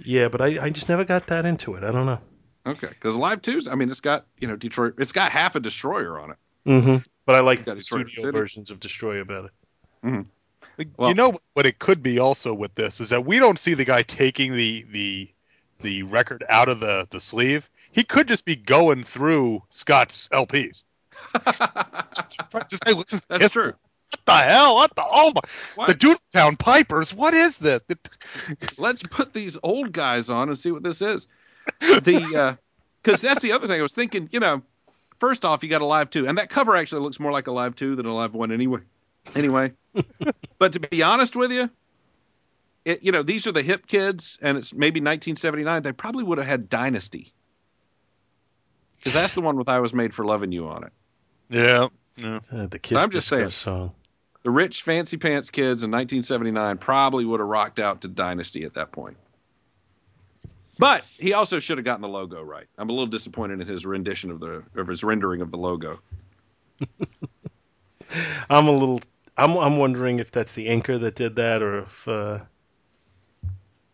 Yeah, 0.04 0.28
but 0.28 0.42
I, 0.42 0.66
I 0.66 0.70
just 0.72 0.90
never 0.90 1.06
got 1.06 1.28
that 1.28 1.46
into 1.46 1.76
it. 1.76 1.84
I 1.84 1.92
don't 1.92 2.06
know. 2.08 2.20
Okay, 2.66 2.88
because 2.88 3.14
Alive 3.16 3.42
2's, 3.42 3.68
I 3.68 3.76
mean, 3.76 3.92
it's 3.92 4.02
got, 4.02 4.26
you 4.40 4.48
know, 4.48 4.56
Detroit, 4.56 4.96
it's 4.98 5.12
got 5.12 5.32
half 5.32 5.56
a 5.56 5.60
Destroyer 5.60 6.20
on 6.20 6.32
it. 6.32 6.38
Mm-hmm. 6.66 6.98
But 7.26 7.36
I 7.36 7.40
like 7.40 7.64
the 7.64 7.76
Detroit 7.76 8.08
studio 8.08 8.22
City. 8.24 8.32
versions 8.38 8.72
of 8.72 8.80
Destroyer 8.80 9.26
better. 9.26 9.50
Mm-hmm. 10.04 10.22
Well- 10.98 11.10
you 11.10 11.16
know 11.16 11.40
what 11.54 11.66
it 11.66 11.80
could 11.80 12.04
be 12.04 12.20
also 12.20 12.54
with 12.54 12.76
this 12.76 13.00
is 13.00 13.10
that 13.10 13.26
we 13.26 13.40
don't 13.40 13.58
see 13.58 13.74
the 13.74 13.86
guy 13.86 14.04
taking 14.04 14.54
the 14.54 14.86
the 14.92 15.30
the 15.82 16.04
record 16.04 16.44
out 16.50 16.70
of 16.70 16.80
the 16.80 17.08
the 17.12 17.20
sleeve. 17.20 17.70
He 17.92 18.04
could 18.04 18.28
just 18.28 18.44
be 18.46 18.56
going 18.58 19.04
through 19.04 19.64
Scott's 19.70 20.28
LPs. 20.34 20.84
Just, 22.70 22.84
hey, 22.86 22.94
listen 22.94 23.22
That's 23.30 23.44
this. 23.44 23.52
true. 23.54 23.74
What 24.12 24.26
the 24.26 24.34
hell? 24.34 24.76
What 24.76 24.96
the 24.96 25.04
oh 25.10 25.32
my 25.34 25.42
What? 25.76 25.88
the 25.88 25.96
Doodletown 25.96 26.60
Pipers? 26.60 27.14
What 27.14 27.34
is 27.34 27.58
this? 27.58 27.82
Let's 28.78 29.02
put 29.04 29.34
these 29.34 29.58
old 29.64 29.92
guys 29.94 30.30
on 30.30 30.50
and 30.50 30.60
see 30.60 30.72
what 30.72 30.84
this 30.84 31.02
is. 31.02 31.28
The 31.80 32.36
uh, 32.38 32.56
because 33.02 33.22
that's 33.22 33.42
the 33.42 33.52
other 33.54 33.68
thing 33.68 33.80
I 33.80 33.84
was 33.84 33.94
thinking. 33.94 34.28
You 34.32 34.40
know, 34.42 34.62
first 35.26 35.44
off, 35.44 35.64
you 35.64 35.70
got 35.70 35.82
Alive 35.82 36.12
2, 36.12 36.28
and 36.28 36.38
that 36.38 36.52
cover 36.52 36.76
actually 36.76 37.02
looks 37.02 37.20
more 37.20 37.32
like 37.32 37.48
Alive 37.48 37.76
2 37.76 37.96
than 37.96 38.06
Alive 38.06 38.34
1 38.34 38.52
anyway. 38.52 38.82
Anyway, 39.34 39.74
but 40.60 40.74
to 40.74 40.80
be 40.80 41.02
honest 41.02 41.36
with 41.36 41.52
you, 41.52 41.68
it, 42.86 43.02
you 43.02 43.12
know, 43.12 43.24
these 43.24 43.48
are 43.48 43.52
the 43.52 43.64
hip 43.64 43.88
kids, 43.88 44.38
and 44.40 44.56
it's 44.56 44.72
maybe 44.72 45.00
1979. 45.00 45.82
They 45.82 45.92
probably 45.94 46.24
would 46.24 46.38
have 46.38 46.46
had 46.46 46.70
Dynasty 46.70 47.34
because 49.00 49.16
that's 49.16 49.34
the 49.34 49.42
one 49.42 49.58
with 49.58 49.68
"I 49.68 49.80
Was 49.80 49.96
Made 49.96 50.14
for 50.14 50.26
Loving 50.26 50.52
You" 50.52 50.68
on 50.68 50.84
it. 50.84 50.94
Yeah. 51.50 51.88
yeah. 52.18 52.40
Uh, 52.52 52.68
the 52.68 52.78
Kiss 52.78 53.02
I'm 53.02 53.10
just 53.10 53.28
saying. 53.28 53.50
song. 53.50 53.96
The 54.44 54.52
rich 54.52 54.84
fancy 54.84 55.18
pants 55.18 55.50
kids 55.50 55.82
in 55.82 55.90
1979 55.90 56.78
probably 56.78 57.26
would 57.26 57.40
have 57.40 57.50
rocked 57.50 57.80
out 57.80 58.02
to 58.02 58.08
Dynasty 58.08 58.64
at 58.64 58.76
that 58.76 58.92
point. 58.92 59.18
But 60.78 61.04
he 61.18 61.34
also 61.34 61.60
should 61.60 61.78
have 61.78 61.86
gotten 61.86 62.02
the 62.02 62.08
logo 62.08 62.42
right. 62.42 62.68
I'm 62.78 62.90
a 62.90 62.92
little 62.92 63.08
disappointed 63.08 63.62
in 63.62 63.68
his 63.68 63.86
rendition 63.86 64.32
of 64.32 64.40
the 64.40 64.64
of 64.76 64.88
his 64.88 65.04
rendering 65.04 65.42
of 65.42 65.52
the 65.52 65.58
logo. 65.58 66.00
I'm 68.50 68.68
a 68.68 68.72
little. 68.72 69.02
I'm. 69.38 69.56
I'm 69.58 69.78
wondering 69.78 70.20
if 70.20 70.32
that's 70.32 70.54
the 70.56 70.68
inker 70.68 71.00
that 71.00 71.16
did 71.16 71.36
that, 71.38 71.62
or 71.62 71.80
if. 71.80 72.08
Uh, 72.08 72.40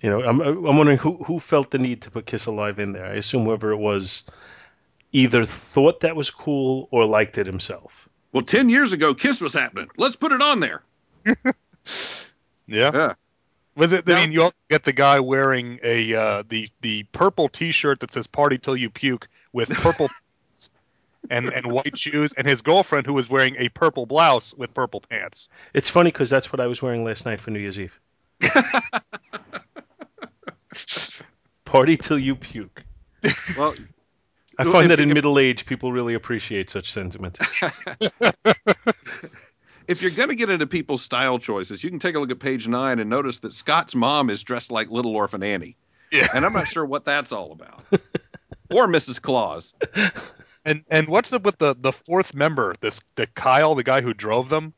you 0.01 0.09
know, 0.09 0.23
I'm. 0.23 0.41
I'm 0.41 0.77
wondering 0.77 0.97
who 0.97 1.17
who 1.23 1.39
felt 1.39 1.71
the 1.71 1.77
need 1.77 2.01
to 2.01 2.11
put 2.11 2.25
Kiss 2.25 2.47
Alive 2.47 2.79
in 2.79 2.93
there. 2.93 3.05
I 3.05 3.13
assume 3.13 3.43
whoever 3.45 3.71
it 3.71 3.77
was, 3.77 4.23
either 5.11 5.45
thought 5.45 5.99
that 5.99 6.15
was 6.15 6.32
cool 6.32 6.88
or 6.91 7.05
liked 7.05 7.38
it 7.38 7.45
himself. 7.45 8.09
Well, 8.34 8.43
10 8.43 8.69
years 8.69 8.93
ago 8.93 9.13
Kiss 9.13 9.41
was 9.41 9.53
happening. 9.53 9.89
Let's 9.97 10.15
put 10.15 10.32
it 10.32 10.41
on 10.41 10.59
there. 10.59 10.84
Yeah. 12.67 12.91
Yeah. 12.93 13.13
With 13.76 13.93
it, 13.93 14.05
Now- 14.05 14.17
I 14.17 14.22
mean, 14.22 14.32
you 14.34 14.43
also 14.43 14.55
get 14.69 14.84
the 14.84 14.93
guy 14.93 15.19
wearing 15.22 15.80
a 15.84 16.13
uh, 16.13 16.43
the 16.47 16.69
the 16.82 17.03
purple 17.11 17.47
T-shirt 17.49 18.01
that 18.01 18.11
says 18.11 18.28
"Party 18.28 18.57
till 18.57 18.76
you 18.76 18.89
puke" 18.89 19.28
with 19.53 19.69
purple 19.69 20.09
pants 20.45 20.69
and 21.30 21.49
and 21.49 21.67
white 21.67 21.97
shoes, 21.97 22.34
and 22.34 22.45
his 22.45 22.61
girlfriend 22.61 23.05
who 23.07 23.13
was 23.13 23.30
wearing 23.30 23.55
a 23.57 23.69
purple 23.69 24.05
blouse 24.05 24.53
with 24.53 24.74
purple 24.74 25.01
pants. 25.01 25.47
It's 25.74 25.89
funny 25.89 26.11
because 26.11 26.30
that's 26.30 26.51
what 26.51 26.59
I 26.59 26.67
was 26.67 26.82
wearing 26.82 27.05
last 27.05 27.26
night 27.26 27.39
for 27.39 27.51
New 27.51 27.59
Year's 27.59 27.80
Eve. 27.80 27.97
Party 31.65 31.95
till 31.97 32.19
you 32.19 32.36
puke. 32.36 32.84
Well, 33.57 33.74
I 34.57 34.63
find 34.65 34.91
that 34.91 34.99
in 34.99 35.09
middle 35.09 35.39
age, 35.39 35.65
people 35.65 35.91
really 35.93 36.13
appreciate 36.15 36.69
such 36.69 36.91
sentiment. 36.91 37.39
if 39.88 40.01
you're 40.01 40.11
going 40.11 40.29
to 40.29 40.36
get 40.36 40.49
into 40.49 40.67
people's 40.67 41.01
style 41.01 41.39
choices, 41.39 41.84
you 41.84 41.89
can 41.89 41.99
take 41.99 42.15
a 42.15 42.19
look 42.19 42.32
at 42.32 42.39
page 42.39 42.67
nine 42.67 42.99
and 42.99 43.09
notice 43.09 43.39
that 43.39 43.53
Scott's 43.53 43.95
mom 43.95 44.29
is 44.29 44.43
dressed 44.43 44.71
like 44.71 44.89
Little 44.89 45.15
Orphan 45.15 45.43
Annie. 45.43 45.75
Yeah. 46.11 46.27
And 46.36 46.45
I'm 46.45 46.53
not 46.53 46.67
sure 46.67 46.86
what 46.86 47.05
that's 47.05 47.32
all 47.32 47.51
about. 47.51 47.84
or 48.69 48.88
Mrs. 48.88 49.21
Claus. 49.21 49.73
And 50.65 50.84
and 50.89 51.07
what's 51.07 51.34
up 51.34 51.43
with 51.43 51.57
the 51.57 51.75
the 51.79 51.91
fourth 51.91 52.36
member? 52.36 52.75
This 52.82 53.01
the 53.15 53.27
Kyle, 53.27 53.73
the 53.73 53.84
guy 53.84 54.01
who 54.01 54.13
drove 54.13 54.49
them, 54.49 54.73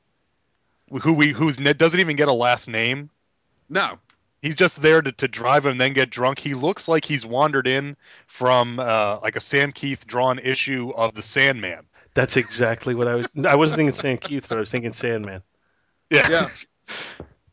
who 1.01 1.13
we 1.13 1.31
who's 1.31 1.57
doesn't 1.57 1.99
even 1.99 2.15
get 2.15 2.27
a 2.27 2.33
last 2.33 2.67
name. 2.67 3.09
No. 3.69 3.99
He's 4.41 4.55
just 4.55 4.81
there 4.81 5.01
to, 5.01 5.11
to 5.13 5.27
drive 5.27 5.65
him 5.65 5.71
and 5.71 5.81
then 5.81 5.93
get 5.93 6.09
drunk. 6.09 6.37
He 6.37 6.53
looks 6.53 6.89
like 6.89 7.05
he's 7.05 7.25
wandered 7.25 7.65
in 7.65 7.95
from 8.27 8.77
uh, 8.77 9.19
like 9.21 9.37
a 9.37 9.39
Sam 9.39 9.71
Kieth 9.71 10.05
drawn 10.05 10.37
issue 10.37 10.91
of 10.95 11.15
the 11.15 11.21
Sandman. 11.21 11.85
That's 12.13 12.37
exactly 12.37 12.95
what 12.95 13.07
I 13.07 13.15
was. 13.15 13.33
I 13.45 13.55
wasn't 13.55 13.77
thinking 13.77 13.93
Sam 13.93 14.17
Kieth, 14.17 14.47
but 14.49 14.57
I 14.57 14.59
was 14.59 14.71
thinking 14.71 14.93
Sandman. 14.93 15.41
Yeah. 16.09 16.29
Yeah. 16.29 16.49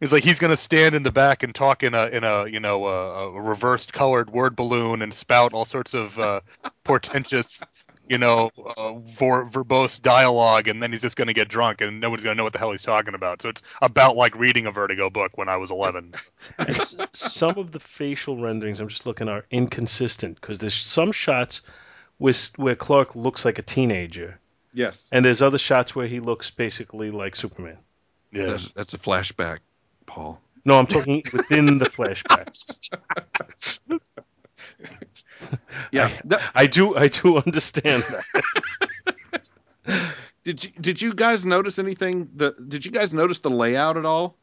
It's 0.00 0.12
like 0.12 0.24
he's 0.24 0.38
going 0.38 0.50
to 0.50 0.56
stand 0.56 0.94
in 0.94 1.02
the 1.02 1.12
back 1.12 1.42
and 1.42 1.54
talk 1.54 1.82
in 1.82 1.94
a 1.94 2.06
in 2.06 2.24
a 2.24 2.46
you 2.46 2.60
know 2.60 2.86
a, 2.86 3.28
a 3.28 3.40
reversed 3.40 3.92
colored 3.92 4.30
word 4.30 4.56
balloon 4.56 5.02
and 5.02 5.12
spout 5.12 5.52
all 5.52 5.64
sorts 5.64 5.94
of 5.94 6.18
uh, 6.18 6.40
portentous 6.84 7.62
you 8.08 8.18
know 8.18 8.50
uh, 8.76 8.94
ver- 8.94 9.44
verbose 9.44 10.00
dialogue, 10.00 10.68
and 10.68 10.82
then 10.82 10.90
he's 10.90 11.02
just 11.02 11.16
going 11.16 11.28
to 11.28 11.34
get 11.34 11.48
drunk 11.48 11.80
and 11.80 12.00
nobody's 12.00 12.24
going 12.24 12.34
to 12.34 12.38
know 12.38 12.44
what 12.44 12.52
the 12.52 12.58
hell 12.58 12.70
he's 12.70 12.82
talking 12.82 13.14
about. 13.14 13.40
So 13.42 13.50
it's 13.50 13.62
about 13.82 14.16
like 14.16 14.34
reading 14.34 14.66
a 14.66 14.72
Vertigo 14.72 15.10
book 15.10 15.36
when 15.38 15.48
I 15.48 15.56
was 15.56 15.70
eleven. 15.70 16.12
And 16.58 16.70
s- 16.70 16.96
some 17.12 17.56
of 17.58 17.70
the 17.70 17.80
facial 17.80 18.36
renderings 18.38 18.80
I'm 18.80 18.88
just 18.88 19.06
looking 19.06 19.28
are 19.28 19.44
inconsistent 19.50 20.40
because 20.40 20.58
there's 20.58 20.74
some 20.74 21.12
shots 21.12 21.60
with 22.18 22.52
where 22.56 22.74
Clark 22.74 23.14
looks 23.16 23.44
like 23.44 23.58
a 23.58 23.62
teenager, 23.62 24.40
Yes. 24.72 25.08
and 25.12 25.24
there's 25.24 25.42
other 25.42 25.58
shots 25.58 25.94
where 25.96 26.06
he 26.06 26.20
looks 26.20 26.50
basically 26.50 27.10
like 27.10 27.34
Superman. 27.36 27.78
Yeah. 28.32 28.46
That's, 28.46 28.68
that's 28.68 28.94
a 28.94 28.98
flashback, 28.98 29.58
Paul. 30.06 30.40
No, 30.64 30.78
I'm 30.78 30.86
talking 30.86 31.22
within 31.32 31.78
the 31.78 31.86
flashbacks. 31.86 32.90
Yeah. 35.90 36.10
That- 36.26 36.50
I 36.54 36.66
do, 36.66 36.96
I 36.96 37.08
do 37.08 37.38
understand 37.38 38.04
that. 38.04 39.42
did 40.44 40.62
you 40.62 40.70
did 40.80 41.02
you 41.02 41.14
guys 41.14 41.44
notice 41.44 41.78
anything 41.78 42.28
the 42.36 42.54
did 42.68 42.84
you 42.84 42.92
guys 42.92 43.12
notice 43.12 43.40
the 43.40 43.50
layout 43.50 43.96
at 43.96 44.04
all? 44.04 44.36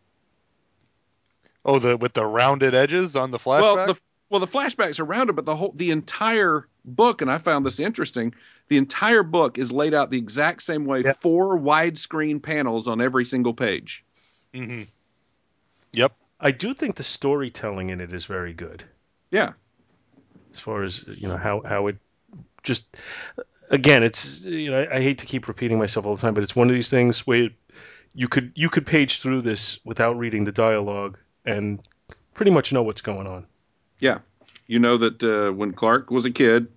Oh, 1.63 1.79
the 1.79 1.95
with 1.97 2.13
the 2.13 2.25
rounded 2.25 2.73
edges 2.73 3.15
on 3.15 3.31
the 3.31 3.37
flashback. 3.37 3.61
Well, 3.61 3.87
the 3.87 3.97
well 4.29 4.39
the 4.39 4.47
flashbacks 4.47 4.99
are 4.99 5.05
rounded, 5.05 5.35
but 5.35 5.45
the 5.45 5.55
whole 5.55 5.73
the 5.75 5.91
entire 5.91 6.67
book, 6.85 7.21
and 7.21 7.31
I 7.31 7.37
found 7.37 7.65
this 7.65 7.79
interesting. 7.79 8.33
The 8.69 8.77
entire 8.77 9.23
book 9.23 9.57
is 9.57 9.71
laid 9.71 9.93
out 9.93 10.09
the 10.11 10.17
exact 10.17 10.63
same 10.63 10.85
way. 10.85 11.01
Yes. 11.03 11.17
Four 11.21 11.57
widescreen 11.57 12.41
panels 12.41 12.87
on 12.87 13.01
every 13.01 13.25
single 13.25 13.53
page. 13.53 14.03
Mm-hmm. 14.53 14.83
Yep. 15.93 16.13
I 16.39 16.51
do 16.51 16.73
think 16.73 16.95
the 16.95 17.03
storytelling 17.03 17.89
in 17.89 18.01
it 18.01 18.13
is 18.13 18.25
very 18.25 18.53
good. 18.53 18.83
Yeah. 19.31 19.53
as 20.51 20.59
far 20.59 20.83
as 20.83 21.03
you 21.07 21.27
know 21.27 21.37
how 21.37 21.61
how 21.65 21.87
it 21.87 21.97
just 22.63 22.95
again 23.71 24.03
it's 24.03 24.45
you 24.45 24.71
know 24.71 24.81
I, 24.81 24.95
I 24.97 25.01
hate 25.01 25.17
to 25.19 25.25
keep 25.25 25.47
repeating 25.47 25.77
myself 25.77 26.05
all 26.05 26.15
the 26.15 26.21
time 26.21 26.33
but 26.33 26.43
it's 26.43 26.55
one 26.55 26.69
of 26.69 26.73
these 26.75 26.89
things 26.89 27.27
where 27.27 27.49
you 28.15 28.27
could 28.27 28.51
you 28.55 28.69
could 28.69 28.85
page 28.85 29.21
through 29.21 29.41
this 29.41 29.79
without 29.83 30.17
reading 30.17 30.45
the 30.45 30.51
dialogue 30.51 31.17
and 31.45 31.81
pretty 32.33 32.51
much 32.51 32.71
know 32.71 32.83
what's 32.83 33.01
going 33.01 33.27
on 33.27 33.45
Yeah. 33.99 34.19
You 34.67 34.79
know 34.79 34.97
that 34.97 35.23
uh, 35.23 35.53
when 35.53 35.73
Clark 35.73 36.11
was 36.11 36.25
a 36.25 36.31
kid, 36.31 36.67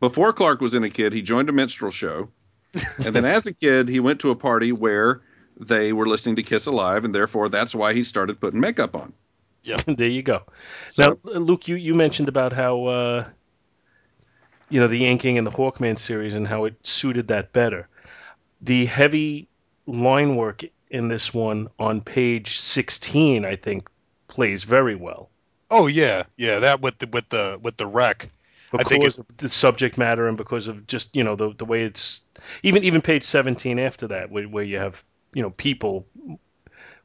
before 0.00 0.32
Clark 0.32 0.60
was 0.60 0.74
in 0.74 0.84
a 0.84 0.90
kid, 0.90 1.12
he 1.12 1.22
joined 1.22 1.48
a 1.48 1.52
minstrel 1.52 1.90
show. 1.90 2.28
and 3.04 3.14
then 3.14 3.24
as 3.24 3.46
a 3.46 3.52
kid, 3.52 3.88
he 3.88 4.00
went 4.00 4.20
to 4.20 4.30
a 4.30 4.36
party 4.36 4.72
where 4.72 5.22
they 5.58 5.92
were 5.92 6.06
listening 6.06 6.36
to 6.36 6.42
Kiss 6.42 6.66
Alive, 6.66 7.04
and 7.04 7.14
therefore 7.14 7.48
that's 7.48 7.74
why 7.74 7.92
he 7.92 8.04
started 8.04 8.40
putting 8.40 8.60
makeup 8.60 8.96
on. 8.96 9.12
Yeah. 9.62 9.76
there 9.86 10.08
you 10.08 10.22
go 10.22 10.42
So, 10.88 11.18
now 11.24 11.38
luke 11.38 11.68
you, 11.68 11.76
you 11.76 11.94
mentioned 11.94 12.28
about 12.28 12.52
how 12.52 12.84
uh, 12.86 13.24
you 14.68 14.80
know 14.80 14.88
the 14.88 14.98
Yanking 14.98 15.38
and 15.38 15.46
the 15.46 15.50
hawkman 15.50 15.98
series 15.98 16.34
and 16.34 16.46
how 16.46 16.64
it 16.64 16.74
suited 16.82 17.28
that 17.28 17.52
better 17.52 17.88
the 18.60 18.86
heavy 18.86 19.48
line 19.86 20.36
work 20.36 20.64
in 20.90 21.08
this 21.08 21.32
one 21.32 21.68
on 21.78 22.00
page 22.00 22.58
16 22.58 23.44
i 23.44 23.56
think 23.56 23.88
plays 24.28 24.64
very 24.64 24.94
well 24.94 25.30
Oh 25.72 25.86
yeah, 25.88 26.24
yeah. 26.36 26.60
That 26.60 26.80
with 26.82 26.98
the 26.98 27.06
with 27.08 27.28
the 27.30 27.58
with 27.60 27.76
the 27.78 27.86
wreck. 27.86 28.30
I 28.74 28.84
think 28.84 29.02
because 29.02 29.18
of 29.18 29.26
the 29.36 29.48
subject 29.50 29.98
matter 29.98 30.28
and 30.28 30.36
because 30.36 30.68
of 30.68 30.86
just 30.86 31.16
you 31.16 31.24
know 31.24 31.34
the 31.34 31.52
the 31.54 31.64
way 31.64 31.82
it's 31.82 32.22
even 32.62 32.84
even 32.84 33.00
page 33.00 33.24
17 33.24 33.78
after 33.78 34.06
that 34.08 34.30
where, 34.30 34.44
where 34.44 34.64
you 34.64 34.78
have 34.78 35.02
you 35.34 35.42
know 35.42 35.50
people 35.50 36.06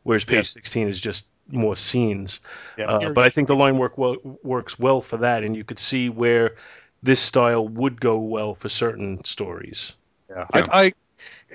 whereas 0.04 0.24
page 0.24 0.38
Yes. 0.38 0.50
16 0.54 0.88
is 0.88 1.02
just 1.02 1.28
more 1.50 1.76
scenes 1.76 2.40
Yeah. 2.78 2.86
uh, 2.86 3.10
but 3.14 3.24
i 3.26 3.30
think 3.30 3.48
the 3.50 3.56
line 3.56 3.78
work 3.78 3.98
well, 3.98 4.16
works 4.44 4.80
well 4.80 5.02
for 5.02 5.18
that 5.18 5.44
and 5.44 5.56
you 5.58 5.64
could 5.66 5.80
see 5.80 6.08
where 6.10 6.56
this 7.04 7.20
style 7.20 7.68
would 7.68 8.00
go 8.00 8.18
well 8.18 8.56
for 8.56 8.70
certain 8.70 9.24
stories 9.26 9.96
Yeah. 10.30 10.46
Yeah. 10.54 10.68
I, 10.72 10.84
I, 10.86 10.94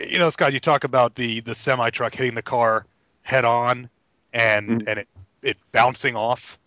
you 0.01 0.19
know, 0.19 0.31
Scott, 0.31 0.53
you 0.53 0.61
talk 0.61 0.85
about 0.85 1.15
the 1.15 1.41
the 1.41 1.55
semi 1.55 1.91
truck 1.91 2.15
hitting 2.15 2.35
the 2.35 2.43
car 2.43 2.87
head 3.23 3.45
on, 3.45 3.89
and 4.33 4.83
Mhm. 4.83 4.89
and 4.89 4.99
it 5.01 5.09
it 5.43 5.57
bouncing 5.73 6.17
off, 6.17 6.59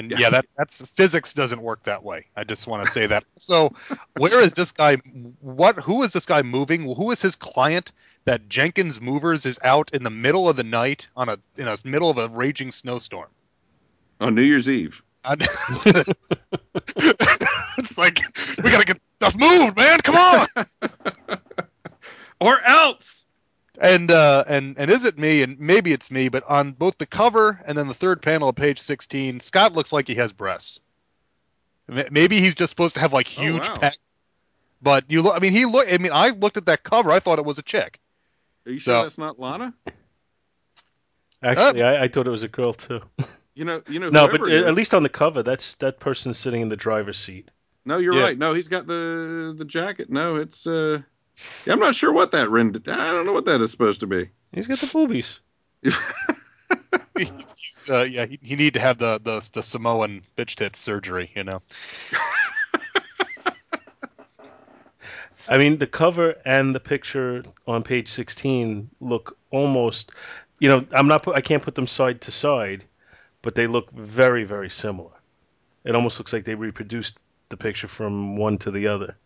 and 0.00 0.10
Yes. 0.10 0.20
yeah, 0.20 0.30
that 0.30 0.46
that's 0.56 0.82
physics 0.82 1.32
doesn't 1.34 1.60
work 1.62 1.82
that 1.84 2.02
way. 2.02 2.26
I 2.36 2.44
just 2.44 2.66
want 2.66 2.84
to 2.84 2.90
say 2.90 3.06
that. 3.06 3.24
So, 3.38 3.72
where 4.16 4.40
is 4.40 4.54
this 4.54 4.72
guy? 4.72 4.96
What? 5.40 5.76
Who 5.78 6.02
is 6.02 6.12
this 6.12 6.26
guy 6.26 6.42
moving? 6.42 6.82
Who 6.94 7.10
is 7.12 7.22
his 7.22 7.36
client? 7.36 7.92
That 8.26 8.48
Jenkins 8.50 9.00
Movers 9.00 9.46
is 9.46 9.58
out 9.64 9.90
in 9.94 10.02
the 10.02 10.10
middle 10.10 10.46
of 10.48 10.56
the 10.56 10.62
night 10.62 11.08
on 11.16 11.28
a 11.30 11.38
in 11.56 11.64
the 11.64 11.80
middle 11.84 12.10
of 12.10 12.18
a 12.18 12.28
raging 12.28 12.70
snowstorm. 12.70 13.28
on 14.20 14.34
New 14.34 14.42
Year's 14.42 14.68
Eve. 14.68 15.00
It's 17.78 17.96
like 17.96 18.20
we 18.62 18.70
gotta 18.70 18.84
get 18.84 19.00
stuff 19.16 19.36
moved, 19.36 19.76
man. 19.76 19.98
Come 20.00 20.16
on. 20.16 20.46
Or 22.42 22.58
else! 22.62 23.19
And 23.80 24.10
uh, 24.10 24.44
and 24.46 24.76
and 24.78 24.90
is 24.90 25.04
it 25.04 25.18
me? 25.18 25.42
And 25.42 25.58
maybe 25.58 25.92
it's 25.92 26.10
me, 26.10 26.28
but 26.28 26.44
on 26.46 26.72
both 26.72 26.98
the 26.98 27.06
cover 27.06 27.60
and 27.64 27.76
then 27.78 27.88
the 27.88 27.94
third 27.94 28.20
panel 28.22 28.50
of 28.50 28.56
page 28.56 28.78
sixteen, 28.78 29.40
Scott 29.40 29.72
looks 29.72 29.92
like 29.92 30.06
he 30.06 30.16
has 30.16 30.32
breasts. 30.32 30.80
Maybe 31.88 32.40
he's 32.40 32.54
just 32.54 32.70
supposed 32.70 32.94
to 32.94 33.00
have 33.00 33.12
like 33.12 33.26
Oh, 33.38 33.42
huge 33.42 33.62
wow. 33.62 33.74
pecs. 33.74 33.96
But 34.82 35.04
you 35.08 35.22
look. 35.22 35.34
I 35.34 35.40
mean, 35.40 35.52
he 35.52 35.64
look. 35.64 35.86
I 35.90 35.98
mean, 35.98 36.12
I 36.12 36.28
looked 36.30 36.58
at 36.58 36.66
that 36.66 36.82
cover. 36.84 37.10
I 37.10 37.20
thought 37.20 37.38
it 37.38 37.44
was 37.44 37.58
a 37.58 37.62
chick. 37.62 37.98
Are 38.66 38.72
you 38.72 38.78
sure 38.78 39.02
that's 39.02 39.18
not 39.18 39.38
Lana? 39.40 39.74
actually 41.42 41.82
I, 41.82 42.04
I 42.04 42.08
thought 42.08 42.26
it 42.26 42.30
was 42.30 42.42
a 42.42 42.48
girl 42.48 42.72
too 42.74 43.00
You 43.54 43.64
know, 43.64 43.82
you 43.88 43.98
know. 43.98 44.10
no 44.10 44.28
but 44.28 44.42
it 44.48 44.64
at 44.64 44.74
least 44.74 44.94
on 44.94 45.02
the 45.02 45.08
cover 45.08 45.42
that's 45.42 45.74
that 45.76 46.00
person's 46.00 46.38
sitting 46.38 46.60
in 46.60 46.68
the 46.68 46.76
driver's 46.76 47.18
seat 47.18 47.50
No, 47.84 47.98
you're 47.98 48.14
Yeah. 48.14 48.22
right. 48.24 48.38
No, 48.38 48.52
he's 48.54 48.68
got 48.68 48.86
the 48.86 49.54
the 49.56 49.64
jacket. 49.64 50.10
No, 50.10 50.36
it's 50.36 50.66
uh 50.66 51.00
yeah, 51.66 51.72
I'm 51.72 51.80
not 51.80 51.94
sure 51.94 52.12
what 52.12 52.32
that 52.32 52.50
rend 52.50 52.82
I 52.86 53.10
don't 53.10 53.26
know 53.26 53.32
what 53.32 53.46
that 53.46 53.60
is 53.60 53.70
supposed 53.70 54.00
to 54.00 54.06
be. 54.06 54.30
he's 54.52 54.66
got 54.66 54.78
the 54.78 54.86
boobies 54.86 55.40
He's, 57.16 57.32
uh, 57.90 58.02
yeah, 58.02 58.26
he, 58.26 58.38
he 58.42 58.56
need 58.56 58.74
to 58.74 58.80
have 58.80 58.98
the, 58.98 59.18
the 59.18 59.48
the 59.52 59.62
Samoan 59.62 60.22
bitch 60.36 60.56
tit 60.56 60.76
surgery. 60.76 61.30
You 61.34 61.44
know. 61.44 61.60
I 65.48 65.58
mean, 65.58 65.78
the 65.78 65.86
cover 65.86 66.36
and 66.44 66.74
the 66.74 66.80
picture 66.80 67.42
on 67.66 67.82
page 67.82 68.08
16 68.08 68.88
look 69.00 69.36
almost, 69.50 70.12
you 70.60 70.68
know, 70.68 70.86
I'm 70.92 71.08
not, 71.08 71.26
I 71.26 71.40
can't 71.40 71.62
put 71.62 71.74
them 71.74 71.88
side 71.88 72.20
to 72.22 72.30
side, 72.30 72.84
but 73.42 73.56
they 73.56 73.66
look 73.66 73.90
very, 73.90 74.44
very 74.44 74.70
similar. 74.70 75.10
It 75.82 75.96
almost 75.96 76.20
looks 76.20 76.32
like 76.32 76.44
they 76.44 76.54
reproduced 76.54 77.18
the 77.48 77.56
picture 77.56 77.88
from 77.88 78.36
one 78.36 78.58
to 78.58 78.70
the 78.70 78.86
other. 78.86 79.16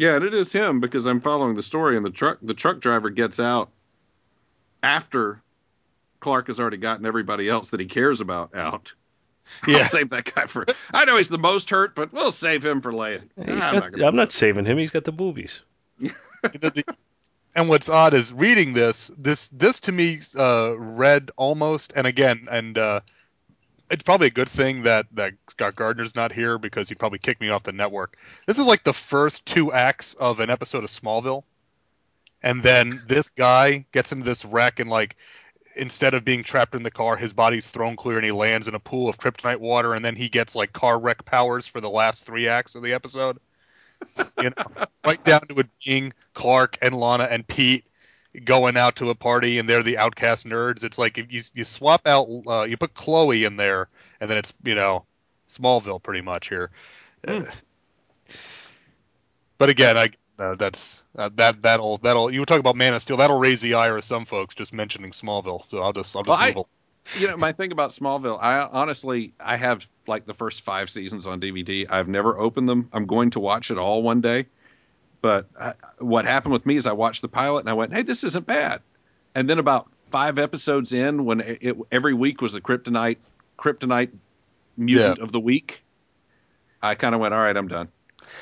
Yeah, 0.00 0.14
and 0.16 0.24
it 0.24 0.32
is 0.32 0.50
him 0.50 0.80
because 0.80 1.04
I'm 1.04 1.20
following 1.20 1.54
the 1.56 1.62
story 1.62 1.94
and 1.94 2.06
the 2.06 2.08
truck 2.10 2.38
the 2.40 2.54
truck 2.54 2.80
driver 2.80 3.10
gets 3.10 3.38
out 3.38 3.68
after 4.82 5.42
Clark 6.20 6.46
has 6.46 6.58
already 6.58 6.78
gotten 6.78 7.04
everybody 7.04 7.50
else 7.50 7.68
that 7.68 7.80
he 7.80 7.86
cares 7.86 8.22
about 8.22 8.54
out. 8.54 8.94
I'll 9.64 9.74
Yeah. 9.74 9.86
save 9.88 10.08
that 10.08 10.34
guy 10.34 10.46
for 10.46 10.64
I 10.94 11.04
know 11.04 11.18
he's 11.18 11.28
the 11.28 11.36
most 11.36 11.68
hurt, 11.68 11.94
but 11.94 12.14
we'll 12.14 12.32
save 12.32 12.64
him 12.64 12.80
for 12.80 12.94
later. 12.94 13.24
He's 13.44 13.62
I'm 13.62 13.78
got, 13.78 13.92
not 13.92 14.02
I'm 14.02 14.16
not 14.16 14.32
saving 14.32 14.64
him. 14.64 14.78
He's 14.78 14.90
got 14.90 15.04
the 15.04 15.12
boobies. 15.12 15.60
You 16.00 16.58
know, 16.62 16.70
the, 16.70 16.84
and 17.54 17.68
what's 17.68 17.90
odd 17.90 18.14
is 18.14 18.32
reading 18.32 18.72
this. 18.72 19.10
This 19.18 19.48
this 19.48 19.78
to 19.80 19.92
me 19.92 20.20
uh, 20.34 20.72
read 20.78 21.30
almost, 21.36 21.92
and 21.94 22.06
again, 22.06 22.48
and 22.50 22.78
uh, 22.78 23.00
it's 23.90 24.02
probably 24.02 24.28
a 24.28 24.30
good 24.30 24.48
thing 24.48 24.84
that 24.84 25.06
that 25.12 25.34
Scott 25.48 25.74
Gardner's 25.74 26.14
not 26.14 26.32
here 26.32 26.58
because 26.58 26.88
he'd 26.88 26.98
probably 26.98 27.18
kick 27.18 27.40
me 27.40 27.50
off 27.50 27.64
the 27.64 27.72
network. 27.72 28.16
This 28.46 28.58
is 28.58 28.66
like 28.66 28.84
the 28.84 28.92
first 28.92 29.44
two 29.44 29.72
acts 29.72 30.14
of 30.14 30.40
an 30.40 30.48
episode 30.48 30.84
of 30.84 30.90
Smallville, 30.90 31.42
and 32.42 32.62
then 32.62 33.02
this 33.06 33.30
guy 33.30 33.84
gets 33.92 34.12
into 34.12 34.24
this 34.24 34.44
wreck 34.44 34.80
and 34.80 34.88
like 34.88 35.16
instead 35.76 36.14
of 36.14 36.24
being 36.24 36.42
trapped 36.42 36.74
in 36.74 36.82
the 36.82 36.90
car, 36.90 37.16
his 37.16 37.32
body's 37.32 37.66
thrown 37.66 37.96
clear 37.96 38.16
and 38.16 38.24
he 38.24 38.32
lands 38.32 38.68
in 38.68 38.74
a 38.74 38.80
pool 38.80 39.08
of 39.08 39.18
kryptonite 39.18 39.58
water, 39.58 39.94
and 39.94 40.04
then 40.04 40.16
he 40.16 40.28
gets 40.28 40.54
like 40.54 40.72
car 40.72 40.98
wreck 40.98 41.24
powers 41.24 41.66
for 41.66 41.80
the 41.80 41.90
last 41.90 42.24
three 42.24 42.48
acts 42.48 42.74
of 42.74 42.82
the 42.82 42.92
episode. 42.92 43.38
You 44.40 44.50
know, 44.50 44.64
right 45.04 45.22
down 45.24 45.42
to 45.48 45.58
it 45.58 45.68
being 45.84 46.12
Clark 46.34 46.78
and 46.80 46.94
Lana 46.94 47.24
and 47.24 47.46
Pete 47.46 47.84
going 48.44 48.76
out 48.76 48.96
to 48.96 49.10
a 49.10 49.14
party, 49.14 49.58
and 49.58 49.68
they're 49.68 49.82
the 49.82 49.98
outcast 49.98 50.46
nerds. 50.46 50.84
It's 50.84 50.98
like 50.98 51.18
if 51.18 51.32
you 51.32 51.42
you 51.54 51.64
swap 51.64 52.06
out, 52.06 52.28
uh, 52.46 52.62
you 52.62 52.76
put 52.76 52.94
Chloe 52.94 53.44
in 53.44 53.56
there, 53.56 53.88
and 54.20 54.30
then 54.30 54.38
it's 54.38 54.52
you 54.64 54.74
know 54.74 55.04
Smallville 55.48 56.02
pretty 56.02 56.20
much 56.22 56.48
here. 56.48 56.70
Hmm. 57.26 57.42
But 59.58 59.68
again, 59.68 59.96
I 59.96 60.08
uh, 60.38 60.54
that's 60.54 61.02
uh, 61.16 61.28
that 61.34 61.62
that'll 61.62 61.98
that'll 61.98 62.32
you 62.32 62.40
were 62.40 62.46
talking 62.46 62.60
about 62.60 62.76
Man 62.76 62.94
of 62.94 63.02
Steel. 63.02 63.16
That'll 63.18 63.38
raise 63.38 63.60
the 63.60 63.74
ire 63.74 63.96
of 63.96 64.04
some 64.04 64.24
folks 64.24 64.54
just 64.54 64.72
mentioning 64.72 65.10
Smallville. 65.10 65.68
So 65.68 65.82
I'll 65.82 65.92
just 65.92 66.14
I'll 66.16 66.22
just 66.22 66.28
Well, 66.28 66.38
I- 66.38 66.52
you 67.18 67.26
know, 67.26 67.36
my 67.36 67.50
thing 67.52 67.72
about 67.72 67.90
Smallville, 67.90 68.38
I 68.40 68.60
honestly, 68.60 69.32
I 69.40 69.56
have 69.56 69.88
like 70.06 70.26
the 70.26 70.34
first 70.34 70.62
five 70.62 70.90
seasons 70.90 71.26
on 71.26 71.40
DVD. 71.40 71.86
I've 71.90 72.08
never 72.08 72.38
opened 72.38 72.68
them. 72.68 72.88
I'm 72.92 73.06
going 73.06 73.30
to 73.30 73.40
watch 73.40 73.70
it 73.70 73.78
all 73.78 74.02
one 74.02 74.20
day. 74.20 74.46
But 75.22 75.48
I, 75.58 75.74
what 75.98 76.24
happened 76.24 76.52
with 76.52 76.64
me 76.66 76.76
is 76.76 76.86
I 76.86 76.92
watched 76.92 77.22
the 77.22 77.28
pilot 77.28 77.60
and 77.60 77.68
I 77.68 77.74
went, 77.74 77.92
"Hey, 77.92 78.02
this 78.02 78.24
isn't 78.24 78.46
bad." 78.46 78.80
And 79.34 79.48
then 79.48 79.58
about 79.58 79.90
five 80.10 80.38
episodes 80.38 80.92
in, 80.92 81.24
when 81.24 81.40
it, 81.40 81.58
it 81.60 81.76
every 81.92 82.14
week 82.14 82.40
was 82.40 82.54
a 82.54 82.60
kryptonite 82.60 83.18
kryptonite 83.58 84.10
mutant 84.76 85.18
of 85.20 85.32
the 85.32 85.40
week, 85.40 85.82
I 86.82 86.94
kind 86.94 87.14
of 87.14 87.20
went, 87.20 87.34
"All 87.34 87.40
right, 87.40 87.56
I'm 87.56 87.68
done." 87.68 87.88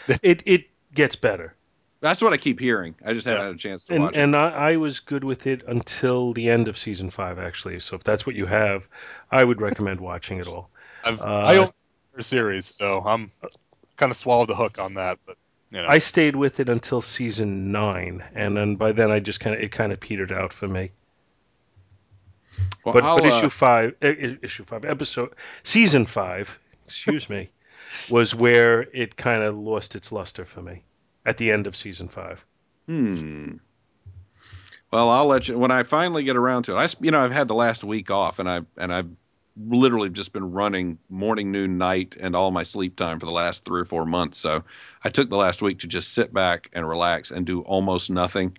It 0.23 0.43
it 0.47 0.67
gets 0.95 1.17
better. 1.17 1.55
That's 2.01 2.23
what 2.23 2.33
I 2.33 2.37
keep 2.37 2.61
hearing. 2.61 2.95
I 3.05 3.13
just 3.13 3.27
haven't 3.27 3.41
Yeah. 3.41 3.47
had 3.47 3.55
a 3.55 3.59
chance 3.59 3.85
to 3.85 3.95
and 3.95 4.03
watch 4.05 4.15
it. 4.15 4.21
and 4.21 4.37
I, 4.37 4.51
I 4.73 4.77
was 4.77 5.01
good 5.01 5.25
with 5.25 5.47
it 5.49 5.63
until 5.67 6.33
the 6.33 6.49
end 6.49 6.69
of 6.69 6.79
season 6.79 7.11
five, 7.11 7.39
actually. 7.41 7.81
So 7.81 7.97
if 7.97 8.05
that's 8.05 8.25
what 8.25 8.37
you 8.37 8.47
have, 8.47 8.89
I 9.33 9.43
would 9.43 9.61
recommend 9.61 10.01
watching 10.01 10.39
it 10.39 10.47
all. 10.47 10.71
I've, 11.05 11.21
Uh, 11.21 11.25
I 11.47 11.57
own 11.57 11.69
the 12.15 12.23
series, 12.23 12.67
so 12.67 13.03
I'm 13.05 13.33
kind 13.97 14.11
of 14.11 14.17
swallowed 14.17 14.49
the 14.49 14.55
hook 14.55 14.79
on 14.79 14.95
that. 14.95 15.19
But 15.27 15.37
you 15.71 15.83
know, 15.83 15.87
I 15.89 15.99
stayed 15.99 16.37
with 16.37 16.61
it 16.61 16.69
until 16.69 17.03
season 17.03 17.71
nine, 17.71 18.25
and 18.35 18.57
then 18.57 18.77
by 18.77 18.93
then 18.93 19.11
I 19.11 19.21
just 19.21 19.41
kind 19.41 19.55
of 19.55 19.63
it 19.63 19.73
kind 19.73 19.93
of 19.93 20.01
petered 20.01 20.33
out 20.33 20.53
for 20.53 20.69
me. 20.69 20.91
Well, 22.85 22.95
but 22.95 23.03
but 23.03 23.25
uh, 23.25 23.27
issue 23.27 23.51
five, 23.51 23.95
issue 24.01 24.65
five, 24.65 24.85
episode 24.85 25.35
season 25.63 26.07
five, 26.07 26.59
excuse 26.87 27.29
me, 27.29 27.51
was 28.11 28.35
where 28.35 28.83
it 28.95 29.17
kind 29.17 29.43
of 29.43 29.57
lost 29.57 29.95
its 29.95 30.11
luster 30.11 30.45
for 30.45 30.63
me 30.63 30.83
at 31.27 31.37
the 31.37 31.51
end 31.51 31.67
of 31.67 31.77
season 31.77 32.09
five. 32.09 32.45
Hmm. 32.87 33.57
Well, 34.91 35.11
I'll 35.11 35.27
let 35.27 35.49
you 35.49 35.59
when 35.59 35.71
I 35.71 35.83
finally 35.83 36.25
get 36.25 36.37
around 36.37 36.63
to 36.65 36.77
it. 36.77 36.77
I, 36.77 36.89
you 37.01 37.11
know, 37.11 37.21
I've 37.21 37.33
had 37.33 37.49
the 37.49 37.55
last 37.55 37.85
week 37.85 38.11
off, 38.11 38.39
and 38.39 38.49
I 38.49 38.63
and 38.79 38.93
I've 38.93 39.11
literally 39.67 40.09
just 40.11 40.33
been 40.33 40.53
running 40.53 40.99
morning, 41.11 41.51
noon, 41.51 41.79
night, 41.79 42.17
and 42.21 42.37
all 42.37 42.51
my 42.51 42.63
sleep 42.63 42.97
time 42.97 43.19
for 43.19 43.27
the 43.27 43.33
last 43.33 43.65
three 43.65 43.81
or 43.81 43.85
four 43.85 44.05
months. 44.07 44.39
So 44.39 44.63
I 45.05 45.11
took 45.11 45.29
the 45.31 45.37
last 45.37 45.63
week 45.63 45.79
to 45.81 45.87
just 45.87 46.13
sit 46.15 46.33
back 46.33 46.71
and 46.73 46.89
relax 46.89 47.31
and 47.31 47.45
do 47.47 47.63
almost 47.63 48.11
nothing. 48.11 48.57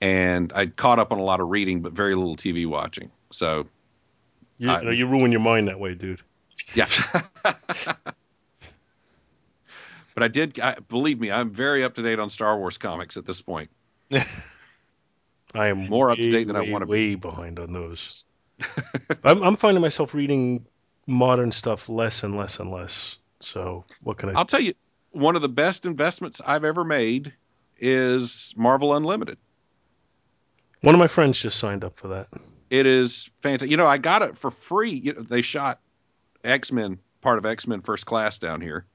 And 0.00 0.52
I 0.54 0.66
caught 0.66 0.98
up 0.98 1.12
on 1.12 1.18
a 1.18 1.22
lot 1.22 1.40
of 1.40 1.48
reading, 1.48 1.80
but 1.80 1.92
very 1.92 2.14
little 2.14 2.36
TV 2.36 2.66
watching. 2.66 3.10
So 3.30 3.66
You, 4.58 4.70
I- 4.70 4.82
know, 4.82 4.90
you 4.90 5.06
ruin 5.06 5.30
your 5.32 5.40
mind 5.40 5.68
that 5.68 5.78
way, 5.78 5.94
dude. 5.94 6.20
yeah. 6.74 6.88
but 10.14 10.22
I 10.22 10.28
did. 10.28 10.58
I, 10.60 10.76
believe 10.88 11.20
me, 11.20 11.30
I'm 11.30 11.50
very 11.50 11.84
up 11.84 11.94
to 11.94 12.02
date 12.02 12.18
on 12.18 12.30
Star 12.30 12.58
Wars 12.58 12.78
comics 12.78 13.16
at 13.16 13.24
this 13.24 13.40
point. 13.42 13.70
I 15.54 15.68
am 15.68 15.88
More 15.88 16.10
up 16.10 16.18
to 16.18 16.30
date 16.30 16.46
than 16.48 16.56
I 16.56 16.60
wanna 16.70 16.86
be. 16.86 16.90
Way 16.90 17.14
behind 17.14 17.58
on 17.58 17.72
those. 17.72 18.24
I'm, 19.24 19.42
I'm 19.42 19.56
finding 19.56 19.82
myself 19.82 20.14
reading 20.14 20.66
modern 21.06 21.52
stuff 21.52 21.88
less 21.88 22.22
and 22.22 22.36
less 22.36 22.58
and 22.58 22.70
less. 22.70 23.18
So 23.40 23.84
what 24.02 24.18
can 24.18 24.30
I? 24.30 24.32
I'll 24.32 24.44
tell 24.44 24.60
you, 24.60 24.74
one 25.10 25.36
of 25.36 25.42
the 25.42 25.48
best 25.48 25.86
investments 25.86 26.40
I've 26.44 26.64
ever 26.64 26.84
made 26.84 27.32
is 27.78 28.54
Marvel 28.56 28.94
Unlimited. 28.94 29.38
One 30.80 30.94
of 30.94 30.98
my 30.98 31.06
friends 31.06 31.40
just 31.40 31.58
signed 31.58 31.84
up 31.84 31.96
for 31.96 32.08
that. 32.08 32.28
It 32.70 32.86
is 32.86 33.30
fantastic. 33.42 33.70
You 33.70 33.76
know, 33.76 33.86
I 33.86 33.98
got 33.98 34.22
it 34.22 34.36
for 34.36 34.50
free. 34.50 34.90
You 34.90 35.14
know, 35.14 35.22
they 35.22 35.42
shot 35.42 35.80
X 36.42 36.72
Men, 36.72 36.98
part 37.20 37.38
of 37.38 37.46
X 37.46 37.66
Men 37.66 37.80
First 37.80 38.06
Class 38.06 38.38
down 38.38 38.60
here, 38.60 38.86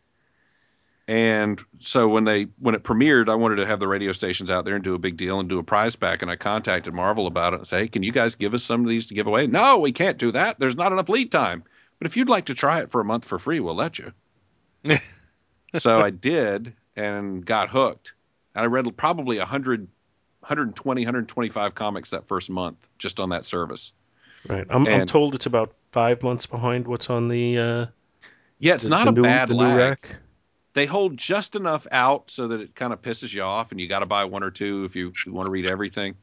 and 1.10 1.60
so 1.80 2.07
when 2.07 2.26
they 2.26 2.44
when 2.60 2.76
it 2.76 2.84
premiered, 2.84 3.30
I 3.30 3.36
wanted 3.36 3.56
to 3.56 3.65
have 3.65 3.80
the 3.80 3.88
radio 3.88 4.11
stations 4.14 4.52
out 4.52 4.64
there 4.64 4.76
and 4.76 4.84
do 4.84 4.94
a 4.94 4.99
big 4.99 5.18
deal 5.18 5.40
and 5.40 5.49
do 5.49 5.57
a 5.57 5.64
prize 5.64 5.95
pack. 5.95 6.22
And 6.22 6.30
I 6.30 6.36
contacted 6.36 6.94
Marvel 6.94 7.26
about 7.26 7.53
it 7.53 7.56
and 7.57 7.68
say, 7.68 7.80
hey, 7.80 7.88
can 7.88 8.03
you 8.03 8.11
guys 8.11 8.36
give 8.36 8.53
us 8.53 8.61
some 8.64 8.84
of 8.84 8.90
these 8.90 9.07
to 9.07 9.15
give 9.15 9.26
away? 9.26 9.48
No, 9.48 9.80
we 9.80 9.91
can't 9.91 10.19
do 10.19 10.31
that. 10.34 10.60
There's 10.60 10.76
not 10.76 10.91
enough 10.91 11.10
lead 11.10 11.31
time. 11.31 11.64
But 11.98 12.06
if 12.06 12.15
you'd 12.15 12.30
like 12.30 12.45
to 12.45 12.53
try 12.53 12.80
it 12.80 12.91
for 12.91 13.02
a 13.02 13.06
month 13.06 13.26
for 13.26 13.40
free, 13.40 13.60
we'll 13.60 13.73
let 13.73 13.98
you. 13.98 14.14
so 15.77 15.99
I 15.99 16.11
did 16.11 16.73
and 16.95 17.44
got 17.44 17.69
hooked. 17.69 18.14
And 18.53 18.61
I 18.61 18.68
read 18.68 18.86
probably 18.95 19.40
100, 19.40 19.88
120, 20.41 21.02
125 21.02 21.73
comics 21.73 22.11
that 22.11 22.27
first 22.27 22.52
month 22.52 22.88
just 22.99 23.19
on 23.19 23.30
that 23.30 23.45
service. 23.45 23.94
Right. 24.48 24.68
I'm, 24.69 24.86
I'm 24.86 25.07
told 25.07 25.34
it's 25.34 25.48
about 25.48 25.73
five 25.91 26.22
months 26.22 26.45
behind 26.45 26.88
what's 26.88 27.10
on 27.10 27.30
the. 27.30 27.57
Uh, 27.57 27.86
Yeah, 28.60 28.76
it's 28.76 28.84
the- 28.84 28.91
not 28.91 29.06
the 29.06 29.10
a 29.10 29.14
new, 29.14 29.23
bad 29.23 29.49
lag. 29.49 29.77
rack. 29.77 30.10
They 30.74 30.86
hold 30.86 31.18
just 31.18 31.56
enough 31.56 31.88
out 31.91 32.30
so 32.30 32.48
that 32.50 32.62
it 32.62 32.76
kind 32.76 32.94
of 32.94 33.02
pisses 33.02 33.34
you 33.34 33.41
off, 33.41 33.72
and 33.72 33.82
you 33.82 33.88
got 33.88 34.00
to 34.00 34.06
buy 34.06 34.26
one 34.26 34.44
or 34.44 34.52
two 34.52 34.86
if 34.86 34.96
you, 34.96 35.10
if 35.10 35.26
you 35.26 35.34
want 35.34 35.46
to 35.48 35.52
read 35.52 35.66
everything. 35.66 36.16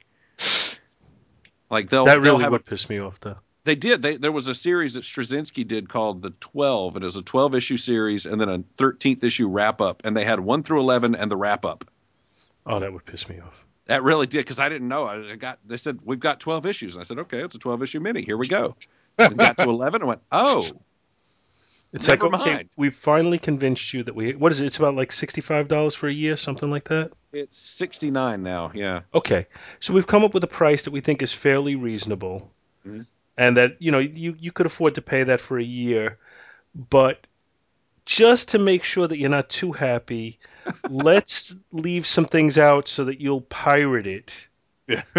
Like 1.71 1.89
they'll 1.91 2.05
That 2.05 2.23
they'll 2.23 2.35
really 2.35 2.43
have 2.45 2.53
would 2.53 2.61
a, 2.61 2.65
piss 2.65 2.89
me 2.89 2.99
off, 3.01 3.19
though. 3.21 3.39
they 3.65 3.75
did 3.75 4.03
they 4.03 4.17
there 4.17 4.31
was 4.33 4.47
a 4.47 4.55
series 4.55 4.95
that 4.95 5.03
Straczynski 5.03 5.67
did 5.67 5.89
called 5.89 6.23
the 6.23 6.31
Twelve, 6.41 6.97
it 6.97 7.03
was 7.03 7.17
a 7.17 7.23
twelve 7.23 7.55
issue 7.55 7.77
series, 7.77 8.25
and 8.25 8.41
then 8.41 8.49
a 8.49 8.63
thirteenth 8.77 9.25
issue 9.25 9.49
wrap 9.49 9.81
up, 9.81 10.03
and 10.05 10.17
they 10.17 10.25
had 10.25 10.39
one 10.41 10.63
through 10.63 10.81
eleven 10.81 11.15
and 11.17 11.31
the 11.31 11.37
wrap 11.37 11.65
up. 11.65 11.85
Oh, 12.65 12.79
that 12.79 12.93
would 12.93 13.05
piss 13.05 13.29
me 13.29 13.41
off. 13.41 13.65
That 13.87 14.03
really 14.03 14.27
did 14.27 14.39
because 14.39 14.59
I 14.59 14.69
didn't 14.69 14.89
know. 14.89 15.05
I 15.05 15.33
I 15.33 15.37
got 15.37 15.59
they 15.67 15.77
said 15.77 15.99
we've 16.05 16.21
got 16.21 16.39
twelve 16.41 16.67
issues, 16.67 16.95
and 16.95 17.01
I 17.01 17.05
said 17.05 17.19
okay, 17.21 17.39
it's 17.41 17.57
a 17.57 17.59
twelve 17.59 17.83
issue 17.83 18.01
mini. 18.01 18.23
Here 18.23 18.37
we 18.37 18.47
go. 18.47 18.77
And 19.19 19.37
got 19.37 19.57
to 19.59 19.65
eleven 19.69 20.03
and 20.03 20.09
went 20.09 20.23
oh 20.31 20.69
It's 21.93 22.09
Never 22.09 22.29
like 22.29 22.41
okay, 22.41 22.53
mind. 22.53 22.69
we 22.77 22.91
finally 22.91 23.39
convinced 23.39 23.95
you 23.95 24.03
that 24.03 24.15
we. 24.15 24.35
What 24.35 24.53
is 24.53 24.61
it? 24.61 24.67
It's 24.67 24.77
about 24.77 24.97
like 24.97 25.13
sixty-five 25.13 25.69
dollars 25.69 25.95
for 25.95 26.09
a 26.09 26.13
year, 26.13 26.37
something 26.37 26.71
like 26.71 26.85
that. 26.89 27.13
it's 27.33 27.59
sixty 27.59 28.11
nine 28.11 28.43
now. 28.43 28.71
Yeah. 28.75 29.01
Okay, 29.15 29.47
so 29.81 29.95
we've 29.95 30.07
come 30.07 30.25
up 30.25 30.35
with 30.35 30.45
a 30.45 30.49
price 30.49 30.83
that 30.83 30.91
we 30.91 31.01
think 31.01 31.23
is 31.23 31.33
fairly 31.33 31.75
reasonable, 31.77 32.51
Mhm. 32.87 33.07
and 33.39 33.57
that 33.57 33.77
you 33.81 33.93
know 33.93 34.01
you 34.01 34.37
you 34.39 34.53
could 34.53 34.67
afford 34.67 34.97
to 34.97 35.03
pay 35.03 35.23
that 35.25 35.41
for 35.41 35.59
a 35.59 35.65
year, 35.65 36.19
but 36.75 37.27
just 38.05 38.51
to 38.51 38.59
make 38.59 38.85
sure 38.85 39.07
that 39.09 39.19
you're 39.19 39.31
not 39.31 39.49
too 39.49 39.73
happy, 39.73 40.39
let's 40.91 41.57
leave 41.73 42.07
some 42.07 42.25
things 42.27 42.59
out 42.59 42.89
so 42.89 43.05
that 43.05 43.21
you'll 43.21 43.41
pirate 43.43 44.07
it, 44.07 44.33
Yeah. 44.89 45.03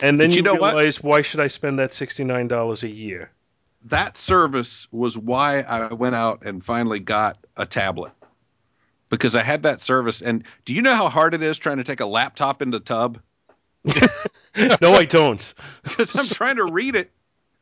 and 0.00 0.18
then 0.20 0.28
But 0.28 0.30
you, 0.30 0.36
you 0.36 0.42
know 0.42 0.54
what? 0.54 0.74
realize 0.74 1.02
why 1.02 1.22
should 1.22 1.40
I 1.40 1.48
spend 1.48 1.78
that 1.78 1.92
sixty-nine 1.92 2.48
dollars 2.48 2.82
a 2.84 2.88
year? 2.88 3.30
That 3.86 4.16
service 4.16 4.88
was 4.90 5.16
why 5.16 5.60
I 5.60 5.92
went 5.92 6.14
out 6.14 6.44
and 6.44 6.64
finally 6.64 6.98
got 7.00 7.38
a 7.56 7.64
tablet 7.64 8.12
because 9.10 9.36
I 9.36 9.42
had 9.42 9.62
that 9.62 9.80
service. 9.80 10.22
And 10.22 10.44
do 10.64 10.74
you 10.74 10.82
know 10.82 10.94
how 10.94 11.08
hard 11.08 11.34
it 11.34 11.42
is 11.42 11.56
trying 11.56 11.76
to 11.78 11.84
take 11.84 12.00
a 12.00 12.06
laptop 12.06 12.62
into 12.62 12.78
the 12.78 12.84
tub? 12.84 13.20
no, 14.80 14.92
I 14.92 15.04
don't. 15.04 15.54
Because 15.84 16.14
I'm 16.16 16.26
trying 16.26 16.56
to 16.56 16.64
read 16.64 16.96
it, 16.96 17.12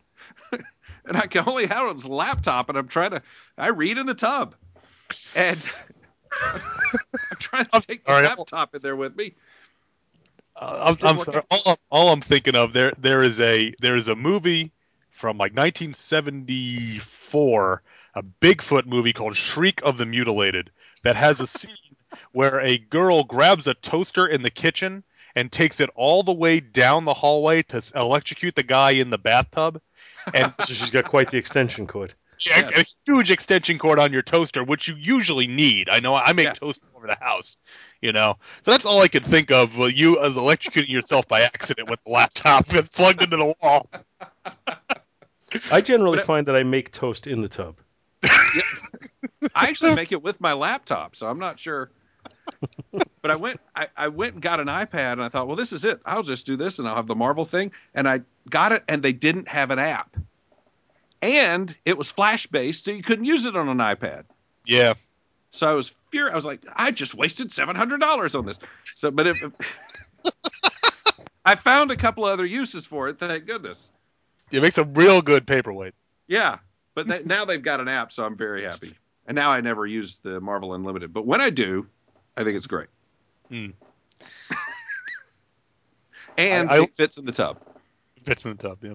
and 0.52 1.16
I 1.16 1.26
can 1.26 1.46
only 1.46 1.66
have 1.66 1.86
it 1.86 1.90
on 1.90 1.96
this 1.96 2.06
laptop, 2.06 2.70
and 2.70 2.78
I'm 2.78 2.88
trying 2.88 3.10
to 3.10 3.22
I 3.58 3.68
read 3.68 3.98
in 3.98 4.06
the 4.06 4.14
tub, 4.14 4.54
and 5.36 5.72
I'm 6.42 6.60
trying 7.38 7.66
to 7.66 7.80
take 7.80 8.04
the 8.04 8.12
right. 8.12 8.24
laptop 8.24 8.74
in 8.74 8.80
there 8.80 8.96
with 8.96 9.14
me. 9.14 9.34
Uh, 10.56 10.94
I'm, 11.02 11.06
I'm 11.06 11.18
sorry. 11.18 11.42
All, 11.50 11.60
I'm- 11.66 11.76
all 11.90 12.08
I'm 12.12 12.22
thinking 12.22 12.56
of 12.56 12.72
there 12.72 12.94
there 12.98 13.22
is 13.22 13.40
a 13.40 13.74
there 13.80 13.94
is 13.94 14.08
a 14.08 14.16
movie 14.16 14.72
from 15.14 15.38
like 15.38 15.56
1974, 15.56 17.82
a 18.16 18.22
Bigfoot 18.22 18.86
movie 18.86 19.12
called 19.12 19.36
Shriek 19.36 19.80
of 19.82 19.96
the 19.96 20.06
Mutilated 20.06 20.70
that 21.04 21.16
has 21.16 21.40
a 21.40 21.46
scene 21.46 21.70
where 22.32 22.60
a 22.60 22.78
girl 22.78 23.24
grabs 23.24 23.66
a 23.66 23.74
toaster 23.74 24.26
in 24.26 24.42
the 24.42 24.50
kitchen 24.50 25.04
and 25.36 25.50
takes 25.50 25.80
it 25.80 25.90
all 25.94 26.22
the 26.22 26.32
way 26.32 26.60
down 26.60 27.04
the 27.04 27.14
hallway 27.14 27.62
to 27.62 27.82
electrocute 27.94 28.54
the 28.54 28.62
guy 28.62 28.92
in 28.92 29.10
the 29.10 29.18
bathtub. 29.18 29.80
And 30.34 30.52
So 30.60 30.74
she's 30.74 30.90
got 30.90 31.06
quite 31.06 31.30
the 31.30 31.38
extension 31.38 31.86
cord. 31.86 32.14
Yeah, 32.46 32.68
a 32.76 32.84
huge 33.06 33.30
extension 33.30 33.78
cord 33.78 34.00
on 34.00 34.12
your 34.12 34.22
toaster, 34.22 34.64
which 34.64 34.88
you 34.88 34.96
usually 34.96 35.46
need. 35.46 35.88
I 35.88 36.00
know 36.00 36.14
I 36.14 36.32
make 36.32 36.48
Yes. 36.48 36.58
toast 36.58 36.80
over 36.94 37.06
the 37.06 37.16
house, 37.20 37.56
you 38.02 38.12
know. 38.12 38.36
So 38.62 38.72
that's 38.72 38.84
all 38.84 39.00
I 39.00 39.08
could 39.08 39.24
think 39.24 39.50
of. 39.50 39.78
Well, 39.78 39.88
you 39.88 40.22
as 40.22 40.36
electrocuting 40.36 40.88
yourself 40.88 41.26
by 41.28 41.42
accident 41.42 41.88
with 41.88 42.00
the 42.04 42.12
laptop 42.12 42.66
that's 42.66 42.90
plugged 42.90 43.22
into 43.22 43.36
the 43.36 43.54
wall. 43.62 43.88
I 45.70 45.80
generally 45.80 46.18
But 46.18 46.26
find 46.26 46.46
that 46.46 46.56
I 46.56 46.62
make 46.62 46.92
toast 46.92 47.26
in 47.26 47.40
the 47.42 47.48
tub. 47.48 47.76
I 49.54 49.68
actually 49.68 49.94
make 49.94 50.12
it 50.12 50.22
with 50.22 50.40
my 50.40 50.52
laptop, 50.52 51.14
so 51.16 51.28
I'm 51.28 51.38
not 51.38 51.58
sure. 51.58 51.90
But 52.92 53.30
I 53.30 53.36
went, 53.36 53.60
I, 53.74 53.88
I 53.96 54.08
went 54.08 54.34
and 54.34 54.42
got 54.42 54.60
an 54.60 54.66
iPad, 54.66 55.12
and 55.12 55.22
I 55.22 55.28
thought, 55.28 55.46
well, 55.46 55.56
this 55.56 55.72
is 55.72 55.84
it. 55.84 56.00
I'll 56.04 56.22
just 56.22 56.46
do 56.46 56.56
this, 56.56 56.78
and 56.78 56.88
I'll 56.88 56.96
have 56.96 57.06
the 57.06 57.14
Marvel 57.14 57.44
thing. 57.44 57.72
And 57.94 58.08
I 58.08 58.22
got 58.50 58.72
it, 58.72 58.84
and 58.88 59.02
they 59.02 59.12
didn't 59.12 59.48
have 59.48 59.70
an 59.70 59.78
app, 59.78 60.16
and 61.22 61.74
it 61.84 61.96
was 61.96 62.10
flash 62.10 62.46
based, 62.46 62.84
so 62.84 62.90
you 62.90 63.02
couldn't 63.02 63.24
use 63.24 63.44
it 63.44 63.56
on 63.56 63.68
an 63.68 63.78
iPad. 63.78 64.24
Yeah, 64.66 64.94
So 65.50 65.70
I 65.70 65.74
was 65.74 65.94
furious. 66.10 66.32
I 66.32 66.36
was 66.36 66.46
like, 66.46 66.64
I 66.74 66.90
just 66.90 67.14
wasted 67.14 67.52
seven 67.52 67.76
hundred 67.76 68.00
dollars 68.00 68.34
on 68.34 68.46
this. 68.46 68.58
So, 68.96 69.10
but 69.10 69.26
if 69.26 69.44
I 71.44 71.54
found 71.54 71.90
a 71.90 71.96
couple 71.96 72.24
other 72.24 72.46
uses 72.46 72.86
for 72.86 73.08
it, 73.08 73.18
thank 73.18 73.46
goodness. 73.46 73.90
It 74.54 74.62
makes 74.62 74.78
a 74.78 74.84
real 74.84 75.20
good 75.22 75.46
paperweight. 75.46 75.94
Yeah, 76.28 76.58
but 76.94 77.08
th- 77.08 77.24
now 77.24 77.44
they've 77.44 77.62
got 77.62 77.80
an 77.80 77.88
app, 77.88 78.12
so 78.12 78.24
I'm 78.24 78.36
very 78.36 78.62
happy. 78.62 78.94
And 79.26 79.34
now 79.34 79.50
I 79.50 79.60
never 79.60 79.86
use 79.86 80.18
the 80.22 80.40
Marvel 80.40 80.74
Unlimited, 80.74 81.12
but 81.12 81.26
when 81.26 81.40
I 81.40 81.50
do, 81.50 81.86
I 82.36 82.44
think 82.44 82.56
it's 82.56 82.66
great. 82.66 82.88
Hmm. 83.48 83.70
and 86.38 86.70
I- 86.70 86.76
I- 86.76 86.82
it 86.82 86.96
fits 86.96 87.18
in 87.18 87.24
the 87.24 87.32
tub. 87.32 87.58
Fits 88.24 88.44
in 88.44 88.56
the 88.56 88.68
tub. 88.68 88.78
Yeah, 88.82 88.94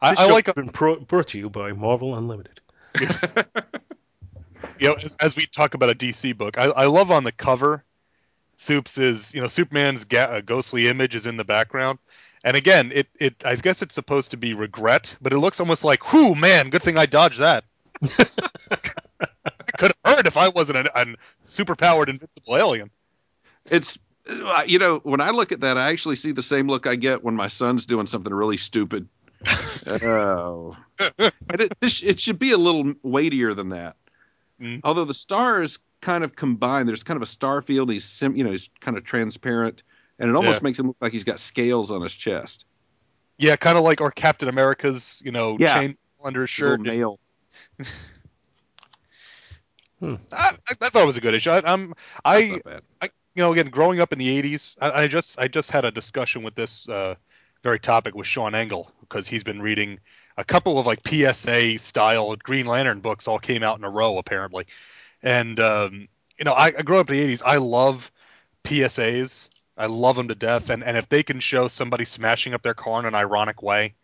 I, 0.00 0.10
This 0.10 0.20
I 0.20 0.26
show 0.28 0.32
like 0.32 0.46
has 0.46 0.54
been 0.54 0.68
pro- 0.70 1.00
brought 1.00 1.28
to 1.28 1.38
you 1.38 1.50
by 1.50 1.72
Marvel 1.72 2.14
Unlimited. 2.16 2.60
you 4.78 4.88
know, 4.88 4.94
as, 4.94 5.14
as 5.20 5.36
we 5.36 5.44
talk 5.46 5.74
about 5.74 5.90
a 5.90 5.94
DC 5.94 6.36
book, 6.36 6.56
I, 6.58 6.64
I 6.64 6.86
love 6.86 7.10
on 7.10 7.24
the 7.24 7.32
cover, 7.32 7.84
Soups 8.56 8.96
is 8.96 9.34
you 9.34 9.40
know 9.40 9.46
Superman's 9.46 10.04
ga- 10.04 10.30
uh, 10.30 10.40
ghostly 10.40 10.88
image 10.88 11.14
is 11.14 11.26
in 11.26 11.36
the 11.36 11.44
background, 11.44 11.98
and 12.44 12.56
again, 12.56 12.90
it 12.92 13.08
it 13.18 13.34
I 13.44 13.56
guess 13.56 13.82
it's 13.82 13.94
supposed 13.94 14.30
to 14.32 14.36
be 14.36 14.54
regret, 14.54 15.16
but 15.20 15.32
it 15.32 15.38
looks 15.38 15.60
almost 15.60 15.84
like, 15.84 16.12
whew, 16.12 16.34
man, 16.34 16.70
good 16.70 16.82
thing 16.82 16.98
I 16.98 17.06
dodged 17.06 17.38
that. 17.38 17.64
Could 19.78 19.92
have 20.04 20.16
hurt 20.16 20.26
if 20.26 20.36
I 20.36 20.48
wasn't 20.48 20.78
an, 20.78 20.88
an 20.94 21.16
superpowered 21.44 22.08
invincible 22.08 22.56
alien. 22.56 22.90
It's 23.70 23.98
uh, 24.28 24.64
you 24.66 24.78
know 24.78 25.00
when 25.04 25.20
I 25.20 25.30
look 25.30 25.52
at 25.52 25.60
that, 25.60 25.78
I 25.78 25.90
actually 25.90 26.16
see 26.16 26.32
the 26.32 26.42
same 26.42 26.68
look 26.68 26.86
I 26.86 26.96
get 26.96 27.24
when 27.24 27.34
my 27.34 27.48
son's 27.48 27.86
doing 27.86 28.06
something 28.06 28.32
really 28.32 28.56
stupid. 28.56 29.08
oh, 29.86 30.76
and 31.18 31.60
it 31.60 31.80
this, 31.80 32.02
it 32.02 32.20
should 32.20 32.38
be 32.38 32.52
a 32.52 32.58
little 32.58 32.94
weightier 33.02 33.54
than 33.54 33.70
that. 33.70 33.96
Mm. 34.60 34.80
Although 34.84 35.04
the 35.04 35.14
stars 35.14 35.78
kind 36.00 36.22
of 36.24 36.36
combine, 36.36 36.86
there's 36.86 37.02
kind 37.02 37.16
of 37.16 37.22
a 37.22 37.26
star 37.26 37.62
field. 37.62 37.90
He's 37.90 38.04
sim, 38.04 38.36
you 38.36 38.44
know, 38.44 38.50
he's 38.50 38.68
kind 38.80 38.96
of 38.96 39.04
transparent, 39.04 39.82
and 40.22 40.30
it 40.30 40.36
almost 40.36 40.60
Yeah. 40.62 40.64
makes 40.64 40.78
him 40.78 40.86
look 40.86 40.96
like 41.02 41.12
he's 41.12 41.24
got 41.24 41.40
scales 41.40 41.90
on 41.90 42.00
his 42.00 42.14
chest. 42.14 42.64
Yeah, 43.38 43.56
kind 43.56 43.76
of 43.76 43.84
like 43.84 44.00
or 44.00 44.10
Captain 44.10 44.48
America's, 44.48 45.20
you 45.24 45.32
know, 45.32 45.58
Yeah. 45.58 45.74
chain 45.74 45.98
under 46.24 46.42
his 46.42 46.50
His 46.50 46.56
shirt. 46.56 46.80
nail. 46.80 47.18
I, 50.02 50.16
I, 50.32 50.56
I 50.68 50.88
thought 50.88 51.02
it 51.02 51.06
was 51.06 51.16
a 51.16 51.20
good 51.20 51.34
issue. 51.34 51.50
I, 51.50 51.62
I'm 51.64 51.94
I 52.24 52.40
That's 52.40 52.64
not 52.64 52.82
bad. 53.00 53.10
you 53.34 53.42
know, 53.42 53.52
again, 53.52 53.68
growing 53.68 54.00
up 54.00 54.12
in 54.12 54.18
the 54.18 54.42
'80s, 54.42 54.76
I, 54.80 55.02
I 55.02 55.06
just 55.08 55.38
I 55.38 55.48
just 55.48 55.70
had 55.70 55.84
a 55.84 55.90
discussion 55.90 56.42
with 56.42 56.54
this 56.54 56.88
uh, 56.88 57.14
very 57.62 57.78
topic 57.78 58.14
with 58.14 58.26
Sean 58.26 58.54
Engel 58.54 58.92
because 59.00 59.26
he's 59.28 59.44
been 59.44 59.62
reading 59.62 59.98
a 60.36 60.44
couple 60.44 60.78
of 60.78 60.86
like 60.86 61.06
PSA 61.06 61.78
style 61.78 62.34
Green 62.36 62.66
Lantern 62.66 63.00
books 63.00 63.28
all 63.28 63.38
came 63.38 63.62
out 63.62 63.78
in 63.78 63.84
a 63.84 63.90
row 63.90 64.18
apparently, 64.18 64.66
and 65.22 65.58
um, 65.60 66.08
you 66.38 66.44
know, 66.44 66.52
I, 66.52 66.66
I 66.78 66.82
grew 66.82 66.98
up 66.98 67.08
in 67.10 67.16
the 67.16 67.34
'80s. 67.34 67.42
I 67.44 67.56
love 67.58 68.10
PSAs. 68.64 69.48
I 69.82 69.86
love 69.86 70.16
them 70.16 70.28
to 70.28 70.34
death, 70.34 70.70
and 70.70 70.84
and 70.84 70.96
if 70.96 71.08
they 71.08 71.22
can 71.22 71.40
show 71.40 71.68
somebody 71.68 72.04
smashing 72.04 72.54
up 72.54 72.62
their 72.62 72.74
car 72.74 73.00
in 73.00 73.06
an 73.06 73.14
ironic 73.14 73.62
way, 73.62 73.94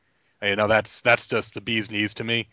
you 0.42 0.56
know, 0.56 0.66
that's 0.66 1.00
that's 1.02 1.26
just 1.26 1.54
the 1.54 1.60
bee's 1.60 1.90
knees 1.90 2.14
to 2.14 2.24
me. 2.24 2.48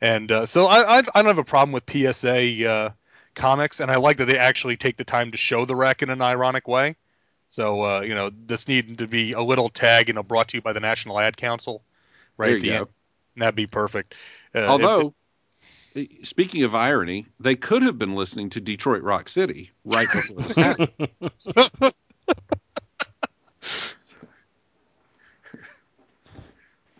And 0.00 0.32
uh, 0.32 0.46
so 0.46 0.66
I, 0.66 0.98
I 0.98 1.02
I 1.14 1.22
don't 1.22 1.26
have 1.26 1.38
a 1.38 1.44
problem 1.44 1.72
with 1.72 1.84
PSA. 1.90 2.68
Uh, 2.68 2.90
comics, 3.34 3.80
and 3.80 3.90
I 3.90 3.96
like 3.96 4.18
that 4.18 4.26
they 4.26 4.38
actually 4.38 4.76
take 4.76 4.96
the 4.96 5.04
time 5.04 5.30
to 5.32 5.36
show 5.36 5.64
the 5.64 5.76
wreck 5.76 6.02
in 6.02 6.10
an 6.10 6.22
ironic 6.22 6.68
way. 6.68 6.96
So 7.48 7.82
uh, 7.82 8.00
you 8.00 8.14
know, 8.14 8.30
this 8.46 8.68
needed 8.68 8.98
to 8.98 9.06
be 9.06 9.32
a 9.32 9.42
little 9.42 9.68
tag, 9.68 10.08
you 10.08 10.14
know, 10.14 10.22
brought 10.22 10.48
to 10.48 10.56
you 10.56 10.62
by 10.62 10.72
the 10.72 10.80
National 10.80 11.18
Ad 11.18 11.36
Council, 11.36 11.82
right 12.36 12.48
There 12.48 12.56
at 12.56 12.62
you 12.62 12.70
the 12.70 12.70
go. 12.70 12.76
end. 12.78 12.88
And 13.34 13.42
that'd 13.42 13.54
be 13.54 13.66
perfect. 13.66 14.14
Uh, 14.54 14.66
Although, 14.66 15.14
speaking 16.22 16.64
of 16.64 16.74
irony, 16.74 17.26
they 17.38 17.56
could 17.56 17.82
have 17.82 17.98
been 17.98 18.14
listening 18.14 18.50
to 18.50 18.60
Detroit 18.60 19.02
Rock 19.02 19.28
City 19.28 19.70
right 19.84 20.08
before 20.12 20.42
this 20.42 20.56
happened. 20.56 20.90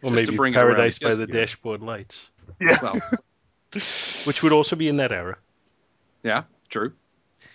Or 0.03 0.11
Just 0.11 0.25
to 0.25 0.31
maybe 0.31 0.37
bring 0.37 0.55
Paradise 0.55 0.99
by 0.99 1.15
the 1.15 1.25
again. 1.25 1.37
Dashboard 1.37 1.83
Lights, 1.83 2.31
well, 2.83 2.99
which 4.25 4.43
would 4.43 4.53
also 4.53 4.75
be 4.75 4.89
in 4.89 4.97
that 4.97 5.13
era. 5.13 5.37
yeah, 6.23 6.45
true. 6.71 6.93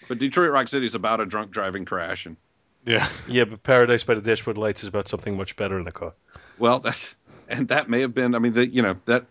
But 0.07 0.19
Detroit 0.19 0.51
Rock 0.51 0.67
City 0.67 0.85
is 0.85 0.93
about 0.93 1.19
a 1.19 1.25
drunk 1.25 1.49
driving 1.49 1.85
crash, 1.85 2.27
and 2.27 2.37
yeah, 2.85 3.09
Yeah, 3.27 3.45
but 3.45 3.63
Paradise 3.63 4.03
by 4.03 4.13
the 4.13 4.21
Dashboard 4.21 4.59
Lights 4.59 4.83
is 4.83 4.89
about 4.89 5.07
something 5.07 5.35
much 5.35 5.55
better 5.55 5.77
in 5.79 5.85
the 5.85 5.91
car. 5.91 6.13
well, 6.59 6.79
that's 6.79 7.15
and 7.49 7.67
that 7.69 7.89
may 7.89 8.01
have 8.01 8.13
been. 8.13 8.35
I 8.35 8.39
mean, 8.39 8.53
that 8.53 8.71
you 8.71 8.83
know 8.83 8.95
that 9.05 9.25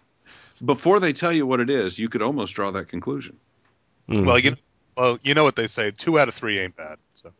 before 0.64 0.98
they 0.98 1.12
tell 1.12 1.32
you 1.32 1.46
what 1.46 1.60
it 1.60 1.70
is, 1.70 2.00
you 2.00 2.08
could 2.08 2.22
almost 2.22 2.54
draw 2.54 2.72
that 2.72 2.88
conclusion. 2.88 3.36
Mm. 4.08 4.26
well, 4.26 4.40
you 4.40 4.56
well, 4.96 5.20
you 5.22 5.34
know 5.34 5.44
what 5.44 5.54
they 5.54 5.68
say: 5.68 5.92
two 5.92 6.18
out 6.18 6.26
of 6.26 6.34
three 6.34 6.58
ain't 6.58 6.74
bad. 6.74 6.98
So 7.14 7.30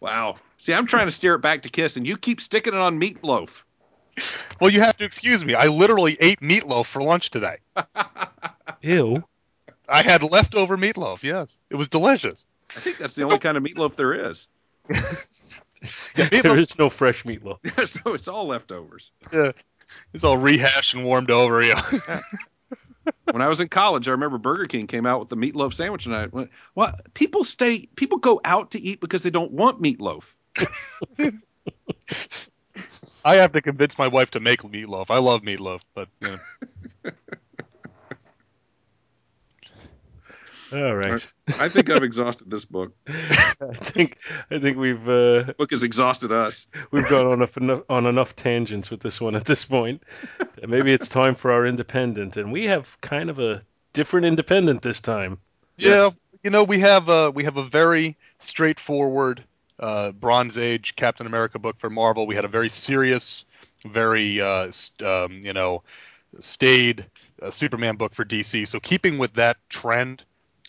Wow. 0.00 0.36
See, 0.58 0.72
I'm 0.72 0.86
trying 0.86 1.06
to 1.06 1.12
steer 1.12 1.34
it 1.34 1.40
back 1.40 1.62
to 1.62 1.68
Kiss, 1.68 1.96
and 1.96 2.06
you 2.06 2.16
keep 2.16 2.40
sticking 2.40 2.74
it 2.74 2.78
on 2.78 2.98
Meat 2.98 3.22
Loaf. 3.22 3.64
well, 4.60 4.70
you 4.70 4.80
have 4.80 4.96
to 4.98 5.04
excuse 5.04 5.44
me. 5.44 5.54
I 5.54 5.66
literally 5.66 6.16
ate 6.20 6.40
meatloaf 6.40 6.86
for 6.86 7.02
lunch 7.02 7.30
today. 7.30 7.58
Ew. 8.82 9.22
I 9.88 10.02
had 10.02 10.22
leftover 10.22 10.76
meatloaf. 10.76 11.22
Yes, 11.22 11.54
it 11.68 11.76
was 11.76 11.88
delicious. 11.88 12.46
I 12.76 12.80
think 12.80 12.98
that's 12.98 13.14
the 13.14 13.24
only 13.24 13.38
kind 13.38 13.56
of 13.56 13.62
meatloaf 13.62 13.96
there 13.96 14.14
is. 14.14 14.48
Yeah, 16.14 16.28
meatloaf 16.28 16.58
is 16.58 16.78
no 16.78 16.90
fresh 16.90 17.24
meatloaf. 17.24 17.58
so 18.02 18.12
it's 18.12 18.28
all 18.28 18.46
leftovers. 18.46 19.12
Yeah. 19.32 19.52
It's 20.12 20.24
all 20.24 20.36
rehashed 20.36 20.92
and 20.92 21.04
warmed 21.04 21.30
over. 21.30 21.62
Yeah. 21.62 21.80
When 23.30 23.42
I 23.42 23.48
was 23.48 23.60
in 23.60 23.68
college, 23.68 24.08
I 24.08 24.12
remember 24.12 24.38
Burger 24.38 24.66
King 24.66 24.86
came 24.86 25.06
out 25.06 25.20
with 25.20 25.28
the 25.28 25.36
meatloaf 25.36 25.74
sandwich, 25.74 26.06
and 26.06 26.14
I 26.14 26.26
went, 26.26 26.50
"What? 26.74 27.12
People 27.14 27.44
stay, 27.44 27.86
people 27.96 28.18
go 28.18 28.40
out 28.44 28.70
to 28.72 28.80
eat 28.80 29.00
because 29.00 29.22
they 29.22 29.30
don't 29.30 29.52
want 29.52 29.82
meatloaf." 29.82 30.24
I 33.24 33.36
have 33.36 33.52
to 33.52 33.60
convince 33.60 33.98
my 33.98 34.08
wife 34.08 34.30
to 34.32 34.40
make 34.40 34.62
meatloaf. 34.62 35.06
I 35.10 35.18
love 35.18 35.42
meatloaf, 35.42 35.80
but 35.94 36.08
you 36.20 36.38
know. 37.04 37.12
All 40.72 40.94
right. 40.94 41.26
I 41.58 41.68
think 41.68 41.90
I've 41.90 42.02
exhausted 42.02 42.50
this 42.50 42.64
book. 42.64 42.92
I 43.08 43.74
think 43.74 44.18
I 44.50 44.58
think 44.58 44.76
we've 44.78 45.08
uh, 45.08 45.52
book 45.58 45.70
has 45.72 45.82
exhausted 45.82 46.32
us. 46.32 46.66
we've 46.90 47.08
gone 47.08 47.26
on 47.26 47.32
enough, 47.34 47.56
enough 47.56 47.82
on 47.88 48.06
enough 48.06 48.36
tangents 48.36 48.90
with 48.90 49.00
this 49.00 49.20
one 49.20 49.34
at 49.34 49.44
this 49.44 49.64
point. 49.64 50.02
Maybe 50.66 50.92
it's 50.92 51.08
time 51.08 51.34
for 51.34 51.50
our 51.52 51.66
independent, 51.66 52.36
and 52.36 52.52
we 52.52 52.64
have 52.64 53.00
kind 53.00 53.30
of 53.30 53.38
a 53.38 53.62
different 53.92 54.26
independent 54.26 54.82
this 54.82 55.00
time. 55.00 55.38
Yeah, 55.76 55.88
Yes. 56.04 56.18
you 56.42 56.50
know 56.50 56.62
we 56.64 56.78
have 56.80 57.08
a 57.08 57.30
we 57.30 57.44
have 57.44 57.56
a 57.56 57.64
very 57.64 58.16
straightforward 58.38 59.42
uh, 59.78 60.12
Bronze 60.12 60.58
Age 60.58 60.94
Captain 60.96 61.26
America 61.26 61.58
book 61.58 61.78
for 61.78 61.90
Marvel. 61.90 62.26
We 62.26 62.34
had 62.34 62.44
a 62.44 62.48
very 62.48 62.68
serious, 62.68 63.44
very 63.86 64.40
uh, 64.40 64.70
st- 64.70 65.08
um, 65.08 65.40
you 65.42 65.52
know 65.52 65.82
staid 66.38 67.06
uh, 67.42 67.50
Superman 67.50 67.96
book 67.96 68.14
for 68.14 68.24
DC. 68.24 68.68
So 68.68 68.78
keeping 68.78 69.18
with 69.18 69.32
that 69.34 69.56
trend, 69.68 70.22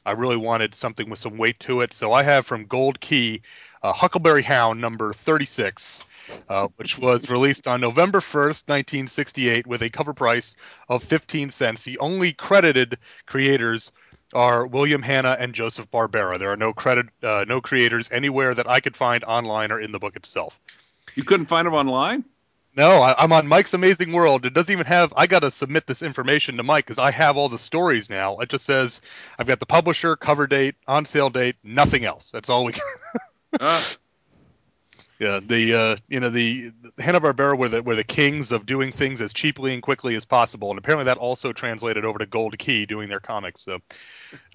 I 0.05 0.11
really 0.11 0.37
wanted 0.37 0.75
something 0.75 1.09
with 1.09 1.19
some 1.19 1.37
weight 1.37 1.59
to 1.61 1.81
it. 1.81 1.93
So 1.93 2.11
I 2.11 2.23
have 2.23 2.45
from 2.45 2.65
Gold 2.65 2.99
Key, 2.99 3.41
uh, 3.83 3.93
Huckleberry 3.93 4.43
Hound 4.43 4.81
number 4.81 5.13
thirty 5.13 5.45
six. 5.45 6.01
Uh, 6.47 6.67
which 6.75 6.97
was 6.97 7.29
released 7.29 7.67
on 7.67 7.81
November 7.81 8.19
1st, 8.19 8.69
1968, 8.69 9.67
with 9.67 9.81
a 9.81 9.89
cover 9.89 10.13
price 10.13 10.55
of 10.87 11.03
15 11.03 11.49
cents. 11.49 11.83
The 11.83 11.97
only 11.97 12.31
credited 12.31 12.99
creators 13.25 13.91
are 14.33 14.65
William 14.65 15.01
Hanna 15.01 15.35
and 15.39 15.53
Joseph 15.53 15.89
Barbera. 15.91 16.39
There 16.39 16.51
are 16.51 16.57
no 16.57 16.73
credit, 16.73 17.07
uh, 17.23 17.45
no 17.47 17.59
creators 17.59 18.09
anywhere 18.11 18.53
that 18.53 18.69
I 18.69 18.79
could 18.79 18.95
find 18.95 19.23
online 19.23 19.71
or 19.71 19.81
in 19.81 19.91
the 19.91 19.99
book 19.99 20.15
itself. 20.15 20.57
You 21.15 21.23
couldn't 21.23 21.47
find 21.47 21.65
them 21.65 21.73
online. 21.73 22.23
No, 22.75 23.01
I, 23.01 23.15
I'm 23.17 23.33
on 23.33 23.47
Mike's 23.47 23.73
Amazing 23.73 24.13
World. 24.13 24.45
It 24.45 24.53
doesn't 24.53 24.71
even 24.71 24.85
have. 24.85 25.13
I 25.15 25.27
got 25.27 25.39
to 25.39 25.51
submit 25.51 25.87
this 25.87 26.01
information 26.01 26.57
to 26.57 26.63
Mike 26.63 26.85
because 26.85 26.99
I 26.99 27.11
have 27.11 27.35
all 27.35 27.49
the 27.49 27.57
stories 27.57 28.09
now. 28.09 28.37
It 28.39 28.49
just 28.49 28.65
says 28.65 29.01
I've 29.37 29.47
got 29.47 29.59
the 29.59 29.65
publisher, 29.65 30.15
cover 30.15 30.47
date, 30.47 30.75
on 30.87 31.05
sale 31.05 31.29
date, 31.29 31.57
nothing 31.63 32.05
else. 32.05 32.31
That's 32.31 32.49
all 32.49 32.65
we. 32.65 32.73
Uh, 33.59 33.83
Yeah, 35.21 35.39
the 35.39 35.75
uh, 35.75 35.95
you 36.09 36.19
know 36.19 36.29
the 36.29 36.71
Hanna 36.97 37.21
Barbera 37.21 37.55
were 37.55 37.69
the 37.69 37.83
were 37.83 37.93
the 37.93 38.03
kings 38.03 38.51
of 38.51 38.65
doing 38.65 38.91
things 38.91 39.21
as 39.21 39.31
cheaply 39.31 39.71
and 39.71 39.83
quickly 39.83 40.15
as 40.15 40.25
possible, 40.25 40.71
and 40.71 40.79
apparently 40.79 41.05
that 41.05 41.19
also 41.19 41.53
translated 41.53 42.03
over 42.05 42.17
to 42.17 42.25
Gold 42.25 42.57
Key 42.57 42.87
doing 42.87 43.07
their 43.07 43.19
comics. 43.19 43.61
So, 43.61 43.77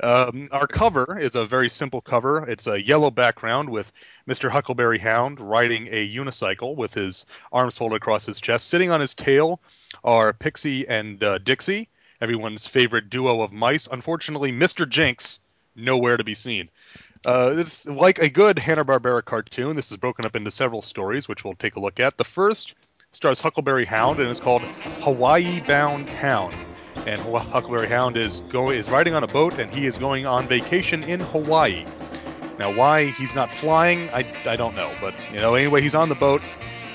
um, 0.03 0.49
our 0.51 0.67
cover 0.67 1.21
is 1.21 1.37
a 1.37 1.47
very 1.47 1.69
simple 1.69 2.01
cover. 2.01 2.45
It's 2.51 2.67
a 2.67 2.85
yellow 2.85 3.13
background 3.13 3.71
with 3.71 3.93
Mr. 4.29 4.51
Huckleberry 4.51 4.99
Hound 4.99 5.39
riding 5.39 5.87
a 5.93 6.13
unicycle 6.13 6.75
with 6.75 6.93
his 6.93 7.27
arms 7.53 7.79
folded 7.79 7.95
across 7.95 8.27
his 8.27 8.41
chest. 8.41 8.67
Sitting 8.67 8.91
on 8.91 8.99
his 8.99 9.15
tail 9.15 9.61
are 10.03 10.33
Pixie 10.33 10.85
and 10.89 11.23
uh, 11.23 11.39
Dixie, 11.39 11.89
everyone's 12.21 12.67
favorite 12.67 13.09
duo 13.09 13.41
of 13.41 13.53
mice. 13.53 13.87
Unfortunately, 13.93 14.51
Mr. 14.51 14.89
Jinx 14.89 15.39
nowhere 15.77 16.17
to 16.17 16.25
be 16.25 16.35
seen. 16.35 16.69
Uh, 17.27 17.55
it's 17.57 17.85
like 17.86 18.20
a 18.20 18.28
good 18.28 18.57
Hanna-Barbera 18.57 19.24
cartoon. 19.24 19.74
This 19.74 19.90
is 19.90 19.97
broken 19.97 20.24
up 20.24 20.36
into 20.36 20.53
several 20.53 20.81
stories, 20.81 21.27
which 21.27 21.44
we'll 21.44 21.55
take 21.55 21.74
a 21.74 21.81
look 21.81 21.98
at. 21.98 22.16
The 22.16 22.24
first 22.24 22.74
stars 23.11 23.40
Huckleberry 23.40 23.85
Hound 23.85 24.20
and 24.20 24.31
is 24.31 24.39
called 24.39 24.62
Hawaii 25.01 25.61
Bound 25.62 26.09
Hound. 26.09 26.55
And 27.05 27.20
Huckleberry 27.20 27.89
Hound 27.89 28.16
is 28.16 28.43
go 28.53 28.70
is 28.70 28.89
riding 28.89 29.15
on 29.15 29.24
a 29.24 29.27
boat 29.27 29.55
and 29.55 29.74
he 29.74 29.86
is 29.86 29.98
going 29.98 30.24
on 30.24 30.47
vacation 30.47 31.03
in 31.03 31.19
Hawaii. 31.19 31.85
Now, 32.61 32.73
why 32.73 33.07
he's 33.07 33.35
not 33.35 33.51
flying, 33.51 34.09
I, 34.11 34.32
I 34.47 34.55
don't 34.55 34.77
know. 34.77 34.93
But 35.01 35.15
you 35.32 35.40
know, 35.40 35.57
anyway, 35.57 35.82
he's 35.82 35.97
on 35.97 36.09
the 36.09 36.15
boat 36.15 36.43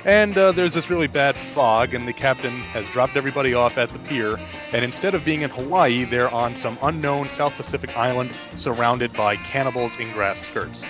and 0.06 0.38
uh, 0.38 0.52
there's 0.52 0.74
this 0.74 0.90
really 0.90 1.08
bad 1.08 1.38
fog, 1.38 1.94
and 1.94 2.08
the 2.08 2.14
captain 2.14 2.60
has 2.62 2.88
dropped 2.88 3.16
everybody 3.16 3.54
off 3.54 3.78
at 3.78 3.92
the 3.92 4.00
pier. 4.00 4.40
And 4.74 4.84
instead 4.84 5.14
of 5.14 5.24
being 5.24 5.42
in 5.42 5.50
Hawaii, 5.50 6.06
they're 6.06 6.34
on 6.34 6.56
some 6.56 6.78
unknown 6.82 7.30
South 7.30 7.54
Pacific 7.54 7.96
island 7.98 8.32
surrounded 8.56 9.14
by 9.14 9.36
cannibals 9.36 10.00
in 10.00 10.12
grass 10.14 10.40
skirts. 10.40 10.84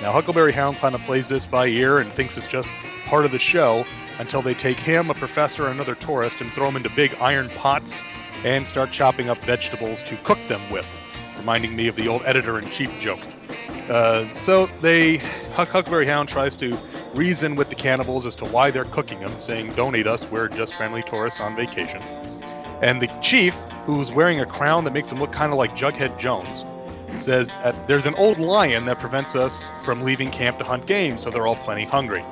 Now, 0.00 0.12
Huckleberry 0.12 0.52
Hound 0.52 0.76
kind 0.78 0.94
of 0.94 1.00
plays 1.02 1.28
this 1.28 1.46
by 1.46 1.66
ear 1.66 1.98
and 1.98 2.12
thinks 2.12 2.36
it's 2.36 2.46
just 2.46 2.70
part 3.06 3.24
of 3.24 3.32
the 3.32 3.38
show 3.38 3.84
until 4.18 4.42
they 4.42 4.54
take 4.54 4.78
him, 4.78 5.10
a 5.10 5.14
professor, 5.14 5.64
and 5.64 5.74
another 5.74 5.94
tourist 5.94 6.40
and 6.40 6.50
throw 6.52 6.66
them 6.66 6.76
into 6.76 6.90
big 6.90 7.14
iron 7.20 7.48
pots 7.50 8.02
and 8.44 8.66
start 8.66 8.90
chopping 8.90 9.28
up 9.28 9.38
vegetables 9.44 10.02
to 10.04 10.16
cook 10.18 10.38
them 10.48 10.60
with, 10.70 10.86
reminding 11.38 11.74
me 11.74 11.88
of 11.88 11.96
the 11.96 12.08
old 12.08 12.22
editor 12.24 12.58
in 12.58 12.68
chief 12.70 12.90
joke. 13.00 13.20
Uh, 13.88 14.26
so 14.34 14.66
they 14.80 15.18
Huck 15.54 15.68
Huckleberry 15.68 16.06
Hound 16.06 16.28
tries 16.28 16.56
to 16.56 16.78
reason 17.14 17.54
with 17.54 17.68
the 17.68 17.74
cannibals 17.74 18.26
as 18.26 18.34
to 18.36 18.44
why 18.44 18.70
they're 18.70 18.84
cooking 18.86 19.20
them, 19.20 19.38
saying, 19.38 19.72
"Don't 19.74 19.94
eat 19.94 20.06
us. 20.06 20.26
We're 20.30 20.48
just 20.48 20.74
friendly 20.74 21.02
tourists 21.02 21.40
on 21.40 21.54
vacation." 21.54 22.02
And 22.82 23.00
the 23.00 23.06
chief, 23.22 23.54
who's 23.86 24.10
wearing 24.10 24.40
a 24.40 24.46
crown 24.46 24.84
that 24.84 24.92
makes 24.92 25.10
him 25.12 25.18
look 25.18 25.32
kind 25.32 25.52
of 25.52 25.58
like 25.58 25.76
Jughead 25.76 26.18
Jones, 26.18 26.64
says 27.14 27.50
that 27.62 27.86
there's 27.86 28.06
an 28.06 28.14
old 28.16 28.38
lion 28.38 28.86
that 28.86 28.98
prevents 28.98 29.36
us 29.36 29.68
from 29.84 30.02
leaving 30.02 30.30
camp 30.30 30.58
to 30.58 30.64
hunt 30.64 30.86
game, 30.86 31.16
so 31.16 31.30
they're 31.30 31.46
all 31.46 31.56
plenty 31.56 31.84
hungry. 31.84 32.24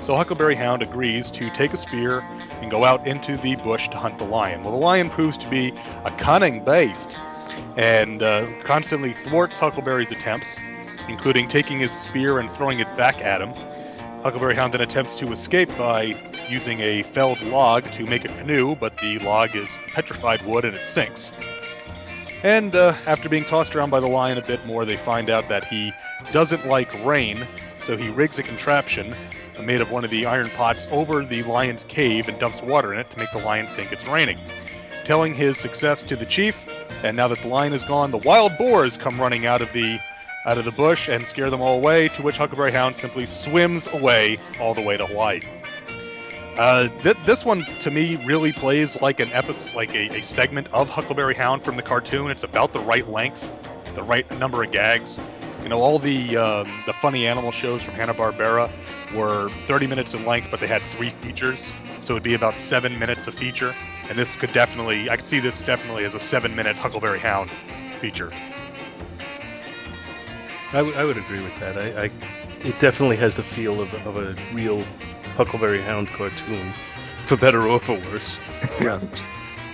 So 0.00 0.16
Huckleberry 0.16 0.56
Hound 0.56 0.82
agrees 0.82 1.30
to 1.30 1.50
take 1.50 1.72
a 1.72 1.76
spear 1.76 2.20
and 2.60 2.70
go 2.70 2.84
out 2.84 3.06
into 3.06 3.36
the 3.36 3.54
bush 3.56 3.88
to 3.88 3.96
hunt 3.96 4.18
the 4.18 4.24
lion. 4.24 4.64
Well, 4.64 4.72
the 4.72 4.84
lion 4.84 5.10
proves 5.10 5.36
to 5.38 5.48
be 5.48 5.72
a 6.04 6.10
cunning 6.12 6.64
beast 6.64 7.16
and 7.76 8.22
uh, 8.22 8.46
constantly 8.62 9.12
thwarts 9.12 9.58
Huckleberry's 9.58 10.12
attempts, 10.12 10.58
including 11.08 11.48
taking 11.48 11.80
his 11.80 11.92
spear 11.92 12.38
and 12.38 12.50
throwing 12.50 12.80
it 12.80 12.96
back 12.96 13.20
at 13.20 13.40
him. 13.40 13.52
Huckleberry 14.22 14.54
Hound 14.54 14.74
then 14.74 14.80
attempts 14.80 15.16
to 15.16 15.32
escape 15.32 15.68
by 15.76 16.16
using 16.48 16.80
a 16.80 17.02
felled 17.02 17.40
log 17.42 17.90
to 17.92 18.06
make 18.06 18.24
a 18.24 18.28
canoe, 18.28 18.76
but 18.76 18.96
the 18.98 19.18
log 19.18 19.56
is 19.56 19.76
petrified 19.88 20.44
wood 20.46 20.64
and 20.64 20.76
it 20.76 20.86
sinks. 20.86 21.30
And 22.42 22.74
uh, 22.74 22.94
after 23.06 23.28
being 23.28 23.44
tossed 23.44 23.74
around 23.74 23.90
by 23.90 24.00
the 24.00 24.08
lion 24.08 24.38
a 24.38 24.42
bit 24.42 24.64
more, 24.66 24.84
they 24.84 24.96
find 24.96 25.30
out 25.30 25.48
that 25.48 25.64
he 25.64 25.92
doesn't 26.32 26.66
like 26.66 26.92
rain, 27.04 27.46
so 27.80 27.96
he 27.96 28.08
rigs 28.08 28.38
a 28.38 28.42
contraption 28.42 29.14
made 29.62 29.80
of 29.80 29.90
one 29.90 30.04
of 30.04 30.10
the 30.10 30.26
iron 30.26 30.50
pots 30.50 30.88
over 30.90 31.24
the 31.24 31.42
lion's 31.44 31.84
cave 31.84 32.28
and 32.28 32.38
dumps 32.38 32.62
water 32.62 32.92
in 32.92 33.00
it 33.00 33.10
to 33.10 33.18
make 33.18 33.30
the 33.32 33.38
lion 33.38 33.66
think 33.74 33.92
it's 33.92 34.06
raining. 34.06 34.38
Telling 35.04 35.34
his 35.34 35.58
success 35.58 36.02
to 36.04 36.16
the 36.16 36.26
chief, 36.26 36.66
and 37.02 37.16
now 37.16 37.28
that 37.28 37.40
the 37.40 37.48
lion 37.48 37.72
is 37.72 37.84
gone, 37.84 38.10
the 38.10 38.18
wild 38.18 38.56
boars 38.58 38.96
come 38.96 39.20
running 39.20 39.46
out 39.46 39.62
of 39.62 39.72
the 39.72 39.98
out 40.44 40.58
of 40.58 40.64
the 40.64 40.72
bush 40.72 41.08
and 41.08 41.26
scare 41.26 41.50
them 41.50 41.60
all 41.60 41.76
away. 41.76 42.08
To 42.08 42.22
which 42.22 42.36
Huckleberry 42.36 42.72
Hound 42.72 42.96
simply 42.96 43.26
swims 43.26 43.86
away 43.86 44.38
all 44.60 44.74
the 44.74 44.80
way 44.80 44.96
to 44.96 45.06
Hawaii. 45.06 45.40
Uh, 46.56 46.88
th- 47.02 47.16
this 47.24 47.44
one 47.44 47.64
to 47.80 47.90
me 47.90 48.16
really 48.26 48.52
plays 48.52 49.00
like 49.00 49.20
an 49.20 49.32
episode, 49.32 49.74
like 49.74 49.94
a, 49.94 50.16
a 50.16 50.22
segment 50.22 50.68
of 50.72 50.90
Huckleberry 50.90 51.34
Hound 51.34 51.64
from 51.64 51.76
the 51.76 51.82
cartoon. 51.82 52.30
It's 52.30 52.42
about 52.42 52.72
the 52.72 52.80
right 52.80 53.08
length, 53.08 53.48
the 53.94 54.02
right 54.02 54.30
number 54.38 54.62
of 54.62 54.70
gags. 54.70 55.18
You 55.62 55.68
know, 55.68 55.80
all 55.80 55.98
the 55.98 56.36
um, 56.36 56.82
the 56.86 56.92
funny 56.92 57.26
animal 57.26 57.52
shows 57.52 57.82
from 57.82 57.94
Hanna 57.94 58.14
Barbera 58.14 58.70
were 59.14 59.48
30 59.66 59.86
minutes 59.86 60.12
in 60.12 60.26
length, 60.26 60.48
but 60.50 60.60
they 60.60 60.66
had 60.66 60.82
three 60.96 61.10
features, 61.10 61.70
so 62.00 62.14
it'd 62.14 62.22
be 62.22 62.34
about 62.34 62.58
seven 62.58 62.98
minutes 62.98 63.28
a 63.28 63.32
feature. 63.32 63.74
And 64.08 64.18
this 64.18 64.34
could 64.36 64.52
definitely, 64.52 65.08
I 65.08 65.16
could 65.16 65.26
see 65.26 65.40
this 65.40 65.62
definitely 65.62 66.04
as 66.04 66.14
a 66.14 66.20
seven-minute 66.20 66.78
Huckleberry 66.78 67.18
Hound 67.20 67.50
feature. 67.98 68.32
I, 70.72 70.78
w- 70.78 70.96
I 70.96 71.04
would 71.04 71.16
agree 71.18 71.40
with 71.40 71.58
that. 71.60 71.76
I, 71.76 72.04
I, 72.04 72.10
it 72.66 72.78
definitely 72.78 73.16
has 73.16 73.36
the 73.36 73.42
feel 73.42 73.80
of, 73.80 73.92
of 74.06 74.16
a 74.16 74.36
real 74.52 74.82
Huckleberry 75.36 75.82
Hound 75.82 76.08
cartoon, 76.08 76.72
for 77.26 77.36
better 77.36 77.62
or 77.66 77.78
for 77.78 77.98
worse. 77.98 78.38
Yeah. 78.80 78.94
Uh, 78.94 79.00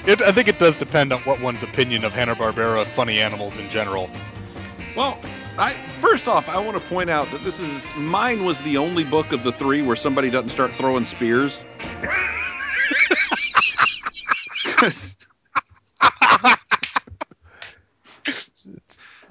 it, 0.07 0.23
I 0.23 0.33
think 0.33 0.49
it 0.49 0.59
does 0.59 0.77
depend 0.77 1.13
on 1.13 1.21
what 1.23 1.41
one's 1.41 1.63
opinion 1.63 2.05
of 2.05 2.13
Hanna 2.13 2.35
Barbera 2.35 2.87
funny 2.87 3.21
animals 3.21 3.57
in 3.57 3.69
general. 3.71 4.09
Well, 4.97 5.21
I 5.59 5.75
first 6.01 6.29
off, 6.29 6.49
I 6.49 6.59
want 6.59 6.81
to 6.81 6.89
point 6.89 7.11
out 7.11 7.31
that 7.33 7.45
this 7.45 7.61
is 7.61 7.87
mine 7.97 8.45
was 8.45 8.63
the 8.63 8.79
only 8.79 9.05
book 9.05 9.33
of 9.33 9.43
the 9.43 9.53
three 9.53 9.83
where 9.83 9.97
somebody 9.97 10.31
doesn't 10.31 10.51
start 10.51 10.73
throwing 10.73 11.05
spears. 11.05 11.65
'Cause- 14.79 15.17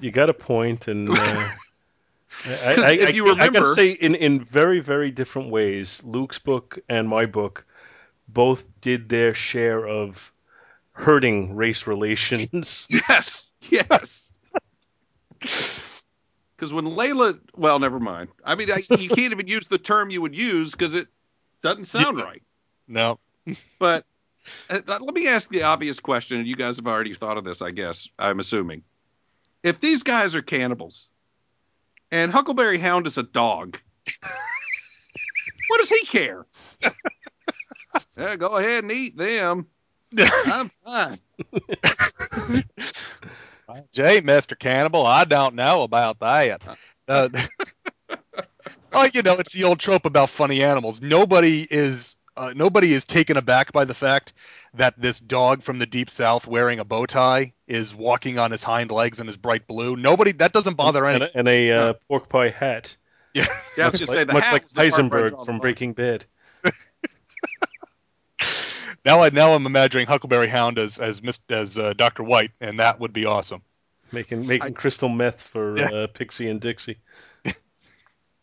You 0.00 0.10
got 0.12 0.30
a 0.30 0.34
point, 0.34 0.86
and 0.86 1.08
uh, 1.08 1.12
I, 1.14 1.18
'Cause 2.74 2.84
I, 2.84 2.90
if 2.92 3.08
I, 3.08 3.12
you 3.12 3.32
I 3.32 3.48
gotta 3.48 3.66
say, 3.66 3.90
in 3.90 4.14
in 4.14 4.44
very 4.44 4.78
very 4.80 5.10
different 5.10 5.50
ways, 5.50 6.02
Luke's 6.04 6.38
book 6.38 6.78
and 6.88 7.08
my 7.08 7.26
book 7.26 7.66
both 8.28 8.64
did 8.80 9.08
their 9.08 9.34
share 9.34 9.86
of 9.86 10.32
hurting 10.92 11.56
race 11.56 11.86
relations. 11.86 12.86
yes, 13.08 13.52
yes. 13.70 14.30
Because 16.56 16.72
when 16.72 16.84
Layla, 16.86 17.38
well, 17.56 17.78
never 17.78 18.00
mind. 18.00 18.28
I 18.44 18.54
mean, 18.54 18.70
I, 18.70 18.82
you 18.98 19.08
can't 19.08 19.32
even 19.32 19.46
use 19.46 19.66
the 19.68 19.78
term 19.78 20.10
you 20.10 20.20
would 20.22 20.34
use 20.34 20.72
because 20.72 20.94
it 20.94 21.08
doesn't 21.62 21.86
sound 21.86 22.18
Yeah. 22.18 22.24
right. 22.24 22.42
No. 22.88 23.18
But 23.78 24.04
let 24.70 25.14
me 25.14 25.28
ask 25.28 25.50
the 25.50 25.62
obvious 25.62 26.00
question, 26.00 26.38
and 26.38 26.46
you 26.46 26.56
guys 26.56 26.76
have 26.76 26.86
already 26.86 27.14
thought 27.14 27.36
of 27.36 27.44
this, 27.44 27.62
I 27.62 27.70
guess. 27.70 28.08
I'm 28.18 28.40
assuming. 28.40 28.82
If 29.62 29.80
these 29.80 30.02
guys 30.02 30.34
are 30.34 30.42
cannibals, 30.42 31.08
and 32.10 32.32
Huckleberry 32.32 32.78
Hound 32.78 33.06
is 33.06 33.18
a 33.18 33.22
dog, 33.22 33.78
what 35.68 35.78
does 35.78 35.90
he 35.90 36.06
care? 36.06 36.46
yeah, 38.16 38.36
go 38.36 38.56
ahead 38.56 38.84
and 38.84 38.92
eat 38.92 39.16
them. 39.16 39.66
I'm 40.46 40.70
fine. 40.84 41.18
Jay, 43.92 44.22
Mr. 44.22 44.58
Cannibal, 44.58 45.06
I 45.06 45.24
don't 45.24 45.54
know 45.54 45.82
about 45.82 46.20
that. 46.20 46.62
Uh, 47.06 47.28
well, 48.92 49.08
you 49.12 49.22
know, 49.22 49.34
it's 49.34 49.52
the 49.52 49.64
old 49.64 49.78
trope 49.78 50.06
about 50.06 50.30
funny 50.30 50.62
animals. 50.62 51.02
Nobody 51.02 51.66
is 51.70 52.16
uh, 52.38 52.52
nobody 52.54 52.92
is 52.92 53.04
taken 53.04 53.36
aback 53.36 53.72
by 53.72 53.84
the 53.84 53.94
fact 53.94 54.32
that 54.74 54.98
this 54.98 55.18
dog 55.20 55.62
from 55.62 55.78
the 55.78 55.86
deep 55.86 56.10
south 56.10 56.46
wearing 56.46 56.78
a 56.78 56.84
bow 56.84 57.04
tie 57.04 57.52
is 57.66 57.94
walking 57.94 58.38
on 58.38 58.50
his 58.50 58.62
hind 58.62 58.90
legs 58.90 59.20
and 59.20 59.28
is 59.28 59.36
bright 59.36 59.66
blue. 59.66 59.96
Nobody 59.96 60.32
that 60.32 60.52
doesn't 60.52 60.74
bother 60.76 61.04
and 61.04 61.22
any. 61.22 61.30
a, 61.32 61.38
and 61.38 61.48
a 61.48 61.70
uh, 61.72 61.92
pork 62.08 62.28
pie 62.28 62.50
hat, 62.50 62.96
Yeah, 63.34 63.44
I 63.78 63.88
was 63.88 64.00
much 64.00 64.00
gonna 64.00 64.06
say 64.06 64.18
like, 64.18 64.26
the 64.28 64.32
much 64.32 64.44
hat 64.44 64.52
like 64.52 64.62
was 64.62 64.72
the 64.72 64.88
part 64.88 65.10
where 65.10 65.24
I 65.26 65.28
Heisenberg 65.32 65.46
from. 65.46 65.58
Breaking 65.58 65.92
Bad. 65.92 66.24
Now, 69.04 69.22
I 69.22 69.30
now 69.30 69.54
I'm 69.54 69.64
imagining 69.64 70.06
Huckleberry 70.06 70.48
Hound 70.48 70.78
as 70.78 70.98
as 70.98 71.22
Miss, 71.22 71.38
as 71.48 71.78
uh, 71.78 71.92
Doctor 71.94 72.22
White, 72.22 72.50
and 72.60 72.80
that 72.80 73.00
would 73.00 73.12
be 73.12 73.24
awesome. 73.24 73.62
Making 74.12 74.46
making 74.46 74.74
crystal 74.74 75.08
meth 75.08 75.42
for 75.42 75.78
Yeah. 75.78 75.90
uh, 75.90 76.06
Pixie 76.08 76.48
and 76.48 76.60
Dixie. 76.60 76.98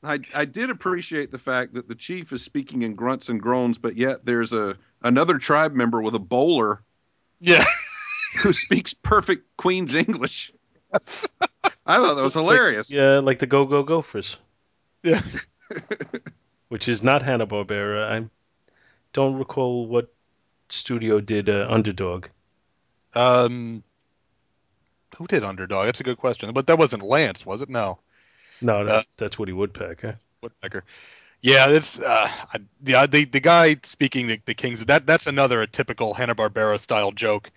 I, 0.06 0.19
I 0.34 0.45
did 0.45 0.69
appreciate 0.69 1.32
the 1.32 1.40
fact 1.40 1.73
that 1.73 1.88
the 1.88 1.95
chief 1.95 2.32
is 2.32 2.44
speaking 2.44 2.84
in 2.84 2.94
grunts 2.95 3.30
and 3.30 3.41
groans, 3.41 3.77
but 3.77 3.95
yet 3.98 4.26
there's 4.26 4.53
a 4.53 4.77
another 5.02 5.38
tribe 5.38 5.73
member 5.73 6.02
with 6.02 6.15
a 6.15 6.19
bowler 6.19 6.82
Yeah. 7.40 7.64
who 8.41 8.53
speaks 8.53 8.94
perfect 8.94 9.45
Queen's 9.57 9.95
English. 9.95 10.52
I 10.94 11.98
thought 11.98 12.18
that 12.18 12.23
was 12.23 12.23
It's 12.23 12.36
like- 12.36 12.45
hilarious. 12.45 12.91
yeah, 12.91 13.19
like 13.19 13.40
the 13.40 13.48
Go 13.48 13.65
Go 13.65 13.84
Gophers, 13.84 14.38
Yeah. 15.03 15.22
which 16.69 16.88
is 16.88 17.03
not 17.03 17.22
Hanna 17.22 17.48
Barbera. 17.48 18.10
I 18.10 18.30
don't 19.14 19.38
recall 19.38 19.88
what 19.88 20.14
studio 20.69 21.19
did 21.22 21.49
uh, 21.49 21.68
Underdog. 21.69 22.27
Um, 23.14 23.84
who 25.18 25.27
did 25.27 25.44
Underdog? 25.44 25.86
That's 25.86 25.99
a 26.02 26.03
good 26.03 26.18
question. 26.18 26.52
But 26.53 26.68
that 26.68 26.77
wasn't 26.77 27.03
Lantz, 27.03 27.45
was 27.45 27.61
it? 27.61 27.69
No. 27.69 27.99
No, 28.61 28.84
that's 28.86 29.15
that's 29.15 29.38
Woody 29.40 29.53
Woodpecker. 29.53 30.18
Woodpecker. 30.41 30.84
Yeah, 31.41 31.69
it's 31.69 31.99
uh, 32.02 32.30
I- 32.53 32.60
the 32.82 33.26
the 33.32 33.40
guy 33.40 33.77
speaking 33.84 34.27
the, 34.27 34.41
the 34.45 34.53
Kings. 34.53 34.84
That 34.86 35.06
that's 35.06 35.27
another 35.27 35.61
a 35.61 35.68
typical 35.68 36.14
Hanna 36.14 36.36
Barbera 36.36 36.80
style 36.80 37.11
joke. 37.11 37.52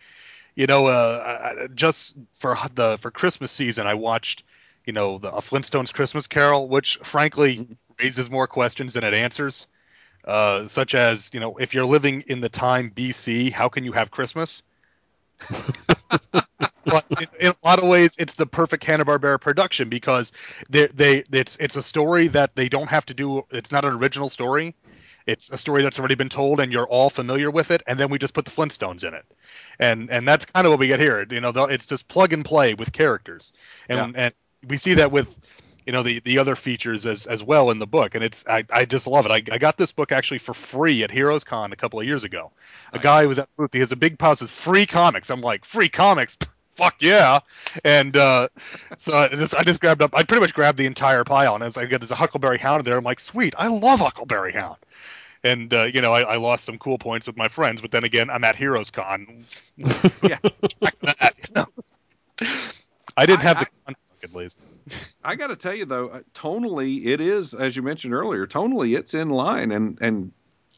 You 0.56 0.66
know, 0.66 0.86
uh, 0.86 1.50
I- 1.58 1.66
just 1.74 2.16
for 2.38 2.56
the 2.74 2.98
for 2.98 3.10
Christmas 3.10 3.52
season, 3.52 3.86
I 3.86 3.94
watched 3.94 4.44
you 4.86 4.92
know 4.92 5.18
the 5.18 5.30
a 5.32 5.40
Flintstones 5.40 5.92
Christmas 5.92 6.26
Carol, 6.26 6.68
which 6.68 6.96
frankly 6.98 7.66
raises 8.00 8.30
more 8.30 8.46
questions 8.46 8.94
than 8.94 9.04
it 9.04 9.14
answers. 9.14 9.66
Uh, 10.24 10.66
such 10.66 10.94
as 10.94 11.30
you 11.32 11.40
know, 11.40 11.56
if 11.58 11.74
you're 11.74 11.86
living 11.86 12.22
in 12.28 12.40
the 12.40 12.48
time 12.50 12.90
BC, 12.90 13.50
how 13.50 13.68
can 13.68 13.84
you 13.84 13.92
have 13.92 14.10
Christmas? 14.10 14.62
but 16.90 17.04
in, 17.20 17.26
in 17.40 17.48
a 17.48 17.66
lot 17.66 17.78
of 17.78 17.88
ways, 17.88 18.16
it's 18.18 18.34
the 18.34 18.46
perfect 18.46 18.84
Hanna 18.84 19.04
Barbera 19.04 19.40
production 19.40 19.88
because 19.88 20.32
they 20.68 20.86
they 20.88 21.24
it's 21.32 21.56
it's 21.56 21.76
a 21.76 21.82
story 21.82 22.28
that 22.28 22.54
they 22.54 22.68
don't 22.68 22.88
have 22.88 23.06
to 23.06 23.14
do. 23.14 23.44
It's 23.50 23.72
not 23.72 23.84
an 23.84 23.94
original 23.94 24.28
story. 24.28 24.74
It's 25.26 25.50
a 25.50 25.58
story 25.58 25.82
that's 25.82 25.98
already 25.98 26.14
been 26.14 26.30
told, 26.30 26.58
and 26.58 26.72
you're 26.72 26.86
all 26.86 27.10
familiar 27.10 27.50
with 27.50 27.70
it. 27.70 27.82
And 27.86 28.00
then 28.00 28.08
we 28.08 28.18
just 28.18 28.32
put 28.32 28.46
the 28.46 28.50
Flintstones 28.50 29.04
in 29.06 29.14
it, 29.14 29.26
and 29.78 30.10
and 30.10 30.26
that's 30.26 30.46
kind 30.46 30.66
of 30.66 30.70
what 30.70 30.80
we 30.80 30.88
get 30.88 31.00
here. 31.00 31.26
You 31.30 31.40
know, 31.40 31.50
it's 31.50 31.86
just 31.86 32.08
plug 32.08 32.32
and 32.32 32.44
play 32.44 32.74
with 32.74 32.92
characters, 32.92 33.52
and 33.88 34.16
and 34.16 34.34
we 34.66 34.76
see 34.76 34.94
that 34.94 35.12
with 35.12 35.34
you 35.88 35.92
know 35.92 36.02
the 36.02 36.20
the 36.20 36.38
other 36.38 36.54
features 36.54 37.06
as 37.06 37.26
as 37.26 37.42
well 37.42 37.70
in 37.70 37.78
the 37.78 37.86
book 37.86 38.14
and 38.14 38.22
it's 38.22 38.44
i, 38.46 38.62
I 38.70 38.84
just 38.84 39.06
love 39.06 39.24
it 39.24 39.32
I, 39.32 39.42
I 39.54 39.56
got 39.56 39.78
this 39.78 39.90
book 39.90 40.12
actually 40.12 40.36
for 40.36 40.52
free 40.52 41.02
at 41.02 41.10
heroes 41.10 41.44
con 41.44 41.72
a 41.72 41.76
couple 41.76 41.98
of 41.98 42.04
years 42.04 42.24
ago 42.24 42.50
a 42.92 42.96
Nice. 42.96 43.02
guy 43.02 43.24
was 43.26 43.38
at 43.38 43.48
booth 43.56 43.72
he 43.72 43.78
has 43.78 43.90
a 43.90 43.96
big 43.96 44.18
pile 44.18 44.36
says 44.36 44.50
free 44.50 44.84
comics 44.84 45.30
i'm 45.30 45.40
like 45.40 45.64
free 45.64 45.88
comics 45.88 46.36
fuck 46.78 46.94
yeah 47.00 47.40
and 47.84 48.16
uh 48.16 48.48
so 48.96 49.16
I 49.16 49.28
just 49.28 49.54
I 49.54 49.64
just 49.64 49.80
grabbed 49.80 50.00
up 50.00 50.14
I 50.16 50.22
pretty 50.22 50.40
much 50.40 50.54
grabbed 50.54 50.78
the 50.78 50.86
entire 50.86 51.24
pile 51.24 51.54
and 51.56 51.64
as 51.64 51.76
I 51.76 51.86
got 51.86 52.00
there's 52.00 52.12
a 52.12 52.14
Huckleberry 52.14 52.58
Hound 52.58 52.80
in 52.80 52.84
there 52.84 52.96
I'm 52.96 53.04
like 53.04 53.18
sweet 53.20 53.52
I 53.58 53.66
love 53.66 53.98
Huckleberry 53.98 54.52
Hound 54.52 54.76
and 55.42 55.74
uh, 55.74 55.84
you 55.84 56.00
know 56.00 56.12
I, 56.12 56.20
I 56.22 56.36
lost 56.36 56.64
some 56.64 56.78
cool 56.78 56.96
points 56.98 57.26
with 57.26 57.36
my 57.36 57.48
friends 57.48 57.82
but 57.82 57.90
then 57.90 58.04
again 58.04 58.30
I'm 58.30 58.44
at 58.44 58.54
Heroes 58.54 58.90
Con 58.92 59.44
Yeah. 59.76 60.38
That, 61.02 61.34
you 61.36 61.54
know? 61.54 61.66
I 63.16 63.26
didn't 63.26 63.40
I- 63.40 63.42
have 63.42 63.58
the 63.58 63.66
I- 63.88 63.94
at 64.22 64.34
least 64.34 64.58
I 65.22 65.36
got 65.36 65.48
to 65.48 65.56
tell 65.56 65.74
you 65.74 65.84
though, 65.84 66.08
uh, 66.08 66.22
tonally 66.34 67.06
it 67.06 67.20
is, 67.20 67.54
as 67.54 67.76
you 67.76 67.82
mentioned 67.82 68.14
earlier, 68.14 68.46
tonally 68.46 68.96
it's 68.96 69.14
in 69.14 69.28
line, 69.30 69.70
and 69.70 69.98
and 70.00 70.32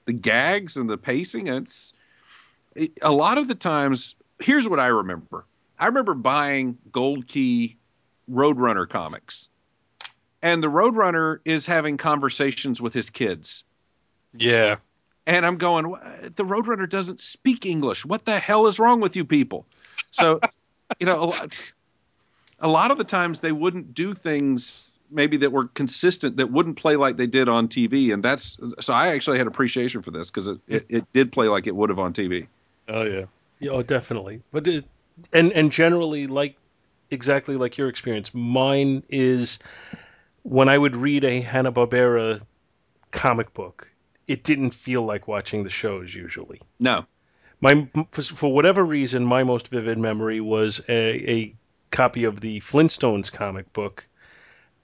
the 0.05 0.13
gags 0.13 0.77
and 0.77 0.91
the 0.91 0.99
pacing. 0.99 1.47
It's 1.47 1.95
it, 2.75 2.93
a 3.03 3.13
lot 3.13 3.39
of 3.39 3.49
the 3.49 3.55
times. 3.55 4.17
Here's 4.41 4.69
what 4.69 4.81
I 4.81 4.89
remember. 4.89 5.45
I 5.81 5.87
remember 5.87 6.15
buying 6.15 6.77
Gold 6.93 7.27
Key 7.27 7.77
Roadrunner 8.31 8.89
comics, 8.89 9.49
and 10.43 10.63
the 10.63 10.69
Roadrunner 10.69 11.39
is 11.45 11.67
having 11.67 11.97
conversations 11.97 12.81
with 12.81 12.93
his 12.95 13.11
kids. 13.11 13.65
yeah 14.39 14.77
And 15.27 15.45
I'm 15.45 15.57
going, 15.57 15.89
"Wha- 15.91 16.01
the 16.37 16.45
Roadrunner 16.45 16.89
doesn't 16.89 17.19
speak 17.19 17.67
English. 17.67 18.05
What 18.05 18.27
the 18.27 18.39
hell 18.39 18.67
is 18.67 18.79
wrong 18.79 19.01
with 19.01 19.17
you 19.17 19.25
people? 19.25 19.67
So, 20.11 20.41
you 21.01 21.07
know, 21.07 21.25
a 21.25 21.27
lot, 21.27 21.73
a 22.61 22.69
lot 22.69 22.91
of 22.91 22.99
the 22.99 23.05
times 23.05 23.41
they 23.41 23.53
wouldn't 23.53 23.95
do 23.95 24.15
things 24.15 24.85
maybe 25.11 25.37
that 25.39 25.51
were 25.51 25.67
consistent 25.69 26.37
that 26.37 26.53
wouldn't 26.53 26.77
play 26.77 26.95
like 26.97 27.17
they 27.17 27.27
did 27.27 27.49
on 27.49 27.69
TV. 27.69 28.13
And 28.13 28.23
that's 28.23 28.59
so 28.81 28.93
I 28.93 29.09
actually 29.09 29.39
had 29.39 29.47
appreciation 29.47 30.03
for 30.03 30.11
this 30.11 30.31
because 30.31 30.47
it, 30.49 30.61
it, 30.69 30.87
it 30.89 31.13
did 31.13 31.33
play 31.33 31.49
like 31.49 31.67
it 31.67 31.75
would 31.75 31.91
have 31.91 31.99
on 31.99 32.13
TV. 32.13 32.47
oh 32.89 33.03
yeah 33.03 33.25
Yeah, 33.59 33.71
oh, 33.73 33.83
definitely. 33.83 34.43
But 34.53 34.69
it, 34.69 34.85
and 35.33 35.53
and 35.53 35.71
generally, 35.73 36.27
like 36.27 36.57
exactly 37.11 37.57
like 37.57 37.77
your 37.77 37.89
experience, 37.89 38.33
mine 38.35 39.03
is 39.09 39.59
when 40.43 40.69
I 40.69 40.79
would 40.79 40.97
read 40.97 41.25
a 41.25 41.41
Hanna 41.41 41.73
Barbera 41.73 42.41
comic 43.11 43.53
book, 43.55 43.91
it 44.27 44.45
didn't 44.45 44.73
feel 44.75 45.03
like 45.03 45.29
watching 45.29 45.65
the 45.65 45.71
shows 45.71 46.15
usually. 46.15 46.61
No. 46.79 47.05
My 47.61 47.89
for, 48.13 48.23
for 48.23 48.53
whatever 48.53 48.85
reason, 48.85 49.25
my 49.25 49.45
most 49.45 49.69
vivid 49.69 49.99
memory 49.99 50.41
was 50.41 50.81
a, 50.89 51.31
a 51.31 51.55
copy 51.91 52.25
of 52.25 52.41
the 52.41 52.61
Flintstones 52.61 53.31
comic 53.31 53.73
book. 53.73 54.07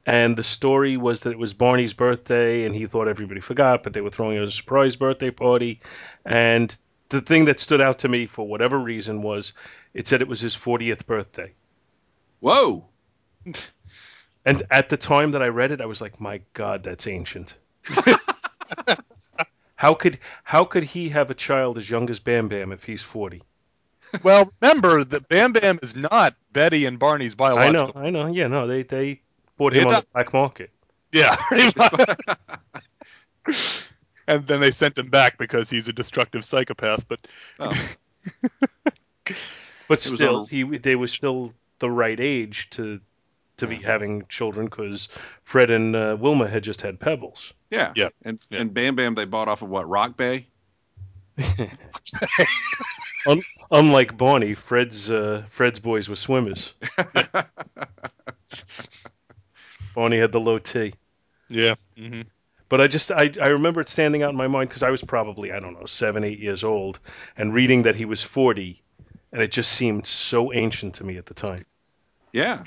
And 0.08 0.36
the 0.36 0.44
story 0.44 0.96
was 0.96 1.20
that 1.20 1.32
it 1.32 1.38
was 1.38 1.52
Barney's 1.52 1.92
birthday, 1.92 2.64
and 2.64 2.72
he 2.72 2.86
thought 2.86 3.08
everybody 3.08 3.40
forgot, 3.40 3.82
but 3.82 3.92
they 3.92 4.00
were 4.00 4.10
throwing 4.10 4.38
a 4.38 4.48
surprise 4.50 4.94
birthday 4.94 5.32
party. 5.32 5.80
And 6.24 6.76
the 7.08 7.20
thing 7.20 7.44
that 7.46 7.60
stood 7.60 7.80
out 7.80 7.98
to 8.00 8.08
me 8.08 8.26
for 8.26 8.46
whatever 8.46 8.78
reason 8.78 9.22
was 9.22 9.52
it 9.94 10.06
said 10.06 10.22
it 10.22 10.28
was 10.28 10.40
his 10.40 10.56
40th 10.56 11.06
birthday. 11.06 11.54
Whoa. 12.40 12.86
And 14.46 14.62
at 14.70 14.88
the 14.88 14.96
time 14.96 15.32
that 15.32 15.42
I 15.42 15.48
read 15.48 15.72
it, 15.72 15.80
I 15.80 15.86
was 15.86 16.00
like, 16.00 16.20
"My 16.20 16.40
God, 16.54 16.82
that's 16.84 17.06
ancient." 17.08 17.56
how 19.76 19.94
could 19.94 20.18
how 20.44 20.64
could 20.64 20.82
he 20.84 21.08
have 21.10 21.30
a 21.30 21.34
child 21.34 21.78
as 21.78 21.88
young 21.90 22.08
as 22.10 22.20
Bam 22.20 22.48
Bam 22.48 22.72
if 22.72 22.84
he's 22.84 23.02
40? 23.02 23.42
Well, 24.22 24.52
remember 24.60 25.04
that 25.04 25.28
Bam 25.28 25.52
Bam 25.52 25.78
is 25.82 25.94
not 25.96 26.36
Betty 26.52 26.84
and 26.86 26.98
Barney's 26.98 27.34
biological. 27.34 27.94
I 27.98 28.10
know, 28.10 28.20
I 28.22 28.26
know. 28.26 28.26
Yeah, 28.32 28.48
no, 28.48 28.66
they 28.66 28.82
they 28.82 29.22
bought 29.56 29.72
Yeah, 29.72 29.82
him 29.82 29.86
on 29.86 29.96
the 29.96 30.04
black 30.12 30.32
market. 30.32 30.70
Yeah, 31.12 31.36
pretty 31.48 31.72
much. 31.76 32.08
And 34.28 34.46
then 34.46 34.60
they 34.60 34.70
sent 34.70 34.96
him 34.98 35.08
back 35.10 35.38
because 35.38 35.68
he's 35.70 35.88
a 35.88 35.92
destructive 35.92 36.44
psychopath. 36.44 37.06
But 37.08 37.26
Oh. 37.58 37.70
But 39.88 40.02
still, 40.02 40.38
on 40.38 40.42
a- 40.42 40.46
he 40.48 40.62
they 40.64 40.96
were 40.96 41.06
still 41.06 41.52
the 41.78 41.88
right 41.90 42.18
age 42.18 42.68
to 42.70 43.00
to 43.58 43.66
be 43.66 43.76
having 43.76 44.24
children 44.28 44.66
because 44.66 45.08
Fred 45.44 45.70
and 45.70 45.94
uh, 45.96 46.16
Wilma 46.20 46.46
had 46.48 46.62
just 46.64 46.82
had 46.82 46.98
Pebbles. 47.00 47.54
Yeah. 47.70 47.92
Yeah. 47.96 48.08
And 48.24 48.38
Yeah. 48.50 48.60
and 48.62 48.74
Bam 48.74 48.96
Bam 48.96 49.14
they 49.14 49.24
bought 49.26 49.48
off 49.48 49.62
of 49.62 49.68
what 49.68 49.88
Rock 49.88 50.16
Bay. 50.16 50.48
Unlike 53.70 54.16
Barney, 54.16 54.54
Fred's 54.54 55.10
uh, 55.10 55.44
Fred's 55.50 55.78
boys 55.80 56.08
were 56.08 56.16
swimmers. 56.16 56.72
Barney 59.94 60.18
had 60.18 60.32
the 60.32 60.40
low 60.40 60.58
T. 60.58 60.94
yeah, 61.48 61.74
hmm 61.96 62.22
But 62.68 62.80
I 62.80 62.86
just 62.86 63.12
I, 63.12 63.30
I 63.40 63.48
remember 63.48 63.80
it 63.80 63.88
standing 63.88 64.22
out 64.22 64.30
in 64.30 64.36
my 64.36 64.48
mind 64.48 64.68
because 64.68 64.82
I 64.82 64.90
was 64.90 65.04
probably 65.04 65.52
I 65.52 65.60
don't 65.60 65.78
know 65.78 65.86
seven 65.86 66.24
eight 66.24 66.38
years 66.38 66.64
old 66.64 66.98
and 67.36 67.54
reading 67.54 67.82
that 67.84 67.94
he 67.94 68.04
was 68.04 68.22
forty, 68.22 68.82
and 69.32 69.40
it 69.40 69.52
just 69.52 69.72
seemed 69.72 70.06
so 70.06 70.52
ancient 70.52 70.94
to 70.96 71.04
me 71.04 71.16
at 71.16 71.26
the 71.26 71.34
time. 71.34 71.62
Yeah. 72.32 72.64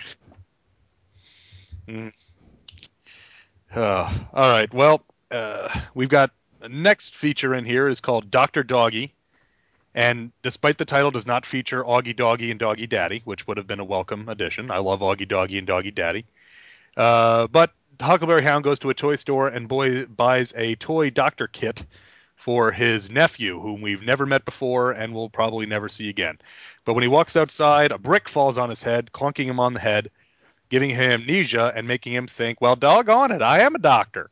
Uh, 3.76 4.14
all 4.34 4.50
right. 4.50 4.74
Well, 4.74 5.04
uh, 5.32 5.70
we've 5.94 6.10
got 6.10 6.32
the 6.60 6.70
next 6.70 7.16
feature 7.16 7.54
in 7.54 7.66
here 7.66 7.88
is 7.88 8.00
called 8.00 8.32
Doctor 8.32 8.64
Doggy, 8.64 9.14
and 9.96 10.32
despite 10.44 10.78
the 10.78 10.86
title, 10.86 11.12
does 11.12 11.26
not 11.26 11.46
feature 11.46 11.84
Augie 11.84 12.16
Doggy 12.16 12.52
and 12.52 12.60
Doggy 12.60 12.88
Daddy, 12.88 13.22
which 13.26 13.48
would 13.48 13.58
have 13.58 13.68
been 13.68 13.80
a 13.80 13.86
welcome 13.86 14.30
addition. 14.30 14.72
I 14.72 14.78
love 14.78 15.02
Augie 15.02 15.28
Doggy 15.28 15.58
and 15.58 15.68
Doggy 15.68 15.92
Daddy. 15.92 16.26
Uh, 16.96 17.48
but 17.48 17.72
Huckleberry 18.02 18.44
Hound 18.44 18.64
goes 18.64 18.80
to 18.80 18.90
a 18.90 18.94
toy 18.94 19.16
store 19.16 19.50
and 19.50 19.68
boy 19.68 20.06
buys 20.06 20.54
a 20.56 20.76
toy 20.76 21.10
doctor 21.10 21.48
kit 21.48 21.86
for 22.38 22.72
his 22.72 23.10
nephew, 23.10 23.60
whom 23.60 23.82
we've 23.82 24.04
never 24.04 24.26
met 24.26 24.46
before 24.46 24.92
and 24.92 25.14
will 25.14 25.30
probably 25.30 25.66
never 25.66 25.90
see 25.90 26.08
again. 26.08 26.40
But 26.86 26.94
when 26.94 27.04
he 27.04 27.10
walks 27.10 27.36
outside, 27.36 27.92
a 27.92 27.98
brick 27.98 28.30
falls 28.30 28.58
on 28.58 28.70
his 28.70 28.82
head, 28.82 29.12
clunking 29.12 29.46
him 29.46 29.60
on 29.60 29.74
the 29.74 29.82
head, 29.82 30.10
giving 30.70 30.90
him 30.90 31.12
amnesia 31.12 31.74
and 31.76 31.88
making 31.88 32.14
him 32.14 32.28
think, 32.28 32.62
well, 32.62 32.78
doggone 32.78 33.32
it, 33.32 33.42
I 33.42 33.60
am 33.60 33.76
a 33.76 33.80
doctor. 33.80 34.32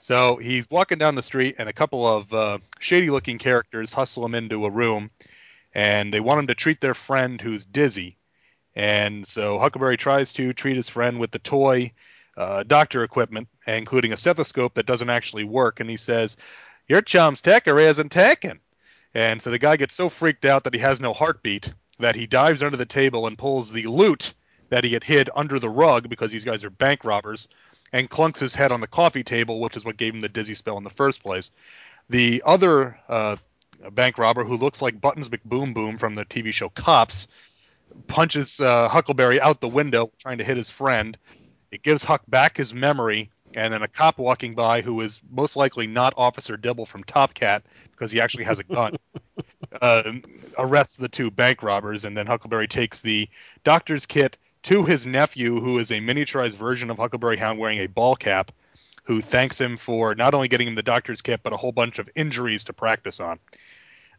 So 0.00 0.36
he's 0.36 0.68
walking 0.70 0.98
down 0.98 1.14
the 1.14 1.22
street, 1.22 1.56
and 1.58 1.68
a 1.68 1.72
couple 1.74 2.06
of 2.06 2.32
uh, 2.32 2.58
shady 2.80 3.10
looking 3.10 3.38
characters 3.38 3.92
hustle 3.92 4.24
him 4.24 4.34
into 4.34 4.64
a 4.64 4.70
room, 4.70 5.10
and 5.74 6.12
they 6.12 6.20
want 6.20 6.40
him 6.40 6.46
to 6.46 6.54
treat 6.54 6.80
their 6.80 6.94
friend 6.94 7.40
who's 7.40 7.64
dizzy. 7.64 8.16
And 8.74 9.26
so 9.26 9.58
Huckleberry 9.58 9.98
tries 9.98 10.32
to 10.32 10.54
treat 10.54 10.76
his 10.76 10.88
friend 10.88 11.20
with 11.20 11.30
the 11.30 11.38
toy 11.38 11.92
uh, 12.36 12.62
doctor 12.64 13.04
equipment, 13.04 13.48
including 13.66 14.12
a 14.12 14.16
stethoscope 14.16 14.74
that 14.74 14.86
doesn't 14.86 15.10
actually 15.10 15.44
work. 15.44 15.80
And 15.80 15.88
he 15.88 15.96
says, 15.96 16.36
Your 16.88 17.02
chum's 17.02 17.40
ticker 17.40 17.78
isn't 17.78 18.12
ticking. 18.12 18.60
And 19.14 19.42
so 19.42 19.50
the 19.50 19.58
guy 19.58 19.76
gets 19.76 19.94
so 19.94 20.08
freaked 20.08 20.44
out 20.44 20.64
that 20.64 20.74
he 20.74 20.80
has 20.80 21.00
no 21.00 21.12
heartbeat 21.12 21.70
that 21.98 22.14
he 22.14 22.26
dives 22.26 22.62
under 22.62 22.76
the 22.76 22.86
table 22.86 23.26
and 23.26 23.36
pulls 23.36 23.70
the 23.70 23.86
loot 23.86 24.32
that 24.70 24.84
he 24.84 24.92
had 24.92 25.04
hid 25.04 25.28
under 25.36 25.58
the 25.58 25.68
rug 25.68 26.08
because 26.08 26.32
these 26.32 26.44
guys 26.44 26.64
are 26.64 26.70
bank 26.70 27.04
robbers 27.04 27.48
and 27.92 28.08
clunks 28.08 28.38
his 28.38 28.54
head 28.54 28.72
on 28.72 28.80
the 28.80 28.86
coffee 28.86 29.22
table, 29.22 29.60
which 29.60 29.76
is 29.76 29.84
what 29.84 29.98
gave 29.98 30.14
him 30.14 30.22
the 30.22 30.28
dizzy 30.28 30.54
spell 30.54 30.78
in 30.78 30.84
the 30.84 30.90
first 30.90 31.22
place. 31.22 31.50
The 32.08 32.42
other 32.46 32.98
uh, 33.08 33.36
bank 33.92 34.16
robber, 34.16 34.44
who 34.44 34.56
looks 34.56 34.80
like 34.80 35.00
Buttons 35.00 35.28
McBoom 35.28 35.74
Boom 35.74 35.98
from 35.98 36.14
the 36.14 36.24
TV 36.24 36.52
show 36.52 36.70
Cops, 36.70 37.28
punches 38.06 38.60
uh, 38.60 38.88
Huckleberry 38.88 39.40
out 39.40 39.60
the 39.60 39.68
window 39.68 40.10
trying 40.18 40.38
to 40.38 40.44
hit 40.44 40.56
his 40.56 40.70
friend. 40.70 41.16
It 41.72 41.82
gives 41.82 42.04
Huck 42.04 42.22
back 42.28 42.58
his 42.58 42.74
memory, 42.74 43.30
and 43.56 43.72
then 43.72 43.82
a 43.82 43.88
cop 43.88 44.18
walking 44.18 44.54
by, 44.54 44.82
who 44.82 45.00
is 45.00 45.22
most 45.30 45.56
likely 45.56 45.86
not 45.86 46.12
Officer 46.18 46.58
Dibble 46.58 46.84
from 46.84 47.02
Top 47.02 47.32
Cat 47.32 47.64
because 47.90 48.12
he 48.12 48.20
actually 48.20 48.44
has 48.44 48.58
a 48.58 48.64
gun, 48.64 48.96
uh, 49.80 50.12
arrests 50.58 50.98
the 50.98 51.08
two 51.08 51.30
bank 51.30 51.62
robbers, 51.62 52.04
and 52.04 52.14
then 52.14 52.26
Huckleberry 52.26 52.68
takes 52.68 53.00
the 53.00 53.26
doctor's 53.64 54.04
kit 54.04 54.36
to 54.64 54.84
his 54.84 55.06
nephew, 55.06 55.60
who 55.60 55.78
is 55.78 55.90
a 55.90 55.98
miniaturized 55.98 56.56
version 56.56 56.90
of 56.90 56.98
Huckleberry 56.98 57.38
Hound 57.38 57.58
wearing 57.58 57.78
a 57.78 57.86
ball 57.86 58.16
cap, 58.16 58.52
who 59.04 59.22
thanks 59.22 59.58
him 59.58 59.78
for 59.78 60.14
not 60.14 60.34
only 60.34 60.48
getting 60.48 60.68
him 60.68 60.74
the 60.74 60.82
doctor's 60.82 61.22
kit 61.22 61.40
but 61.42 61.54
a 61.54 61.56
whole 61.56 61.72
bunch 61.72 61.98
of 61.98 62.08
injuries 62.14 62.64
to 62.64 62.74
practice 62.74 63.18
on. 63.18 63.38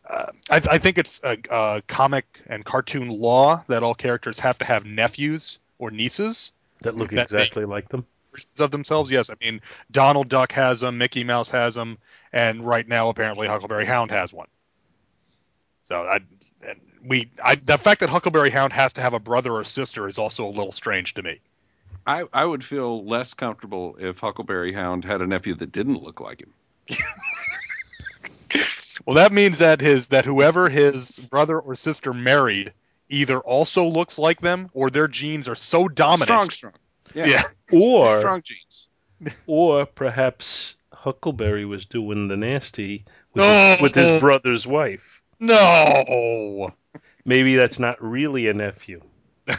Uh, 0.09 0.31
I, 0.49 0.55
I 0.71 0.77
think 0.80 0.97
it's 0.97 1.21
a, 1.23 1.38
a 1.51 1.84
comic 1.85 2.25
and 2.47 2.65
cartoon 2.65 3.09
law 3.09 3.63
that 3.67 3.84
all 3.84 3.93
characters 3.93 4.39
have 4.39 4.57
to 4.57 4.65
have 4.65 4.85
nephews 4.85 5.59
or 5.77 5.91
nieces 5.91 6.51
That 6.84 6.95
look 6.95 7.10
That 7.10 7.23
exactly 7.23 7.65
like 7.65 7.89
them. 7.89 8.05
versions 8.31 8.60
of 8.60 8.72
themselves. 8.72 9.11
Yes, 9.11 9.30
I 9.30 9.35
mean 9.41 9.61
Donald 9.91 10.30
Duck 10.30 10.51
has 10.53 10.80
them, 10.81 10.97
Mickey 10.97 11.23
Mouse 11.23 11.49
has 11.49 11.76
them, 11.76 11.97
and 12.31 12.65
right 12.65 12.88
now 12.88 13.10
apparently 13.10 13.47
Huckleberry 13.47 13.85
Hound 13.85 14.11
has 14.11 14.31
one. 14.31 14.47
So 15.85 16.03
I, 16.03 16.19
we, 17.05 17.30
I, 17.43 17.55
the 17.55 17.77
fact 17.77 17.99
that 17.99 18.10
Huckleberry 18.10 18.49
Hound 18.49 18.72
has 18.73 18.93
to 18.93 19.01
have 19.01 19.14
a 19.14 19.19
brother 19.19 19.51
or 19.51 19.64
sister 19.65 20.07
is 20.07 20.18
also 20.18 20.45
a 20.45 20.49
little 20.49 20.72
strange 20.72 21.14
to 21.15 21.23
me. 21.23 21.39
I, 22.07 22.26
I 22.34 22.45
would 22.45 22.64
feel 22.64 23.05
less 23.05 23.34
comfortable 23.34 23.95
if 23.99 24.19
Huckleberry 24.19 24.72
Hound 24.73 25.03
had 25.05 25.22
a 25.22 25.27
nephew 25.27 25.53
that 25.55 25.72
didn't 25.72 26.01
look 26.01 26.19
like 26.22 26.41
him. 26.41 26.53
Well, 29.05 29.15
that 29.15 29.34
means 29.34 29.60
that 29.60 29.81
his 29.81 30.07
that 30.07 30.23
whoever 30.23 30.69
his 30.69 31.19
brother 31.19 31.60
or 31.60 31.76
sister 31.76 32.14
married 32.14 32.72
either 33.09 33.39
also 33.39 33.85
looks 33.85 34.17
like 34.17 34.41
them 34.41 34.69
or 34.73 34.89
their 34.89 35.07
genes 35.07 35.47
are 35.47 35.55
so 35.55 35.88
dominant. 35.88 36.27
Strong, 36.27 36.49
strong. 36.49 36.73
Yeah. 37.13 37.25
Yeah. 37.27 37.41
Or 37.80 38.19
Strong 38.19 38.43
genes. 38.43 38.88
or 39.47 39.85
perhaps 39.85 40.75
Huckleberry 40.91 41.65
was 41.65 41.85
doing 41.85 42.27
the 42.27 42.38
nasty 42.38 43.05
with, 43.34 43.43
No. 43.43 43.71
his, 43.71 43.81
with 43.81 43.95
his 43.95 44.19
brother's 44.19 44.67
wife. 44.67 45.21
No. 45.39 46.71
Maybe 47.25 47.55
that's 47.55 47.80
not 47.80 48.01
really 48.01 48.47
a 48.47 48.53
nephew. 48.53 49.01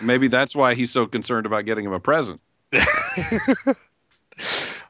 Maybe 0.02 0.28
that's 0.28 0.54
why 0.56 0.74
he's 0.74 0.90
so 0.90 1.06
concerned 1.06 1.46
about 1.46 1.66
getting 1.66 1.84
him 1.84 1.92
a 1.92 2.00
present. 2.00 2.40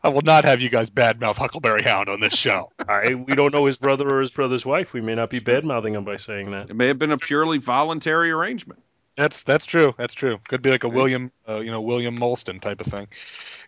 I 0.05 0.09
will 0.09 0.22
not 0.22 0.44
have 0.44 0.60
you 0.60 0.68
guys 0.68 0.90
badmouth 0.90 1.36
Huckleberry 1.36 1.82
Hound 1.82 2.09
on 2.10 2.20
this 2.20 2.35
show. 2.35 2.70
I 2.89 3.14
we 3.14 3.35
don't 3.35 3.52
know 3.52 3.64
his 3.64 3.78
brother 3.78 4.09
or 4.09 4.20
his 4.20 4.31
brother's 4.31 4.64
wife. 4.66 4.93
We 4.93 5.01
may 5.01 5.14
not 5.14 5.31
be 5.31 5.39
bad 5.39 5.64
mouthing 5.64 5.94
him 5.94 6.05
by 6.05 6.18
saying 6.18 6.51
that. 6.51 6.70
It 6.70 6.74
may 6.76 6.89
have 6.89 6.98
been 6.98 7.10
a 7.10 7.18
purely 7.18 7.59
voluntary 7.59 8.31
arrangement. 8.31 8.82
That's 9.16 9.43
that's 9.43 9.64
true. 9.64 9.94
That's 9.97 10.14
true. 10.14 10.39
Could 10.47 10.60
be 10.60 10.70
like 10.70 10.85
a 10.85 10.89
William, 10.89 11.32
uh, 11.48 11.60
you 11.60 11.70
know, 11.70 11.81
William 11.81 12.18
Molston 12.18 12.60
type 12.60 12.81
of 12.81 12.86
thing. 12.86 13.09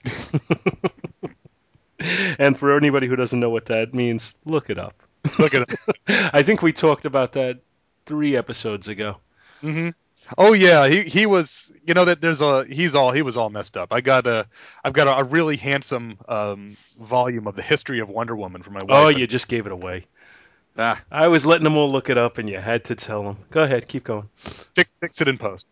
And 2.38 2.58
for 2.58 2.76
anybody 2.76 3.06
who 3.06 3.16
doesn't 3.16 3.40
know 3.40 3.50
what 3.50 3.66
that 3.66 3.94
means, 3.94 4.36
look 4.44 4.70
it 4.70 4.78
up. 4.78 5.02
Look 5.38 5.54
at 5.54 5.68
it. 5.68 5.78
I 6.34 6.42
think 6.42 6.62
we 6.62 6.72
talked 6.72 7.04
about 7.04 7.32
that 7.32 7.60
three 8.04 8.36
episodes 8.36 8.88
ago. 8.88 9.16
hmm 9.60 9.90
Oh 10.36 10.52
yeah, 10.52 10.88
he 10.88 11.02
he 11.02 11.26
was. 11.26 11.72
You 11.86 11.94
know 11.94 12.04
that 12.06 12.20
there's 12.20 12.40
a 12.40 12.64
he's 12.64 12.94
all 12.94 13.12
he 13.12 13.22
was 13.22 13.36
all 13.36 13.50
messed 13.50 13.76
up. 13.76 13.92
I 13.92 14.00
got 14.00 14.26
a 14.26 14.46
I've 14.84 14.92
got 14.92 15.06
a, 15.06 15.18
a 15.18 15.24
really 15.24 15.56
handsome 15.56 16.18
um, 16.28 16.76
volume 17.00 17.46
of 17.46 17.54
the 17.56 17.62
history 17.62 18.00
of 18.00 18.08
Wonder 18.08 18.34
Woman 18.34 18.62
for 18.62 18.70
my 18.70 18.80
wife. 18.80 18.88
Oh, 18.90 19.08
you 19.08 19.26
just 19.26 19.48
gave 19.48 19.66
it 19.66 19.72
away. 19.72 20.06
Ah, 20.78 21.00
I 21.10 21.28
was 21.28 21.46
letting 21.46 21.64
them 21.64 21.76
all 21.76 21.90
look 21.90 22.10
it 22.10 22.18
up, 22.18 22.38
and 22.38 22.48
you 22.50 22.58
had 22.58 22.84
to 22.86 22.94
tell 22.94 23.22
them. 23.22 23.36
Go 23.50 23.62
ahead, 23.62 23.88
keep 23.88 24.04
going. 24.04 24.28
fix, 24.34 24.90
fix 25.00 25.20
it 25.20 25.28
in 25.28 25.38
post. 25.38 25.64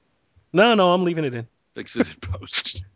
No, 0.53 0.75
no, 0.75 0.95
I'm 0.95 1.05
leaving 1.05 1.25
it 1.25 1.35
in. 1.35 1.47
fix 1.75 1.97
it 1.97 2.09
in 2.09 2.21
post. 2.21 2.85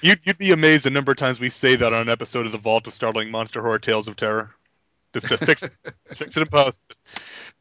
You'd 0.00 0.20
you'd 0.24 0.38
be 0.38 0.50
amazed 0.50 0.84
the 0.84 0.90
number 0.90 1.12
of 1.12 1.18
times 1.18 1.38
we 1.38 1.48
say 1.48 1.76
that 1.76 1.92
on 1.92 2.02
an 2.02 2.08
episode 2.08 2.46
of 2.46 2.52
the 2.52 2.58
Vault 2.58 2.88
of 2.88 2.94
Startling 2.94 3.30
Monster 3.30 3.62
Horror 3.62 3.78
Tales 3.78 4.08
of 4.08 4.16
Terror. 4.16 4.50
Just 5.12 5.28
to 5.28 5.36
fix 5.38 5.64
fix 6.14 6.36
it 6.36 6.40
in 6.40 6.46
post. 6.46 6.78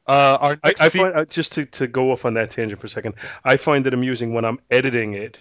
Uh, 0.07 0.37
our 0.39 0.59
I, 0.63 0.73
I 0.79 0.89
fe- 0.89 0.99
find 0.99 1.15
uh, 1.15 1.25
just 1.25 1.51
to, 1.53 1.65
to 1.65 1.87
go 1.87 2.11
off 2.11 2.25
on 2.25 2.33
that 2.33 2.49
tangent 2.49 2.79
for 2.79 2.87
a 2.87 2.89
second. 2.89 3.15
I 3.43 3.57
find 3.57 3.85
it 3.85 3.93
amusing 3.93 4.33
when 4.33 4.45
I'm 4.45 4.59
editing 4.71 5.13
it, 5.13 5.39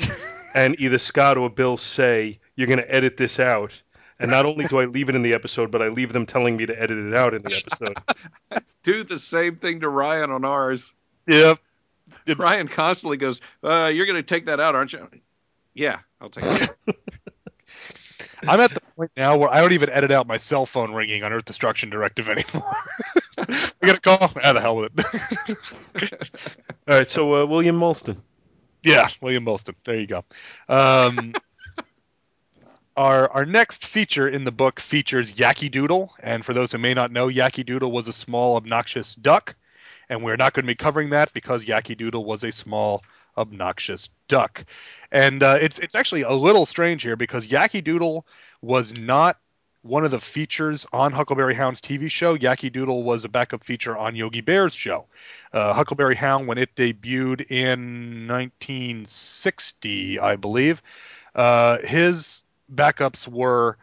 and 0.54 0.78
either 0.78 0.98
Scott 0.98 1.38
or 1.38 1.48
Bill 1.48 1.76
say 1.76 2.38
you're 2.56 2.66
going 2.66 2.80
to 2.80 2.94
edit 2.94 3.16
this 3.16 3.40
out, 3.40 3.80
and 4.18 4.30
not 4.30 4.44
only 4.44 4.66
do 4.66 4.80
I 4.80 4.84
leave 4.84 5.08
it 5.08 5.14
in 5.14 5.22
the 5.22 5.34
episode, 5.34 5.70
but 5.70 5.82
I 5.82 5.88
leave 5.88 6.12
them 6.12 6.26
telling 6.26 6.56
me 6.56 6.66
to 6.66 6.80
edit 6.80 6.98
it 6.98 7.14
out 7.14 7.34
in 7.34 7.42
the 7.42 7.64
episode. 7.66 8.62
Do 8.82 9.04
the 9.04 9.18
same 9.18 9.56
thing 9.56 9.78
to 9.80 9.88
Ryan 9.88 10.32
on 10.32 10.44
ours. 10.44 10.92
Yep. 11.28 11.58
Ryan 12.36 12.66
constantly 12.66 13.16
goes, 13.16 13.40
uh, 13.62 13.90
"You're 13.94 14.06
going 14.06 14.16
to 14.16 14.22
take 14.24 14.46
that 14.46 14.58
out, 14.58 14.74
aren't 14.74 14.92
you?" 14.92 15.08
Yeah, 15.74 16.00
I'll 16.20 16.30
take 16.30 16.44
it. 16.44 16.76
I'm 18.48 18.60
at 18.60 18.70
the 18.72 18.80
point 18.96 19.10
now 19.16 19.36
where 19.36 19.48
I 19.50 19.60
don't 19.60 19.72
even 19.72 19.90
edit 19.90 20.10
out 20.10 20.26
my 20.26 20.36
cell 20.36 20.66
phone 20.66 20.92
ringing 20.92 21.22
on 21.22 21.32
Earth 21.32 21.44
Destruction 21.44 21.90
Directive 21.90 22.28
anymore. 22.28 22.70
I 23.38 23.86
get 23.86 23.98
a 23.98 24.00
call. 24.00 24.32
Ah, 24.42 24.52
the 24.52 24.60
hell 24.60 24.76
with 24.76 24.92
it. 24.96 26.56
All 26.88 26.96
right, 26.96 27.10
so 27.10 27.42
uh, 27.42 27.46
William 27.46 27.78
Molston. 27.78 28.16
yeah, 28.82 29.08
William 29.20 29.44
Molston. 29.44 29.74
There 29.84 29.98
you 29.98 30.06
go. 30.06 30.24
Um, 30.68 31.32
our 32.96 33.30
our 33.30 33.46
next 33.46 33.86
feature 33.86 34.28
in 34.28 34.44
the 34.44 34.52
book 34.52 34.80
features 34.80 35.32
Yakky 35.32 35.70
Doodle, 35.70 36.12
and 36.20 36.44
for 36.44 36.52
those 36.52 36.72
who 36.72 36.78
may 36.78 36.94
not 36.94 37.10
know, 37.10 37.28
Yakky 37.28 37.64
Doodle 37.64 37.92
was 37.92 38.08
a 38.08 38.12
small 38.12 38.56
obnoxious 38.56 39.14
duck, 39.14 39.54
and 40.08 40.22
we're 40.22 40.36
not 40.36 40.52
going 40.52 40.64
to 40.64 40.70
be 40.70 40.74
covering 40.74 41.10
that 41.10 41.32
because 41.32 41.64
Yakky 41.64 41.96
Doodle 41.96 42.24
was 42.24 42.44
a 42.44 42.52
small 42.52 43.02
obnoxious 43.36 44.10
duck. 44.28 44.64
And 45.10 45.42
uh, 45.42 45.58
it's 45.60 45.78
it's 45.78 45.94
actually 45.94 46.22
a 46.22 46.32
little 46.32 46.66
strange 46.66 47.02
here 47.02 47.16
because 47.16 47.46
Yakky 47.48 47.82
Doodle 47.82 48.26
was 48.60 48.96
not 48.96 49.38
one 49.82 50.04
of 50.04 50.12
the 50.12 50.20
features 50.20 50.86
on 50.92 51.12
Huckleberry 51.12 51.54
Hound's 51.54 51.80
TV 51.80 52.10
show. 52.10 52.36
Yakky 52.36 52.72
Doodle 52.72 53.02
was 53.02 53.24
a 53.24 53.28
backup 53.28 53.64
feature 53.64 53.96
on 53.96 54.14
Yogi 54.14 54.40
Bear's 54.40 54.74
show. 54.74 55.06
Uh, 55.52 55.72
Huckleberry 55.72 56.14
Hound, 56.14 56.46
when 56.46 56.58
it 56.58 56.74
debuted 56.76 57.50
in 57.50 58.28
1960, 58.28 60.20
I 60.20 60.36
believe, 60.36 60.82
uh, 61.34 61.78
his 61.84 62.44
backups 62.72 63.26
were 63.26 63.76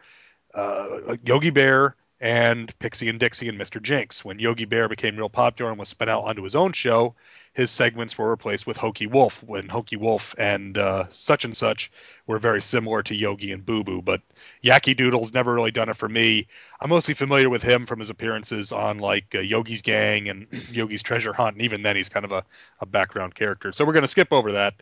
uh, 0.54 1.16
Yogi 1.22 1.50
Bear 1.50 1.94
and 2.20 2.78
Pixie 2.78 3.08
and 3.08 3.18
Dixie 3.18 3.48
and 3.48 3.58
Mr. 3.58 3.80
Jinx. 3.82 4.24
When 4.24 4.38
Yogi 4.38 4.66
Bear 4.66 4.88
became 4.88 5.16
real 5.16 5.30
popular 5.30 5.70
and 5.70 5.78
was 5.80 5.88
spun 5.88 6.08
out 6.10 6.24
onto 6.24 6.42
his 6.42 6.54
own 6.54 6.72
show, 6.72 7.14
his 7.54 7.70
segments 7.70 8.18
were 8.18 8.30
replaced 8.30 8.66
with 8.66 8.76
Hokey 8.76 9.06
Wolf. 9.06 9.42
When 9.42 9.68
Hokey 9.68 9.96
Wolf 9.96 10.34
and 10.38 10.76
uh, 10.76 11.06
such 11.08 11.44
and 11.46 11.56
such 11.56 11.90
were 12.26 12.38
very 12.38 12.60
similar 12.60 13.02
to 13.04 13.14
Yogi 13.14 13.52
and 13.52 13.64
Boo 13.64 13.82
Boo, 13.82 14.02
but 14.02 14.20
Yakky 14.62 14.94
Doodle's 14.96 15.32
never 15.32 15.54
really 15.54 15.70
done 15.70 15.88
it 15.88 15.96
for 15.96 16.08
me. 16.08 16.46
I'm 16.80 16.90
mostly 16.90 17.14
familiar 17.14 17.48
with 17.48 17.62
him 17.62 17.86
from 17.86 17.98
his 18.00 18.10
appearances 18.10 18.70
on 18.70 18.98
like 18.98 19.34
uh, 19.34 19.40
Yogi's 19.40 19.82
Gang 19.82 20.28
and 20.28 20.46
Yogi's 20.70 21.02
Treasure 21.02 21.32
Hunt, 21.32 21.56
and 21.56 21.62
even 21.62 21.82
then 21.82 21.96
he's 21.96 22.10
kind 22.10 22.24
of 22.26 22.32
a, 22.32 22.44
a 22.80 22.86
background 22.86 23.34
character. 23.34 23.72
So 23.72 23.84
we're 23.86 23.94
going 23.94 24.02
to 24.02 24.08
skip 24.08 24.32
over 24.32 24.52
that. 24.52 24.74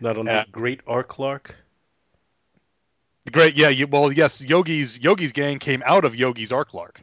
Not 0.00 0.18
on 0.18 0.28
Uh, 0.28 0.44
the 0.44 0.50
Great 0.50 0.80
Ark 0.86 1.18
Lark. 1.18 1.54
Great, 3.32 3.56
yeah. 3.56 3.68
You, 3.68 3.86
well, 3.86 4.12
yes, 4.12 4.40
Yogi's 4.40 4.98
Yogi's 4.98 5.32
Gang 5.32 5.58
came 5.58 5.82
out 5.86 6.04
of 6.04 6.14
Yogi's 6.14 6.52
Ark 6.52 6.74
Lark. 6.74 7.00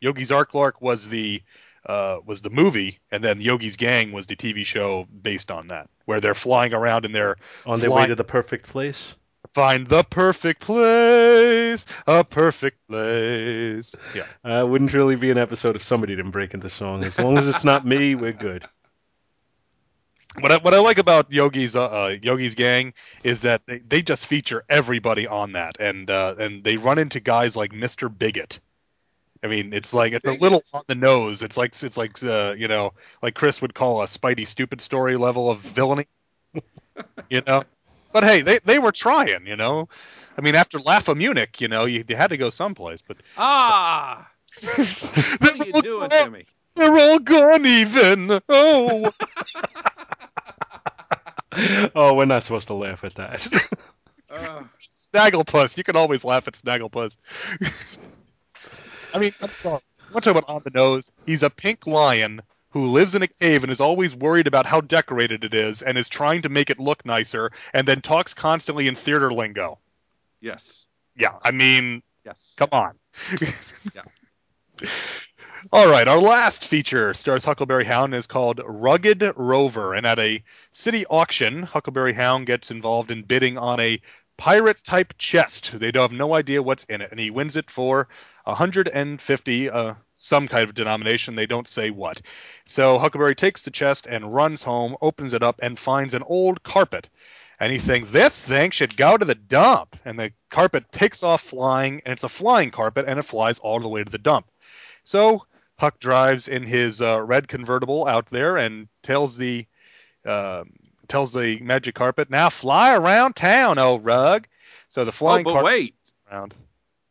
Yogi's 0.00 0.30
Ark 0.30 0.52
Lark 0.54 0.82
was 0.82 1.08
the 1.08 1.42
uh, 1.86 2.18
was 2.24 2.42
the 2.42 2.50
movie, 2.50 2.98
and 3.10 3.24
then 3.24 3.40
Yogi's 3.40 3.76
Gang 3.76 4.12
was 4.12 4.26
the 4.26 4.36
TV 4.36 4.64
show 4.64 5.06
based 5.22 5.50
on 5.50 5.68
that, 5.68 5.88
where 6.04 6.20
they're 6.20 6.34
flying 6.34 6.74
around 6.74 7.04
and 7.04 7.14
they're 7.14 7.36
On 7.66 7.80
their 7.80 7.90
way 7.90 8.06
to 8.06 8.14
the 8.14 8.24
perfect 8.24 8.68
place. 8.68 9.14
find 9.54 9.88
the 9.88 10.02
perfect 10.04 10.60
place, 10.60 11.86
a 12.06 12.22
perfect 12.24 12.78
place. 12.88 13.94
Yeah. 14.14 14.24
Uh, 14.44 14.66
wouldn't 14.66 14.92
really 14.92 15.16
be 15.16 15.30
an 15.30 15.38
episode 15.38 15.74
if 15.76 15.82
somebody 15.82 16.14
didn't 16.16 16.30
break 16.30 16.54
into 16.54 16.68
song. 16.70 17.02
As 17.04 17.18
long 17.18 17.38
as 17.38 17.46
it's 17.48 17.64
not 17.64 17.86
me, 17.86 18.14
we're 18.14 18.32
good. 18.32 18.64
What 20.40 20.50
I, 20.50 20.56
what 20.58 20.72
I 20.72 20.78
like 20.78 20.98
about 20.98 21.30
Yogi's 21.30 21.76
uh, 21.76 21.84
uh, 21.84 22.16
Yogi's 22.22 22.54
Gang 22.54 22.94
is 23.22 23.42
that 23.42 23.62
they, 23.66 23.78
they 23.78 24.02
just 24.02 24.26
feature 24.26 24.64
everybody 24.68 25.26
on 25.26 25.52
that, 25.52 25.78
and 25.78 26.08
uh, 26.08 26.36
and 26.38 26.64
they 26.64 26.76
run 26.78 26.98
into 26.98 27.20
guys 27.20 27.54
like 27.56 27.72
Mr. 27.72 28.08
Bigot. 28.08 28.60
I 29.44 29.48
mean, 29.48 29.72
it's 29.72 29.92
like 29.92 30.12
it's 30.12 30.26
a 30.26 30.32
little 30.32 30.62
on 30.72 30.84
the 30.86 30.94
nose. 30.94 31.42
It's 31.42 31.56
like 31.56 31.74
it's 31.82 31.96
like 31.96 32.22
uh, 32.22 32.54
you 32.56 32.68
know, 32.68 32.94
like 33.20 33.34
Chris 33.34 33.60
would 33.60 33.74
call 33.74 34.00
a 34.00 34.06
Spidey 34.06 34.46
stupid 34.46 34.80
story 34.80 35.16
level 35.16 35.50
of 35.50 35.58
villainy. 35.58 36.06
you 37.30 37.42
know, 37.46 37.64
but 38.12 38.24
hey, 38.24 38.42
they 38.42 38.60
they 38.64 38.78
were 38.78 38.92
trying. 38.92 39.46
You 39.46 39.56
know, 39.56 39.88
I 40.38 40.40
mean, 40.40 40.54
after 40.54 40.78
Laugh 40.78 41.08
of 41.08 41.18
Munich, 41.18 41.60
you 41.60 41.68
know, 41.68 41.84
you, 41.84 42.04
you 42.06 42.16
had 42.16 42.30
to 42.30 42.36
go 42.36 42.50
someplace. 42.50 43.02
But 43.02 43.18
ah, 43.36 44.30
what 44.76 45.60
are 45.60 45.64
you 45.64 45.82
doing 45.82 46.08
to 46.08 46.30
me? 46.30 46.46
They're 46.74 46.98
all 46.98 47.18
gone, 47.18 47.66
even. 47.66 48.40
Oh. 48.48 49.12
oh, 51.94 52.14
we're 52.14 52.24
not 52.24 52.42
supposed 52.42 52.68
to 52.68 52.74
laugh 52.74 53.04
at 53.04 53.14
that. 53.16 53.46
Uh, 54.30 54.62
Snagglepuss. 54.80 55.76
You 55.76 55.84
can 55.84 55.94
always 55.94 56.24
laugh 56.24 56.48
at 56.48 56.54
Snagglepuss. 56.54 57.14
I 59.12 59.18
mean, 59.18 59.34
I'm 59.42 59.48
sorry. 59.50 59.80
I'm 60.08 60.20
talking 60.22 60.30
about 60.38 60.48
on 60.48 60.62
the 60.64 60.70
nose. 60.70 61.10
He's 61.26 61.42
a 61.42 61.50
pink 61.50 61.86
lion 61.86 62.40
who 62.70 62.86
lives 62.86 63.14
in 63.14 63.20
a 63.20 63.26
cave 63.26 63.62
and 63.62 63.70
is 63.70 63.80
always 63.80 64.14
worried 64.16 64.46
about 64.46 64.64
how 64.64 64.80
decorated 64.80 65.44
it 65.44 65.52
is 65.52 65.82
and 65.82 65.98
is 65.98 66.08
trying 66.08 66.40
to 66.42 66.48
make 66.48 66.70
it 66.70 66.80
look 66.80 67.04
nicer 67.04 67.50
and 67.74 67.86
then 67.86 68.00
talks 68.00 68.32
constantly 68.32 68.86
in 68.88 68.94
theater 68.94 69.30
lingo. 69.30 69.78
yes, 70.40 70.86
Yeah, 71.14 71.34
I 71.42 71.50
mean, 71.50 72.02
yes. 72.24 72.54
come 72.56 72.70
on. 72.72 72.94
Yeah. 73.94 74.02
All 75.70 75.88
right, 75.88 76.08
our 76.08 76.18
last 76.18 76.64
feature 76.64 77.14
stars 77.14 77.44
Huckleberry 77.44 77.84
Hound 77.84 78.14
is 78.14 78.26
called 78.26 78.60
Rugged 78.64 79.32
Rover. 79.36 79.94
And 79.94 80.04
at 80.04 80.18
a 80.18 80.42
city 80.72 81.06
auction, 81.06 81.62
Huckleberry 81.62 82.12
Hound 82.14 82.46
gets 82.46 82.72
involved 82.72 83.12
in 83.12 83.22
bidding 83.22 83.56
on 83.56 83.78
a 83.78 84.00
pirate 84.36 84.82
type 84.82 85.14
chest. 85.18 85.78
They 85.78 85.92
don't 85.92 86.10
have 86.10 86.18
no 86.18 86.34
idea 86.34 86.62
what's 86.62 86.82
in 86.84 87.00
it, 87.00 87.12
and 87.12 87.20
he 87.20 87.30
wins 87.30 87.54
it 87.54 87.70
for 87.70 88.08
150, 88.42 89.70
uh, 89.70 89.94
some 90.14 90.48
kind 90.48 90.68
of 90.68 90.74
denomination. 90.74 91.36
They 91.36 91.46
don't 91.46 91.68
say 91.68 91.90
what. 91.90 92.20
So 92.66 92.98
Huckleberry 92.98 93.36
takes 93.36 93.62
the 93.62 93.70
chest 93.70 94.06
and 94.08 94.34
runs 94.34 94.64
home, 94.64 94.96
opens 95.00 95.32
it 95.32 95.44
up, 95.44 95.60
and 95.62 95.78
finds 95.78 96.14
an 96.14 96.24
old 96.24 96.64
carpet. 96.64 97.08
And 97.60 97.70
he 97.70 97.78
thinks 97.78 98.10
this 98.10 98.42
thing 98.42 98.72
should 98.72 98.96
go 98.96 99.16
to 99.16 99.24
the 99.24 99.36
dump. 99.36 99.96
And 100.04 100.18
the 100.18 100.32
carpet 100.50 100.90
takes 100.90 101.22
off 101.22 101.40
flying, 101.40 102.02
and 102.04 102.14
it's 102.14 102.24
a 102.24 102.28
flying 102.28 102.72
carpet, 102.72 103.04
and 103.06 103.20
it 103.20 103.22
flies 103.22 103.60
all 103.60 103.78
the 103.78 103.88
way 103.88 104.02
to 104.02 104.10
the 104.10 104.18
dump. 104.18 104.46
So 105.04 105.46
Huck 105.78 105.98
drives 105.98 106.48
in 106.48 106.62
his 106.64 107.02
uh, 107.02 107.20
red 107.22 107.48
convertible 107.48 108.06
out 108.06 108.26
there 108.30 108.56
and 108.56 108.88
tells 109.02 109.36
the 109.36 109.66
uh, 110.24 110.64
tells 111.08 111.32
the 111.32 111.58
magic 111.60 111.94
carpet, 111.94 112.30
"Now 112.30 112.50
fly 112.50 112.94
around 112.94 113.34
town, 113.34 113.78
old 113.78 114.04
rug." 114.04 114.46
So 114.88 115.04
the 115.04 115.12
flying. 115.12 115.40
Oh, 115.40 115.42
flying 115.42 115.44
but 115.44 115.52
carpet 115.52 115.64
wait, 115.66 115.94
around. 116.30 116.54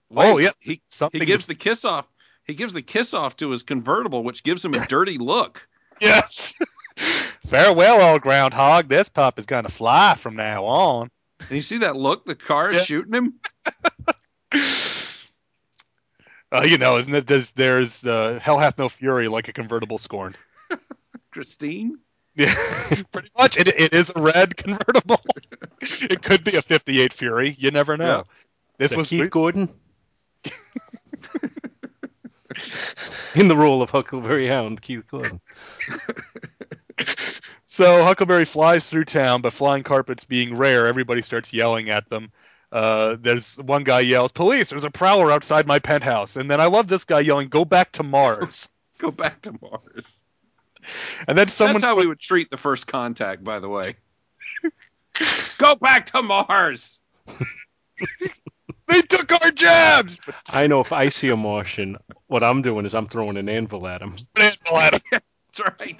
wait. 0.09 0.25
Oh, 0.31 0.37
yeah. 0.37 0.51
He 0.59 0.81
he 1.11 1.19
gives 1.25 1.47
the 1.47 1.55
kiss 1.55 1.83
off. 1.83 2.07
He 2.45 2.53
gives 2.53 2.73
the 2.73 2.81
kiss 2.81 3.13
off 3.13 3.35
to 3.37 3.49
his 3.51 3.63
convertible, 3.63 4.23
which 4.23 4.43
gives 4.43 4.63
him 4.63 4.73
a 4.73 4.85
dirty 4.87 5.17
look. 5.17 5.67
Yes. 6.01 6.55
Farewell, 7.45 8.01
old 8.01 8.21
groundhog. 8.21 8.87
This 8.89 9.07
pup 9.07 9.37
is 9.37 9.45
going 9.45 9.65
to 9.65 9.71
fly 9.71 10.15
from 10.15 10.35
now 10.35 10.65
on. 10.65 11.11
And 11.41 11.51
you 11.51 11.61
see 11.61 11.77
that 11.77 11.95
look? 11.95 12.25
The 12.25 12.33
car 12.33 12.71
is 12.71 12.77
Yeah. 12.77 12.83
shooting 12.83 13.13
him. 13.13 13.33
Uh, 16.53 16.63
you 16.63 16.77
know, 16.77 16.97
isn't 16.97 17.13
it? 17.13 17.27
There's, 17.27 17.51
there's 17.51 18.05
uh, 18.05 18.39
hell 18.41 18.59
hath 18.59 18.77
no 18.77 18.89
fury 18.89 19.27
like 19.27 19.47
a 19.47 19.53
convertible 19.53 19.97
scorn. 19.97 20.35
Christine. 21.31 21.99
Yeah, 22.35 22.53
pretty 23.11 23.29
much. 23.37 23.57
It, 23.57 23.67
it 23.67 23.93
is 23.93 24.11
a 24.15 24.21
red 24.21 24.55
convertible. 24.55 25.21
it 25.81 26.21
could 26.21 26.43
be 26.43 26.55
a 26.55 26.61
58 26.61 27.13
Fury. 27.13 27.55
You 27.59 27.71
never 27.71 27.97
know. 27.97 28.05
Yeah. 28.05 28.23
This 28.77 28.85
Is 28.85 28.89
that 28.91 28.97
was 28.97 29.09
Keith 29.09 29.29
Gordon. 29.29 29.69
In 33.35 33.47
the 33.47 33.55
role 33.55 33.81
of 33.81 33.89
Huckleberry 33.89 34.47
Hound, 34.47 34.81
Keith 34.81 35.05
Gordon. 35.07 35.39
So 37.71 38.03
Huckleberry 38.03 38.43
flies 38.43 38.89
through 38.89 39.05
town, 39.05 39.41
but 39.41 39.53
flying 39.53 39.83
carpets 39.83 40.25
being 40.25 40.57
rare, 40.57 40.87
everybody 40.87 41.21
starts 41.21 41.53
yelling 41.53 41.89
at 41.89 42.09
them. 42.09 42.33
Uh, 42.71 43.17
there's 43.19 43.57
one 43.57 43.83
guy 43.83 43.99
yells, 43.99 44.31
"Police! 44.31 44.69
There's 44.69 44.83
a 44.83 44.91
prowler 44.91 45.31
outside 45.31 45.67
my 45.67 45.79
penthouse!" 45.79 46.35
And 46.35 46.49
then 46.49 46.61
I 46.61 46.65
love 46.65 46.87
this 46.87 47.03
guy 47.03 47.19
yelling, 47.19 47.49
"Go 47.49 47.65
back 47.65 47.91
to 47.93 48.03
Mars!" 48.03 48.69
Go 48.99 49.11
back 49.11 49.41
to 49.41 49.53
Mars. 49.61 50.21
and 51.27 51.37
then 51.37 51.47
someone, 51.47 51.75
That's 51.75 51.85
how 51.85 51.95
we 51.95 52.05
would 52.05 52.19
treat 52.19 52.51
the 52.51 52.57
first 52.57 52.87
contact, 52.87 53.43
by 53.43 53.59
the 53.59 53.67
way. 53.67 53.95
Go 55.57 55.75
back 55.75 56.07
to 56.11 56.21
Mars. 56.21 56.99
they 58.87 59.01
took 59.01 59.31
our 59.41 59.51
jabs. 59.51 60.19
I 60.47 60.67
know 60.67 60.79
if 60.81 60.93
I 60.93 61.09
see 61.09 61.29
a 61.29 61.35
Martian, 61.35 61.97
what 62.27 62.43
I'm 62.43 62.61
doing 62.61 62.85
is 62.85 62.93
I'm 62.93 63.07
throwing 63.07 63.37
an 63.37 63.49
anvil 63.49 63.87
at 63.87 64.01
him. 64.01 64.15
That's 64.35 64.57
That's 65.11 65.59
right. 65.59 65.99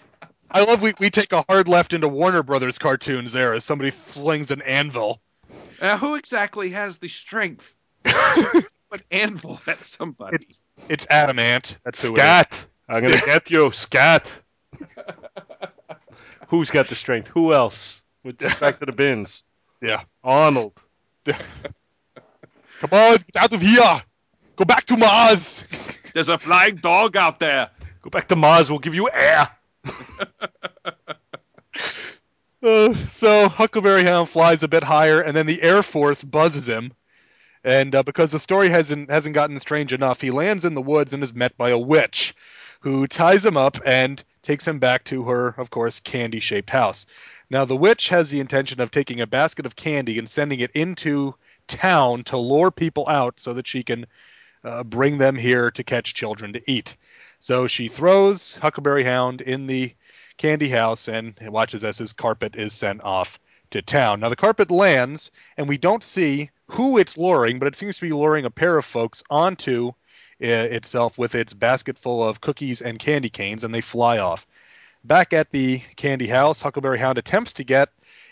I 0.49 0.64
love 0.64 0.81
we, 0.81 0.93
we 0.99 1.10
take 1.10 1.31
a 1.34 1.43
hard 1.48 1.68
left 1.68 1.93
into 1.93 2.07
Warner 2.07 2.43
Brothers 2.43 2.77
cartoons 2.77 3.34
there 3.34 3.53
as 3.53 3.64
somebody 3.64 3.91
flings 3.91 4.52
an 4.52 4.61
anvil. 4.61 5.22
Now, 5.82 5.98
who 5.98 6.16
exactly 6.16 6.70
has 6.70 6.98
the 6.98 7.08
strength? 7.08 7.76
An 8.06 9.02
anvil 9.10 9.60
at 9.68 9.84
somebody. 9.84 10.38
It's 10.41 10.62
it's 10.90 11.08
adamant. 11.10 11.78
That's 11.84 12.06
who 12.06 12.14
it 12.14 12.18
is. 12.18 12.24
Scat! 12.24 12.66
I'm 12.90 13.02
gonna 13.02 13.18
get 13.26 13.49
you, 13.49 13.72
Scat! 13.72 14.41
Who's 16.49 16.70
got 16.70 16.88
the 16.88 16.95
strength? 16.95 17.30
Who 17.30 17.53
else? 17.53 18.02
With 18.24 18.41
respect 18.41 18.80
to 18.80 18.86
the 18.86 18.91
bins. 18.91 19.45
Yeah. 19.82 20.02
Arnold. 20.22 20.74
Come 21.26 21.36
on, 22.91 23.18
get 23.18 23.38
out 23.38 23.53
of 23.53 23.62
here. 23.62 24.03
Go 24.58 24.66
back 24.66 24.84
to 24.88 24.98
Mars. 24.98 25.64
There's 26.14 26.28
a 26.28 26.38
flying 26.38 26.76
dog 26.76 27.16
out 27.16 27.40
there. 27.40 27.70
Go 28.02 28.10
back 28.10 28.28
to 28.28 28.36
Mars, 28.36 28.70
we'll 28.70 28.80
give 28.80 28.95
you 28.95 29.10
air. 29.10 29.49
Uh, 32.64 32.94
so 33.08 33.50
Huckleberry 33.50 34.04
Hound 34.04 34.30
flies 34.30 34.62
a 34.62 34.68
bit 34.68 34.84
higher, 34.84 35.22
and 35.22 35.36
then 35.36 35.48
the 35.48 35.62
Air 35.62 35.82
Force 35.82 36.24
buzzes 36.24 36.68
him. 36.68 36.94
And 37.64 37.94
uh, 37.96 38.04
because 38.04 38.32
the 38.32 38.40
story 38.40 38.70
hasn't 38.70 39.10
hasn't 39.10 39.36
gotten 39.36 39.60
strange 39.60 39.94
enough, 39.94 40.22
he 40.22 40.32
lands 40.32 40.66
in 40.66 40.74
the 40.74 40.82
woods 40.82 41.14
and 41.14 41.24
is 41.24 41.34
met 41.34 41.58
by 41.58 41.70
a 41.70 41.78
witch, 41.78 42.36
who 42.82 43.08
ties 43.08 43.46
him 43.46 43.58
up 43.58 43.78
and 43.86 44.24
takes 44.42 44.68
him 44.68 44.80
back 44.80 45.04
to 45.06 45.24
her, 45.26 45.50
of 45.58 45.70
course, 45.70 46.00
candy-shaped 46.00 46.70
house. 46.70 47.06
Now 47.50 47.66
the 47.66 47.78
witch 47.78 48.10
has 48.10 48.30
the 48.30 48.40
intention 48.40 48.82
of 48.82 48.90
taking 48.90 49.22
a 49.22 49.28
basket 49.28 49.66
of 49.66 49.76
candy 49.76 50.18
and 50.18 50.30
sending 50.30 50.60
it 50.60 50.72
into 50.72 51.36
town 51.68 52.24
to 52.26 52.38
lure 52.38 52.72
people 52.72 53.08
out 53.08 53.40
so 53.40 53.54
that 53.54 53.68
she 53.68 53.84
can 53.84 54.08
uh, 54.64 54.84
bring 54.84 55.18
them 55.18 55.36
here 55.36 55.70
to 55.72 55.84
catch 55.84 56.14
children 56.14 56.54
to 56.54 56.72
eat. 56.72 56.98
So 57.40 57.68
she 57.68 57.88
throws 57.88 58.56
Huckleberry 58.56 59.04
Hound 59.04 59.42
in 59.42 59.68
the 59.68 59.94
candy 60.42 60.70
house 60.70 61.08
and 61.08 61.36
watches 61.44 61.84
as 61.84 62.00
his 62.00 62.14
carpet 62.14 62.56
is 62.56 62.74
sent 62.74 63.00
off 63.04 63.40
to 63.70 63.80
town. 63.80 64.20
Now 64.20 64.30
the 64.30 64.36
carpet 64.36 64.72
lands, 64.72 65.30
and 65.56 65.70
we 65.70 65.78
don't 65.78 66.04
see 66.04 66.50
who 66.66 66.98
it's 66.98 67.16
luring, 67.16 67.60
but 67.60 67.68
it 67.68 67.76
seems 67.76 67.98
to 67.98 68.08
be 68.08 68.12
luring 68.12 68.46
a 68.46 68.50
pair 68.50 68.76
of 68.76 68.84
folks 68.84 69.22
onto 69.30 69.90
uh, 69.90 69.94
itself 70.42 71.20
with 71.20 71.36
its 71.36 71.54
basket 71.54 72.00
full 72.00 72.28
of 72.28 72.42
cookies 72.42 72.82
and 72.82 72.98
candy 72.98 73.30
canes, 73.30 73.64
and 73.64 73.72
they 73.72 73.82
fly 73.82 74.18
off. 74.18 74.48
Back 75.04 75.32
at 75.32 75.52
the 75.52 75.84
candy 75.96 76.26
house, 76.26 76.60
Huckleberry 76.60 76.98
Hound 76.98 77.20
attempts 77.20 77.54
to 77.54 77.64
get 77.64 77.90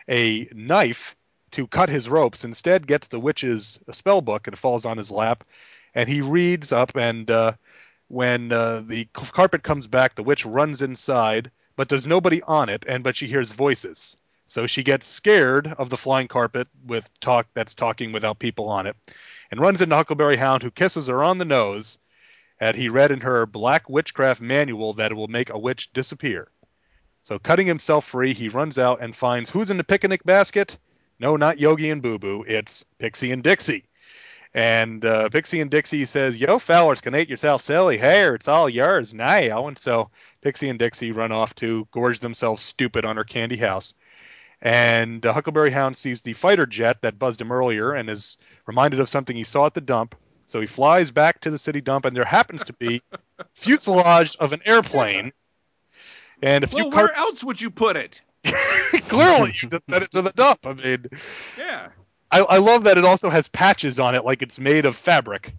a 0.09 0.49
knife 0.51 1.15
to 1.51 1.67
cut 1.67 1.89
his 1.89 2.09
ropes. 2.09 2.43
Instead, 2.43 2.87
gets 2.87 3.09
the 3.09 3.19
witch's 3.19 3.77
spell 3.91 4.21
book 4.21 4.47
and 4.47 4.57
falls 4.57 4.83
on 4.83 4.97
his 4.97 5.11
lap, 5.11 5.43
and 5.93 6.09
he 6.09 6.21
reads 6.21 6.71
up. 6.71 6.95
And 6.95 7.29
uh, 7.29 7.53
when 8.07 8.51
uh, 8.51 8.81
the 8.83 9.05
carpet 9.13 9.61
comes 9.61 9.85
back, 9.85 10.15
the 10.15 10.23
witch 10.23 10.43
runs 10.43 10.81
inside, 10.81 11.51
but 11.79 11.87
there's 11.87 12.05
nobody 12.05 12.41
on 12.41 12.67
it, 12.67 12.83
and 12.89 13.05
but 13.05 13.15
she 13.15 13.25
hears 13.25 13.53
voices. 13.53 14.17
So 14.47 14.67
she 14.67 14.83
gets 14.83 15.07
scared 15.07 15.65
of 15.77 15.89
the 15.89 15.95
flying 15.95 16.27
carpet 16.27 16.67
with 16.85 17.09
talk 17.21 17.47
that's 17.53 17.73
talking 17.73 18.11
without 18.11 18.37
people 18.37 18.67
on 18.67 18.85
it, 18.85 18.97
and 19.49 19.61
runs 19.61 19.81
into 19.81 19.95
Huckleberry 19.95 20.35
Hound, 20.35 20.61
who 20.61 20.71
kisses 20.71 21.07
her 21.07 21.23
on 21.23 21.37
the 21.37 21.45
nose. 21.45 21.97
And 22.59 22.75
he 22.75 22.89
read 22.89 23.11
in 23.11 23.21
her 23.21 23.45
black 23.45 23.89
witchcraft 23.89 24.41
manual 24.41 24.91
that 24.95 25.13
it 25.13 25.15
will 25.15 25.29
make 25.29 25.51
a 25.51 25.57
witch 25.57 25.93
disappear. 25.93 26.49
So, 27.21 27.39
cutting 27.39 27.67
himself 27.67 28.03
free, 28.03 28.33
he 28.33 28.49
runs 28.49 28.77
out 28.77 28.99
and 28.99 29.15
finds 29.15 29.49
who's 29.49 29.69
in 29.69 29.77
the 29.77 29.85
picnic 29.85 30.25
basket? 30.25 30.77
No, 31.17 31.37
not 31.37 31.59
Yogi 31.59 31.91
and 31.91 32.01
Boo 32.01 32.19
Boo. 32.19 32.43
It's 32.45 32.83
Pixie 32.97 33.31
and 33.31 33.41
Dixie. 33.41 33.85
And 34.53 35.05
uh, 35.05 35.29
Pixie 35.29 35.61
and 35.61 35.71
Dixie 35.71 36.05
says, 36.05 36.35
"Yo, 36.35 36.59
fellers, 36.59 36.99
can 36.99 37.15
eat 37.15 37.29
yourself 37.29 37.61
silly 37.61 37.97
hair. 37.97 38.35
It's 38.35 38.49
all 38.49 38.67
yours 38.67 39.13
now." 39.13 39.67
And 39.67 39.77
so 39.77 40.09
Pixie 40.41 40.69
and 40.69 40.79
Dixie 40.79 41.11
run 41.11 41.31
off 41.31 41.53
to 41.55 41.87
gorge 41.91 42.19
themselves 42.19 42.63
stupid 42.63 43.05
on 43.05 43.17
her 43.17 43.23
candy 43.23 43.57
house. 43.57 43.93
And 44.61 45.25
uh, 45.25 45.33
Huckleberry 45.33 45.71
Hound 45.71 45.95
sees 45.95 46.21
the 46.21 46.33
fighter 46.33 46.65
jet 46.65 47.01
that 47.01 47.17
buzzed 47.19 47.41
him 47.41 47.51
earlier 47.51 47.93
and 47.93 48.09
is 48.09 48.37
reminded 48.65 48.99
of 48.99 49.09
something 49.09 49.35
he 49.35 49.43
saw 49.43 49.65
at 49.65 49.73
the 49.73 49.81
dump. 49.81 50.15
So 50.47 50.59
he 50.59 50.67
flies 50.67 51.11
back 51.11 51.41
to 51.41 51.51
the 51.51 51.57
city 51.57 51.79
dump, 51.79 52.05
and 52.05 52.15
there 52.15 52.25
happens 52.25 52.63
to 52.65 52.73
be 52.73 53.01
fuselage 53.53 54.35
of 54.37 54.51
an 54.51 54.61
airplane. 54.65 55.31
And 56.41 56.63
a 56.63 56.67
few 56.67 56.83
Well, 56.85 56.91
car- 56.91 57.03
where 57.05 57.15
else 57.15 57.43
would 57.43 57.61
you 57.61 57.69
put 57.69 57.95
it? 57.95 58.21
clearly 59.07 59.53
you 59.61 59.69
just 59.69 59.83
sent 59.89 60.03
it 60.03 60.11
to 60.11 60.21
the 60.21 60.31
dump. 60.31 60.65
I 60.65 60.73
mean, 60.73 61.05
Yeah. 61.57 61.89
I, 62.31 62.39
I 62.41 62.57
love 62.57 62.83
that 62.83 62.97
it 62.97 63.05
also 63.05 63.29
has 63.29 63.47
patches 63.47 63.99
on 63.99 64.15
it, 64.15 64.23
like 64.25 64.41
it's 64.41 64.59
made 64.59 64.85
of 64.85 64.95
fabric. 64.95 65.53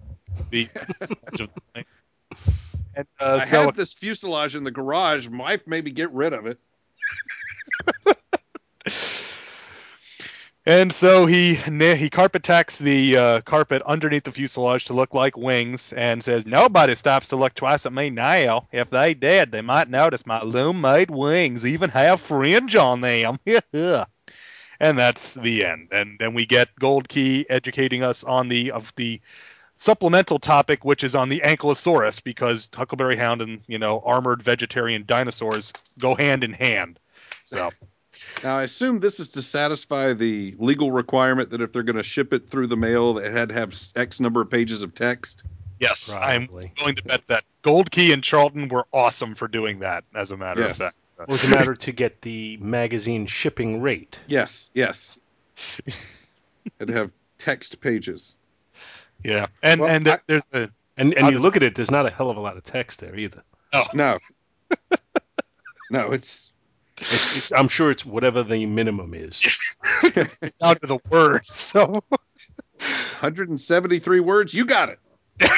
The 0.51 0.69
and 2.95 3.07
uh, 3.21 3.39
I 3.41 3.45
so 3.45 3.63
have 3.67 3.77
this 3.77 3.93
fuselage 3.93 4.57
in 4.57 4.65
the 4.65 4.71
garage. 4.71 5.29
Might 5.29 5.67
maybe 5.67 5.91
get 5.91 6.13
rid 6.13 6.33
of 6.33 6.47
it. 6.47 6.59
and 10.67 10.93
so 10.93 11.27
he 11.27 11.55
he 11.55 12.11
carpet 12.11 12.43
tacks 12.43 12.79
the 12.79 13.17
uh, 13.17 13.41
carpet 13.43 13.83
underneath 13.87 14.25
the 14.25 14.33
fuselage 14.33 14.87
to 14.87 14.93
look 14.93 15.15
like 15.15 15.37
wings, 15.37 15.93
and 15.93 16.23
says, 16.23 16.47
"Nobody 16.47 16.95
stops 16.95 17.29
to 17.29 17.37
look 17.37 17.55
twice 17.55 17.87
at 17.87 17.93
me 17.93 18.11
now. 18.11 18.69
If 18.73 18.91
they 18.91 19.15
did, 19.15 19.53
they 19.53 19.63
might 19.63 19.89
notice 19.89 20.27
my 20.27 20.43
loom-made 20.43 21.11
wings 21.11 21.65
even 21.65 21.91
have 21.91 22.21
fringe 22.21 22.77
on 22.77 23.01
them." 23.01 23.39
and 24.81 24.99
that's 24.99 25.35
the 25.35 25.65
end. 25.65 25.89
And 25.93 26.17
then 26.19 26.35
we 26.35 26.47
get 26.47 26.69
Gold 26.79 27.09
Key 27.09 27.47
educating 27.49 28.03
us 28.03 28.25
on 28.25 28.49
the 28.49 28.73
of 28.73 28.93
the 28.97 29.21
supplemental 29.81 30.39
topic, 30.39 30.85
which 30.85 31.03
is 31.03 31.15
on 31.15 31.31
the 31.31 31.41
Ankylosaurus, 31.41 32.23
because 32.23 32.69
Huckleberry 32.75 33.17
Hound 33.17 33.41
and 33.41 33.63
you 33.67 33.79
know 33.79 34.03
armored 34.05 34.43
vegetarian 34.43 35.05
dinosaurs 35.07 35.73
go 35.99 36.15
hand 36.15 36.45
in 36.45 36.53
hand. 36.53 36.99
So 37.45 37.71
Now, 38.45 38.59
I 38.59 38.65
assume 38.65 39.01
this 39.01 39.19
is 39.21 39.31
to 39.31 39.43
satisfy 39.43 40.13
the 40.13 40.55
legal 40.59 40.93
requirement 40.93 41.51
that 41.51 41.63
if 41.63 41.73
they're 41.73 41.83
going 41.83 41.97
to 41.97 42.03
ship 42.03 42.35
it 42.35 42.51
through 42.51 42.67
the 42.67 42.77
mail, 42.77 43.15
that 43.15 43.25
it 43.25 43.33
had 43.33 43.49
to 43.49 43.55
have 43.55 43.75
X 43.97 44.21
number 44.21 44.43
of 44.43 44.51
pages 44.51 44.83
of 44.83 44.95
text. 44.95 45.45
yes, 45.79 46.15
Probably. 46.15 46.67
I'm 46.67 46.83
going 46.85 46.97
to 46.97 47.03
bet 47.05 47.27
that 47.29 47.45
Gold 47.63 47.91
Key 47.91 48.13
and 48.13 48.23
Charlton 48.23 48.69
were 48.69 48.87
awesome 48.93 49.35
for 49.35 49.49
doing 49.49 49.79
that. 49.79 50.05
As 50.15 50.31
a 50.31 50.37
matter 50.37 50.61
Yes. 50.61 50.73
of 50.73 50.77
fact. 50.77 50.97
Or 51.19 51.27
was 51.29 51.45
a 51.45 51.51
matter 51.51 51.75
to 51.75 51.93
get 51.93 52.21
the 52.21 52.59
magazine 52.59 53.25
shipping 53.27 53.81
rate? 53.81 54.19
Yes, 54.27 54.71
yes. 54.75 55.19
Had 56.79 56.89
to 56.89 56.95
have 56.95 57.11
text 57.39 57.81
pages. 57.81 58.37
Yeah, 59.25 59.47
and 59.63 59.81
Well, 59.81 59.91
and 59.91 60.09
I- 60.09 60.19
there's 60.27 60.43
a, 60.53 60.69
And 60.97 61.13
and 61.15 61.19
I'll 61.25 61.31
you 61.31 61.37
just- 61.37 61.45
look 61.45 61.57
at 61.57 61.63
it, 61.63 61.75
there's 61.75 61.91
not 61.91 62.07
a 62.07 62.11
hell 62.11 62.31
of 62.31 62.37
a 62.37 62.41
lot 62.41 62.57
of 62.57 62.65
text 62.65 63.01
there 63.01 63.17
either. 63.17 63.43
Oh 63.73 63.85
No. 63.95 64.17
no, 65.91 66.13
it's 66.13 66.53
It's, 66.99 67.37
it's 67.37 67.53
I'm 67.53 67.69
sure 67.69 67.91
it's 67.91 68.05
whatever 68.05 68.43
the 68.43 68.67
minimum 68.67 69.15
is. 69.15 69.41
down 70.61 70.77
to 70.81 70.87
the 70.87 70.99
word. 71.09 71.45
So 71.47 72.03
173 73.21 74.21
words. 74.21 74.55
You 74.55 74.65
got 74.65 74.89
it. 74.91 74.99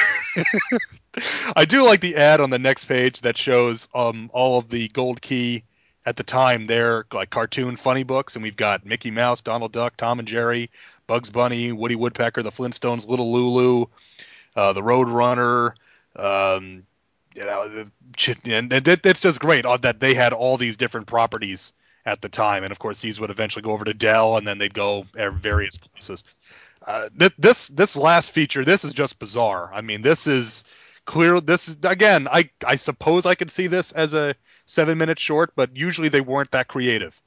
I 1.55 1.65
do 1.65 1.83
like 1.83 2.01
the 2.01 2.15
ad 2.15 2.41
on 2.41 2.49
the 2.49 2.59
next 2.59 2.85
page 2.85 3.21
that 3.21 3.37
shows 3.37 3.87
um 3.93 4.29
all 4.33 4.57
of 4.57 4.69
the 4.69 4.87
gold 4.89 5.21
key 5.21 5.63
at 6.05 6.15
the 6.17 6.23
time 6.23 6.67
they're 6.67 7.05
like 7.13 7.29
cartoon 7.29 7.75
funny 7.77 8.03
books 8.03 8.35
and 8.35 8.43
we've 8.43 8.55
got 8.57 8.85
Mickey 8.85 9.11
Mouse, 9.11 9.41
Donald 9.41 9.71
Duck, 9.71 9.95
Tom 9.97 10.19
and 10.19 10.27
Jerry, 10.27 10.69
Bugs 11.07 11.29
Bunny, 11.29 11.71
Woody 11.71 11.95
Woodpecker, 11.95 12.43
the 12.43 12.51
Flintstones, 12.51 13.07
Little 13.07 13.31
Lulu, 13.31 13.85
uh, 14.55 14.73
the 14.73 14.83
Road 14.83 15.09
Runner, 15.09 15.75
um, 16.15 16.83
you 17.35 17.43
know, 17.43 17.85
and 18.45 18.71
it, 18.73 18.87
it- 18.87 19.05
it's 19.05 19.21
just 19.21 19.39
great 19.39 19.65
uh, 19.65 19.77
that 19.77 19.99
they 19.99 20.13
had 20.13 20.33
all 20.33 20.57
these 20.57 20.77
different 20.77 21.07
properties 21.07 21.73
at 22.05 22.21
the 22.21 22.29
time, 22.29 22.63
and 22.63 22.71
of 22.71 22.79
course 22.79 23.01
these 23.01 23.19
would 23.19 23.29
eventually 23.29 23.61
go 23.63 23.71
over 23.71 23.85
to 23.85 23.93
Dell, 23.93 24.37
and 24.37 24.45
then 24.47 24.57
they'd 24.57 24.73
go 24.73 25.05
at 25.17 25.33
various 25.33 25.77
places. 25.77 26.23
Uh, 26.85 27.09
this 27.37 27.69
this 27.69 27.95
last 27.95 28.31
feature, 28.31 28.65
this 28.65 28.83
is 28.83 28.93
just 28.93 29.17
bizarre. 29.19 29.71
I 29.73 29.81
mean, 29.81 30.01
this 30.01 30.27
is 30.27 30.65
clear. 31.05 31.39
This 31.39 31.69
is 31.69 31.77
again, 31.83 32.27
I 32.29 32.49
I 32.65 32.75
suppose 32.75 33.25
I 33.25 33.35
could 33.35 33.51
see 33.51 33.67
this 33.67 33.93
as 33.93 34.13
a 34.13 34.35
seven 34.65 34.97
minute 34.97 35.17
short, 35.17 35.53
but 35.55 35.75
usually 35.75 36.09
they 36.09 36.21
weren't 36.21 36.51
that 36.51 36.67
creative. 36.67 37.19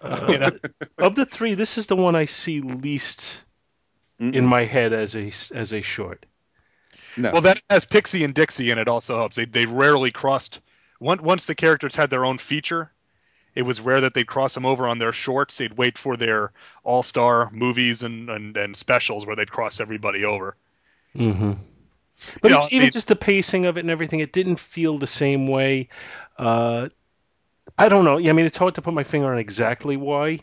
Uh, 0.00 0.26
You 0.28 0.38
know? 0.38 0.50
of 0.98 1.14
the 1.14 1.24
three, 1.26 1.54
this 1.54 1.78
is 1.78 1.86
the 1.86 1.96
one 1.96 2.14
I 2.16 2.24
see 2.26 2.60
least 2.60 3.44
in 4.18 4.46
my 4.46 4.64
head 4.64 4.92
as 4.92 5.14
a 5.16 5.26
as 5.56 5.72
a 5.72 5.80
short. 5.82 6.24
no. 7.16 7.32
Well, 7.32 7.42
that 7.42 7.60
has 7.70 7.84
Pixie 7.84 8.24
and 8.24 8.34
Dixie 8.34 8.70
in 8.70 8.78
it 8.78 8.88
also 8.88 9.16
helps. 9.16 9.36
They 9.36 9.44
they 9.44 9.66
rarely 9.66 10.10
crossed. 10.10 10.60
Once 11.00 11.20
once 11.22 11.46
the 11.46 11.54
characters 11.54 11.94
had 11.94 12.10
their 12.10 12.24
own 12.24 12.38
feature, 12.38 12.90
it 13.54 13.62
was 13.62 13.80
rare 13.80 14.00
that 14.02 14.14
they'd 14.14 14.26
cross 14.26 14.54
them 14.54 14.64
over 14.66 14.86
on 14.88 14.98
their 14.98 15.12
shorts. 15.12 15.58
They'd 15.58 15.76
wait 15.76 15.98
for 15.98 16.16
their 16.16 16.52
all 16.84 17.02
star 17.02 17.50
movies 17.52 18.02
and, 18.02 18.30
and 18.30 18.56
and 18.56 18.76
specials 18.76 19.26
where 19.26 19.36
they'd 19.36 19.50
cross 19.50 19.80
everybody 19.80 20.24
over. 20.24 20.56
Mm-hmm. 21.16 21.52
But 22.40 22.50
You 22.52 22.56
know, 22.56 22.68
even 22.70 22.88
it- 22.88 22.92
just 22.92 23.08
the 23.08 23.16
pacing 23.16 23.66
of 23.66 23.76
it 23.76 23.80
and 23.80 23.90
everything, 23.90 24.20
it 24.20 24.32
didn't 24.32 24.60
feel 24.60 24.98
the 24.98 25.06
same 25.06 25.48
way. 25.48 25.88
Uh, 26.38 26.88
I 27.78 27.88
don't 27.88 28.04
know. 28.04 28.18
I 28.18 28.32
mean, 28.32 28.46
it's 28.46 28.56
hard 28.56 28.74
to 28.76 28.82
put 28.82 28.94
my 28.94 29.04
finger 29.04 29.32
on 29.32 29.38
exactly 29.38 29.96
why, 29.96 30.40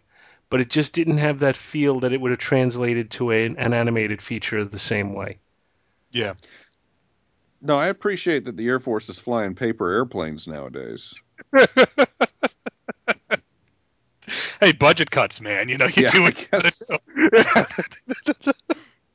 but 0.50 0.62
it 0.62 0.70
just 0.70 0.94
didn't 0.94 1.18
have 1.18 1.40
that 1.40 1.58
feel 1.58 2.00
that 2.02 2.14
it 2.14 2.22
would 2.22 2.32
have 2.32 2.40
translated 2.40 3.12
to 3.12 3.32
a, 3.32 3.46
an 3.46 3.74
animated 3.74 4.22
feature 4.22 4.64
the 4.64 4.80
same 4.80 5.14
way. 5.14 5.40
Yeah. 6.12 6.34
no, 7.62 7.78
I 7.78 7.88
appreciate 7.88 8.46
that 8.46 8.58
the 8.58 8.68
Air 8.68 8.80
Force 8.80 9.10
is 9.10 9.20
flying 9.20 9.56
paper 9.56 9.92
airplanes 9.92 10.48
nowadays. 10.48 11.14
Hey, 14.60 14.72
budget 14.72 15.12
cuts, 15.12 15.42
man. 15.42 15.70
You 15.70 15.78
know 15.78 15.88
you 15.88 16.04
Yeah, 16.04 16.12
do 16.12 16.26
I 16.26 16.32
it. 16.32 16.48
guess. 16.52 16.90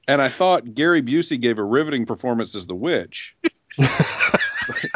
And 0.08 0.20
I 0.22 0.28
thought 0.28 0.74
Gary 0.74 1.02
Busey 1.02 1.40
gave 1.40 1.58
a 1.58 1.64
riveting 1.64 2.06
performance 2.06 2.54
as 2.54 2.66
the 2.66 2.74
witch. 2.76 3.36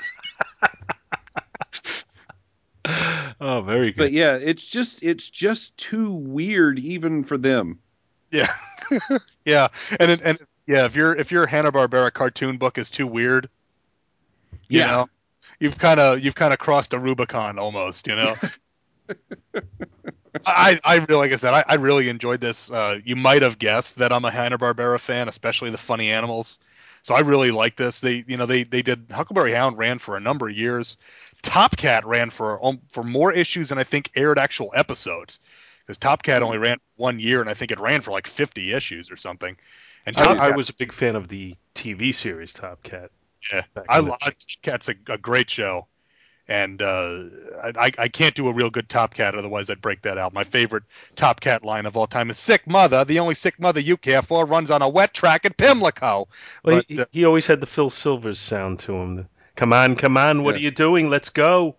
Oh, 3.41 3.61
very 3.61 3.93
good. 3.93 3.99
But 3.99 4.13
yeah, 4.13 4.37
it's 4.37 4.67
just 4.67 5.03
it's 5.05 5.29
just 5.31 5.77
too 5.77 6.11
weird 6.13 6.79
even 6.81 7.23
for 7.25 7.39
them. 7.39 7.79
Yeah, 8.31 8.53
yeah, 9.45 9.69
and 9.99 10.21
and 10.23 10.39
yeah, 10.67 10.85
if 10.87 10.95
your 10.97 11.15
if 11.17 11.31
your 11.33 11.47
Hanna 11.47 11.73
Barbera 11.73 12.13
cartoon 12.13 12.59
book 12.59 12.79
is 12.79 12.91
too 12.91 13.07
weird, 13.07 13.49
you 14.71 14.79
Yeah. 14.79 14.85
know, 14.85 15.09
you've 15.61 15.79
kind 15.79 16.01
of 16.01 16.21
you've 16.21 16.35
kind 16.35 16.53
of 16.53 16.59
crossed 16.59 16.93
a 16.95 16.99
Rubicon 16.99 17.59
almost, 17.59 18.07
you 18.07 18.17
know. 18.17 18.37
I 20.47 20.81
I 20.85 20.97
really 20.97 21.15
like 21.17 21.33
I 21.33 21.37
said 21.37 21.55
I, 21.55 21.65
I 21.67 21.75
really 21.75 22.09
enjoyed 22.09 22.41
this. 22.41 22.71
Uh, 22.71 22.99
you 23.05 23.17
might 23.17 23.43
have 23.43 23.59
guessed 23.59 23.97
that 23.97 24.13
I'm 24.13 24.25
a 24.25 24.31
Hanna 24.31 24.59
Barbera 24.59 24.99
fan, 24.99 25.29
especially 25.29 25.71
the 25.71 25.79
funny 25.79 26.11
animals. 26.11 26.59
So 27.03 27.15
I 27.15 27.21
really 27.21 27.51
like 27.51 27.77
this. 27.77 28.01
They 28.01 28.25
you 28.27 28.37
know 28.37 28.47
they 28.47 28.65
they 28.65 28.83
did 28.83 29.07
Huckleberry 29.11 29.53
Hound 29.53 29.79
ran 29.79 29.99
for 29.99 30.17
a 30.17 30.21
number 30.21 30.49
of 30.49 30.57
years. 30.57 30.97
Top 31.43 31.77
Cat 31.77 32.05
ran 32.07 32.31
for 32.31 32.65
um, 32.65 32.81
for 32.91 33.03
more 33.03 33.33
issues 33.33 33.71
than 33.71 33.79
I 33.79 33.85
think 33.85 34.11
aired 34.15 34.39
actual 34.39 34.71
episodes. 34.75 35.41
Because 35.87 35.99
Top 35.99 36.23
Cat 36.23 36.43
only 36.43 36.59
ran 36.59 36.79
one 36.97 37.19
year, 37.19 37.41
and 37.41 37.51
I 37.51 37.55
think 37.55 37.73
it 37.73 37.81
ran 37.81 38.01
for 38.03 38.11
like 38.11 38.27
50 38.27 38.73
issues 38.73 39.11
or 39.11 39.17
something. 39.17 39.57
And 40.07 40.17
Top 40.17 40.39
I, 40.39 40.49
I 40.49 40.51
was 40.51 40.69
a 40.69 40.75
big 40.75 40.93
fan 40.93 41.17
of 41.17 41.29
the 41.29 41.57
TV 41.75 42.15
series 42.15 42.53
Top 42.53 42.83
Cat. 42.83 43.11
yeah, 43.53 43.63
I 43.89 44.01
love 44.01 44.19
Top 44.21 44.35
Cat's 44.63 44.89
a, 44.89 44.95
a 45.09 45.19
great 45.19 45.51
show, 45.51 45.89
and 46.51 46.83
uh, 46.83 47.21
I, 47.63 47.93
I 47.97 48.09
can't 48.09 48.35
do 48.35 48.49
a 48.49 48.53
real 48.53 48.71
good 48.71 48.89
Top 48.89 49.15
Cat, 49.15 49.37
otherwise 49.37 49.71
I'd 49.71 49.81
break 49.81 50.03
that 50.03 50.19
out. 50.19 50.35
My 50.35 50.43
favorite 50.43 50.83
Top 51.15 51.41
Cat 51.41 51.65
line 51.65 51.87
of 51.87 51.97
all 51.97 52.09
time 52.09 52.29
is 52.29 52.39
"Sick 52.39 52.67
Mother, 52.67 53.05
the 53.05 53.21
only 53.21 53.37
sick 53.37 53.59
mother 53.61 53.79
you 53.79 53.97
care 53.97 54.21
for, 54.21 54.45
runs 54.45 54.71
on 54.71 54.83
a 54.83 54.89
wet 54.89 55.15
track 55.15 55.45
at 55.47 55.57
Pimlico." 55.57 56.27
Well, 56.65 56.77
But, 56.79 56.85
he, 56.89 57.01
uh, 57.01 57.05
he 57.13 57.25
always 57.25 57.47
had 57.47 57.61
the 57.61 57.67
Phil 57.67 57.89
Silvers 57.89 58.41
sound 58.41 58.81
to 58.81 58.93
him. 58.95 59.17
The, 59.17 59.27
come 59.55 59.73
on, 59.73 59.95
come 59.95 60.17
on, 60.17 60.43
what 60.43 60.57
Yeah. 60.57 60.59
are 60.59 60.63
you 60.65 60.71
doing? 60.73 61.09
Let's 61.09 61.31
go. 61.31 61.77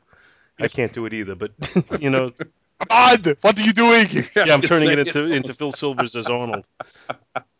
I 0.57 0.69
can't 0.69 0.93
do 0.93 1.05
it 1.05 1.13
either, 1.13 1.35
but 1.35 1.51
you 1.99 2.09
know, 2.09 2.31
Come 2.79 2.87
on, 2.89 3.35
what 3.41 3.59
are 3.59 3.63
you 3.63 3.73
doing? 3.73 4.07
yeah, 4.35 4.53
I'm 4.53 4.61
turning 4.61 4.89
it 4.89 4.99
into 4.99 5.29
into 5.35 5.53
Phil 5.53 5.71
Silvers 5.73 6.15
as 6.15 6.29
Arnold. 6.29 6.65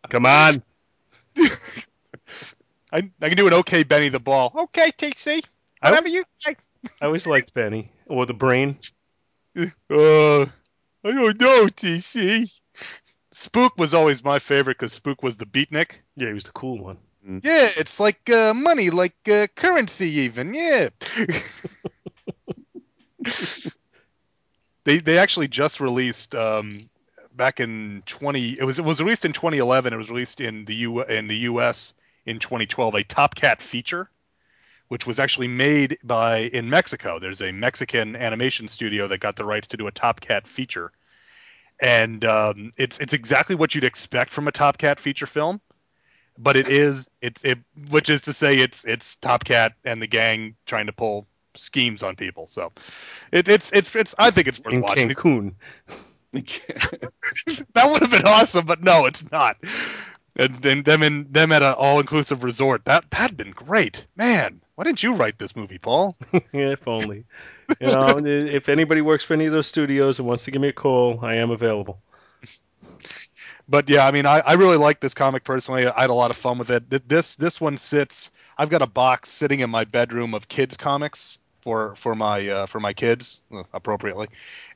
Come 0.10 0.26
on. 0.26 0.64
I, 2.94 3.10
I 3.22 3.28
can 3.30 3.38
do 3.38 3.48
an 3.48 3.54
okay 3.54 3.84
Benny 3.84 4.10
the 4.10 4.20
Ball. 4.20 4.52
Okay, 4.56 4.92
TC, 4.98 5.44
whatever 5.82 6.08
you 6.08 6.24
say. 6.40 6.56
I 7.02 7.06
always 7.06 7.28
liked 7.28 7.54
Benny 7.54 7.92
or 8.08 8.26
the 8.26 8.34
Brain. 8.34 8.78
Uh, 9.56 10.42
I 10.42 10.48
don't 11.04 11.40
know, 11.40 11.68
TC. 11.68 12.52
Spook 13.32 13.78
was 13.78 13.94
always 13.94 14.24
my 14.24 14.40
favorite 14.40 14.78
because 14.78 14.94
Spook 14.94 15.24
was 15.24 15.38
the 15.38 15.46
beatnik. 15.46 16.00
Yeah, 16.16 16.28
he 16.28 16.34
was 16.34 16.44
the 16.44 16.52
cool 16.52 16.84
one. 16.84 16.98
Yeah, 17.24 17.70
it's 17.78 18.00
like 18.00 18.30
uh, 18.30 18.54
money, 18.54 18.90
like 18.90 19.16
uh, 19.30 19.48
currency, 19.56 20.10
even. 20.10 20.54
Yeah. 20.56 20.90
they 24.84 25.00
they 25.00 25.18
actually 25.20 25.48
just 25.48 25.80
released 25.80 26.34
um, 26.34 26.90
back 27.36 27.60
in 27.60 28.02
twenty. 28.08 28.58
It 28.60 28.64
was 28.64 28.80
it 28.80 28.86
was 28.86 29.00
released 29.00 29.24
in 29.26 29.34
2011. 29.34 29.94
It 29.94 29.98
was 29.98 30.10
released 30.10 30.42
in 30.42 30.66
the 30.66 30.74
U 30.76 31.04
in 31.04 31.28
the 31.28 31.38
U.S. 31.38 31.94
in 32.26 32.40
2012. 32.40 32.96
A 32.96 33.04
Top 33.04 33.36
Cat 33.36 33.62
feature, 33.62 34.10
which 34.92 35.08
was 35.08 35.20
actually 35.20 35.48
made 35.48 35.98
by 36.04 36.40
in 36.40 36.70
Mexico. 36.70 37.18
There's 37.18 37.42
a 37.42 37.54
Mexican 37.54 38.16
animation 38.18 38.68
studio 38.68 39.08
that 39.08 39.20
got 39.20 39.38
the 39.38 39.46
rights 39.46 39.70
to 39.70 39.78
do 39.78 39.88
a 39.88 39.92
Top 39.92 40.20
Cat 40.20 40.46
feature, 40.46 40.92
and 41.80 42.26
um, 42.26 42.72
it's 42.78 43.00
it's 43.00 43.14
exactly 43.14 43.56
what 43.56 43.74
you'd 43.74 43.86
expect 43.86 44.32
from 44.32 44.48
a 44.48 44.52
Top 44.52 44.78
Cat 44.78 45.00
feature 45.00 45.28
film 45.28 45.62
but 46.38 46.56
it 46.56 46.68
is 46.68 47.10
it, 47.22 47.38
it 47.44 47.60
which 47.90 48.10
is 48.10 48.22
to 48.22 48.34
say 48.34 48.58
it's 48.58 48.84
it's 48.86 49.16
Top 49.18 49.44
Cat 49.44 49.74
and 49.86 50.02
the 50.02 50.08
gang 50.08 50.56
trying 50.66 50.88
to 50.88 50.94
pull 50.94 51.28
schemes 51.56 52.04
on 52.04 52.16
people. 52.16 52.48
So 52.48 52.72
it, 53.32 53.48
it's 53.48 53.72
it's 53.72 53.96
it's 53.96 54.16
I 54.18 54.32
think 54.32 54.48
it's 54.48 54.60
worth 54.60 54.74
In 54.74 54.82
watching. 54.82 55.10
Cancun. 55.10 55.54
that 56.34 57.92
would 57.92 58.02
have 58.02 58.12
been 58.12 58.26
awesome, 58.26 58.66
but 58.66 58.82
no, 58.82 59.06
it's 59.06 59.30
not. 59.32 59.58
And 60.36 60.56
then 60.56 60.84
them 60.84 61.04
in 61.04 61.28
them 61.32 61.52
at 61.52 61.62
an 61.62 61.74
all 61.74 62.00
inclusive 62.00 62.44
resort. 62.44 62.86
That 62.86 63.10
that'd 63.12 63.38
been 63.38 63.52
great. 63.52 64.06
Man, 64.16 64.62
why 64.82 64.86
didn't 64.86 65.04
you 65.04 65.14
write 65.14 65.38
this 65.38 65.56
movie, 65.56 65.78
Paul? 65.78 66.18
if 66.54 66.88
only. 66.88 67.24
You 67.80 67.92
know, 67.92 68.18
if 68.26 68.68
anybody 68.68 69.02
works 69.02 69.24
for 69.24 69.36
any 69.36 69.46
of 69.46 69.54
those 69.54 69.68
studios 69.68 70.18
and 70.18 70.28
wants 70.28 70.44
to 70.46 70.52
give 70.52 70.60
me 70.60 70.70
a 70.70 70.74
call, 70.74 71.24
I 71.24 71.36
am 71.36 71.52
available. 71.52 72.02
But 73.70 73.88
yeah, 73.88 74.08
I 74.08 74.12
mean, 74.12 74.26
I, 74.26 74.40
I 74.40 74.54
really 74.54 74.78
like 74.78 75.00
this 75.00 75.14
comic 75.14 75.44
personally. 75.44 75.86
I 75.86 76.02
had 76.02 76.10
a 76.10 76.16
lot 76.16 76.32
of 76.32 76.38
fun 76.38 76.58
with 76.58 76.72
it. 76.72 77.08
This 77.08 77.36
this 77.36 77.62
one 77.62 77.78
sits. 77.78 78.32
I've 78.58 78.72
got 78.72 78.82
a 78.82 78.88
box 78.88 79.30
sitting 79.30 79.60
in 79.60 79.70
my 79.70 79.86
bedroom 79.86 80.34
of 80.34 80.48
kids 80.48 80.78
comics 80.78 81.38
for 81.62 81.96
for 81.96 82.16
my 82.16 82.48
uh, 82.48 82.66
for 82.66 82.80
my 82.80 82.94
kids 82.94 83.42
uh, 83.54 83.64
appropriately, 83.74 84.28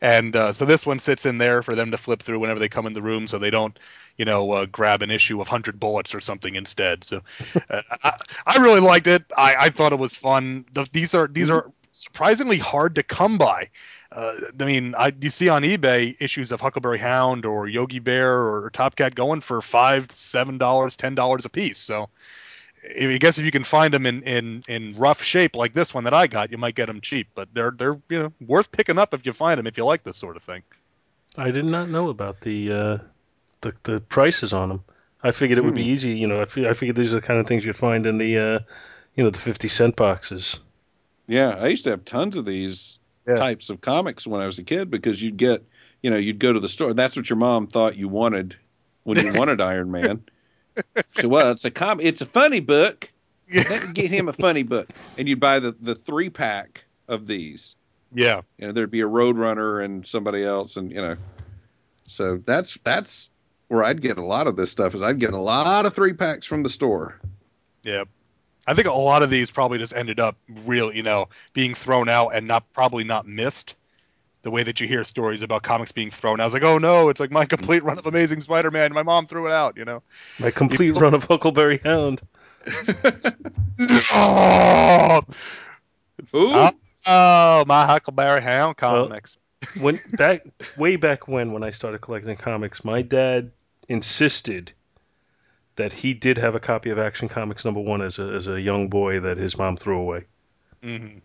and 0.02 0.36
uh, 0.36 0.53
so 0.53 0.66
this 0.66 0.86
one 0.86 0.99
sits 0.99 1.26
in 1.26 1.38
there 1.38 1.62
for 1.62 1.76
them 1.76 1.91
to 1.91 1.98
flip 1.98 2.22
through 2.22 2.40
whenever 2.40 2.60
they 2.60 2.70
come 2.70 2.88
in 2.88 2.94
the 2.94 3.02
room, 3.02 3.28
so 3.28 3.38
they 3.40 3.49
don't 3.49 3.78
you 4.18 4.26
know 4.26 4.52
uh, 4.52 4.66
grab 4.66 5.02
an 5.02 5.12
issue 5.12 5.41
of 5.41 5.48
Hundred 5.48 5.80
Bullets 5.80 6.16
or 6.16 6.20
something 6.20 6.56
instead. 6.56 7.03
So 7.03 7.22
uh, 7.70 7.82
I, 8.03 8.20
I 8.45 8.57
really 8.57 8.82
liked 8.82 9.07
it. 9.07 9.26
I, 9.36 9.56
I 9.57 9.70
thought 9.70 9.94
it 9.94 9.99
was 9.99 10.16
fun. 10.16 10.66
The, 10.74 10.88
these 10.91 11.14
are 11.16 11.28
these 11.28 11.49
are 11.49 11.72
surprisingly 11.95 12.57
hard 12.57 12.95
to 12.95 13.03
come 13.03 13.38
by. 13.38 13.70
Uh, 14.12 14.36
I 14.60 14.66
mean, 14.66 14.95
I, 14.95 15.14
you 15.20 15.30
see 15.30 15.49
on 15.49 15.64
eBay 15.64 16.16
issues 16.22 16.52
of 16.52 16.62
Huckleberry 16.62 16.99
Hound 16.99 17.45
or 17.45 17.68
Yogi 17.68 17.99
Bear 17.99 18.32
or 18.32 18.70
Top 18.72 18.95
Cat 18.95 19.16
going 19.16 19.41
for 19.41 19.62
five, 19.62 20.12
seven 20.12 20.57
dollars, 20.57 20.95
ten 20.95 21.16
dollars 21.16 21.45
a 21.45 21.49
piece. 21.49 21.78
So, 21.78 22.10
I 23.02 23.07
I 23.14 23.18
guess 23.18 23.38
if 23.38 23.45
you 23.45 23.52
can 23.52 23.64
find 23.64 23.94
them 23.94 24.06
in, 24.06 24.22
in, 24.24 24.64
in 24.68 24.95
rough 24.98 25.22
shape 25.22 25.56
like 25.56 25.74
this 25.74 25.94
one 25.94 26.03
that 26.03 26.14
I 26.14 26.28
got, 26.28 26.52
you 26.52 26.57
might 26.57 26.76
get 26.76 26.86
them 26.88 27.02
cheap. 27.02 27.28
But 27.36 27.49
they're 27.53 27.72
they're 27.72 27.99
you 28.10 28.20
know 28.24 28.34
worth 28.45 28.72
picking 28.72 28.98
up 28.98 29.14
if 29.14 29.26
you 29.26 29.34
find 29.34 29.57
them 29.57 29.68
if 29.68 29.78
you 29.78 29.86
like 29.86 30.03
this 30.03 30.18
sort 30.18 30.36
of 30.38 30.44
thing. 30.44 30.64
I 31.38 31.52
did 31.52 31.66
not 31.66 31.90
know 31.90 32.10
about 32.10 32.41
the 32.41 32.72
uh, 32.72 32.98
the 33.62 33.74
the 33.84 34.02
prices 34.02 34.53
on 34.53 34.70
them. 34.70 34.84
I 35.24 35.32
figured 35.32 35.57
it 35.57 35.64
would 35.64 35.74
be 35.74 35.84
Hmm. 35.84 35.90
easy. 35.90 36.10
You 36.12 36.28
know, 36.28 36.41
I, 36.41 36.45
fi- 36.45 36.68
I 36.68 36.74
figured 36.74 36.95
these 36.95 37.14
are 37.14 37.20
the 37.20 37.26
kind 37.28 37.40
of 37.40 37.48
things 37.48 37.66
you'd 37.66 37.76
find 37.76 38.06
in 38.06 38.18
the 38.18 38.38
uh, 38.38 38.60
you 39.16 39.24
know 39.24 39.30
the 39.30 39.40
fifty 39.40 39.68
cent 39.68 39.95
boxes. 39.95 40.60
Yeah, 41.28 41.49
I 41.49 41.68
used 41.68 41.84
to 41.86 41.90
have 41.90 42.06
tons 42.06 42.36
of 42.38 42.45
these 42.45 42.99
Yeah. 43.28 43.36
types 43.36 43.70
of 43.72 43.82
comics 43.82 44.28
when 44.28 44.41
I 44.41 44.45
was 44.45 44.60
a 44.60 44.64
kid 44.64 44.91
because 44.91 45.22
you'd 45.22 45.38
get, 45.38 45.64
you 46.03 46.12
know, 46.12 46.18
you'd 46.18 46.38
go 46.40 46.53
to 46.53 46.60
the 46.60 46.70
store. 46.70 46.94
That's 46.94 47.16
what 47.16 47.28
your 47.30 47.38
mom 47.38 47.66
thought 47.68 47.98
you 47.98 48.07
wanted 48.07 48.56
when 49.03 49.18
you 49.18 49.34
wanted 49.40 49.60
Iron 49.62 49.90
Man. 49.91 50.24
So, 51.22 51.30
well, 51.30 51.52
it's 51.52 51.64
a 51.64 51.72
com, 51.72 52.02
it's 52.02 52.22
a 52.22 52.26
funny 52.26 52.60
book. 52.60 53.10
Me 53.47 53.64
get 53.93 54.11
him 54.11 54.27
a 54.27 54.34
funny 54.34 54.64
book, 54.64 54.89
and 55.18 55.30
you'd 55.30 55.39
buy 55.39 55.60
the 55.60 55.76
the 55.80 55.95
three 55.95 56.30
pack 56.30 56.84
of 57.07 57.27
these. 57.27 57.76
Yeah. 58.14 58.41
You 58.57 58.68
know, 58.68 58.73
there'd 58.73 58.91
be 58.91 59.02
a 59.02 59.07
Roadrunner 59.07 59.84
and 59.84 60.06
somebody 60.06 60.43
else, 60.43 60.76
and 60.76 60.91
you 60.91 61.02
know, 61.02 61.15
so 62.07 62.41
that's 62.45 62.77
that's 62.84 63.30
where 63.68 63.84
I'd 63.84 64.02
get 64.02 64.18
a 64.18 64.26
lot 64.26 64.47
of 64.47 64.56
this 64.56 64.72
stuff. 64.72 64.95
Is 64.95 65.02
I'd 65.02 65.19
get 65.19 65.34
a 65.34 65.39
lot 65.39 65.85
of 65.85 65.93
three 65.93 66.14
packs 66.14 66.45
from 66.45 66.64
the 66.64 66.69
store. 66.69 67.19
Yeah. 67.84 68.06
I 68.68 68.73
think 68.73 68.88
a 68.88 68.93
lot 68.93 69.22
of 69.22 69.30
these 69.30 69.52
probably 69.52 69.77
just 69.77 69.93
ended 69.93 70.19
up 70.19 70.38
real, 70.65 70.91
you 70.91 71.03
know, 71.03 71.30
being 71.53 71.76
thrown 71.76 72.10
out 72.10 72.30
and 72.30 72.47
not 72.47 72.72
probably 72.73 73.03
not 73.03 73.27
missed. 73.27 73.76
The 74.46 74.52
way 74.52 74.62
that 74.62 74.80
you 74.80 74.88
hear 74.88 75.04
stories 75.04 75.42
about 75.42 75.64
comics 75.64 75.92
being 75.92 76.12
thrown 76.12 76.40
out, 76.40 76.44
I 76.44 76.46
was 76.46 76.54
like, 76.54 76.62
oh 76.62 76.78
no, 76.78 77.10
it's 77.10 77.20
like 77.20 77.32
my 77.32 77.46
complete 77.46 77.84
run 77.84 77.98
of 77.98 78.06
Amazing 78.06 78.42
Spider-Man. 78.42 78.94
My 78.94 79.02
mom 79.02 79.26
threw 79.26 79.48
it 79.48 79.52
out, 79.52 79.76
you 79.76 79.86
know. 79.86 80.04
My 80.38 80.52
complete 80.52 80.92
run 80.92 81.16
of 81.16 81.24
Huckleberry 81.24 81.80
Hound. 81.84 82.22
oh, 84.12 85.24
Ooh, 86.36 86.52
Ah. 86.54 86.74
oh, 87.08 87.66
my 87.66 87.88
Huckleberry 87.88 88.42
Hound 88.44 88.78
comics. 88.78 89.38
When 89.82 89.98
back 90.14 90.46
way 90.78 90.96
back 90.96 91.28
when, 91.28 91.52
when 91.52 91.64
I 91.64 91.72
started 91.72 92.02
collecting 92.02 92.36
comics, 92.36 92.86
my 92.86 93.02
dad 93.02 93.52
insisted 93.90 94.74
that 95.76 95.92
he 95.92 96.14
did 96.14 96.38
have 96.38 96.54
a 96.54 96.60
copy 96.60 96.92
of 96.92 97.00
Action 97.00 97.30
Comics 97.30 97.66
number 97.66 97.82
one 97.82 98.04
as 98.04 98.20
a 98.20 98.26
as 98.26 98.48
a 98.48 98.62
young 98.62 98.90
boy 98.90 99.22
that 99.22 99.38
his 99.38 99.58
mom 99.58 99.76
threw 99.76 100.00
away. 100.00 100.26
Mhm. 100.84 101.22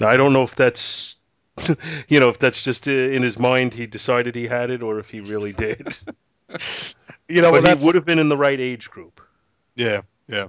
Now 0.00 0.08
I 0.08 0.18
don't 0.18 0.34
know 0.34 0.42
if 0.42 0.54
that's 0.54 1.16
you 2.08 2.18
know 2.20 2.28
if 2.28 2.38
that's 2.38 2.64
just 2.64 2.88
uh, 2.88 2.90
in 2.90 3.22
his 3.22 3.38
mind 3.38 3.72
he 3.74 3.86
decided 3.86 4.34
he 4.34 4.46
had 4.46 4.70
it 4.70 4.82
or 4.82 4.98
if 4.98 5.10
he 5.10 5.20
really 5.30 5.52
did. 5.52 5.96
You 7.28 7.40
know, 7.40 7.52
but 7.52 7.62
that's, 7.62 7.80
he 7.80 7.86
would 7.86 7.94
have 7.94 8.04
been 8.04 8.18
in 8.18 8.28
the 8.28 8.36
right 8.36 8.60
age 8.60 8.90
group. 8.90 9.20
Yeah, 9.74 10.02
yeah. 10.28 10.48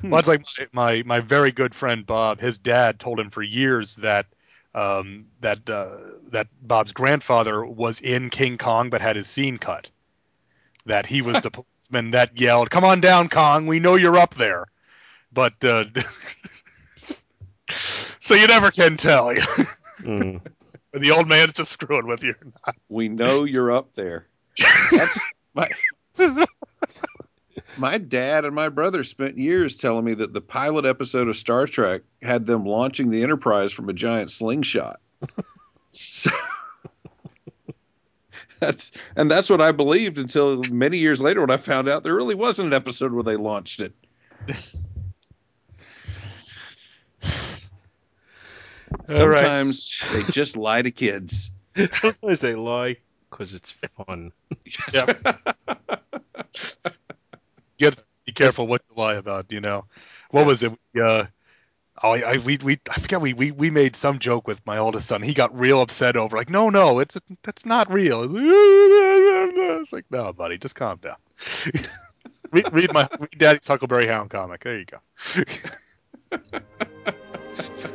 Hmm. 0.00 0.10
Well, 0.10 0.18
it's 0.18 0.28
like 0.28 0.44
my, 0.58 0.66
my 0.72 1.02
my 1.04 1.20
very 1.20 1.52
good 1.52 1.74
friend 1.74 2.04
Bob. 2.04 2.40
His 2.40 2.58
dad 2.58 2.98
told 2.98 3.20
him 3.20 3.30
for 3.30 3.42
years 3.42 3.96
that 3.96 4.26
um, 4.74 5.20
that 5.40 5.68
uh, 5.68 5.98
that 6.30 6.48
Bob's 6.62 6.92
grandfather 6.92 7.64
was 7.64 8.00
in 8.00 8.30
King 8.30 8.58
Kong 8.58 8.90
but 8.90 9.00
had 9.00 9.16
his 9.16 9.28
scene 9.28 9.58
cut. 9.58 9.90
That 10.86 11.06
he 11.06 11.22
was 11.22 11.40
the 11.42 11.50
policeman 11.50 12.10
that 12.12 12.38
yelled, 12.38 12.70
"Come 12.70 12.84
on 12.84 13.00
down, 13.00 13.28
Kong! 13.28 13.66
We 13.66 13.80
know 13.80 13.94
you're 13.94 14.18
up 14.18 14.34
there." 14.34 14.66
But 15.32 15.62
uh, 15.62 15.84
so 18.20 18.34
you 18.34 18.46
never 18.46 18.70
can 18.70 18.96
tell. 18.96 19.32
Mm. 20.18 20.40
the 20.94 21.10
old 21.10 21.28
man's 21.28 21.52
just 21.52 21.70
screwing 21.70 22.06
with 22.06 22.24
you. 22.24 22.34
we 22.88 23.10
know 23.10 23.44
you're 23.44 23.70
up 23.70 23.92
there. 23.92 24.26
That's 24.90 25.20
my 25.54 25.68
my 27.76 27.98
dad 27.98 28.44
and 28.44 28.54
my 28.54 28.68
brother 28.70 29.04
spent 29.04 29.36
years 29.36 29.76
telling 29.76 30.04
me 30.04 30.14
that 30.14 30.32
the 30.32 30.40
pilot 30.40 30.84
episode 30.86 31.28
of 31.28 31.36
Star 31.36 31.66
Trek 31.66 32.02
had 32.22 32.46
them 32.46 32.64
launching 32.64 33.10
the 33.10 33.22
Enterprise 33.22 33.70
from 33.72 33.88
a 33.88 33.92
giant 33.92 34.30
slingshot. 34.30 35.00
so 35.92 36.30
that's 38.60 38.90
and 39.16 39.30
that's 39.30 39.50
what 39.50 39.60
I 39.60 39.72
believed 39.72 40.18
until 40.18 40.62
many 40.70 40.98
years 40.98 41.20
later 41.20 41.40
when 41.40 41.50
I 41.50 41.56
found 41.58 41.88
out 41.88 42.02
there 42.02 42.14
really 42.14 42.34
wasn't 42.34 42.68
an 42.68 42.72
episode 42.74 43.12
where 43.12 43.22
they 43.22 43.36
launched 43.36 43.80
it. 43.80 43.92
All 49.08 49.28
right. 49.28 49.38
Sometimes 49.38 50.04
they 50.12 50.32
just 50.32 50.56
lie 50.56 50.82
to 50.82 50.90
kids. 50.90 51.50
Sometimes 51.92 52.40
they 52.40 52.54
lie 52.54 52.96
because 53.30 53.54
it's 53.54 53.72
fun. 54.06 54.32
You 57.78 57.90
got 57.90 57.96
to 57.96 58.04
be 58.26 58.32
careful 58.32 58.66
what 58.66 58.82
you 58.90 58.96
lie 59.00 59.14
about. 59.14 59.52
You 59.52 59.60
know, 59.60 59.84
what 60.30 60.46
was 60.46 60.64
it? 60.64 60.72
We, 60.92 61.00
uh, 61.00 61.26
oh, 62.02 62.10
I, 62.10 62.32
I 62.32 62.36
we 62.38 62.58
we 62.58 62.80
I 62.90 63.00
forget 63.00 63.20
we, 63.20 63.32
we 63.34 63.52
we 63.52 63.70
made 63.70 63.94
some 63.94 64.18
joke 64.18 64.48
with 64.48 64.64
my 64.66 64.78
oldest 64.78 65.06
son. 65.06 65.22
He 65.22 65.32
got 65.32 65.56
real 65.56 65.80
upset 65.80 66.16
over 66.16 66.36
like, 66.36 66.50
no, 66.50 66.70
no, 66.70 66.98
it's 66.98 67.16
that's 67.42 67.64
not 67.64 67.92
real. 67.92 68.28
It's 69.80 69.92
like, 69.92 70.06
no, 70.10 70.32
buddy, 70.32 70.58
just 70.58 70.74
calm 70.74 70.98
down. 70.98 71.16
read, 72.50 72.72
read 72.72 72.92
my 72.92 73.08
read 73.18 73.38
Daddy's 73.38 73.66
Huckleberry 73.66 74.06
Hound 74.06 74.28
comic. 74.28 74.64
There 74.64 74.78
you 74.78 74.86
go. 76.32 77.94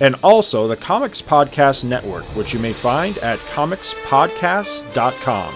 and 0.00 0.14
also 0.22 0.68
the 0.68 0.76
Comics 0.76 1.20
Podcast 1.22 1.84
Network, 1.84 2.24
which 2.36 2.52
you 2.52 2.60
may 2.60 2.72
find 2.72 3.18
at 3.18 3.38
comicspodcasts.com. 3.38 5.54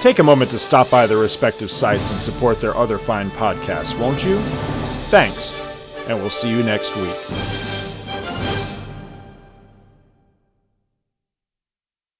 Take 0.00 0.18
a 0.18 0.24
moment 0.24 0.50
to 0.52 0.58
stop 0.58 0.90
by 0.90 1.06
their 1.06 1.18
respective 1.18 1.70
sites 1.70 2.10
and 2.10 2.20
support 2.20 2.60
their 2.60 2.76
other 2.76 2.98
fine 2.98 3.30
podcasts, 3.30 3.98
won't 3.98 4.24
you? 4.24 4.38
Thanks, 5.10 5.54
and 6.08 6.20
we'll 6.20 6.30
see 6.30 6.50
you 6.50 6.62
next 6.62 6.96
week. 6.96 7.77